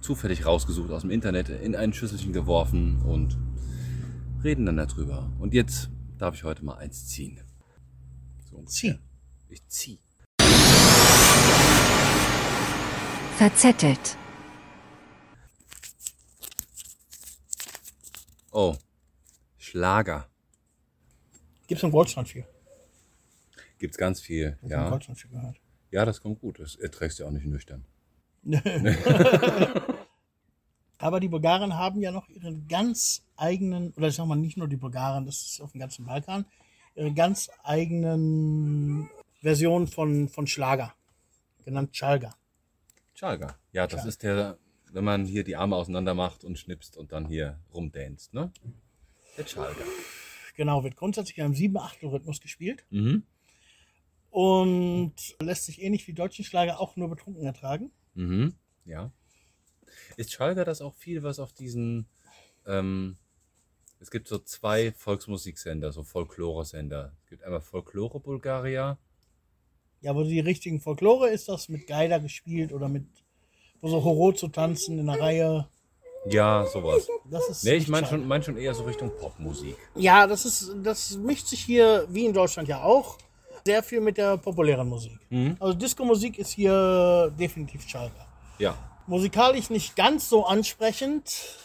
zufällig 0.00 0.46
rausgesucht 0.46 0.90
aus 0.92 1.02
dem 1.02 1.10
Internet, 1.10 1.48
in 1.48 1.74
ein 1.74 1.92
Schüsselchen 1.92 2.32
geworfen 2.32 3.02
und 3.02 3.36
reden 4.44 4.64
dann 4.66 4.76
darüber. 4.76 5.32
Und 5.40 5.52
jetzt 5.52 5.90
darf 6.16 6.34
ich 6.36 6.44
heute 6.44 6.64
mal 6.64 6.76
eins 6.76 7.08
ziehen. 7.08 7.40
So. 8.50 8.62
Zieh. 8.62 8.98
Ich 9.48 9.66
zieh. 9.66 9.98
verzettelt, 13.36 14.16
Oh, 18.50 18.74
Schlager. 19.58 20.26
Gibt 21.66 21.78
es 21.80 21.82
in 21.84 21.90
Deutschland 21.90 22.26
viel. 22.26 22.46
Gibt's 23.78 23.98
ganz 23.98 24.22
viel. 24.22 24.56
Ich 24.56 24.62
in 24.62 24.70
Ja, 24.70 24.88
Deutschland 24.88 25.20
viel 25.20 25.30
gehört. 25.30 25.60
Ja 25.90 26.04
das 26.04 26.20
kommt 26.20 26.40
gut. 26.40 26.58
Das 26.58 26.76
erträgst 26.76 27.18
du 27.18 27.22
ja 27.22 27.28
auch 27.28 27.32
nicht 27.32 27.46
nüchtern. 27.46 27.84
Aber 30.98 31.20
die 31.20 31.28
Bulgaren 31.28 31.74
haben 31.74 32.00
ja 32.00 32.10
noch 32.10 32.28
ihren 32.28 32.68
ganz 32.68 33.22
eigenen, 33.36 33.92
oder 33.92 34.08
ich 34.08 34.14
sag 34.14 34.26
mal 34.26 34.36
nicht 34.36 34.56
nur 34.56 34.68
die 34.68 34.76
Bulgaren, 34.76 35.26
das 35.26 35.42
ist 35.42 35.60
auf 35.60 35.72
dem 35.72 35.80
ganzen 35.80 36.06
Balkan, 36.06 36.46
ihre 36.94 37.12
ganz 37.12 37.50
eigenen 37.62 39.10
Versionen 39.42 39.86
von, 39.88 40.28
von 40.28 40.46
Schlager, 40.46 40.94
genannt 41.64 41.94
Schalga. 41.94 42.34
Schalger. 43.14 43.58
Ja, 43.72 43.86
das 43.86 44.00
Schalger. 44.00 44.08
ist 44.08 44.22
der, 44.22 44.58
wenn 44.92 45.04
man 45.04 45.26
hier 45.26 45.44
die 45.44 45.56
Arme 45.56 45.76
auseinander 45.76 46.14
macht 46.14 46.44
und 46.44 46.58
schnipst 46.58 46.96
und 46.96 47.12
dann 47.12 47.26
hier 47.26 47.58
rumdänzt, 47.74 48.32
ne? 48.32 48.50
Der 49.36 49.46
Schalger. 49.46 49.84
Genau, 50.56 50.82
wird 50.82 50.96
grundsätzlich 50.96 51.36
in 51.36 51.44
einem 51.44 51.54
7-8-Rhythmus 51.54 52.40
gespielt 52.40 52.84
Mhm. 52.90 53.24
Und 54.36 55.14
lässt 55.40 55.64
sich 55.64 55.80
ähnlich 55.80 56.06
wie 56.06 56.12
deutschen 56.12 56.44
Schlager 56.44 56.78
auch 56.78 56.94
nur 56.96 57.08
betrunken 57.08 57.46
ertragen. 57.46 57.90
Mhm. 58.12 58.52
Ja. 58.84 59.10
Ist 60.18 60.30
Schalger 60.30 60.66
das 60.66 60.82
auch 60.82 60.94
viel, 60.94 61.22
was 61.22 61.38
auf 61.38 61.54
diesen, 61.54 62.06
ähm, 62.66 63.16
es 63.98 64.10
gibt 64.10 64.28
so 64.28 64.36
zwei 64.36 64.92
Volksmusiksender, 64.92 65.90
so 65.90 66.02
Folklore-Sender. 66.02 67.16
Es 67.22 67.30
gibt 67.30 67.44
einmal 67.44 67.62
Folklore 67.62 68.20
Bulgaria. 68.20 68.98
Ja, 70.02 70.14
wo 70.14 70.22
die 70.22 70.40
richtigen 70.40 70.82
Folklore 70.82 71.30
ist 71.30 71.48
das 71.48 71.70
mit 71.70 71.86
Geider 71.86 72.20
gespielt 72.20 72.74
oder 72.74 72.90
mit, 72.90 73.06
wo 73.80 73.88
so 73.88 74.04
Horo 74.04 74.32
zu 74.32 74.48
tanzen 74.48 74.98
in 74.98 75.06
der 75.06 75.18
Reihe. 75.18 75.66
Ja, 76.26 76.66
sowas. 76.66 77.08
Das 77.30 77.48
ist 77.48 77.64
Nee, 77.64 77.76
ich 77.76 77.88
meine 77.88 78.06
schon, 78.06 78.28
mein 78.28 78.42
schon 78.42 78.58
eher 78.58 78.74
so 78.74 78.84
Richtung 78.84 79.10
Popmusik. 79.18 79.78
Ja, 79.94 80.26
das 80.26 80.44
ist, 80.44 80.74
das 80.82 81.16
mischt 81.16 81.46
sich 81.46 81.64
hier, 81.64 82.06
wie 82.10 82.26
in 82.26 82.34
Deutschland 82.34 82.68
ja 82.68 82.82
auch, 82.82 83.16
sehr 83.66 83.82
viel 83.82 84.00
mit 84.00 84.16
der 84.16 84.38
populären 84.38 84.88
Musik. 84.88 85.18
Mhm. 85.28 85.56
Also 85.60 85.74
Disco-Musik 85.74 86.38
ist 86.38 86.52
hier 86.52 87.32
definitiv 87.38 87.86
Schalger. 87.86 88.26
Ja. 88.58 88.74
Musikalisch 89.06 89.68
nicht 89.70 89.94
ganz 89.94 90.28
so 90.28 90.46
ansprechend, 90.46 91.58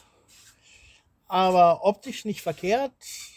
aber 1.28 1.86
optisch 1.86 2.26
nicht 2.26 2.42
verkehrt. 2.42 2.92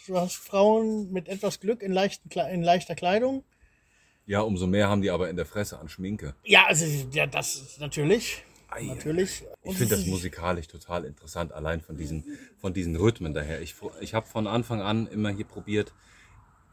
Du 0.07 0.19
hast 0.19 0.35
Frauen 0.35 1.11
mit 1.11 1.29
etwas 1.29 1.59
Glück 1.59 1.81
in, 1.81 1.91
leichten, 1.93 2.29
in 2.29 2.61
leichter 2.61 2.95
Kleidung. 2.95 3.43
Ja, 4.25 4.41
umso 4.41 4.67
mehr 4.67 4.89
haben 4.89 5.01
die 5.01 5.11
aber 5.11 5.29
in 5.29 5.35
der 5.35 5.45
Fresse 5.45 5.79
an 5.79 5.87
Schminke. 5.87 6.35
Ja, 6.43 6.65
also 6.65 6.85
ja, 7.11 7.25
das 7.27 7.55
ist 7.55 7.79
natürlich. 7.79 8.43
Ei, 8.69 8.83
natürlich. 8.83 9.43
Ich 9.63 9.77
finde 9.77 9.95
das 9.95 10.05
musikalisch 10.05 10.67
total 10.67 11.05
interessant, 11.05 11.53
allein 11.53 11.81
von 11.81 11.95
diesen, 11.95 12.23
von 12.57 12.73
diesen 12.73 12.95
Rhythmen 12.95 13.33
daher. 13.33 13.61
Ich, 13.61 13.75
ich 14.01 14.13
habe 14.13 14.25
von 14.27 14.47
Anfang 14.47 14.81
an 14.81 15.07
immer 15.07 15.29
hier 15.29 15.45
probiert, 15.45 15.93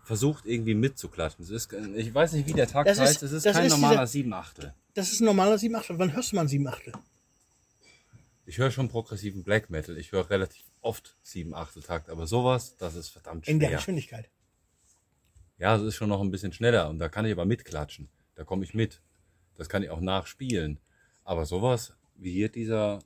versucht 0.05 0.46
irgendwie 0.46 0.74
mitzuklatschen. 0.74 1.44
Ist, 1.48 1.72
ich 1.96 2.12
weiß 2.14 2.32
nicht, 2.32 2.46
wie 2.48 2.53
der 2.53 2.66
Takt 2.68 2.88
Das 2.88 2.98
ist- 2.98 3.03
heißt, 3.05 3.22
es 3.22 3.32
ist 3.32 3.44
kein 3.44 3.66
ist 3.66 3.72
normaler 3.72 4.07
Siebenachtel. 4.07 4.74
Das 4.94 5.12
ist 5.12 5.20
ein 5.20 5.24
normaler 5.24 5.57
7 5.59 5.74
Achtel. 5.74 5.98
Wann 5.98 6.12
hörst 6.12 6.32
du 6.32 6.36
mal 6.36 6.42
ein 6.42 6.48
7 6.48 6.66
Achtel? 6.66 6.92
Ich 8.44 8.59
höre 8.59 8.70
schon 8.70 8.88
progressiven 8.88 9.44
Black 9.44 9.70
Metal, 9.70 9.96
ich 9.96 10.11
höre 10.12 10.28
relativ 10.28 10.64
oft 10.80 11.16
Siebenachtel-Takt, 11.22 12.11
aber 12.11 12.26
sowas, 12.26 12.76
das 12.76 12.96
ist 12.96 13.09
verdammt 13.11 13.46
In 13.48 13.61
der 13.61 13.68
schwer. 13.68 13.76
Geschwindigkeit. 13.78 14.28
Ja, 15.59 15.76
es 15.76 15.82
ist 15.82 15.94
schon 15.94 16.09
noch 16.09 16.20
ein 16.20 16.30
bisschen 16.32 16.53
schneller 16.53 16.88
und 16.90 16.98
da 16.98 17.09
kann 17.09 17.24
ich 17.24 17.32
aber 17.32 17.44
mitklatschen. 17.44 18.09
Da 18.34 18.42
komme 18.44 18.64
ich 18.64 18.74
mit. 18.74 19.00
Das 19.55 19.68
kann 19.68 19.82
ich 19.84 19.90
auch 19.90 20.00
nachspielen. 20.00 20.80
Aber 21.24 21.46
sowas 21.46 21.94
wie 22.16 22.32
hier 22.32 22.48
dieser, 22.48 22.98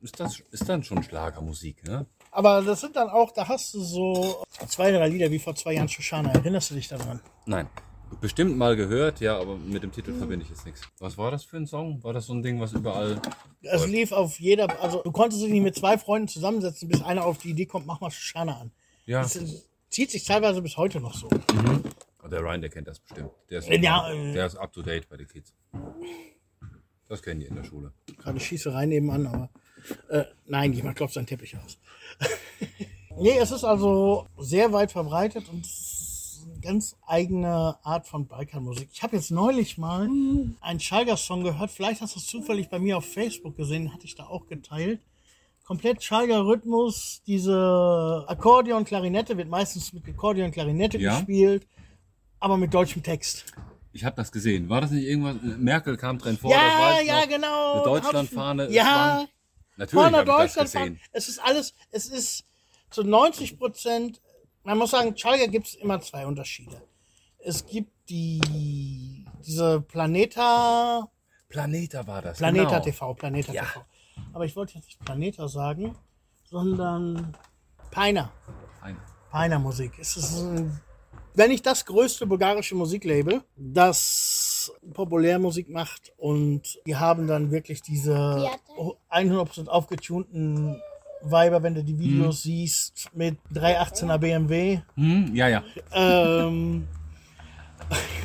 ist, 0.00 0.20
das, 0.20 0.40
ist 0.50 0.68
dann 0.68 0.82
schon 0.84 1.02
Schlagermusik, 1.02 1.86
ne? 1.86 2.06
Aber 2.30 2.62
das 2.62 2.80
sind 2.80 2.94
dann 2.96 3.08
auch, 3.08 3.32
da 3.32 3.48
hast 3.48 3.74
du 3.74 3.80
so 3.80 4.44
zwei, 4.68 4.92
drei 4.92 5.08
Lieder 5.08 5.30
wie 5.30 5.38
vor 5.38 5.54
zwei 5.54 5.74
Jahren 5.74 5.88
Shoshana. 5.88 6.32
Erinnerst 6.32 6.70
du 6.70 6.74
dich 6.74 6.88
daran? 6.88 7.20
Nein. 7.46 7.68
Bestimmt 8.20 8.56
mal 8.56 8.74
gehört, 8.74 9.20
ja, 9.20 9.38
aber 9.38 9.56
mit 9.58 9.82
dem 9.82 9.92
Titel 9.92 10.14
verbinde 10.14 10.44
ich 10.44 10.50
jetzt 10.50 10.64
nichts. 10.64 10.80
Was 10.98 11.18
war 11.18 11.30
das 11.30 11.44
für 11.44 11.58
ein 11.58 11.66
Song? 11.66 12.02
War 12.02 12.14
das 12.14 12.26
so 12.26 12.32
ein 12.32 12.42
Ding, 12.42 12.58
was 12.58 12.72
überall. 12.72 13.20
Es 13.62 13.86
lief 13.86 14.12
auf 14.12 14.40
jeder, 14.40 14.82
also 14.82 15.02
du 15.02 15.12
konntest 15.12 15.42
dich 15.42 15.50
nicht 15.50 15.62
mit 15.62 15.74
zwei 15.74 15.98
Freunden 15.98 16.26
zusammensetzen, 16.26 16.88
bis 16.88 17.02
einer 17.02 17.24
auf 17.26 17.38
die 17.38 17.50
Idee 17.50 17.66
kommt, 17.66 17.86
mach 17.86 18.00
mal 18.00 18.10
Shoshana 18.10 18.60
an. 18.60 18.72
Ja, 19.04 19.22
Das 19.22 19.38
zieht 19.90 20.10
sich 20.10 20.24
teilweise 20.24 20.62
bis 20.62 20.76
heute 20.78 21.00
noch 21.00 21.14
so. 21.14 21.28
der 22.30 22.40
Ryan, 22.40 22.60
der 22.60 22.70
kennt 22.70 22.88
das 22.88 22.98
bestimmt. 23.00 23.30
Der 23.50 23.58
ist, 23.58 23.68
Ja, 23.68 24.10
äh, 24.10 24.32
der 24.32 24.46
ist 24.46 24.56
up 24.56 24.72
to 24.72 24.82
date 24.82 25.08
bei 25.08 25.16
den 25.16 25.28
Kids. 25.28 25.52
Das 27.08 27.22
kennen 27.22 27.40
die 27.40 27.46
in 27.46 27.56
der 27.56 27.64
Schule. 27.64 27.92
Gerade 28.18 28.38
Schießerei 28.38 28.86
nebenan, 28.86 29.26
aber 29.26 29.50
äh, 30.10 30.24
nein, 30.46 30.72
jemand 30.72 30.96
klopft 30.96 31.14
seinen 31.14 31.26
Teppich 31.26 31.56
aus. 31.56 31.78
nee, 33.18 33.36
es 33.38 33.50
ist 33.50 33.64
also 33.64 34.26
sehr 34.38 34.72
weit 34.72 34.92
verbreitet 34.92 35.48
und 35.48 35.66
eine 36.50 36.60
ganz 36.60 36.96
eigene 37.06 37.76
Art 37.82 38.06
von 38.06 38.26
Balkanmusik. 38.26 38.88
Ich 38.92 39.02
habe 39.02 39.16
jetzt 39.16 39.30
neulich 39.30 39.78
mal 39.78 40.08
einen 40.60 40.80
Schalger-Song 40.80 41.44
gehört, 41.44 41.70
vielleicht 41.70 42.00
hast 42.00 42.14
du 42.16 42.20
es 42.20 42.26
zufällig 42.26 42.68
bei 42.68 42.78
mir 42.78 42.96
auf 42.98 43.04
Facebook 43.04 43.56
gesehen, 43.56 43.92
hatte 43.92 44.06
ich 44.06 44.14
da 44.14 44.24
auch 44.24 44.46
geteilt. 44.46 45.00
Komplett 45.64 46.02
Schalger-Rhythmus, 46.02 47.20
diese 47.26 48.24
Akkordeon, 48.26 48.84
Klarinette 48.84 49.36
wird 49.36 49.50
meistens 49.50 49.92
mit 49.92 50.08
Akkordeon, 50.08 50.50
Klarinette 50.50 50.98
Ja. 50.98 51.16
gespielt, 51.16 51.66
aber 52.40 52.56
mit 52.56 52.72
deutschem 52.72 53.02
Text. 53.02 53.44
Ich 53.92 54.04
habe 54.04 54.16
das 54.16 54.32
gesehen. 54.32 54.68
War 54.68 54.80
das 54.80 54.90
nicht 54.90 55.04
irgendwas? 55.04 55.36
Merkel 55.58 55.96
kam 55.96 56.18
drin 56.18 56.38
vor. 56.38 56.50
ja, 56.50 57.00
ja, 57.04 57.20
noch. 57.20 57.28
genau. 57.28 57.72
Eine 57.74 57.82
Deutschlandfahne. 57.82 58.70
Ja, 58.70 58.84
schwang. 59.18 59.28
Natürlich 59.78 60.06
ich 60.06 60.12
das 60.12 60.24
Deutschland 60.26 60.72
gesehen. 60.72 61.00
Es 61.12 61.28
ist 61.28 61.38
alles, 61.38 61.74
es 61.90 62.06
ist 62.06 62.44
zu 62.90 63.02
90 63.04 63.58
Prozent, 63.58 64.20
man 64.64 64.76
muss 64.76 64.90
sagen, 64.90 65.16
Schalger 65.16 65.48
gibt 65.48 65.68
es 65.68 65.74
immer 65.74 66.00
zwei 66.00 66.26
Unterschiede. 66.26 66.82
Es 67.38 67.64
gibt 67.66 67.90
die, 68.10 69.24
diese 69.46 69.80
Planeta, 69.80 71.08
Planeta 71.48 72.06
war 72.06 72.20
das. 72.20 72.38
Planeta 72.38 72.70
genau. 72.70 72.82
TV, 72.84 73.14
Planeta 73.14 73.52
Ja. 73.52 73.62
TV. 73.64 73.84
Aber 74.34 74.44
ich 74.44 74.54
wollte 74.56 74.74
jetzt 74.74 74.86
nicht 74.86 74.98
Planeta 75.00 75.48
sagen, 75.48 75.96
sondern 76.44 77.34
Peiner. 77.90 78.30
Ein- 78.82 79.00
Peiner 79.30 79.58
Musik. 79.58 79.92
Es 79.98 80.16
ist 80.16 80.44
wenn 81.34 81.50
nicht 81.50 81.64
das 81.66 81.84
größte 81.86 82.26
bulgarische 82.26 82.74
Musiklabel, 82.74 83.44
das 83.56 84.47
Populärmusik 84.92 85.68
macht 85.68 86.12
und 86.16 86.78
die 86.86 86.96
haben 86.96 87.26
dann 87.26 87.50
wirklich 87.50 87.82
diese 87.82 88.48
100% 89.10 89.68
aufgetunten 89.68 90.80
Weiber, 91.22 91.62
wenn 91.62 91.74
du 91.74 91.82
die 91.82 91.98
Videos 91.98 92.42
siehst, 92.42 93.10
mit 93.14 93.38
318er 93.52 94.18
BMW. 94.18 94.80
Hm, 94.94 95.34
ja, 95.34 95.48
ja. 95.48 95.64
Ähm, 95.92 96.86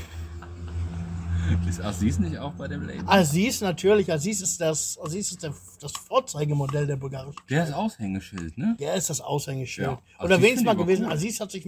Ist 1.68 1.82
Aziz 1.82 2.20
nicht 2.20 2.38
auch 2.38 2.54
bei 2.54 2.68
dem 2.68 2.86
Label? 2.86 3.04
Aziz 3.08 3.62
natürlich, 3.62 4.12
Aziz 4.12 4.41
ist 4.41 4.62
das, 4.62 4.98
Aziz 5.04 5.32
ist 5.32 5.44
der, 5.44 5.54
das 5.82 5.91
Vorzeigemodell 5.94 6.86
der 6.86 6.98
bulgarischen. 6.98 7.41
Der 7.50 7.64
ist 7.64 7.74
Aushängeschild, 7.74 8.58
ne? 8.58 8.76
Der 8.80 8.96
ist 8.96 9.10
das 9.10 9.22
Aushängeschild. 9.22 9.88
Ja, 9.88 10.24
Oder 10.24 10.38
wenigstens 10.38 10.66
mal 10.66 10.76
gewesen. 10.76 11.06
cool. 11.06 11.14
Aziz 11.14 11.39
hat 11.39 11.52
sich. 11.52 11.68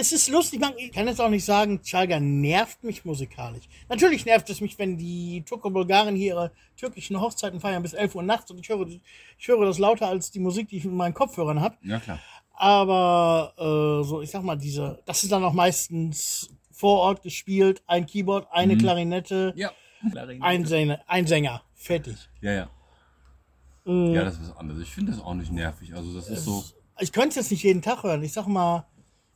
Es 0.00 0.12
ist 0.12 0.28
lustig, 0.28 0.60
man, 0.60 0.74
ich 0.76 0.92
kann 0.92 1.08
jetzt 1.08 1.20
auch 1.20 1.28
nicht 1.28 1.44
sagen, 1.44 1.80
Schalger 1.82 2.20
nervt 2.20 2.84
mich 2.84 3.04
musikalisch. 3.04 3.64
Natürlich 3.88 4.24
nervt 4.24 4.48
es 4.48 4.60
mich, 4.60 4.78
wenn 4.78 4.96
die 4.96 5.42
Turko-Bulgaren 5.44 6.14
hier 6.14 6.34
ihre 6.34 6.52
türkischen 6.76 7.20
Hochzeiten 7.20 7.58
feiern 7.58 7.82
bis 7.82 7.94
11 7.94 8.14
Uhr 8.14 8.22
nachts 8.22 8.48
und 8.52 8.58
ich 8.60 8.68
höre, 8.68 8.86
ich 8.86 9.48
höre 9.48 9.64
das 9.66 9.78
lauter 9.80 10.06
als 10.08 10.30
die 10.30 10.38
Musik, 10.38 10.68
die 10.68 10.76
ich 10.76 10.84
mit 10.84 10.94
meinen 10.94 11.14
Kopfhörern 11.14 11.60
habe. 11.60 11.76
Ja, 11.82 11.98
klar. 11.98 12.20
Aber 12.54 13.54
äh, 13.56 14.06
so, 14.06 14.20
ich 14.22 14.30
sag 14.30 14.42
mal, 14.44 14.56
diese, 14.56 15.00
das 15.04 15.22
ist 15.24 15.32
dann 15.32 15.42
auch 15.44 15.52
meistens 15.52 16.48
vor 16.70 17.00
Ort 17.00 17.22
gespielt, 17.22 17.82
ein 17.88 18.06
Keyboard, 18.06 18.46
eine 18.52 18.74
Mhm. 18.76 18.78
Klarinette, 18.78 19.52
Ja. 19.56 19.72
ein 20.40 20.64
Sänger, 20.64 21.00
ein 21.08 21.26
Sänger, 21.26 21.62
fertig. 21.74 22.28
Ja, 22.40 22.52
ja. 22.52 22.70
Mhm. 23.84 24.14
Ja, 24.14 24.24
das 24.24 24.34
ist 24.34 24.50
was 24.50 24.56
anderes. 24.56 24.82
Ich 24.82 24.90
finde 24.90 25.10
das 25.12 25.20
auch 25.20 25.34
nicht 25.34 25.50
nervig. 25.50 25.92
Also 25.94 26.14
das 26.14 26.28
ist 26.28 26.44
so. 26.44 26.64
ich 27.00 27.10
könnte 27.10 27.30
es 27.30 27.34
jetzt 27.36 27.50
nicht 27.50 27.64
jeden 27.64 27.82
Tag 27.82 28.04
hören. 28.04 28.22
Ich 28.22 28.32
sag 28.32 28.46
mal, 28.46 28.86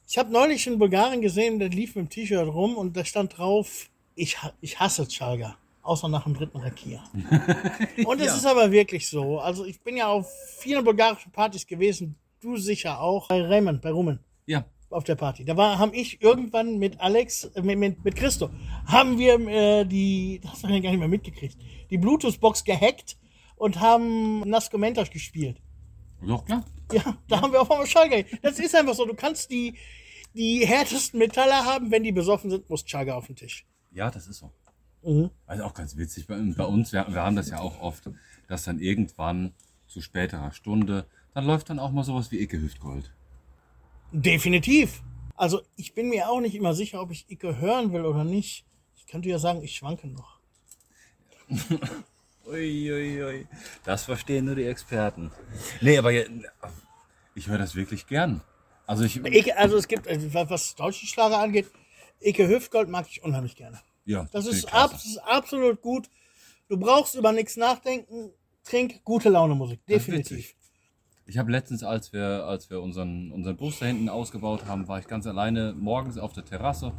ich 0.09 0.19
habe 0.19 0.31
neulich 0.33 0.67
in 0.67 0.79
Bulgarien 0.79 1.21
gesehen, 1.23 1.59
der 1.59 1.69
lief 1.69 1.95
mit 1.97 2.07
dem 2.07 2.09
T-Shirt 2.11 2.47
rum 2.49 2.77
und 2.77 2.97
da 2.97 3.05
stand 3.05 3.39
drauf, 3.39 3.89
ich, 4.15 4.37
ich 4.61 4.79
hasse 4.79 5.11
Schalger. 5.11 5.57
Außer 5.85 6.09
nach 6.09 6.25
dem 6.25 6.35
dritten 6.35 6.59
Rakia. 6.59 7.03
und 8.07 8.21
es 8.21 8.27
Ja. 8.27 8.35
ist 8.37 8.47
aber 8.47 8.71
wirklich 8.71 9.09
so. 9.09 9.41
Also 9.41 9.65
ich 9.65 9.81
bin 9.81 9.97
ja 9.97 10.07
auf 10.09 10.31
vielen 10.61 10.85
bulgarischen 10.85 11.33
Partys 11.33 11.67
gewesen, 11.67 12.15
du 12.41 12.57
sicher 12.57 13.01
auch. 13.01 13.27
Bei 13.29 13.43
Raymond, 13.43 13.83
bei 13.83 13.91
Rummen, 13.91 14.21
Ja. 14.47 14.65
auf 14.91 15.03
der 15.03 15.17
Party. 15.17 15.45
Da 15.45 15.57
war, 15.57 15.79
haben 15.81 15.93
ich 15.93 16.23
irgendwann 16.23 16.79
mit 16.79 17.01
Alex, 17.01 17.47
äh, 17.47 17.63
mit, 17.63 17.79
mit, 17.79 18.05
mit 18.05 18.15
Christo, 18.15 18.51
haben 18.87 19.19
wir 19.19 19.35
äh, 19.49 19.85
die, 19.85 20.39
das 20.43 20.53
hast 20.53 20.63
du 20.65 20.69
gar 20.69 20.91
nicht 20.91 21.01
mehr 21.01 21.09
mitgekriegt, 21.09 21.57
die 21.91 21.99
Bluetooth-Box 21.99 22.63
gehackt 22.63 23.17
und 23.57 23.81
haben 23.81 24.41
Nascomentos 24.49 25.11
gespielt. 25.11 25.57
Doch, 26.25 26.45
klar. 26.45 26.65
Ja, 26.93 27.17
da 27.29 27.41
haben 27.41 27.53
wir 27.53 27.63
auf 27.63 27.71
einmal 27.71 27.87
Schalger. 27.87 28.23
Das 28.43 28.59
ist 28.59 28.75
einfach 28.75 28.95
so. 28.95 29.07
Du 29.07 29.15
kannst 29.15 29.51
die, 29.51 29.75
die 30.35 30.67
härtesten 30.67 31.19
Metalle 31.19 31.65
haben, 31.65 31.91
wenn 31.91 32.03
die 32.03 32.13
besoffen 32.13 32.51
sind, 32.51 32.69
muss 32.69 32.85
Schalger 32.87 33.17
auf 33.17 33.27
den 33.27 33.37
Tisch. 33.37 33.67
Ja, 33.93 34.11
das 34.11 34.27
ist 34.27 34.39
so. 34.39 34.51
Mhm. 35.03 35.31
Also 35.47 35.65
auch 35.65 35.75
ganz 35.75 35.97
witzig. 35.97 36.27
Bei, 36.27 36.37
bei 36.37 36.65
uns, 36.65 36.93
wir, 36.93 37.07
wir 37.09 37.23
haben 37.23 37.37
das 37.37 37.51
ja 37.51 37.59
auch 37.61 37.81
oft, 37.81 38.11
dass 38.49 38.65
dann 38.65 38.79
irgendwann 38.79 39.53
zu 39.87 40.01
späterer 40.01 40.53
Stunde, 40.53 41.07
dann 41.35 41.45
läuft 41.45 41.71
dann 41.71 41.79
auch 41.79 41.91
mal 41.91 42.05
sowas 42.05 42.31
wie 42.31 42.41
Icke 42.41 42.61
Hüftgold. 42.61 43.13
Definitiv. 44.13 45.03
Also 45.35 45.63
ich 45.77 45.95
bin 45.95 46.09
mir 46.09 46.29
auch 46.29 46.41
nicht 46.41 46.55
immer 46.55 46.75
sicher, 46.75 47.01
ob 47.01 47.11
ich 47.11 47.31
Icke 47.31 47.59
hören 47.59 47.93
will 47.93 48.05
oder 48.05 48.25
nicht. 48.25 48.65
Ich 48.97 49.07
könnte 49.07 49.29
ja 49.29 49.39
sagen, 49.39 49.63
ich 49.63 49.77
schwanke 49.77 50.09
noch. 50.09 50.39
Uiuiui. 52.47 53.47
Das 53.85 54.05
verstehen 54.05 54.45
nur 54.45 54.55
die 54.55 54.65
Experten. 54.65 55.31
Nee, 55.81 55.99
aber 55.99 56.13
ich 56.13 57.49
höre 57.49 57.59
das 57.59 57.75
wirklich 57.75 58.07
gern. 58.07 58.43
Also 58.87 59.05
ich. 59.05 59.17
Icke, 59.25 59.57
also 59.57 59.77
es 59.77 59.89
gibt, 59.89 60.07
äh, 60.07 60.19
was 60.33 60.75
deutsche 60.75 61.07
Schlager 61.07 61.39
angeht, 61.39 61.71
Icke 62.21 62.49
Hüftgold 62.49 62.89
mag 62.89 63.07
ich 63.09 63.23
unheimlich 63.23 63.57
gerne. 63.57 63.81
Ja, 64.05 64.27
Das 64.33 64.47
ist, 64.47 64.65
ich 64.65 64.73
abs 64.73 65.05
ist 65.05 65.19
absolut 65.19 65.81
gut. 65.81 66.09
Du 66.69 66.77
brauchst 66.77 67.15
über 67.15 67.33
nichts 67.33 67.57
nachdenken. 67.57 68.31
Trink 68.65 69.05
gute 69.05 69.29
Laune 69.29 69.55
Musik. 69.55 69.85
Definitiv. 69.87 70.55
Ich 71.27 71.39
habe 71.39 71.53
letztens, 71.53 71.85
als 71.85 72.13
wir, 72.13 72.45
als 72.45 72.69
wir 72.71 72.81
unseren, 72.81 73.31
unseren 73.31 73.57
Bus 73.57 73.79
da 73.79 73.87
hinten 73.87 74.09
ausgebaut 74.09 74.67
haben, 74.67 74.89
war 74.89 74.99
ich 74.99 75.07
ganz 75.07 75.27
alleine 75.27 75.73
morgens 75.73 76.19
auf 76.19 76.33
der 76.33 76.45
Terrasse. 76.45 76.93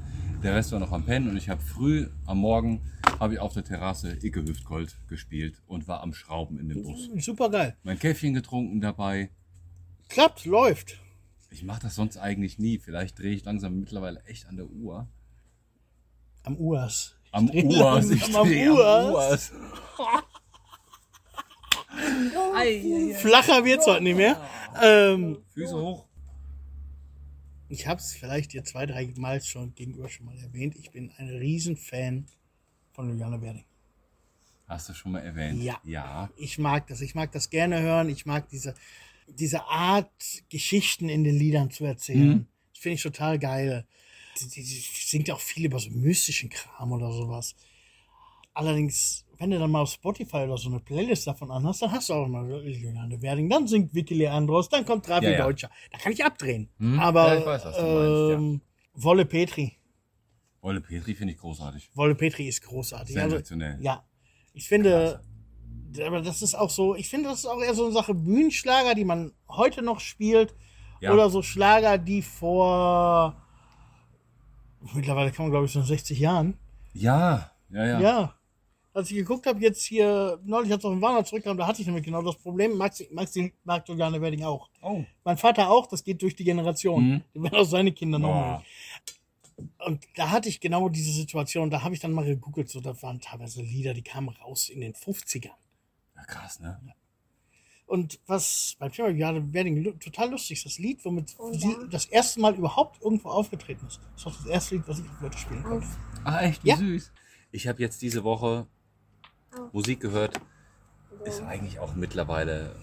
Der 0.44 0.56
Rest 0.56 0.74
war 0.74 0.80
noch 0.80 0.92
am 0.92 1.06
Pennen 1.06 1.30
und 1.30 1.38
ich 1.38 1.48
habe 1.48 1.62
früh 1.62 2.10
am 2.26 2.40
Morgen 2.40 2.82
habe 3.18 3.36
ich 3.36 3.40
auf 3.40 3.54
der 3.54 3.64
Terrasse 3.64 4.18
Icke 4.22 4.44
Hüftgold 4.44 4.94
gespielt 5.08 5.62
und 5.68 5.88
war 5.88 6.02
am 6.02 6.14
Schrauben 6.14 6.60
in 6.60 6.68
dem 6.68 6.84
Bus. 6.84 7.08
Super 7.24 7.50
geil. 7.50 7.78
Mein 7.84 7.98
Käffchen 7.98 8.34
getrunken 8.34 8.82
dabei. 8.82 9.30
Klappt, 10.10 10.44
läuft. 10.44 11.00
Ich 11.50 11.64
mache 11.64 11.84
das 11.84 11.96
sonst 11.96 12.18
eigentlich 12.18 12.60
nie. 12.60 12.78
Vielleicht 12.78 13.20
drehe 13.20 13.34
ich 13.34 13.46
langsam 13.46 13.80
mittlerweile 13.80 14.22
echt 14.26 14.46
an 14.48 14.58
der 14.58 14.66
Uhr. 14.66 15.08
Am 16.44 16.58
Urs. 16.58 17.16
Am 17.32 17.50
Urs. 17.50 18.10
Ich 18.10 18.30
drehe 18.30 18.86
am. 18.86 19.14
Urs. 19.14 19.54
Flacher 23.16 23.64
wird's 23.64 23.88
heute 23.88 24.04
nicht 24.04 24.18
mehr. 24.18 24.36
Ähm, 24.82 25.38
Füße 25.54 25.74
hoch. 25.74 26.06
Ich 27.74 27.88
habe 27.88 28.00
es 28.00 28.14
vielleicht 28.14 28.54
dir 28.54 28.64
zwei, 28.64 28.86
drei 28.86 29.12
Mal 29.18 29.42
schon 29.42 29.74
gegenüber 29.74 30.08
schon 30.08 30.28
mal 30.28 30.38
erwähnt. 30.38 30.76
Ich 30.76 30.92
bin 30.92 31.12
ein 31.18 31.28
Riesenfan 31.28 32.28
von 32.92 33.10
Juliane 33.10 33.42
Werding. 33.42 33.66
Hast 34.68 34.90
du 34.90 34.94
schon 34.94 35.14
mal 35.14 35.20
erwähnt? 35.20 35.62
Ja. 35.62 35.80
Ja. 35.84 36.30
Ich 36.38 36.58
mag 36.58 36.88
das. 36.88 37.02
Ich 37.02 37.16
mag 37.16 37.32
das 37.32 37.50
gerne 37.50 37.82
hören. 37.82 38.10
Ich 38.10 38.26
mag 38.26 38.48
diese, 38.50 38.76
diese 39.28 39.64
Art, 39.66 40.12
Geschichten 40.50 41.10
in 41.10 41.24
den 41.24 41.36
Liedern 41.36 41.72
zu 41.72 41.84
erzählen. 41.86 42.28
Mhm. 42.28 42.48
Das 42.74 42.80
finde 42.80 42.96
ich 42.96 43.04
total 43.04 43.40
geil. 43.40 43.86
Die 44.40 44.64
singt 44.64 45.30
auch 45.32 45.40
viel 45.40 45.66
über 45.66 45.80
so 45.80 45.90
mystischen 45.90 46.50
Kram 46.50 46.92
oder 46.92 47.12
sowas. 47.12 47.56
Allerdings, 48.54 49.26
wenn 49.38 49.50
du 49.52 49.60
dann 49.60 49.72
mal 49.72 49.82
auf 49.82 49.90
Spotify 49.92 50.38
oder 50.38 50.58
so 50.58 50.70
eine 50.70 50.80
Playlist 50.80 51.28
davon 51.28 51.52
anhast, 51.52 51.82
dann 51.82 51.92
hast 51.92 52.10
du 52.10 52.14
auch 52.14 52.28
mal 52.28 52.48
Juliane 52.66 53.22
Werding. 53.22 53.50
Dann 53.50 53.68
singt 53.68 53.94
Vicky 53.94 54.14
Leandros, 54.14 54.70
dann 54.70 54.86
kommt 54.86 55.06
Trafi 55.06 55.26
Ja. 55.32 55.44
Deutscher. 55.46 55.70
Da 55.92 55.98
kann 55.98 56.12
ich 56.12 56.24
abdrehen. 56.24 56.70
Hm? 56.78 57.00
Aber 57.00 57.34
Ja, 57.34 57.40
ich 57.40 57.46
weiß, 57.46 57.66
was 57.66 57.76
du 57.78 57.82
meinst, 57.82 58.40
ähm, 58.40 58.62
Wolle 58.96 59.26
Petri. 59.26 59.74
Wolle 60.62 60.82
Petri 60.82 61.16
finde 61.16 61.34
ich 61.34 61.40
großartig. 61.40 61.90
Wolle 61.96 62.16
Petri 62.16 62.48
ist 62.48 62.62
großartig. 62.62 63.18
Also, 63.18 63.32
Sensationell. 63.32 63.78
ja, 63.82 64.04
ich 64.54 64.68
finde, 64.68 65.22
aber 66.06 66.22
das 66.22 66.42
ist 66.42 66.56
auch 66.56 66.70
so, 66.70 66.96
ich 66.96 67.10
finde, 67.10 67.30
das 67.30 67.40
ist 67.40 67.46
auch 67.48 67.62
eher 67.62 67.74
so 67.74 67.86
eine 67.86 67.94
Sache 67.94 68.14
Bühnenschlager, 68.14 68.94
die 68.96 69.04
man 69.06 69.34
heute 69.50 69.82
noch 69.82 70.00
spielt. 70.00 70.56
Ja. 71.02 71.12
Oder 71.12 71.30
so 71.30 71.42
Schlager, 71.42 71.98
die 71.98 72.22
vor, 72.22 73.36
mittlerweile 74.94 75.32
kann 75.32 75.46
man 75.46 75.52
glaube 75.52 75.66
ich 75.66 75.72
so 75.72 75.82
60 75.82 76.18
Jahren. 76.20 76.58
Ja, 76.94 77.52
ja, 77.70 77.86
ja. 77.86 78.00
Ja. 78.00 78.36
Als 78.94 79.10
ich 79.10 79.18
geguckt 79.18 79.48
habe, 79.48 79.60
jetzt 79.60 79.84
hier, 79.84 80.40
neulich 80.46 80.72
als 80.72 80.82
ich 80.82 80.86
auf 80.86 80.94
den 80.94 81.02
Warner 81.02 81.26
zurückkam, 81.26 81.58
da 81.58 81.66
hatte 81.66 81.82
ich 81.82 81.88
nämlich 81.88 82.06
genau 82.06 82.22
das 82.22 82.36
Problem. 82.36 82.78
Maxi, 82.78 83.08
Maxi 83.12 83.52
mag 83.64 83.88
Juliane 83.90 84.22
Werding 84.22 84.44
auch. 84.44 84.70
Oh. 84.84 85.04
Mein 85.24 85.38
Vater 85.38 85.70
auch, 85.70 85.88
das 85.88 86.04
geht 86.04 86.22
durch 86.22 86.36
die 86.36 86.44
Generation. 86.44 87.04
Mhm. 87.04 87.22
Die 87.34 87.42
werden 87.42 87.56
auch 87.56 87.66
seine 87.66 87.92
Kinder 87.92 88.20
noch 88.20 88.30
mal. 88.30 88.64
Und 89.80 90.04
da 90.16 90.30
hatte 90.30 90.50
ich 90.50 90.60
genau 90.60 90.90
diese 90.90 91.12
Situation, 91.12 91.70
da 91.72 91.82
habe 91.82 91.96
ich 91.96 92.02
dann 92.02 92.12
mal 92.12 92.26
gegoogelt, 92.26 92.70
so, 92.70 92.82
da 92.82 93.00
waren 93.02 93.20
teilweise 93.20 93.62
Lieder, 93.62 93.94
die 93.94 94.02
kamen 94.04 94.30
raus 94.30 94.70
in 94.70 94.82
den 94.82 94.94
50ern. 94.94 95.52
Ja, 96.16 96.24
krass, 96.26 96.60
ne? 96.60 96.80
Und 97.86 98.20
was 98.28 98.76
beim 98.80 98.92
Thema 98.92 99.10
Juliane 99.10 99.54
Wedding 99.54 100.00
total 100.00 100.32
lustig 100.32 100.58
ist, 100.58 100.66
das 100.66 100.80
Lied, 100.80 101.04
womit 101.04 101.36
sie 101.52 101.76
das 101.90 102.06
erste 102.06 102.40
Mal 102.40 102.56
überhaupt 102.56 103.02
irgendwo 103.02 103.30
aufgetreten 103.30 103.86
ist. 103.88 104.00
Das 104.14 104.22
ist 104.22 104.28
auch 104.28 104.36
das 104.38 104.46
erste 104.46 104.76
Lied, 104.76 104.88
was 104.88 105.00
ich 105.00 105.06
heute 105.22 105.38
spielen 105.38 105.64
konnte. 105.64 105.88
Ah, 106.24 106.42
echt? 106.42 106.64
Wie 106.64 106.70
Ja. 106.70 106.78
süß. 106.78 107.12
Ich 107.52 107.68
habe 107.68 107.82
jetzt 107.82 108.02
diese 108.02 108.24
Woche 108.24 108.68
Musik 109.72 110.00
gehört. 110.00 110.40
Ist 111.26 111.42
eigentlich 111.42 111.80
auch 111.80 111.96
mittlerweile. 111.96 112.76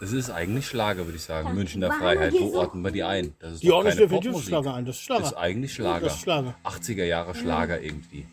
Es 0.00 0.12
ist 0.12 0.30
eigentlich 0.30 0.66
Schlager, 0.66 1.04
würde 1.04 1.16
ich 1.16 1.22
sagen. 1.22 1.54
Münchner 1.54 1.92
Freiheit. 1.92 2.32
Wo 2.32 2.54
ordnen 2.56 2.82
wir 2.82 2.90
die 2.90 3.02
ein? 3.02 3.34
Das 3.38 3.54
ist 3.54 3.62
Die 3.62 3.68
doch 3.68 3.76
ordnen 3.76 3.96
keine 3.96 4.08
definitiv. 4.08 4.44
Schlager 4.44 4.74
ein. 4.74 4.84
Das 4.86 4.96
ist 4.96 5.02
Schlager. 5.02 5.24
Ist 5.24 5.34
eigentlich 5.34 5.74
Schlager. 5.74 6.04
Das 6.06 6.14
ist 6.14 6.22
Schlager. 6.22 6.54
80er 6.64 7.04
Jahre 7.04 7.34
Schlager 7.34 7.80
irgendwie. 7.80 8.26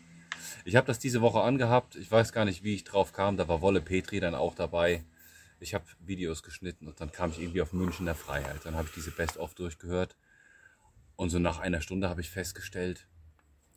Ich 0.64 0.76
habe 0.76 0.86
das 0.86 0.98
diese 0.98 1.20
Woche 1.20 1.40
angehabt. 1.40 1.96
Ich 1.96 2.10
weiß 2.10 2.32
gar 2.32 2.44
nicht, 2.44 2.62
wie 2.64 2.74
ich 2.74 2.84
drauf 2.84 3.12
kam. 3.12 3.36
Da 3.36 3.48
war 3.48 3.60
Wolle 3.60 3.80
Petri 3.80 4.20
dann 4.20 4.34
auch 4.34 4.54
dabei. 4.54 5.04
Ich 5.60 5.74
habe 5.74 5.84
Videos 6.00 6.42
geschnitten 6.42 6.86
und 6.86 7.00
dann 7.00 7.10
kam 7.10 7.30
ich 7.30 7.40
irgendwie 7.40 7.62
auf 7.62 7.72
Münchner 7.72 8.14
Freiheit. 8.14 8.60
Dann 8.64 8.76
habe 8.76 8.88
ich 8.88 8.94
diese 8.94 9.10
Best-of 9.10 9.54
durchgehört. 9.54 10.16
Und 11.16 11.30
so 11.30 11.38
nach 11.38 11.58
einer 11.58 11.80
Stunde 11.80 12.08
habe 12.08 12.20
ich 12.20 12.30
festgestellt, 12.30 13.06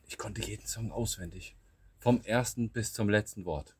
ich 0.07 0.17
konnte 0.17 0.41
jeden 0.41 0.67
Song 0.67 0.91
auswendig. 0.91 1.55
Vom 2.01 2.21
ersten 2.23 2.69
bis 2.69 2.91
zum 2.91 3.07
letzten 3.09 3.45
Wort. 3.45 3.75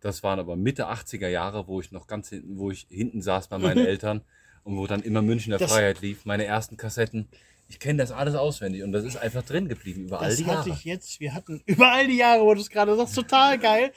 Das 0.00 0.24
waren 0.24 0.40
aber 0.40 0.56
Mitte 0.56 0.88
80er 0.88 1.28
Jahre, 1.28 1.68
wo 1.68 1.80
ich 1.80 1.92
noch 1.92 2.08
ganz 2.08 2.30
hinten, 2.30 2.58
wo 2.58 2.70
ich 2.72 2.86
hinten 2.90 3.22
saß 3.22 3.46
bei 3.48 3.58
meinen 3.58 3.86
Eltern 3.86 4.22
und 4.64 4.76
wo 4.76 4.86
dann 4.88 5.02
immer 5.02 5.22
Münchner 5.22 5.58
Das- 5.58 5.70
Freiheit 5.70 6.00
lief, 6.00 6.24
meine 6.24 6.44
ersten 6.44 6.76
Kassetten. 6.76 7.28
Ich 7.68 7.78
kenne 7.80 7.98
das 7.98 8.12
alles 8.12 8.34
auswendig 8.34 8.82
und 8.84 8.92
das 8.92 9.04
ist 9.04 9.16
einfach 9.16 9.42
drin 9.42 9.68
geblieben 9.68 10.04
über 10.06 10.20
all 10.20 10.28
Das 10.30 10.36
die 10.38 10.46
hatte 10.46 10.68
Jahre. 10.70 10.78
ich 10.78 10.84
jetzt, 10.84 11.20
wir 11.20 11.34
hatten 11.34 11.62
über 11.66 11.90
all 11.92 12.06
die 12.06 12.16
Jahre, 12.16 12.42
wo 12.42 12.54
du 12.54 12.60
es 12.60 12.70
gerade 12.70 12.96
sagst, 12.96 13.14
total 13.14 13.58
geil. 13.58 13.92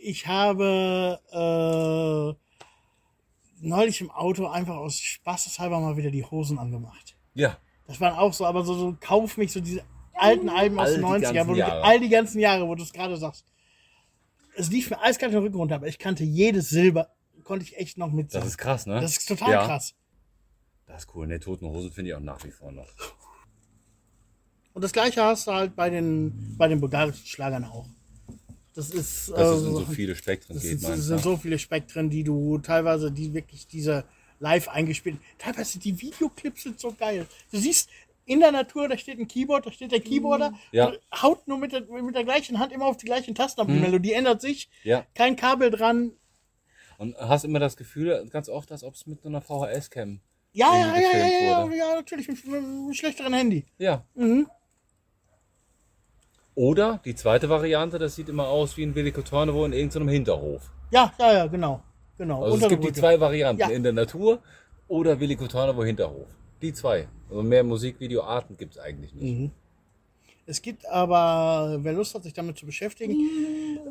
Ich 0.00 0.26
habe 0.26 1.18
äh, 1.32 2.34
neulich 3.66 4.00
im 4.00 4.10
Auto 4.10 4.46
einfach 4.46 4.76
aus 4.76 4.98
Spaßeshalber 5.00 5.80
mal 5.80 5.96
wieder 5.96 6.10
die 6.10 6.24
Hosen 6.24 6.58
angemacht. 6.58 7.16
Ja, 7.34 7.56
Das 7.86 8.00
waren 8.00 8.14
auch 8.18 8.32
so, 8.32 8.44
aber 8.46 8.64
so, 8.64 8.74
so 8.74 8.96
kauf 9.00 9.36
mich 9.38 9.52
so 9.52 9.60
diese 9.60 9.82
alten 10.18 10.48
Alben 10.48 10.78
aus 10.78 10.88
All 10.88 10.94
den 10.94 11.00
die 11.00 11.06
90ern, 11.06 11.32
ganzen 11.32 11.48
wo 11.48 11.52
du, 11.52 11.58
Jahre. 11.58 11.84
all 11.84 12.00
die 12.00 12.08
ganzen 12.08 12.38
Jahre, 12.40 12.68
wo 12.68 12.74
du 12.74 12.82
es 12.82 12.92
gerade 12.92 13.16
sagst. 13.16 13.44
Es 14.56 14.70
lief 14.70 14.90
mir 14.90 15.00
eiskalt 15.00 15.32
den 15.32 15.42
Rücken 15.42 15.56
runter, 15.56 15.74
aber 15.76 15.86
ich 15.88 15.98
kannte 15.98 16.24
jedes 16.24 16.68
Silber, 16.68 17.10
konnte 17.44 17.64
ich 17.64 17.76
echt 17.76 17.98
noch 17.98 18.06
das 18.08 18.14
mitsingen. 18.16 18.46
ist 18.46 18.58
krass, 18.58 18.86
ne? 18.86 19.00
Das 19.00 19.16
ist 19.16 19.28
total 19.28 19.50
ja, 19.50 19.66
krass. 19.66 19.94
Das 20.86 21.02
ist 21.04 21.14
cool. 21.14 21.26
Ne, 21.26 21.40
Toten 21.40 21.66
Hosen 21.66 21.90
finde 21.92 22.10
ich 22.10 22.14
auch 22.14 22.20
nach 22.20 22.42
wie 22.44 22.50
vor 22.50 22.72
noch. 22.72 22.88
Und 24.72 24.82
das 24.82 24.92
gleiche 24.92 25.22
hast 25.22 25.46
du 25.46 25.52
halt 25.52 25.74
bei 25.74 25.90
den, 25.90 26.54
bei 26.58 26.68
den 26.68 26.80
bulgarischen 26.80 27.26
Schlagern 27.26 27.64
auch. 27.64 27.86
Das 28.74 28.90
ist, 28.90 29.30
Das 29.30 29.58
äh, 29.58 29.60
sind 29.62 29.74
so 29.74 29.86
viele 29.86 30.14
Spektren 30.14 30.54
Das 30.54 30.62
geht, 30.62 30.82
meinst 30.82 31.04
sind 31.04 31.22
so 31.22 31.38
viele 31.38 31.58
Spektren, 31.58 32.10
die 32.10 32.22
du 32.24 32.58
teilweise, 32.58 33.10
die 33.10 33.32
wirklich 33.32 33.66
diese 33.66 34.04
live 34.38 34.68
eingespielt. 34.68 35.18
Teilweise 35.38 35.78
die 35.78 35.98
Videoclips 35.98 36.64
sind 36.64 36.78
so 36.78 36.92
geil. 36.92 37.26
Du 37.50 37.58
siehst 37.58 37.88
in 38.26 38.40
der 38.40 38.52
Natur, 38.52 38.88
da 38.88 38.98
steht 38.98 39.18
ein 39.18 39.28
Keyboard, 39.28 39.66
da 39.66 39.72
steht 39.72 39.92
der 39.92 40.00
Keyboarder, 40.00 40.52
Ja. 40.72 40.92
haut 41.22 41.46
nur 41.48 41.58
mit 41.58 41.72
der, 41.72 41.82
mit 41.82 42.14
der 42.14 42.24
gleichen 42.24 42.58
Hand 42.58 42.72
immer 42.72 42.86
auf 42.86 42.96
die 42.96 43.06
gleichen 43.06 43.34
Tasten, 43.34 43.60
aber 43.60 43.72
die 43.72 43.78
Melodie 43.78 44.12
ändert 44.12 44.40
sich. 44.42 44.68
Ja. 44.82 45.06
Kein 45.14 45.36
Kabel 45.36 45.70
dran. 45.70 46.12
Und 46.98 47.16
hast 47.18 47.44
immer 47.44 47.60
das 47.60 47.76
Gefühl, 47.76 48.26
ganz 48.30 48.48
oft, 48.48 48.72
als 48.72 48.82
ob 48.82 48.94
es 48.94 49.06
mit 49.06 49.22
so 49.22 49.28
einer 49.28 49.40
VHS-Cam. 49.40 50.20
Ja, 50.52 50.74
ja, 50.76 50.96
ja, 50.98 51.18
ja, 51.18 51.26
ja, 51.66 51.74
ja, 51.74 51.94
natürlich 51.94 52.26
mit, 52.28 52.44
mit 52.46 52.54
einem 52.56 52.92
schlechteren 52.94 53.32
Handy. 53.32 53.64
Ja. 53.78 54.04
Mhm. 54.14 54.48
Oder 56.54 57.00
die 57.04 57.14
zweite 57.14 57.48
Variante, 57.50 57.98
das 57.98 58.16
sieht 58.16 58.28
immer 58.30 58.48
aus 58.48 58.76
wie 58.78 58.82
ein 58.84 58.94
Willy 58.94 59.12
Cotornevo 59.12 59.64
in 59.66 59.72
irgendeinem 59.74 60.08
Hinterhof. 60.08 60.70
Ja, 60.90 61.12
ja, 61.18 61.32
ja, 61.34 61.46
genau. 61.46 61.82
Genau. 62.16 62.42
Also 62.44 62.56
es 62.64 62.68
gibt 62.70 62.82
die 62.84 62.92
zwei 62.92 63.20
Varianten, 63.20 63.60
Ja. 63.60 63.68
in 63.68 63.82
der 63.82 63.92
Natur 63.92 64.42
oder 64.88 65.20
Willy 65.20 65.36
Cotornevo 65.36 65.84
Hinterhof. 65.84 66.28
Die 66.62 66.72
zwei. 66.72 67.08
Also 67.28 67.42
mehr 67.42 67.64
Musikvideoarten 67.64 68.56
gibt 68.56 68.74
es 68.76 68.78
eigentlich 68.78 69.14
nicht. 69.14 69.38
Mhm. 69.38 69.50
Es 70.46 70.62
gibt 70.62 70.86
aber, 70.86 71.78
wer 71.80 71.92
Lust 71.92 72.14
hat, 72.14 72.22
sich 72.22 72.32
damit 72.32 72.56
zu 72.56 72.66
beschäftigen, 72.66 73.16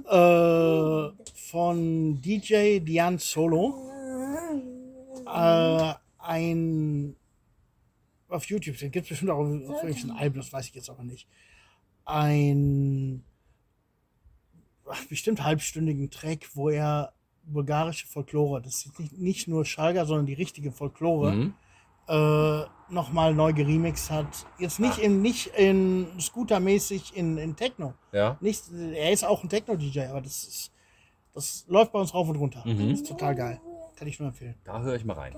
äh, 0.10 1.10
von 1.34 2.22
DJ 2.22 2.80
Dian 2.80 3.18
Solo 3.18 3.92
äh, 5.26 5.94
ein 6.20 7.16
auf 8.30 8.46
YouTube, 8.46 8.78
den 8.78 8.92
gibt 8.92 9.06
es 9.06 9.10
bestimmt 9.10 9.32
auch 9.32 9.40
auf 9.40 9.48
irgendwelchen 9.48 10.12
Alben, 10.12 10.38
das 10.38 10.52
weiß 10.52 10.68
ich 10.68 10.76
jetzt 10.76 10.90
aber 10.90 11.04
nicht. 11.04 11.28
Ein 12.06 13.24
ach, 14.90 15.06
bestimmt 15.08 15.44
halbstündigen 15.44 16.10
Track, 16.10 16.50
wo 16.54 16.70
er 16.70 17.14
bulgarische 17.44 18.08
Folklore, 18.08 18.62
das 18.62 18.86
ist 18.86 19.00
nicht, 19.00 19.18
nicht 19.18 19.48
nur 19.48 19.66
Schalger, 19.66 20.06
sondern 20.06 20.26
die 20.26 20.34
richtige 20.34 20.72
Folklore, 20.72 21.34
Mhm. 21.34 21.54
Äh, 22.08 22.64
nochmal 22.90 23.34
neu 23.34 23.54
geremixed 23.54 24.12
hat. 24.12 24.46
Jetzt 24.60 24.80
nicht 24.80 24.98
in, 25.00 25.22
nicht 25.22 25.48
in 25.48 26.08
Scooter-mäßig 26.20 27.16
in, 27.16 27.38
in 27.38 27.56
Techno. 27.56 27.94
Ja. 28.12 28.38
Nicht, 28.42 28.64
er 28.72 29.12
ist 29.12 29.24
auch 29.24 29.44
ein 29.44 29.50
Techno-DJ, 29.50 30.08
aber 30.08 30.22
das 30.22 30.44
ist, 30.44 30.72
das 31.34 31.66
läuft 31.68 31.92
bei 31.92 32.00
uns 32.00 32.14
rauf 32.14 32.30
und 32.30 32.36
runter. 32.36 32.64
Mhm. 32.66 32.90
Das 32.90 33.02
ist 33.02 33.08
total 33.08 33.36
geil. 33.36 33.62
Kann 33.96 34.08
ich 34.08 34.20
nur 34.20 34.30
empfehlen. 34.30 34.56
Da 34.64 34.82
höre 34.82 34.96
ich 34.96 35.06
mal 35.06 35.14
rein. 35.14 35.36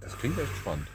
Das 0.00 0.16
klingt 0.16 0.38
echt 0.38 0.56
spannend. 0.56 0.86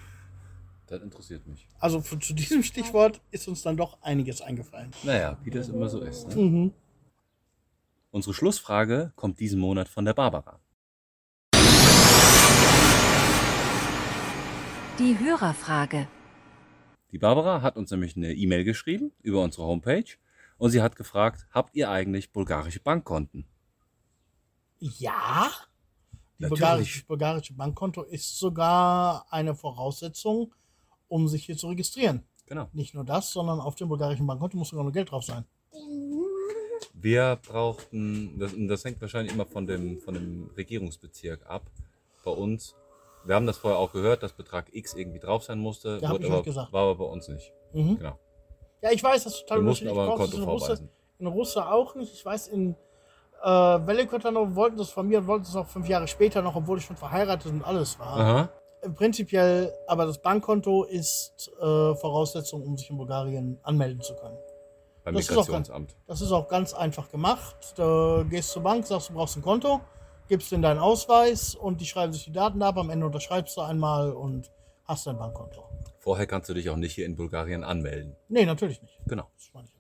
Das 0.88 1.02
interessiert 1.02 1.46
mich. 1.48 1.68
Also 1.80 2.02
für, 2.02 2.20
zu 2.20 2.34
diesem 2.34 2.64
Stichwort 2.64 3.22
ist 3.32 3.48
uns 3.48 3.62
dann 3.64 3.76
doch 3.78 3.98
einiges 4.02 4.42
eingefallen. 4.42 4.92
Naja, 5.04 5.38
wie 5.44 5.50
das 5.50 5.70
immer 5.70 5.90
so 5.90 6.02
ist. 6.02 6.28
Ne? 6.30 6.36
Mhm. 6.36 6.74
Unsere 8.12 8.34
Schlussfrage 8.34 9.12
kommt 9.16 9.40
diesen 9.40 9.60
Monat 9.60 9.90
von 9.90 10.06
der 10.06 10.14
Barbara. 10.14 10.60
Die 14.98 15.20
Hörerfrage. 15.20 16.08
Die 17.12 17.18
Barbara 17.18 17.62
hat 17.62 17.76
uns 17.76 17.92
nämlich 17.92 18.16
eine 18.16 18.34
E-Mail 18.34 18.64
geschrieben 18.64 19.12
über 19.22 19.44
unsere 19.44 19.68
Homepage 19.68 20.06
und 20.58 20.72
sie 20.72 20.82
hat 20.82 20.96
gefragt, 20.96 21.46
habt 21.52 21.76
ihr 21.76 21.90
eigentlich 21.90 22.32
bulgarische 22.32 22.80
Bankkonten? 22.80 23.46
Ja. 24.80 25.52
Die 26.40 26.44
Natürlich. 26.44 26.50
bulgarische, 26.50 27.06
bulgarische 27.06 27.54
Bankkonto 27.56 28.04
ist 28.04 28.40
sogar 28.40 29.26
eine 29.32 29.54
Voraussetzung, 29.54 30.56
um 31.10 31.28
sich 31.28 31.46
hier 31.46 31.58
zu 31.58 31.68
registrieren. 31.68 32.24
Genau. 32.46 32.70
Nicht 32.72 32.94
nur 32.94 33.04
das, 33.04 33.32
sondern 33.32 33.60
auf 33.60 33.76
dem 33.76 33.90
bulgarischen 33.90 34.26
Bankkonto 34.26 34.58
muss 34.58 34.70
sogar 34.70 34.86
noch 34.86 34.94
Geld 34.94 35.12
drauf 35.12 35.26
sein. 35.26 35.44
Wir 36.94 37.38
brauchten, 37.46 38.40
das, 38.40 38.54
und 38.54 38.70
das 38.70 38.86
hängt 38.86 39.02
wahrscheinlich 39.02 39.34
immer 39.34 39.46
von 39.46 39.68
dem, 39.68 40.00
von 40.00 40.14
dem 40.14 40.50
Regierungsbezirk 40.56 41.46
ab. 41.48 41.70
Bei 42.24 42.32
uns, 42.32 42.76
wir 43.26 43.36
haben 43.36 43.48
das 43.48 43.58
vorher 43.58 43.80
auch 43.80 43.92
gehört, 43.92 44.24
dass 44.24 44.34
Betrag 44.34 44.68
X 44.74 44.94
irgendwie 44.94 45.20
drauf 45.20 45.44
sein 45.44 45.60
musste, 45.60 46.00
Ja, 46.02 46.12
wurde 46.12 46.24
ich 46.26 46.30
aber, 46.32 46.40
euch 46.40 46.46
gesagt. 46.46 46.72
war 46.74 46.84
aber 46.84 46.96
bei 46.96 47.06
uns 47.06 47.28
nicht. 47.28 47.52
Mhm. 47.74 47.98
Genau. 47.98 48.20
Ja, 48.82 48.92
ich 48.92 49.04
weiß, 49.04 49.24
das 49.24 49.34
ist 49.36 49.42
total 49.42 49.60
Wir 49.60 49.64
mussten 49.64 49.88
aber 49.88 50.04
ein 50.12 50.18
Konto 50.18 50.38
in 50.38 50.44
vorweisen. 50.44 50.90
in 51.20 51.28
Russe 51.28 51.68
auch 51.68 51.96
nicht. 51.96 52.14
Ich 52.14 52.24
weiß, 52.26 52.48
in 52.50 52.76
äh, 53.44 53.48
Velikotano 53.50 54.56
wollten 54.56 54.78
das 54.78 54.90
von 54.90 55.08
mir 55.08 55.20
und 55.20 55.28
wollten 55.28 55.44
es 55.46 55.56
auch 55.56 55.68
fünf 55.68 55.88
Jahre 55.88 56.08
später 56.08 56.42
noch, 56.42 56.56
obwohl 56.56 56.78
ich 56.78 56.86
schon 56.86 56.96
verheiratet 56.98 57.52
und 57.52 57.64
alles 57.64 57.98
war. 58.00 58.18
Aha. 58.20 58.50
Prinzipiell, 58.96 59.74
aber 59.88 60.06
das 60.06 60.20
Bankkonto 60.22 60.84
ist 60.84 61.52
äh, 61.60 61.96
Voraussetzung, 61.96 62.62
um 62.64 62.78
sich 62.78 62.90
in 62.90 62.98
Bulgarien 62.98 63.60
anmelden 63.64 64.02
zu 64.02 64.16
können. 64.16 64.38
Beim 65.04 65.16
Das 65.16 65.24
ist 65.24 65.32
auch 65.32 65.36
ganz- 65.48 65.48
Migrationsamt. 65.70 65.96
Das 66.08 66.22
ist 66.22 66.32
auch 66.32 66.48
ganz 66.48 66.74
einfach 66.74 67.10
gemacht. 67.10 67.74
Du 67.78 68.26
gehst 68.30 68.52
zur 68.52 68.62
Bank, 68.62 68.86
sagst, 68.86 69.10
du 69.10 69.14
brauchst 69.14 69.38
ein 69.38 69.42
Konto, 69.42 69.82
gibst 70.28 70.52
in 70.54 70.62
deinen 70.62 70.80
Ausweis 70.80 71.56
und 71.56 71.82
die 71.82 71.86
schreiben 71.86 72.14
sich 72.14 72.26
die 72.26 72.32
Daten 72.32 72.62
ab. 72.62 72.78
Am 72.78 72.90
Ende 72.90 73.06
unterschreibst 73.06 73.56
du 73.58 73.62
einmal 73.62 74.12
und 74.12 74.52
hast 74.86 75.08
dein 75.08 75.18
Bankkonto. 75.18 75.64
Vorher 76.00 76.28
kannst 76.28 76.50
du 76.50 76.54
dich 76.54 76.70
auch 76.70 76.76
nicht 76.76 76.94
hier 76.94 77.06
in 77.06 77.16
Bulgarien 77.16 77.64
anmelden. 77.64 78.16
Nee, 78.30 78.46
natürlich 78.46 78.82
nicht. 78.82 79.00
Genau. 79.08 79.28
Das 79.36 79.52
ich. 79.64 79.76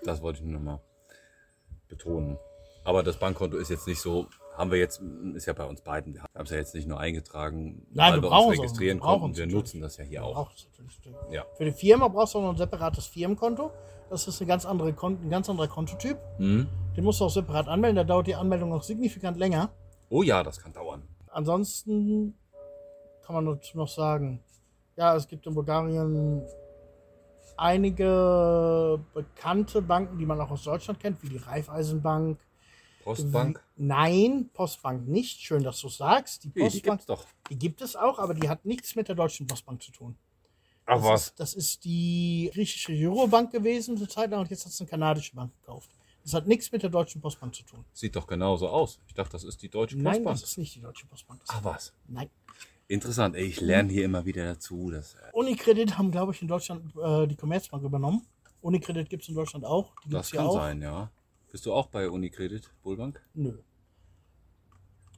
Das 0.04 0.22
wollte 0.22 0.38
ich 0.40 0.44
nur 0.44 0.54
nochmal 0.54 0.80
betonen. 1.88 2.38
Aber 2.84 3.02
das 3.02 3.18
Bankkonto 3.18 3.56
ist 3.56 3.70
jetzt 3.70 3.86
nicht 3.86 4.00
so, 4.00 4.26
haben 4.56 4.70
wir 4.70 4.78
jetzt, 4.78 5.00
ist 5.34 5.46
ja 5.46 5.52
bei 5.52 5.64
uns 5.64 5.80
beiden, 5.80 6.14
wir 6.14 6.22
haben 6.22 6.44
es 6.44 6.50
ja 6.50 6.56
jetzt 6.58 6.74
nicht 6.74 6.86
nur 6.86 7.00
eingetragen, 7.00 7.86
Nein, 7.90 8.12
weil 8.12 8.18
wir 8.18 8.22
wir 8.22 8.28
brauchen 8.30 8.46
uns 8.48 8.54
es 8.54 8.58
auch. 8.58 8.62
registrieren 8.64 8.98
Wir 8.98 9.02
brauchen 9.02 9.20
konnten. 9.20 9.36
Wir 9.38 9.46
nutzen 9.46 9.80
das 9.80 9.96
ja 9.96 10.04
hier 10.04 10.20
Ja, 10.20 10.22
auch. 10.22 10.36
auch. 10.36 10.50
Ja. 11.30 11.44
Für 11.56 11.64
die 11.64 11.72
Firma 11.72 12.08
brauchst 12.08 12.34
du 12.34 12.40
noch 12.40 12.50
ein 12.50 12.56
separates 12.56 13.06
Firmenkonto. 13.06 13.70
Das 14.10 14.28
ist 14.28 14.40
eine 14.40 14.48
ganz 14.48 14.66
andere 14.66 14.92
Kon 14.92 15.18
ein 15.22 15.30
ganz 15.30 15.48
anderer 15.48 15.66
Kontotyp. 15.66 16.18
Mhm. 16.38 16.68
Den 16.96 17.04
musst 17.04 17.20
du 17.20 17.24
auch 17.24 17.30
separat 17.30 17.68
anmelden. 17.68 17.96
Da 17.96 18.04
dauert 18.04 18.26
die 18.26 18.34
Anmeldung 18.34 18.68
noch 18.68 18.82
signifikant 18.82 19.38
länger. 19.38 19.70
Oh 20.14 20.22
ja, 20.22 20.44
das 20.44 20.60
kann 20.60 20.72
dauern. 20.72 21.02
Ansonsten 21.32 22.38
kann 23.26 23.34
man 23.34 23.58
noch 23.74 23.88
sagen, 23.88 24.40
ja, 24.94 25.16
es 25.16 25.26
gibt 25.26 25.44
in 25.44 25.54
Bulgarien 25.54 26.40
einige 27.56 29.04
bekannte 29.12 29.82
Banken, 29.82 30.16
die 30.16 30.24
man 30.24 30.40
auch 30.40 30.52
aus 30.52 30.62
Deutschland 30.62 31.00
kennt, 31.00 31.20
wie 31.24 31.30
die 31.30 31.38
Raiffeisenbank. 31.38 32.38
Postbank? 33.02 33.60
Nein, 33.74 34.50
Postbank 34.54 35.08
nicht. 35.08 35.40
Schön, 35.40 35.64
dass 35.64 35.80
du 35.80 35.88
sagst. 35.88 36.44
Die 36.44 36.50
die 36.50 36.60
Postbank, 36.60 37.00
gibt's 37.00 37.06
doch. 37.06 37.26
die 37.50 37.58
gibt 37.58 37.80
es 37.82 37.96
auch, 37.96 38.20
aber 38.20 38.34
die 38.34 38.48
hat 38.48 38.64
nichts 38.64 38.94
mit 38.94 39.08
der 39.08 39.16
Deutschen 39.16 39.48
Postbank 39.48 39.82
zu 39.82 39.90
tun. 39.90 40.16
Ach 40.86 40.94
Das 40.94 41.04
was. 41.04 41.22
Ist, 41.26 41.40
das 41.40 41.54
ist 41.54 41.84
die 41.84 42.52
griechische 42.54 42.92
Eurobank 42.92 43.50
gewesen 43.50 43.98
zur 43.98 44.08
Zeit 44.08 44.30
lang 44.30 44.42
und 44.42 44.50
jetzt 44.50 44.64
hat 44.64 44.70
es 44.70 44.80
eine 44.80 44.88
kanadische 44.88 45.34
Bank 45.34 45.50
gekauft. 45.60 45.90
Das 46.24 46.32
hat 46.34 46.46
nichts 46.46 46.72
mit 46.72 46.82
der 46.82 46.90
Deutschen 46.90 47.20
Postbank 47.20 47.54
zu 47.54 47.62
tun. 47.64 47.84
Sieht 47.92 48.16
doch 48.16 48.26
genauso 48.26 48.68
aus. 48.68 48.98
Ich 49.06 49.14
dachte, 49.14 49.32
das 49.32 49.44
ist 49.44 49.62
die 49.62 49.68
Deutsche 49.68 49.96
Nein, 49.96 50.14
Postbank. 50.24 50.40
das 50.40 50.50
ist 50.50 50.58
nicht 50.58 50.74
die 50.74 50.80
Deutsche 50.80 51.06
Postbank. 51.06 51.40
Das 51.40 51.50
Ach 51.56 51.64
was. 51.64 51.92
Nein. 52.08 52.30
Interessant. 52.88 53.36
Ey, 53.36 53.44
ich 53.44 53.60
lerne 53.60 53.92
hier 53.92 54.04
immer 54.04 54.24
wieder 54.24 54.44
dazu. 54.44 54.90
Das, 54.90 55.14
äh, 55.14 55.18
Unicredit 55.34 55.96
haben, 55.98 56.10
glaube 56.10 56.32
ich, 56.32 56.40
in 56.42 56.48
Deutschland 56.48 56.94
äh, 56.96 57.26
die 57.26 57.36
Commerzbank 57.36 57.82
übernommen. 57.84 58.26
Unicredit 58.62 59.08
gibt 59.10 59.22
es 59.22 59.28
in 59.28 59.34
Deutschland 59.34 59.64
auch. 59.64 59.92
Das 60.06 60.30
kann 60.30 60.46
auch. 60.46 60.54
sein, 60.54 60.80
ja. 60.82 61.10
Bist 61.52 61.66
du 61.66 61.72
auch 61.74 61.86
bei 61.88 62.08
Unicredit, 62.08 62.70
Bullbank? 62.82 63.22
Nö. 63.34 63.58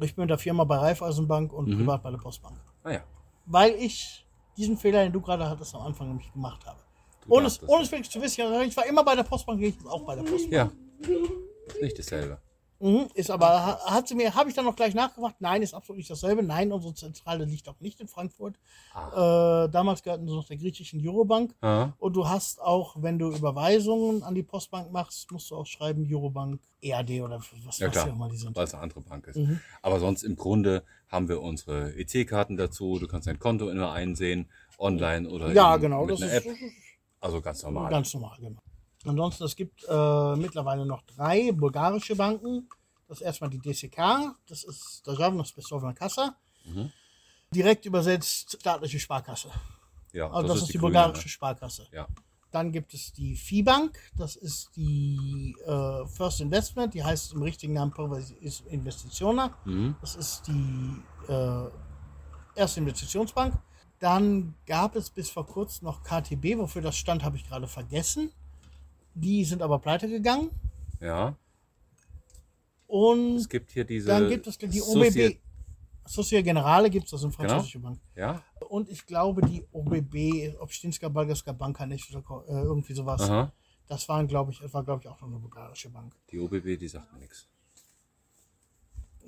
Ich 0.00 0.14
bin 0.14 0.22
mit 0.24 0.30
der 0.30 0.38
Firma 0.38 0.64
bei 0.64 0.76
Raiffeisenbank 0.76 1.52
und 1.52 1.68
Mhm. 1.68 1.78
privat 1.78 2.02
bei 2.02 2.10
der 2.10 2.18
Postbank. 2.18 2.58
Ah 2.82 2.90
ja. 2.92 3.04
Weil 3.46 3.72
ich 3.76 4.26
diesen 4.56 4.76
Fehler, 4.76 5.02
den 5.04 5.12
du 5.12 5.20
gerade 5.20 5.48
hattest, 5.48 5.74
am 5.74 5.82
Anfang 5.82 6.08
nämlich 6.08 6.32
gemacht 6.32 6.66
habe. 6.66 6.78
Du 7.22 7.32
Ohne 7.34 7.46
es, 7.46 7.62
ohne 7.66 7.82
es 7.82 7.90
wirklich 7.90 8.10
zu 8.10 8.20
wissen, 8.20 8.42
ich 8.62 8.76
war 8.76 8.86
immer 8.86 9.02
bei 9.04 9.14
der 9.16 9.22
Postbank, 9.22 9.60
ich 9.62 9.76
bin 9.78 9.86
auch 9.86 10.02
bei 10.02 10.14
der 10.16 10.22
Postbank. 10.22 10.52
Ja. 10.52 10.70
Ist 11.68 11.82
nicht 11.82 11.98
dasselbe. 11.98 12.38
Mhm, 12.78 13.06
ist 13.14 13.30
aber, 13.30 13.46
ha- 13.48 13.80
hat 13.86 14.06
sie 14.06 14.14
mir, 14.14 14.34
habe 14.34 14.50
ich 14.50 14.54
dann 14.54 14.66
noch 14.66 14.76
gleich 14.76 14.92
nachgefragt? 14.94 15.36
Nein, 15.40 15.62
ist 15.62 15.72
absolut 15.72 15.96
nicht 15.96 16.10
dasselbe. 16.10 16.42
Nein, 16.42 16.70
unsere 16.72 16.92
Zentrale 16.92 17.46
liegt 17.46 17.66
auch 17.70 17.80
nicht 17.80 17.98
in 18.02 18.06
Frankfurt. 18.08 18.56
Äh, 18.94 19.70
damals 19.70 20.02
gehörten 20.02 20.28
sie 20.28 20.34
noch 20.34 20.46
der 20.46 20.58
griechischen 20.58 21.00
Eurobank. 21.02 21.54
Ah. 21.62 21.94
Und 21.98 22.14
du 22.16 22.28
hast 22.28 22.60
auch, 22.60 22.96
wenn 23.00 23.18
du 23.18 23.30
Überweisungen 23.34 24.22
an 24.22 24.34
die 24.34 24.42
Postbank 24.42 24.92
machst, 24.92 25.32
musst 25.32 25.50
du 25.50 25.56
auch 25.56 25.64
schreiben 25.64 26.06
Eurobank 26.10 26.60
EAD 26.82 27.22
oder 27.22 27.40
was 27.64 27.78
Ja 27.78 27.88
weiß 27.88 28.04
ich 28.04 28.10
auch 28.12 28.14
mal 28.14 28.28
die 28.28 28.36
sind. 28.36 28.54
weil 28.54 28.64
es 28.64 28.74
eine 28.74 28.82
andere 28.82 29.00
Bank 29.00 29.26
ist. 29.28 29.36
Mhm. 29.36 29.58
Aber 29.80 29.98
sonst 29.98 30.22
im 30.22 30.36
Grunde 30.36 30.84
haben 31.08 31.30
wir 31.30 31.40
unsere 31.40 31.94
EC-Karten 31.98 32.58
dazu. 32.58 32.98
Du 32.98 33.06
kannst 33.08 33.26
dein 33.26 33.38
Konto 33.38 33.70
immer 33.70 33.92
einsehen, 33.92 34.50
online 34.78 35.30
oder 35.30 35.50
Ja, 35.54 35.78
genau, 35.78 36.02
mit 36.04 36.10
das 36.12 36.22
einer 36.22 36.32
ist, 36.32 36.46
App. 36.46 36.54
Also 37.20 37.40
ganz 37.40 37.62
normal. 37.62 37.90
ganz 37.90 38.12
normal, 38.12 38.36
genau. 38.38 38.58
Ansonsten, 39.08 39.44
es 39.44 39.56
gibt 39.56 39.84
äh, 39.88 40.36
mittlerweile 40.36 40.86
noch 40.86 41.02
drei 41.02 41.52
bulgarische 41.52 42.16
Banken. 42.16 42.68
Das 43.08 43.18
ist 43.18 43.24
erstmal 43.24 43.50
die 43.50 43.58
DCK, 43.58 44.34
das 44.48 44.64
ist 44.64 45.06
Državna 45.06 45.44
Spesovna 45.44 45.92
Kassa. 45.92 46.36
Mhm. 46.64 46.90
Direkt 47.54 47.86
übersetzt 47.86 48.58
staatliche 48.60 48.98
Sparkasse. 48.98 49.48
ja, 50.12 50.28
Also 50.30 50.48
das, 50.48 50.62
ist 50.62 50.68
die, 50.68 50.78
grüne, 50.78 50.92
bulgarische 50.92 51.28
Sparkasse. 51.28 51.82
Ne? 51.82 51.88
Ja. 51.92 52.08
Dann 52.50 52.72
gibt 52.72 52.94
es 52.94 53.12
die 53.12 53.36
FIBank, 53.36 53.98
das 54.16 54.34
ist 54.34 54.70
die 54.76 55.54
äh, 55.66 56.06
First 56.06 56.40
Investment, 56.40 56.94
die 56.94 57.04
heißt 57.04 57.34
im 57.34 57.42
richtigen 57.42 57.74
Namen 57.74 57.92
Investitiona. 58.68 59.56
Mhm. 59.64 59.94
Das 60.00 60.16
ist 60.16 60.48
die 60.48 61.02
äh, 61.28 61.68
erste 62.54 62.80
Investitionsbank. 62.80 63.54
Dann 63.98 64.54
gab 64.66 64.96
es 64.96 65.10
bis 65.10 65.30
vor 65.30 65.46
kurzem 65.46 65.86
noch 65.86 66.02
KTB, 66.02 66.58
wofür 66.58 66.82
das 66.82 66.96
stand, 66.96 67.24
habe 67.24 67.36
ich 67.36 67.46
gerade 67.46 67.66
vergessen. 67.66 68.32
Die 69.18 69.44
sind 69.44 69.62
aber 69.62 69.78
pleite 69.78 70.08
gegangen. 70.08 70.50
ja. 71.00 71.34
Und 72.88 73.36
Es 73.38 73.48
gibt 73.48 73.72
hier 73.72 73.84
diese. 73.84 74.06
dann 74.06 74.28
gibt 74.28 74.46
es 74.46 74.56
die 74.58 74.80
OBB. 74.80 75.38
Societe 76.06 76.44
Generale 76.44 76.88
gibt 76.88 77.06
es, 77.06 77.10
das 77.10 77.24
ist 77.24 77.30
Genau. 77.36 77.40
eine 77.40 77.48
französische 77.48 77.80
Bank. 77.80 77.98
Ja. 78.14 78.44
Und 78.68 78.88
ich 78.88 79.04
glaube, 79.06 79.42
die 79.42 79.64
OBB, 79.72 80.54
Obstinska 80.60 81.08
Balgarska 81.08 81.50
Banka 81.50 81.84
nicht, 81.84 82.14
oder 82.14 82.44
äh, 82.46 82.62
irgendwie 82.62 82.92
sowas. 82.94 83.22
Aha. 83.22 83.52
Das 83.88 84.08
waren, 84.08 84.28
glaube 84.28 84.52
ich, 84.52 84.72
war, 84.72 84.84
glaube 84.84 85.02
ich, 85.02 85.08
auch 85.08 85.20
noch 85.20 85.26
eine 85.28 85.38
bulgarische 85.38 85.88
Bank. 85.90 86.14
Die 86.30 86.38
OBB, 86.38 86.76
die 86.78 86.86
sagt 86.86 87.12
mir 87.12 87.18
nichts. 87.18 87.48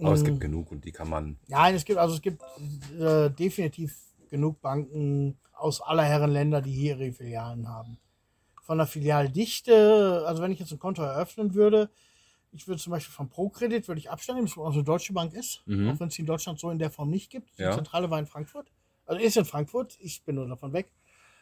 Aber 0.01 0.13
es 0.13 0.23
gibt 0.23 0.39
genug 0.39 0.71
und 0.71 0.85
die 0.85 0.93
kann 0.93 1.09
man. 1.09 1.37
Nein, 1.49 1.75
es 1.75 1.85
gibt 1.85 1.99
also 1.99 2.15
es 2.15 2.23
gibt 2.23 2.41
äh, 3.01 3.29
definitiv 3.31 3.99
genug 4.31 4.61
Banken 4.61 5.37
aus 5.57 5.81
aller 5.81 6.05
Herren 6.05 6.31
Länder, 6.31 6.61
die 6.63 6.71
hier 6.73 6.97
ihre 6.97 7.13
Filialen 7.13 7.69
haben. 7.69 7.99
Von 8.69 8.77
der 8.77 8.87
Filialdichte, 8.87 10.25
also 10.27 10.43
wenn 10.43 10.53
ich 10.53 10.59
jetzt 10.59 10.71
ein 10.73 10.79
Konto 10.79 11.01
eröffnen 11.03 11.55
würde, 11.55 11.89
ich 12.53 12.69
würde 12.69 12.79
zum 12.79 12.91
Beispiel 12.91 13.15
von 13.15 13.31
ProCredit 13.31 13.89
würde 13.89 13.99
ich 13.99 14.11
Abstand 14.11 14.37
nehmen, 14.37 14.47
das 14.47 14.59
also 14.59 14.73
eine 14.81 14.85
deutsche 14.85 15.15
Bank 15.15 15.33
ist, 15.33 15.63
Mhm. 15.65 15.89
auch 15.89 16.01
wenn 16.01 16.09
es 16.09 16.15
die 16.17 16.21
in 16.21 16.27
Deutschland 16.27 16.61
so 16.61 16.71
in 16.71 16.79
der 16.79 16.91
Form 16.91 17.09
nicht 17.09 17.31
gibt. 17.31 17.57
Die 17.59 17.63
Ja. 17.63 17.73
Zentrale 17.73 18.11
war 18.11 18.19
in 18.19 18.27
Frankfurt, 18.27 18.71
also 19.07 19.23
ist 19.25 19.39
in 19.39 19.47
Frankfurt, 19.47 19.97
ich 20.01 20.23
bin 20.23 20.35
nur 20.35 20.47
davon 20.47 20.75
weg. 20.75 20.91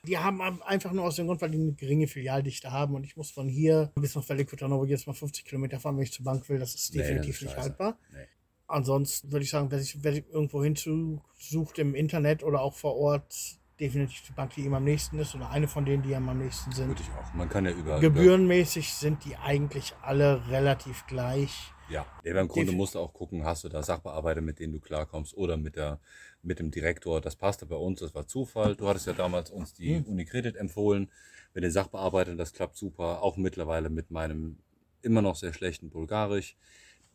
Die 0.07 0.16
haben 0.19 0.40
einfach 0.62 0.93
nur 0.93 1.03
aus 1.05 1.16
dem 1.16 1.27
Grund, 1.27 1.40
weil 1.40 1.51
die 1.51 1.59
eine 1.59 1.73
geringe 1.73 2.07
Filialdichte 2.07 2.70
haben 2.70 2.94
und 2.94 3.03
ich 3.03 3.16
muss 3.16 3.32
von 3.32 3.48
hier 3.48 3.90
bis 3.97 4.15
nach 4.15 4.28
Velikotanovo 4.28 4.85
jetzt 4.85 5.09
mal 5.09 5.12
50 5.15 5.44
Kilometer 5.47 5.81
fahren, 5.81 5.97
wenn 5.97 6.05
ich 6.05 6.12
zur 6.12 6.24
Bank 6.24 6.48
will. 6.48 6.61
Das 6.61 6.77
ist 6.77 6.93
Nee, 6.94 7.01
das 7.01 7.09
definitiv 7.09 7.36
ist 7.39 7.43
nicht 7.43 7.57
haltbar. 7.57 7.98
Nee. 8.12 8.28
Ansonsten 8.69 9.32
würde 9.32 9.43
ich 9.43 9.51
sagen, 9.51 9.69
wer 9.73 9.81
sich, 9.81 9.98
wer 10.05 10.12
sich 10.12 10.24
irgendwo 10.28 10.62
hinzusucht 10.62 11.77
im 11.81 11.97
Internet 11.97 12.44
oder 12.44 12.61
auch 12.61 12.74
vor 12.74 12.94
Ort, 12.97 13.35
definitiv 13.81 14.23
die 14.27 14.32
Bank, 14.32 14.55
die 14.55 14.62
ihm 14.62 14.74
am 14.74 14.85
nächsten 14.85 15.19
ist 15.19 15.35
oder 15.35 15.51
eine 15.51 15.69
von 15.69 15.85
denen, 15.85 16.03
die 16.03 16.11
ihm 16.11 16.28
am 16.28 16.39
nächsten 16.39 16.73
sind. 16.73 16.89
Würde 16.89 17.03
ich 17.03 17.11
auch. 17.11 17.35
Man 17.35 17.48
kann 17.48 17.65
ja 17.65 17.73
über. 17.73 18.01
Gebührenmäßig 18.01 18.93
sind 18.93 19.24
die 19.24 19.36
eigentlich 19.36 19.94
alle 20.03 20.48
relativ 20.48 21.07
gleich. 21.07 21.73
Ja. 21.89 22.05
Aber 22.28 22.40
im 22.40 22.48
Grunde 22.48 22.73
musst 22.73 22.94
du 22.94 22.98
auch 22.98 23.12
gucken, 23.12 23.44
hast 23.44 23.65
du 23.65 23.69
da 23.69 23.82
Sachbearbeiter, 23.82 24.40
mit 24.40 24.59
denen 24.59 24.73
du 24.73 24.81
klarkommst 24.81 25.36
oder 25.36 25.57
mit, 25.57 25.77
der, 25.77 26.01
mit 26.43 26.59
dem 26.59 26.70
Direktor. 26.70 27.20
Das 27.20 27.36
passte 27.36 27.66
bei 27.66 27.77
uns, 27.77 28.01
das 28.01 28.15
war 28.15 28.27
Zufall. 28.27 28.74
Du 28.74 28.89
hattest 28.89 29.07
ja 29.07 29.12
damals 29.12 29.51
uns 29.51 29.73
die 29.74 29.97
Hm. 29.97 30.05
Unicredit 30.05 30.57
empfohlen. 30.57 31.11
Mit 31.55 31.65
den 31.65 31.70
Sachbearbeitern, 31.70 32.36
das 32.36 32.53
klappt 32.53 32.77
super. 32.77 33.23
Auch 33.23 33.36
mittlerweile 33.36 33.89
mit 33.89 34.11
meinem 34.11 34.59
immer 35.03 35.23
noch 35.23 35.36
sehr 35.36 35.53
schlechten 35.53 35.90
Bulgarisch. 35.90 36.57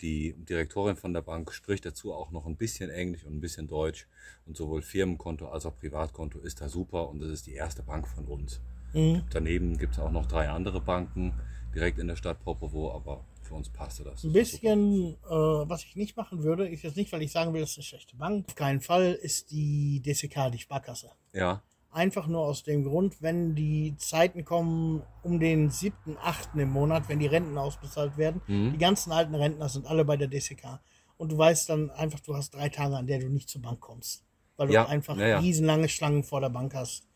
Die 0.02 0.34
Direktorin 0.34 0.96
von 0.96 1.14
der 1.14 1.22
Bank 1.22 1.54
spricht 1.54 1.86
dazu 1.86 2.14
auch 2.14 2.32
noch 2.32 2.46
ein 2.46 2.56
bisschen 2.56 2.90
Englisch 2.90 3.24
und 3.24 3.36
ein 3.36 3.42
bisschen 3.42 3.68
Deutsch. 3.68 4.08
Und 4.46 4.58
sowohl 4.58 4.82
Firmenkonto 4.82 5.48
als 5.48 5.66
auch 5.66 5.78
Privatkonto 5.78 6.40
ist 6.40 6.62
da 6.62 6.70
super 6.70 7.10
und 7.10 7.20
das 7.20 7.30
ist 7.30 7.48
die 7.48 7.54
erste 7.54 7.84
Bank 7.84 8.08
von 8.08 8.26
uns. 8.26 8.62
Mhm. 8.94 9.24
Daneben 9.30 9.78
gibt 9.78 9.94
es 9.94 10.00
auch 10.00 10.12
noch 10.12 10.26
drei 10.26 10.50
andere 10.50 10.82
Banken 10.82 11.34
direkt 11.74 12.00
in 12.00 12.08
der 12.08 12.16
Stadt 12.16 12.44
Popovo, 12.44 12.92
aber 12.92 13.24
für 13.44 13.56
uns 13.56 13.70
passte 13.70 14.04
das. 14.04 14.24
Ein 14.24 14.34
bisschen, 14.34 15.14
äh, 15.26 15.30
was 15.30 15.84
ich 15.84 15.96
nicht 15.96 16.18
machen 16.18 16.44
würde, 16.44 16.68
ist 16.68 16.84
jetzt 16.84 16.98
nicht, 16.98 17.12
weil 17.12 17.22
ich 17.22 17.32
sagen 17.32 17.54
will, 17.54 17.62
das 17.62 17.72
ist 17.72 17.78
eine 17.78 17.84
schlechte 17.84 18.16
Bank. 18.16 18.46
Auf 18.48 18.56
keinen 18.56 18.82
Fall 18.82 19.14
ist 19.14 19.52
die 19.52 20.02
DCK, 20.02 20.52
die 20.52 20.60
Sparkasse. 20.60 21.12
Ja, 21.34 21.62
Einfach 21.94 22.28
nur 22.28 22.42
aus 22.42 22.64
dem 22.64 22.84
Grund, 22.86 23.22
wenn 23.22 23.54
die 23.54 23.96
Zeiten 23.98 24.46
kommen 24.46 25.04
um 25.24 25.40
den 25.42 25.70
7., 25.70 26.18
8. 26.24 26.52
im 26.56 26.70
Monat, 26.70 27.10
wenn 27.10 27.20
die 27.20 27.28
Renten 27.28 27.58
ausbezahlt 27.58 28.18
werden. 28.18 28.42
Mhm. 28.48 28.72
Die 28.72 28.78
ganzen 28.78 29.12
alten 29.12 29.36
Rentner 29.36 29.68
sind 29.68 29.86
alle 29.86 30.06
bei 30.06 30.16
der 30.16 30.30
DCK. 30.30 30.80
Und 31.18 31.34
du 31.34 31.38
weißt 31.38 31.70
dann 31.70 31.90
einfach, 31.92 32.22
du 32.22 32.34
hast 32.36 32.54
drei 32.56 32.70
Tage, 32.70 32.96
an 32.96 33.08
der 33.08 33.20
du 33.20 33.28
nicht 33.30 33.50
zur 33.50 33.62
Bank 33.62 33.82
kommst. 33.82 34.24
Weil 34.56 34.68
du 34.68 34.74
Ja, 34.74 34.86
einfach 34.88 35.18
ja, 35.18 35.28
ja. 35.28 35.40
riesenlange 35.40 35.90
Schlangen 35.90 36.24
vor 36.24 36.40
der 36.40 36.50
Bank 36.50 36.74
hast. 36.76 37.08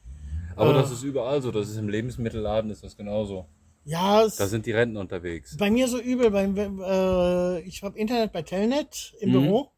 aber 0.58 0.72
Äh. 0.72 0.74
das 0.74 0.92
ist 0.92 1.04
überall 1.04 1.42
so. 1.42 1.52
Das 1.52 1.70
ist 1.70 1.78
im 1.78 1.88
Lebensmittelladen 1.90 2.70
ist 2.70 2.84
das 2.84 2.98
genauso. 2.98 3.46
Ja, 3.86 4.24
Da 4.24 4.48
sind 4.48 4.66
die 4.66 4.72
Renten 4.72 4.98
unterwegs. 4.98 5.56
bei 5.58 5.70
mir 5.72 5.88
so 5.88 6.00
übel. 6.02 6.32
Beim, 6.32 6.58
äh, 6.58 7.60
ich 7.62 7.82
habe 7.84 7.98
Internet 8.00 8.32
bei 8.34 8.42
Telnet 8.42 9.14
im 9.22 9.30
Mhm. 9.30 9.34
Büro. 9.34 9.72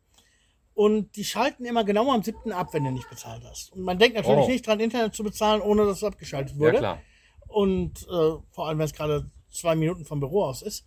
Und 0.78 1.16
die 1.16 1.24
schalten 1.26 1.66
immer 1.66 1.84
genau 1.84 2.12
am 2.14 2.22
7. 2.22 2.52
ab, 2.52 2.72
wenn 2.72 2.84
du 2.84 2.92
nicht 2.92 3.10
bezahlt 3.10 3.42
hast. 3.50 3.74
Und 3.74 3.82
man 3.82 3.98
denkt 3.98 4.16
natürlich 4.16 4.46
Oh. 4.46 4.48
nicht 4.48 4.68
dran, 4.68 4.80
Internet 4.80 5.16
zu 5.16 5.24
bezahlen, 5.24 5.60
ohne 5.64 5.88
dass 5.88 5.98
es 5.98 6.04
abgeschaltet 6.04 6.54
Ja, 6.54 6.60
wurde. 6.60 6.78
klar. 6.78 7.02
Und 7.48 8.04
äh, 8.04 8.36
vor 8.52 8.68
allem, 8.68 8.78
wenn 8.78 8.86
es 8.86 8.94
gerade 8.94 9.28
zwei 9.50 9.74
Minuten 9.76 10.06
vom 10.06 10.20
Büro 10.20 10.44
aus 10.44 10.62
ist. 10.62 10.86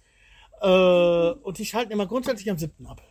Äh, 0.62 0.66
und 0.68 1.58
die 1.58 1.66
schalten 1.66 1.90
immer 1.90 2.06
grundsätzlich 2.06 2.48
am 2.48 2.56
7. 2.56 2.86
ab. 2.86 3.02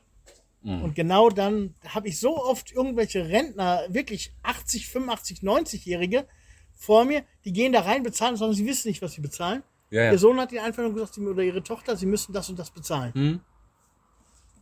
Mhm. 0.62 0.84
Und 0.84 0.96
genau 0.96 1.30
dann 1.30 1.76
habe 1.86 2.08
ich 2.08 2.18
so 2.18 2.38
oft 2.38 2.72
irgendwelche 2.72 3.28
Rentner, 3.28 3.84
wirklich 3.90 4.32
80, 4.44 4.88
85, 4.88 5.40
90-Jährige 5.42 6.28
vor 6.76 7.04
mir, 7.04 7.24
die 7.44 7.52
gehen 7.52 7.74
da 7.74 7.82
rein, 7.82 8.04
bezahlen, 8.04 8.38
sondern 8.38 8.56
sie 8.56 8.66
wissen 8.66 8.88
nicht, 8.88 9.02
was 9.02 9.12
sie 9.12 9.22
bezahlen. 9.22 9.64
Ja, 9.90 10.04
ja. 10.04 10.12
Ihr 10.14 10.18
Sohn 10.18 10.40
hat 10.40 10.54
ihnen 10.54 10.64
einfach 10.64 10.82
nur 10.84 10.94
gesagt, 10.94 11.16
sie, 11.16 11.22
oder 11.28 11.44
ihre 11.44 11.62
Tochter, 11.62 11.98
sie 11.98 12.06
müssen 12.06 12.32
das 12.32 12.48
und 12.50 12.58
das 12.58 12.72
bezahlen. 12.72 13.14
Hm? 13.14 13.42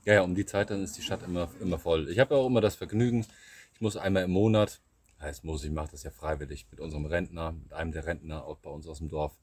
Ja, 0.08 0.14
ja, 0.14 0.22
um 0.22 0.36
die 0.36 0.46
Zeit 0.46 0.70
dann 0.70 0.82
ist 0.86 0.98
die 0.98 1.02
Stadt 1.02 1.22
immer, 1.24 1.50
immer 1.60 1.78
voll. 1.78 2.08
Ich 2.10 2.18
habe 2.18 2.34
ja 2.34 2.40
auch 2.40 2.48
immer 2.48 2.62
das 2.62 2.76
Vergnügen, 2.76 3.26
ich 3.74 3.82
muss 3.82 3.98
einmal 3.98 4.24
im 4.24 4.32
Monat, 4.32 4.80
heißt 5.20 5.44
muss, 5.44 5.66
ich 5.66 5.70
mache 5.72 5.90
das 5.92 6.04
ja 6.04 6.12
freiwillig 6.12 6.66
mit 6.72 6.80
unserem 6.80 7.06
Rentner, 7.06 7.52
mit 7.52 7.74
einem 7.74 7.92
der 7.92 8.06
Rentner 8.06 8.46
auch 8.46 8.56
bei 8.56 8.70
uns 8.70 8.88
aus 8.88 9.00
dem 9.00 9.10
Dorf, 9.10 9.34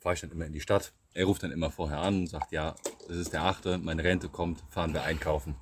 fahre 0.00 0.16
ich 0.16 0.20
dann 0.20 0.32
immer 0.32 0.44
in 0.44 0.52
die 0.52 0.60
Stadt. 0.60 0.92
Er 1.14 1.24
ruft 1.24 1.44
dann 1.44 1.50
immer 1.50 1.70
vorher 1.70 1.96
an 2.00 2.18
und 2.20 2.26
sagt, 2.26 2.52
ja, 2.52 2.74
es 3.08 3.16
ist 3.16 3.32
der 3.32 3.44
achte, 3.44 3.78
meine 3.78 4.04
Rente 4.04 4.28
kommt, 4.28 4.62
fahren 4.68 4.92
wir 4.92 5.02
einkaufen. 5.02 5.54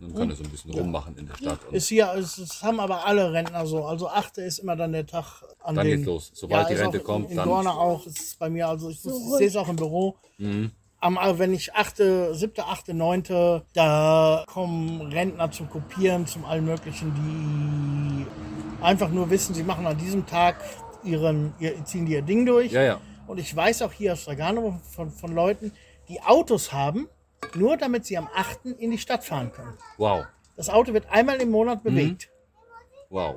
Und 0.00 0.08
dann 0.08 0.18
kann 0.18 0.30
er 0.30 0.34
so 0.34 0.42
ein 0.42 0.50
bisschen 0.50 0.72
rummachen 0.72 1.16
in 1.16 1.28
der 1.28 1.36
Stadt. 1.36 1.60
Ist 1.70 1.86
hier, 1.86 2.12
es, 2.14 2.60
haben 2.64 2.80
aber 2.80 3.06
alle 3.06 3.32
Rentner 3.32 3.64
so. 3.64 3.84
Also 3.84 4.08
8. 4.08 4.38
ist 4.38 4.58
immer 4.58 4.74
dann 4.74 4.90
der 4.90 5.06
Tag 5.06 5.44
an 5.62 5.76
Dann 5.76 5.86
den, 5.86 5.98
geht's 5.98 6.06
los. 6.06 6.32
Sobald 6.34 6.68
die 6.68 6.74
ist 6.74 6.80
Rente 6.80 6.98
kommt, 6.98 7.26
in, 7.26 7.30
in 7.30 7.36
dann- 7.36 7.48
Gorna 7.48 7.70
auch, 7.70 8.04
es 8.08 8.18
ist 8.18 8.38
bei 8.40 8.50
mir, 8.50 8.66
also 8.66 8.90
ich, 8.90 8.96
ich 8.96 9.12
sehe 9.12 9.46
es 9.46 9.54
auch 9.54 9.68
im 9.68 9.76
Büro. 9.76 10.16
Mhm. 10.38 10.72
Am, 11.06 11.16
äh, 11.18 11.38
wenn 11.38 11.54
ich 11.54 11.72
8., 11.72 11.98
7., 12.32 12.52
8., 12.64 12.88
9., 12.88 13.62
da 13.74 14.42
kommen 14.48 15.02
Rentner 15.02 15.52
zum 15.52 15.70
Kopieren, 15.70 16.26
zum 16.26 16.44
allen 16.44 16.64
möglichen, 16.64 17.14
die 17.14 18.26
einfach 18.84 19.08
nur 19.10 19.30
wissen, 19.30 19.54
sie 19.54 19.62
machen 19.62 19.86
an 19.86 19.96
diesem 19.96 20.26
Tag 20.26 20.56
ihren, 21.04 21.54
ihr, 21.60 21.84
ziehen 21.84 22.08
ihr 22.08 22.22
Ding 22.22 22.44
durch. 22.44 22.72
Ja, 22.72 22.82
ja. 22.82 23.00
Und 23.28 23.38
ich 23.38 23.54
weiß 23.54 23.82
auch 23.82 23.92
hier 23.92 24.14
aus 24.14 24.24
Draganovo 24.24 24.80
von, 24.96 25.10
von 25.12 25.32
Leuten, 25.32 25.70
die 26.08 26.20
Autos 26.22 26.72
haben, 26.72 27.08
nur 27.54 27.76
damit 27.76 28.04
sie 28.04 28.18
am 28.18 28.26
8. 28.34 28.64
in 28.78 28.90
die 28.90 28.98
Stadt 28.98 29.22
fahren 29.22 29.52
können. 29.52 29.74
Wow, 29.98 30.24
Das 30.56 30.68
Auto 30.68 30.92
wird 30.92 31.08
einmal 31.08 31.36
im 31.40 31.52
Monat 31.52 31.84
Mhm. 31.84 31.88
bewegt. 31.88 32.30
wow. 33.10 33.36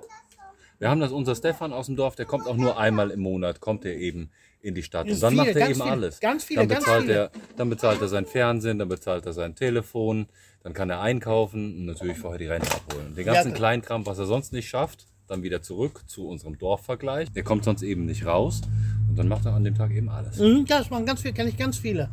Wir 0.79 0.89
haben 0.89 1.01
das, 1.01 1.11
unser 1.11 1.35
Stefan 1.35 1.71
aus 1.71 1.85
dem 1.85 1.97
Dorf, 1.97 2.15
der 2.15 2.25
kommt 2.25 2.47
auch 2.47 2.55
nur 2.55 2.79
einmal 2.79 3.11
im 3.11 3.19
Monat, 3.19 3.59
kommt 3.59 3.85
er 3.85 3.95
eben 3.95 4.31
in 4.61 4.76
die 4.76 4.84
Stadt. 4.84 5.07
Und 5.10 5.22
dann 5.23 5.31
Viele, 5.31 5.44
macht 5.44 5.56
er 5.56 5.60
ganz 5.60 5.69
eben 5.72 5.80
viele, 5.81 5.91
alles. 5.91 6.19
ganz 6.19 6.44
viele, 6.44 6.60
dann 6.60 6.68
ganz 6.69 6.80
bezahlt 6.86 7.02
viele. 7.03 7.14
er, 7.15 7.31
dann 7.57 7.69
bezahlt 7.69 8.02
er 8.02 8.07
sein 8.07 8.26
Fernsehen, 8.26 8.80
dann 8.80 8.90
bezahlt 8.90 9.26
er 9.26 9.34
sein 9.34 9.56
Telefon, 9.56 10.27
dann 10.64 10.73
kann 10.73 10.90
er 10.90 11.02
einkaufen 11.02 11.77
und 11.77 11.86
natürlich 11.86 12.18
vorher 12.18 12.40
die 12.40 12.48
Rente 12.48 12.69
abholen. 12.72 13.15
Den 13.15 13.26
ganzen 13.26 13.49
Ja. 13.52 13.56
Kleinkram, 13.56 14.06
was 14.06 14.19
er 14.19 14.26
sonst 14.26 14.52
nicht 14.52 14.68
schafft, 14.68 15.06
dann 15.27 15.44
wieder 15.44 15.61
zurück 15.61 16.02
zu 16.07 16.27
unserem 16.27 16.57
Dorfvergleich. 16.57 17.31
Der 17.31 17.44
kommt 17.44 17.64
sonst 17.64 17.84
eben 17.84 18.06
nicht 18.06 18.26
raus 18.26 18.61
und 19.07 19.18
dann 19.18 19.27
macht 19.27 19.45
er 19.45 19.53
an 19.53 19.64
dem 19.64 19.76
Tag 19.76 19.91
eben 19.91 20.10
alles. 20.10 20.38
Mhm, 20.40 20.65
ja, 20.68 20.80
das 20.80 20.90
machen 20.90 21.06
ganz 21.06 21.22
viele, 21.22 21.34
kenne 21.34 21.49
ich 21.49 21.57
ganz 21.57 21.77
viele. 21.77 22.10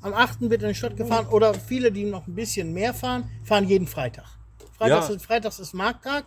Am 0.00 0.14
8. 0.14 0.40
wird 0.50 0.62
in 0.62 0.68
die 0.68 0.74
Stadt 0.74 0.96
gefahren 0.96 1.26
oder 1.28 1.54
viele, 1.54 1.92
die 1.92 2.04
noch 2.04 2.26
ein 2.26 2.34
bisschen 2.34 2.72
mehr 2.72 2.94
fahren, 2.94 3.24
fahren 3.44 3.68
jeden 3.68 3.86
Freitag. 3.86 4.24
Freitags, 4.76 5.08
Ja. 5.08 5.14
ist, 5.14 5.24
Freitags 5.26 5.58
ist 5.58 5.74
Markttag 5.74 6.24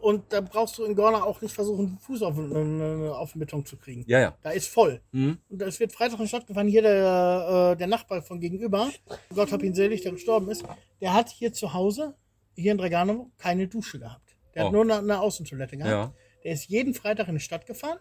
und 0.00 0.32
da 0.32 0.40
brauchst 0.40 0.78
du 0.78 0.84
in 0.84 0.94
Gorna 0.94 1.22
auch 1.22 1.40
nicht 1.40 1.54
versuchen, 1.54 1.86
den 1.86 1.98
Fuß 1.98 2.22
auf, 2.22 2.34
den- 2.36 2.80
äh, 3.04 3.08
auf 3.08 3.32
den 3.32 3.38
Beton 3.40 3.64
zu 3.66 3.76
kriegen. 3.76 4.04
Ja, 4.06 4.20
ja. 4.20 4.36
Da 4.42 4.50
ist 4.50 4.68
voll. 4.68 5.00
Mhm. 5.12 5.38
Und 5.48 5.62
es 5.62 5.78
wird 5.80 5.92
Freitag 5.92 6.18
in 6.18 6.24
die 6.24 6.28
Stadt 6.28 6.46
gefahren. 6.46 6.68
Hier 6.68 6.82
der, 6.82 7.72
äh, 7.72 7.76
der 7.76 7.86
Nachbar 7.86 8.22
von 8.22 8.40
gegenüber, 8.40 8.90
Gott 9.34 9.52
hab 9.52 9.62
ihn 9.62 9.74
selig, 9.74 10.02
der 10.02 10.12
gestorben 10.12 10.48
ist, 10.50 10.64
der 11.00 11.12
hat 11.14 11.28
hier 11.30 11.52
zu 11.52 11.72
Hause, 11.74 12.14
hier 12.54 12.72
in 12.72 12.78
Draganovo, 12.78 13.30
keine 13.38 13.68
Dusche 13.68 13.98
gehabt. 13.98 14.36
Der 14.54 14.62
Oh. 14.62 14.66
hat 14.66 14.72
nur 14.72 14.82
eine, 14.82 14.98
eine 14.98 15.20
Außentoilette 15.20 15.76
gehabt. 15.76 15.90
Ja. 15.90 16.12
Der 16.44 16.52
ist 16.52 16.68
jeden 16.68 16.94
Freitag 16.94 17.28
in 17.28 17.34
die 17.34 17.40
Stadt 17.40 17.66
gefahren, 17.66 17.98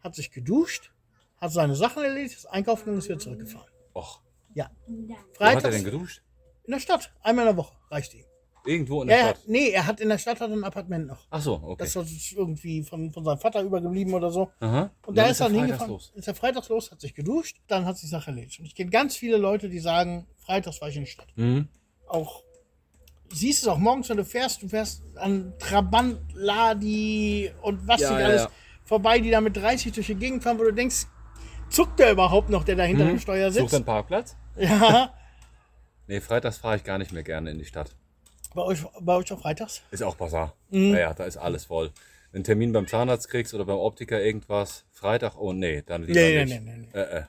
hat 0.00 0.14
sich 0.14 0.30
geduscht, 0.30 0.90
hat 1.36 1.52
seine 1.52 1.74
Sachen 1.76 2.02
erledigt, 2.02 2.34
ist 2.36 2.46
einkaufen 2.46 2.90
und 2.90 2.98
ist 2.98 3.08
wieder 3.08 3.18
zurückgefahren. 3.18 3.68
Och, 3.94 4.20
Ja. 4.54 4.70
wo 4.86 5.14
hat 5.14 5.18
er 5.18 5.36
Freitags 5.36 5.74
denn 5.76 5.84
geduscht? 5.84 6.22
in 6.64 6.72
der 6.72 6.80
Stadt, 6.80 7.12
einmal 7.22 7.44
in 7.46 7.50
der 7.50 7.56
Woche, 7.56 7.74
reicht 7.90 8.14
ihm. 8.14 8.24
Irgendwo 8.64 9.02
in 9.02 9.08
der 9.08 9.18
er, 9.18 9.28
Stadt. 9.30 9.40
nee, 9.48 9.70
er 9.70 9.86
hat 9.86 10.00
in 10.00 10.08
der 10.08 10.18
Stadt 10.18 10.40
hat 10.40 10.50
er 10.50 10.56
ein 10.56 10.64
Appartement 10.64 11.06
noch. 11.08 11.26
Ach 11.30 11.40
so, 11.42 11.54
okay. 11.64 11.76
Das 11.84 11.96
ist 11.96 12.32
irgendwie 12.32 12.82
von, 12.82 13.10
von 13.10 13.24
seinem 13.24 13.38
Vater 13.38 13.62
übergeblieben 13.62 14.14
oder 14.14 14.30
so. 14.30 14.50
Aha. 14.60 14.90
Und 15.04 15.18
da 15.18 15.26
ist 15.26 15.40
er 15.40 15.46
freitags 15.46 15.60
hingefahren, 15.62 15.90
los. 15.92 16.12
ist 16.14 16.28
er 16.28 16.34
freitags 16.34 16.68
los, 16.68 16.90
hat 16.92 17.00
sich 17.00 17.14
geduscht, 17.14 17.56
dann 17.66 17.84
hat 17.84 17.96
sich 17.96 18.08
die 18.08 18.10
Sache 18.12 18.30
erledigt. 18.30 18.60
Und 18.60 18.66
ich 18.66 18.74
kenne 18.74 18.90
ganz 18.90 19.16
viele 19.16 19.36
Leute, 19.36 19.68
die 19.68 19.80
sagen, 19.80 20.26
freitags 20.38 20.80
war 20.80 20.88
ich 20.88 20.96
in 20.96 21.02
der 21.02 21.10
Stadt. 21.10 21.28
Mhm. 21.36 21.68
Auch, 22.06 22.42
siehst 23.32 23.62
es 23.62 23.68
auch 23.68 23.78
morgens, 23.78 24.08
wenn 24.10 24.18
du 24.18 24.24
fährst, 24.24 24.62
du 24.62 24.68
fährst 24.68 25.02
an 25.16 25.54
Trabant, 25.58 26.18
Ladi 26.34 27.50
und 27.62 27.86
was 27.88 28.00
Ja, 28.00 28.10
nicht 28.10 28.20
ja, 28.20 28.26
alles 28.26 28.42
ja. 28.42 28.50
vorbei, 28.84 29.18
die 29.18 29.30
da 29.30 29.40
mit 29.40 29.56
30 29.56 29.92
durch 29.92 30.06
die 30.06 30.14
Gegend 30.14 30.42
fahren, 30.42 30.58
wo 30.58 30.62
du 30.64 30.72
denkst, 30.72 31.06
zuckt 31.68 31.98
der 31.98 32.12
überhaupt 32.12 32.48
noch, 32.50 32.62
der 32.64 32.76
da 32.76 32.84
hinter 32.84 33.06
dem 33.06 33.18
Steuer 33.18 33.50
Sucht 33.50 33.62
sitzt? 33.62 33.74
einen 33.74 33.84
Parkplatz? 33.84 34.36
Ja, 34.56 35.14
Nee, 36.08 36.20
freitags 36.20 36.58
fahre 36.58 36.76
ich 36.76 36.84
gar 36.84 36.98
nicht 36.98 37.12
mehr 37.12 37.22
gerne 37.22 37.50
in 37.50 37.58
die 37.58 37.64
Stadt. 37.64 37.94
Bei 38.54 38.62
euch, 38.62 38.78
bei 39.00 39.16
euch 39.16 39.32
auch 39.32 39.40
freitags? 39.40 39.82
Ist 39.90 40.02
auch 40.02 40.16
Bazar. 40.16 40.54
Mhm. 40.70 40.92
Naja, 40.92 41.14
da 41.14 41.24
ist 41.24 41.36
alles 41.36 41.64
voll. 41.66 41.90
Einen 42.32 42.44
Termin 42.44 42.72
beim 42.72 42.86
Zahnarzt 42.86 43.28
kriegst 43.28 43.52
oder 43.54 43.64
beim 43.64 43.76
Optiker 43.78 44.22
irgendwas, 44.22 44.84
Freitag, 44.90 45.36
oh 45.38 45.52
nee, 45.52 45.82
dann 45.82 46.02
lieber 46.04 46.18
Nee, 46.20 46.34
nee, 46.36 46.44
nicht. 46.46 46.62
nee, 46.64 46.76
nee, 46.76 46.86
nee. 46.92 46.98
Äh, 46.98 47.18
äh. 47.18 47.22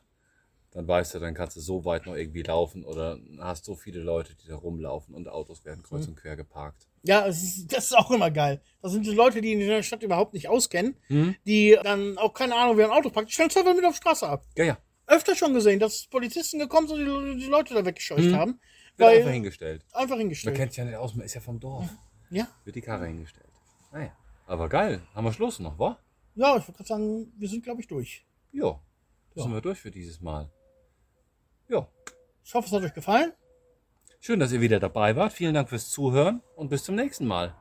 Dann 0.71 0.87
weißt 0.87 1.13
du, 1.13 1.19
dann 1.19 1.35
kannst 1.35 1.55
du 1.55 1.59
so 1.61 1.85
weit 1.85 2.07
noch 2.07 2.15
irgendwie 2.15 2.41
laufen 2.41 2.83
oder 2.83 3.19
hast 3.39 3.63
so 3.65 3.75
viele 3.75 3.99
Leute, 3.99 4.33
die 4.33 4.47
da 4.47 4.55
rumlaufen 4.55 5.13
und 5.13 5.27
Autos 5.29 5.63
werden 5.65 5.83
kreuz 5.83 6.07
und 6.07 6.15
quer 6.15 6.35
geparkt. 6.35 6.87
Ja, 7.03 7.27
es 7.27 7.43
ist, 7.43 7.71
das 7.71 7.85
ist 7.85 7.97
auch 7.97 8.09
immer 8.09 8.31
geil. 8.31 8.59
Das 8.81 8.91
sind 8.91 9.05
die 9.05 9.11
Leute, 9.11 9.39
die 9.41 9.53
in 9.53 9.59
der 9.59 9.83
Stadt 9.83 10.01
überhaupt 10.01 10.33
nicht 10.33 10.47
auskennen, 10.49 10.95
Mhm. 11.09 11.35
die 11.45 11.77
dann 11.83 12.17
auch 12.17 12.33
keine 12.33 12.55
Ahnung, 12.55 12.77
wer 12.77 12.85
ein 12.87 12.91
Auto 12.97 13.11
packt, 13.11 13.27
die 13.29 13.33
stellen 13.33 13.49
es 13.49 13.57
einfach 13.57 13.75
mit 13.75 13.85
auf 13.85 13.91
die 13.93 13.97
Straße 13.97 14.27
ab. 14.27 14.45
Ja, 14.57 14.63
ja. 14.65 14.77
Öfter 15.05 15.35
schon 15.35 15.53
gesehen, 15.53 15.79
dass 15.79 16.07
Polizisten 16.07 16.57
gekommen 16.57 16.87
sind 16.87 17.07
und 17.07 17.35
die, 17.35 17.41
die 17.43 17.49
Leute 17.51 17.75
da 17.75 17.85
weggescheucht 17.85 18.33
haben. 18.33 18.51
Mhm. 18.51 18.55
Wird 18.55 18.59
Weil 18.97 19.17
einfach 19.17 19.31
hingestellt. 19.31 19.85
einfach 19.93 20.09
Man 20.11 20.19
hingestellt. 20.19 20.55
kennt 20.55 20.71
sich 20.71 20.77
ja 20.77 20.85
nicht 20.85 20.95
aus, 20.95 21.15
man 21.15 21.25
ist 21.25 21.33
ja 21.33 21.41
vom 21.41 21.59
Dorf. 21.59 21.89
Ja, 22.29 22.47
Wird 22.63 22.75
die 22.75 22.81
Karre 22.81 23.07
hingestellt. 23.07 23.49
Naja. 23.91 24.11
Aber 24.47 24.67
geil. 24.69 25.01
Haben 25.13 25.25
wir 25.25 25.33
Schluss 25.33 25.59
noch, 25.59 25.77
wa? 25.79 25.99
ja, 26.35 26.49
ich 26.57 26.63
wollte 26.67 26.73
gerade 26.73 26.87
sagen, 26.87 27.31
wir 27.37 27.47
sind, 27.47 27.63
glaube 27.63 27.81
ich, 27.81 27.87
durch. 27.87 28.25
Jo. 28.51 28.79
Ja. 29.35 29.43
Sind 29.43 29.53
wir 29.53 29.61
durch 29.61 29.79
für 29.79 29.91
dieses 29.91 30.19
Mal. 30.21 30.49
Jo. 31.67 31.87
Ich 32.43 32.53
hoffe, 32.53 32.67
es 32.67 32.73
hat 32.73 32.83
euch 32.83 32.93
gefallen. 32.93 33.33
Schön, 34.19 34.39
dass 34.39 34.51
ihr 34.51 34.61
wieder 34.61 34.79
dabei 34.79 35.15
wart. 35.15 35.33
Vielen 35.33 35.53
Dank 35.53 35.69
fürs 35.69 35.89
Zuhören 35.89 36.41
und 36.55 36.69
bis 36.69 36.83
zum 36.83 36.95
nächsten 36.95 37.25
Mal. 37.25 37.55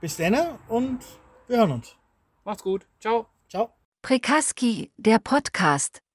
Bis 0.00 0.16
dann 0.16 0.58
und 0.68 1.00
wir 1.48 1.58
hören 1.58 1.72
uns. 1.72 1.96
Macht's 2.44 2.62
gut. 2.62 2.86
Ciao. 3.00 3.26
Ciao. 3.48 3.72
Prekaski, 4.02 4.92
der 4.96 5.18
Podcast, 5.18 6.00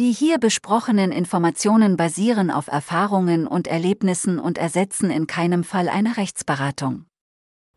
Die 0.00 0.12
hier 0.12 0.38
besprochenen 0.38 1.12
Informationen 1.12 1.98
basieren 1.98 2.50
auf 2.50 2.68
Erfahrungen 2.68 3.46
und 3.46 3.66
Erlebnissen 3.66 4.38
und 4.38 4.56
ersetzen 4.56 5.10
in 5.10 5.26
keinem 5.26 5.62
Fall 5.62 5.90
eine 5.90 6.16
Rechtsberatung. 6.16 7.04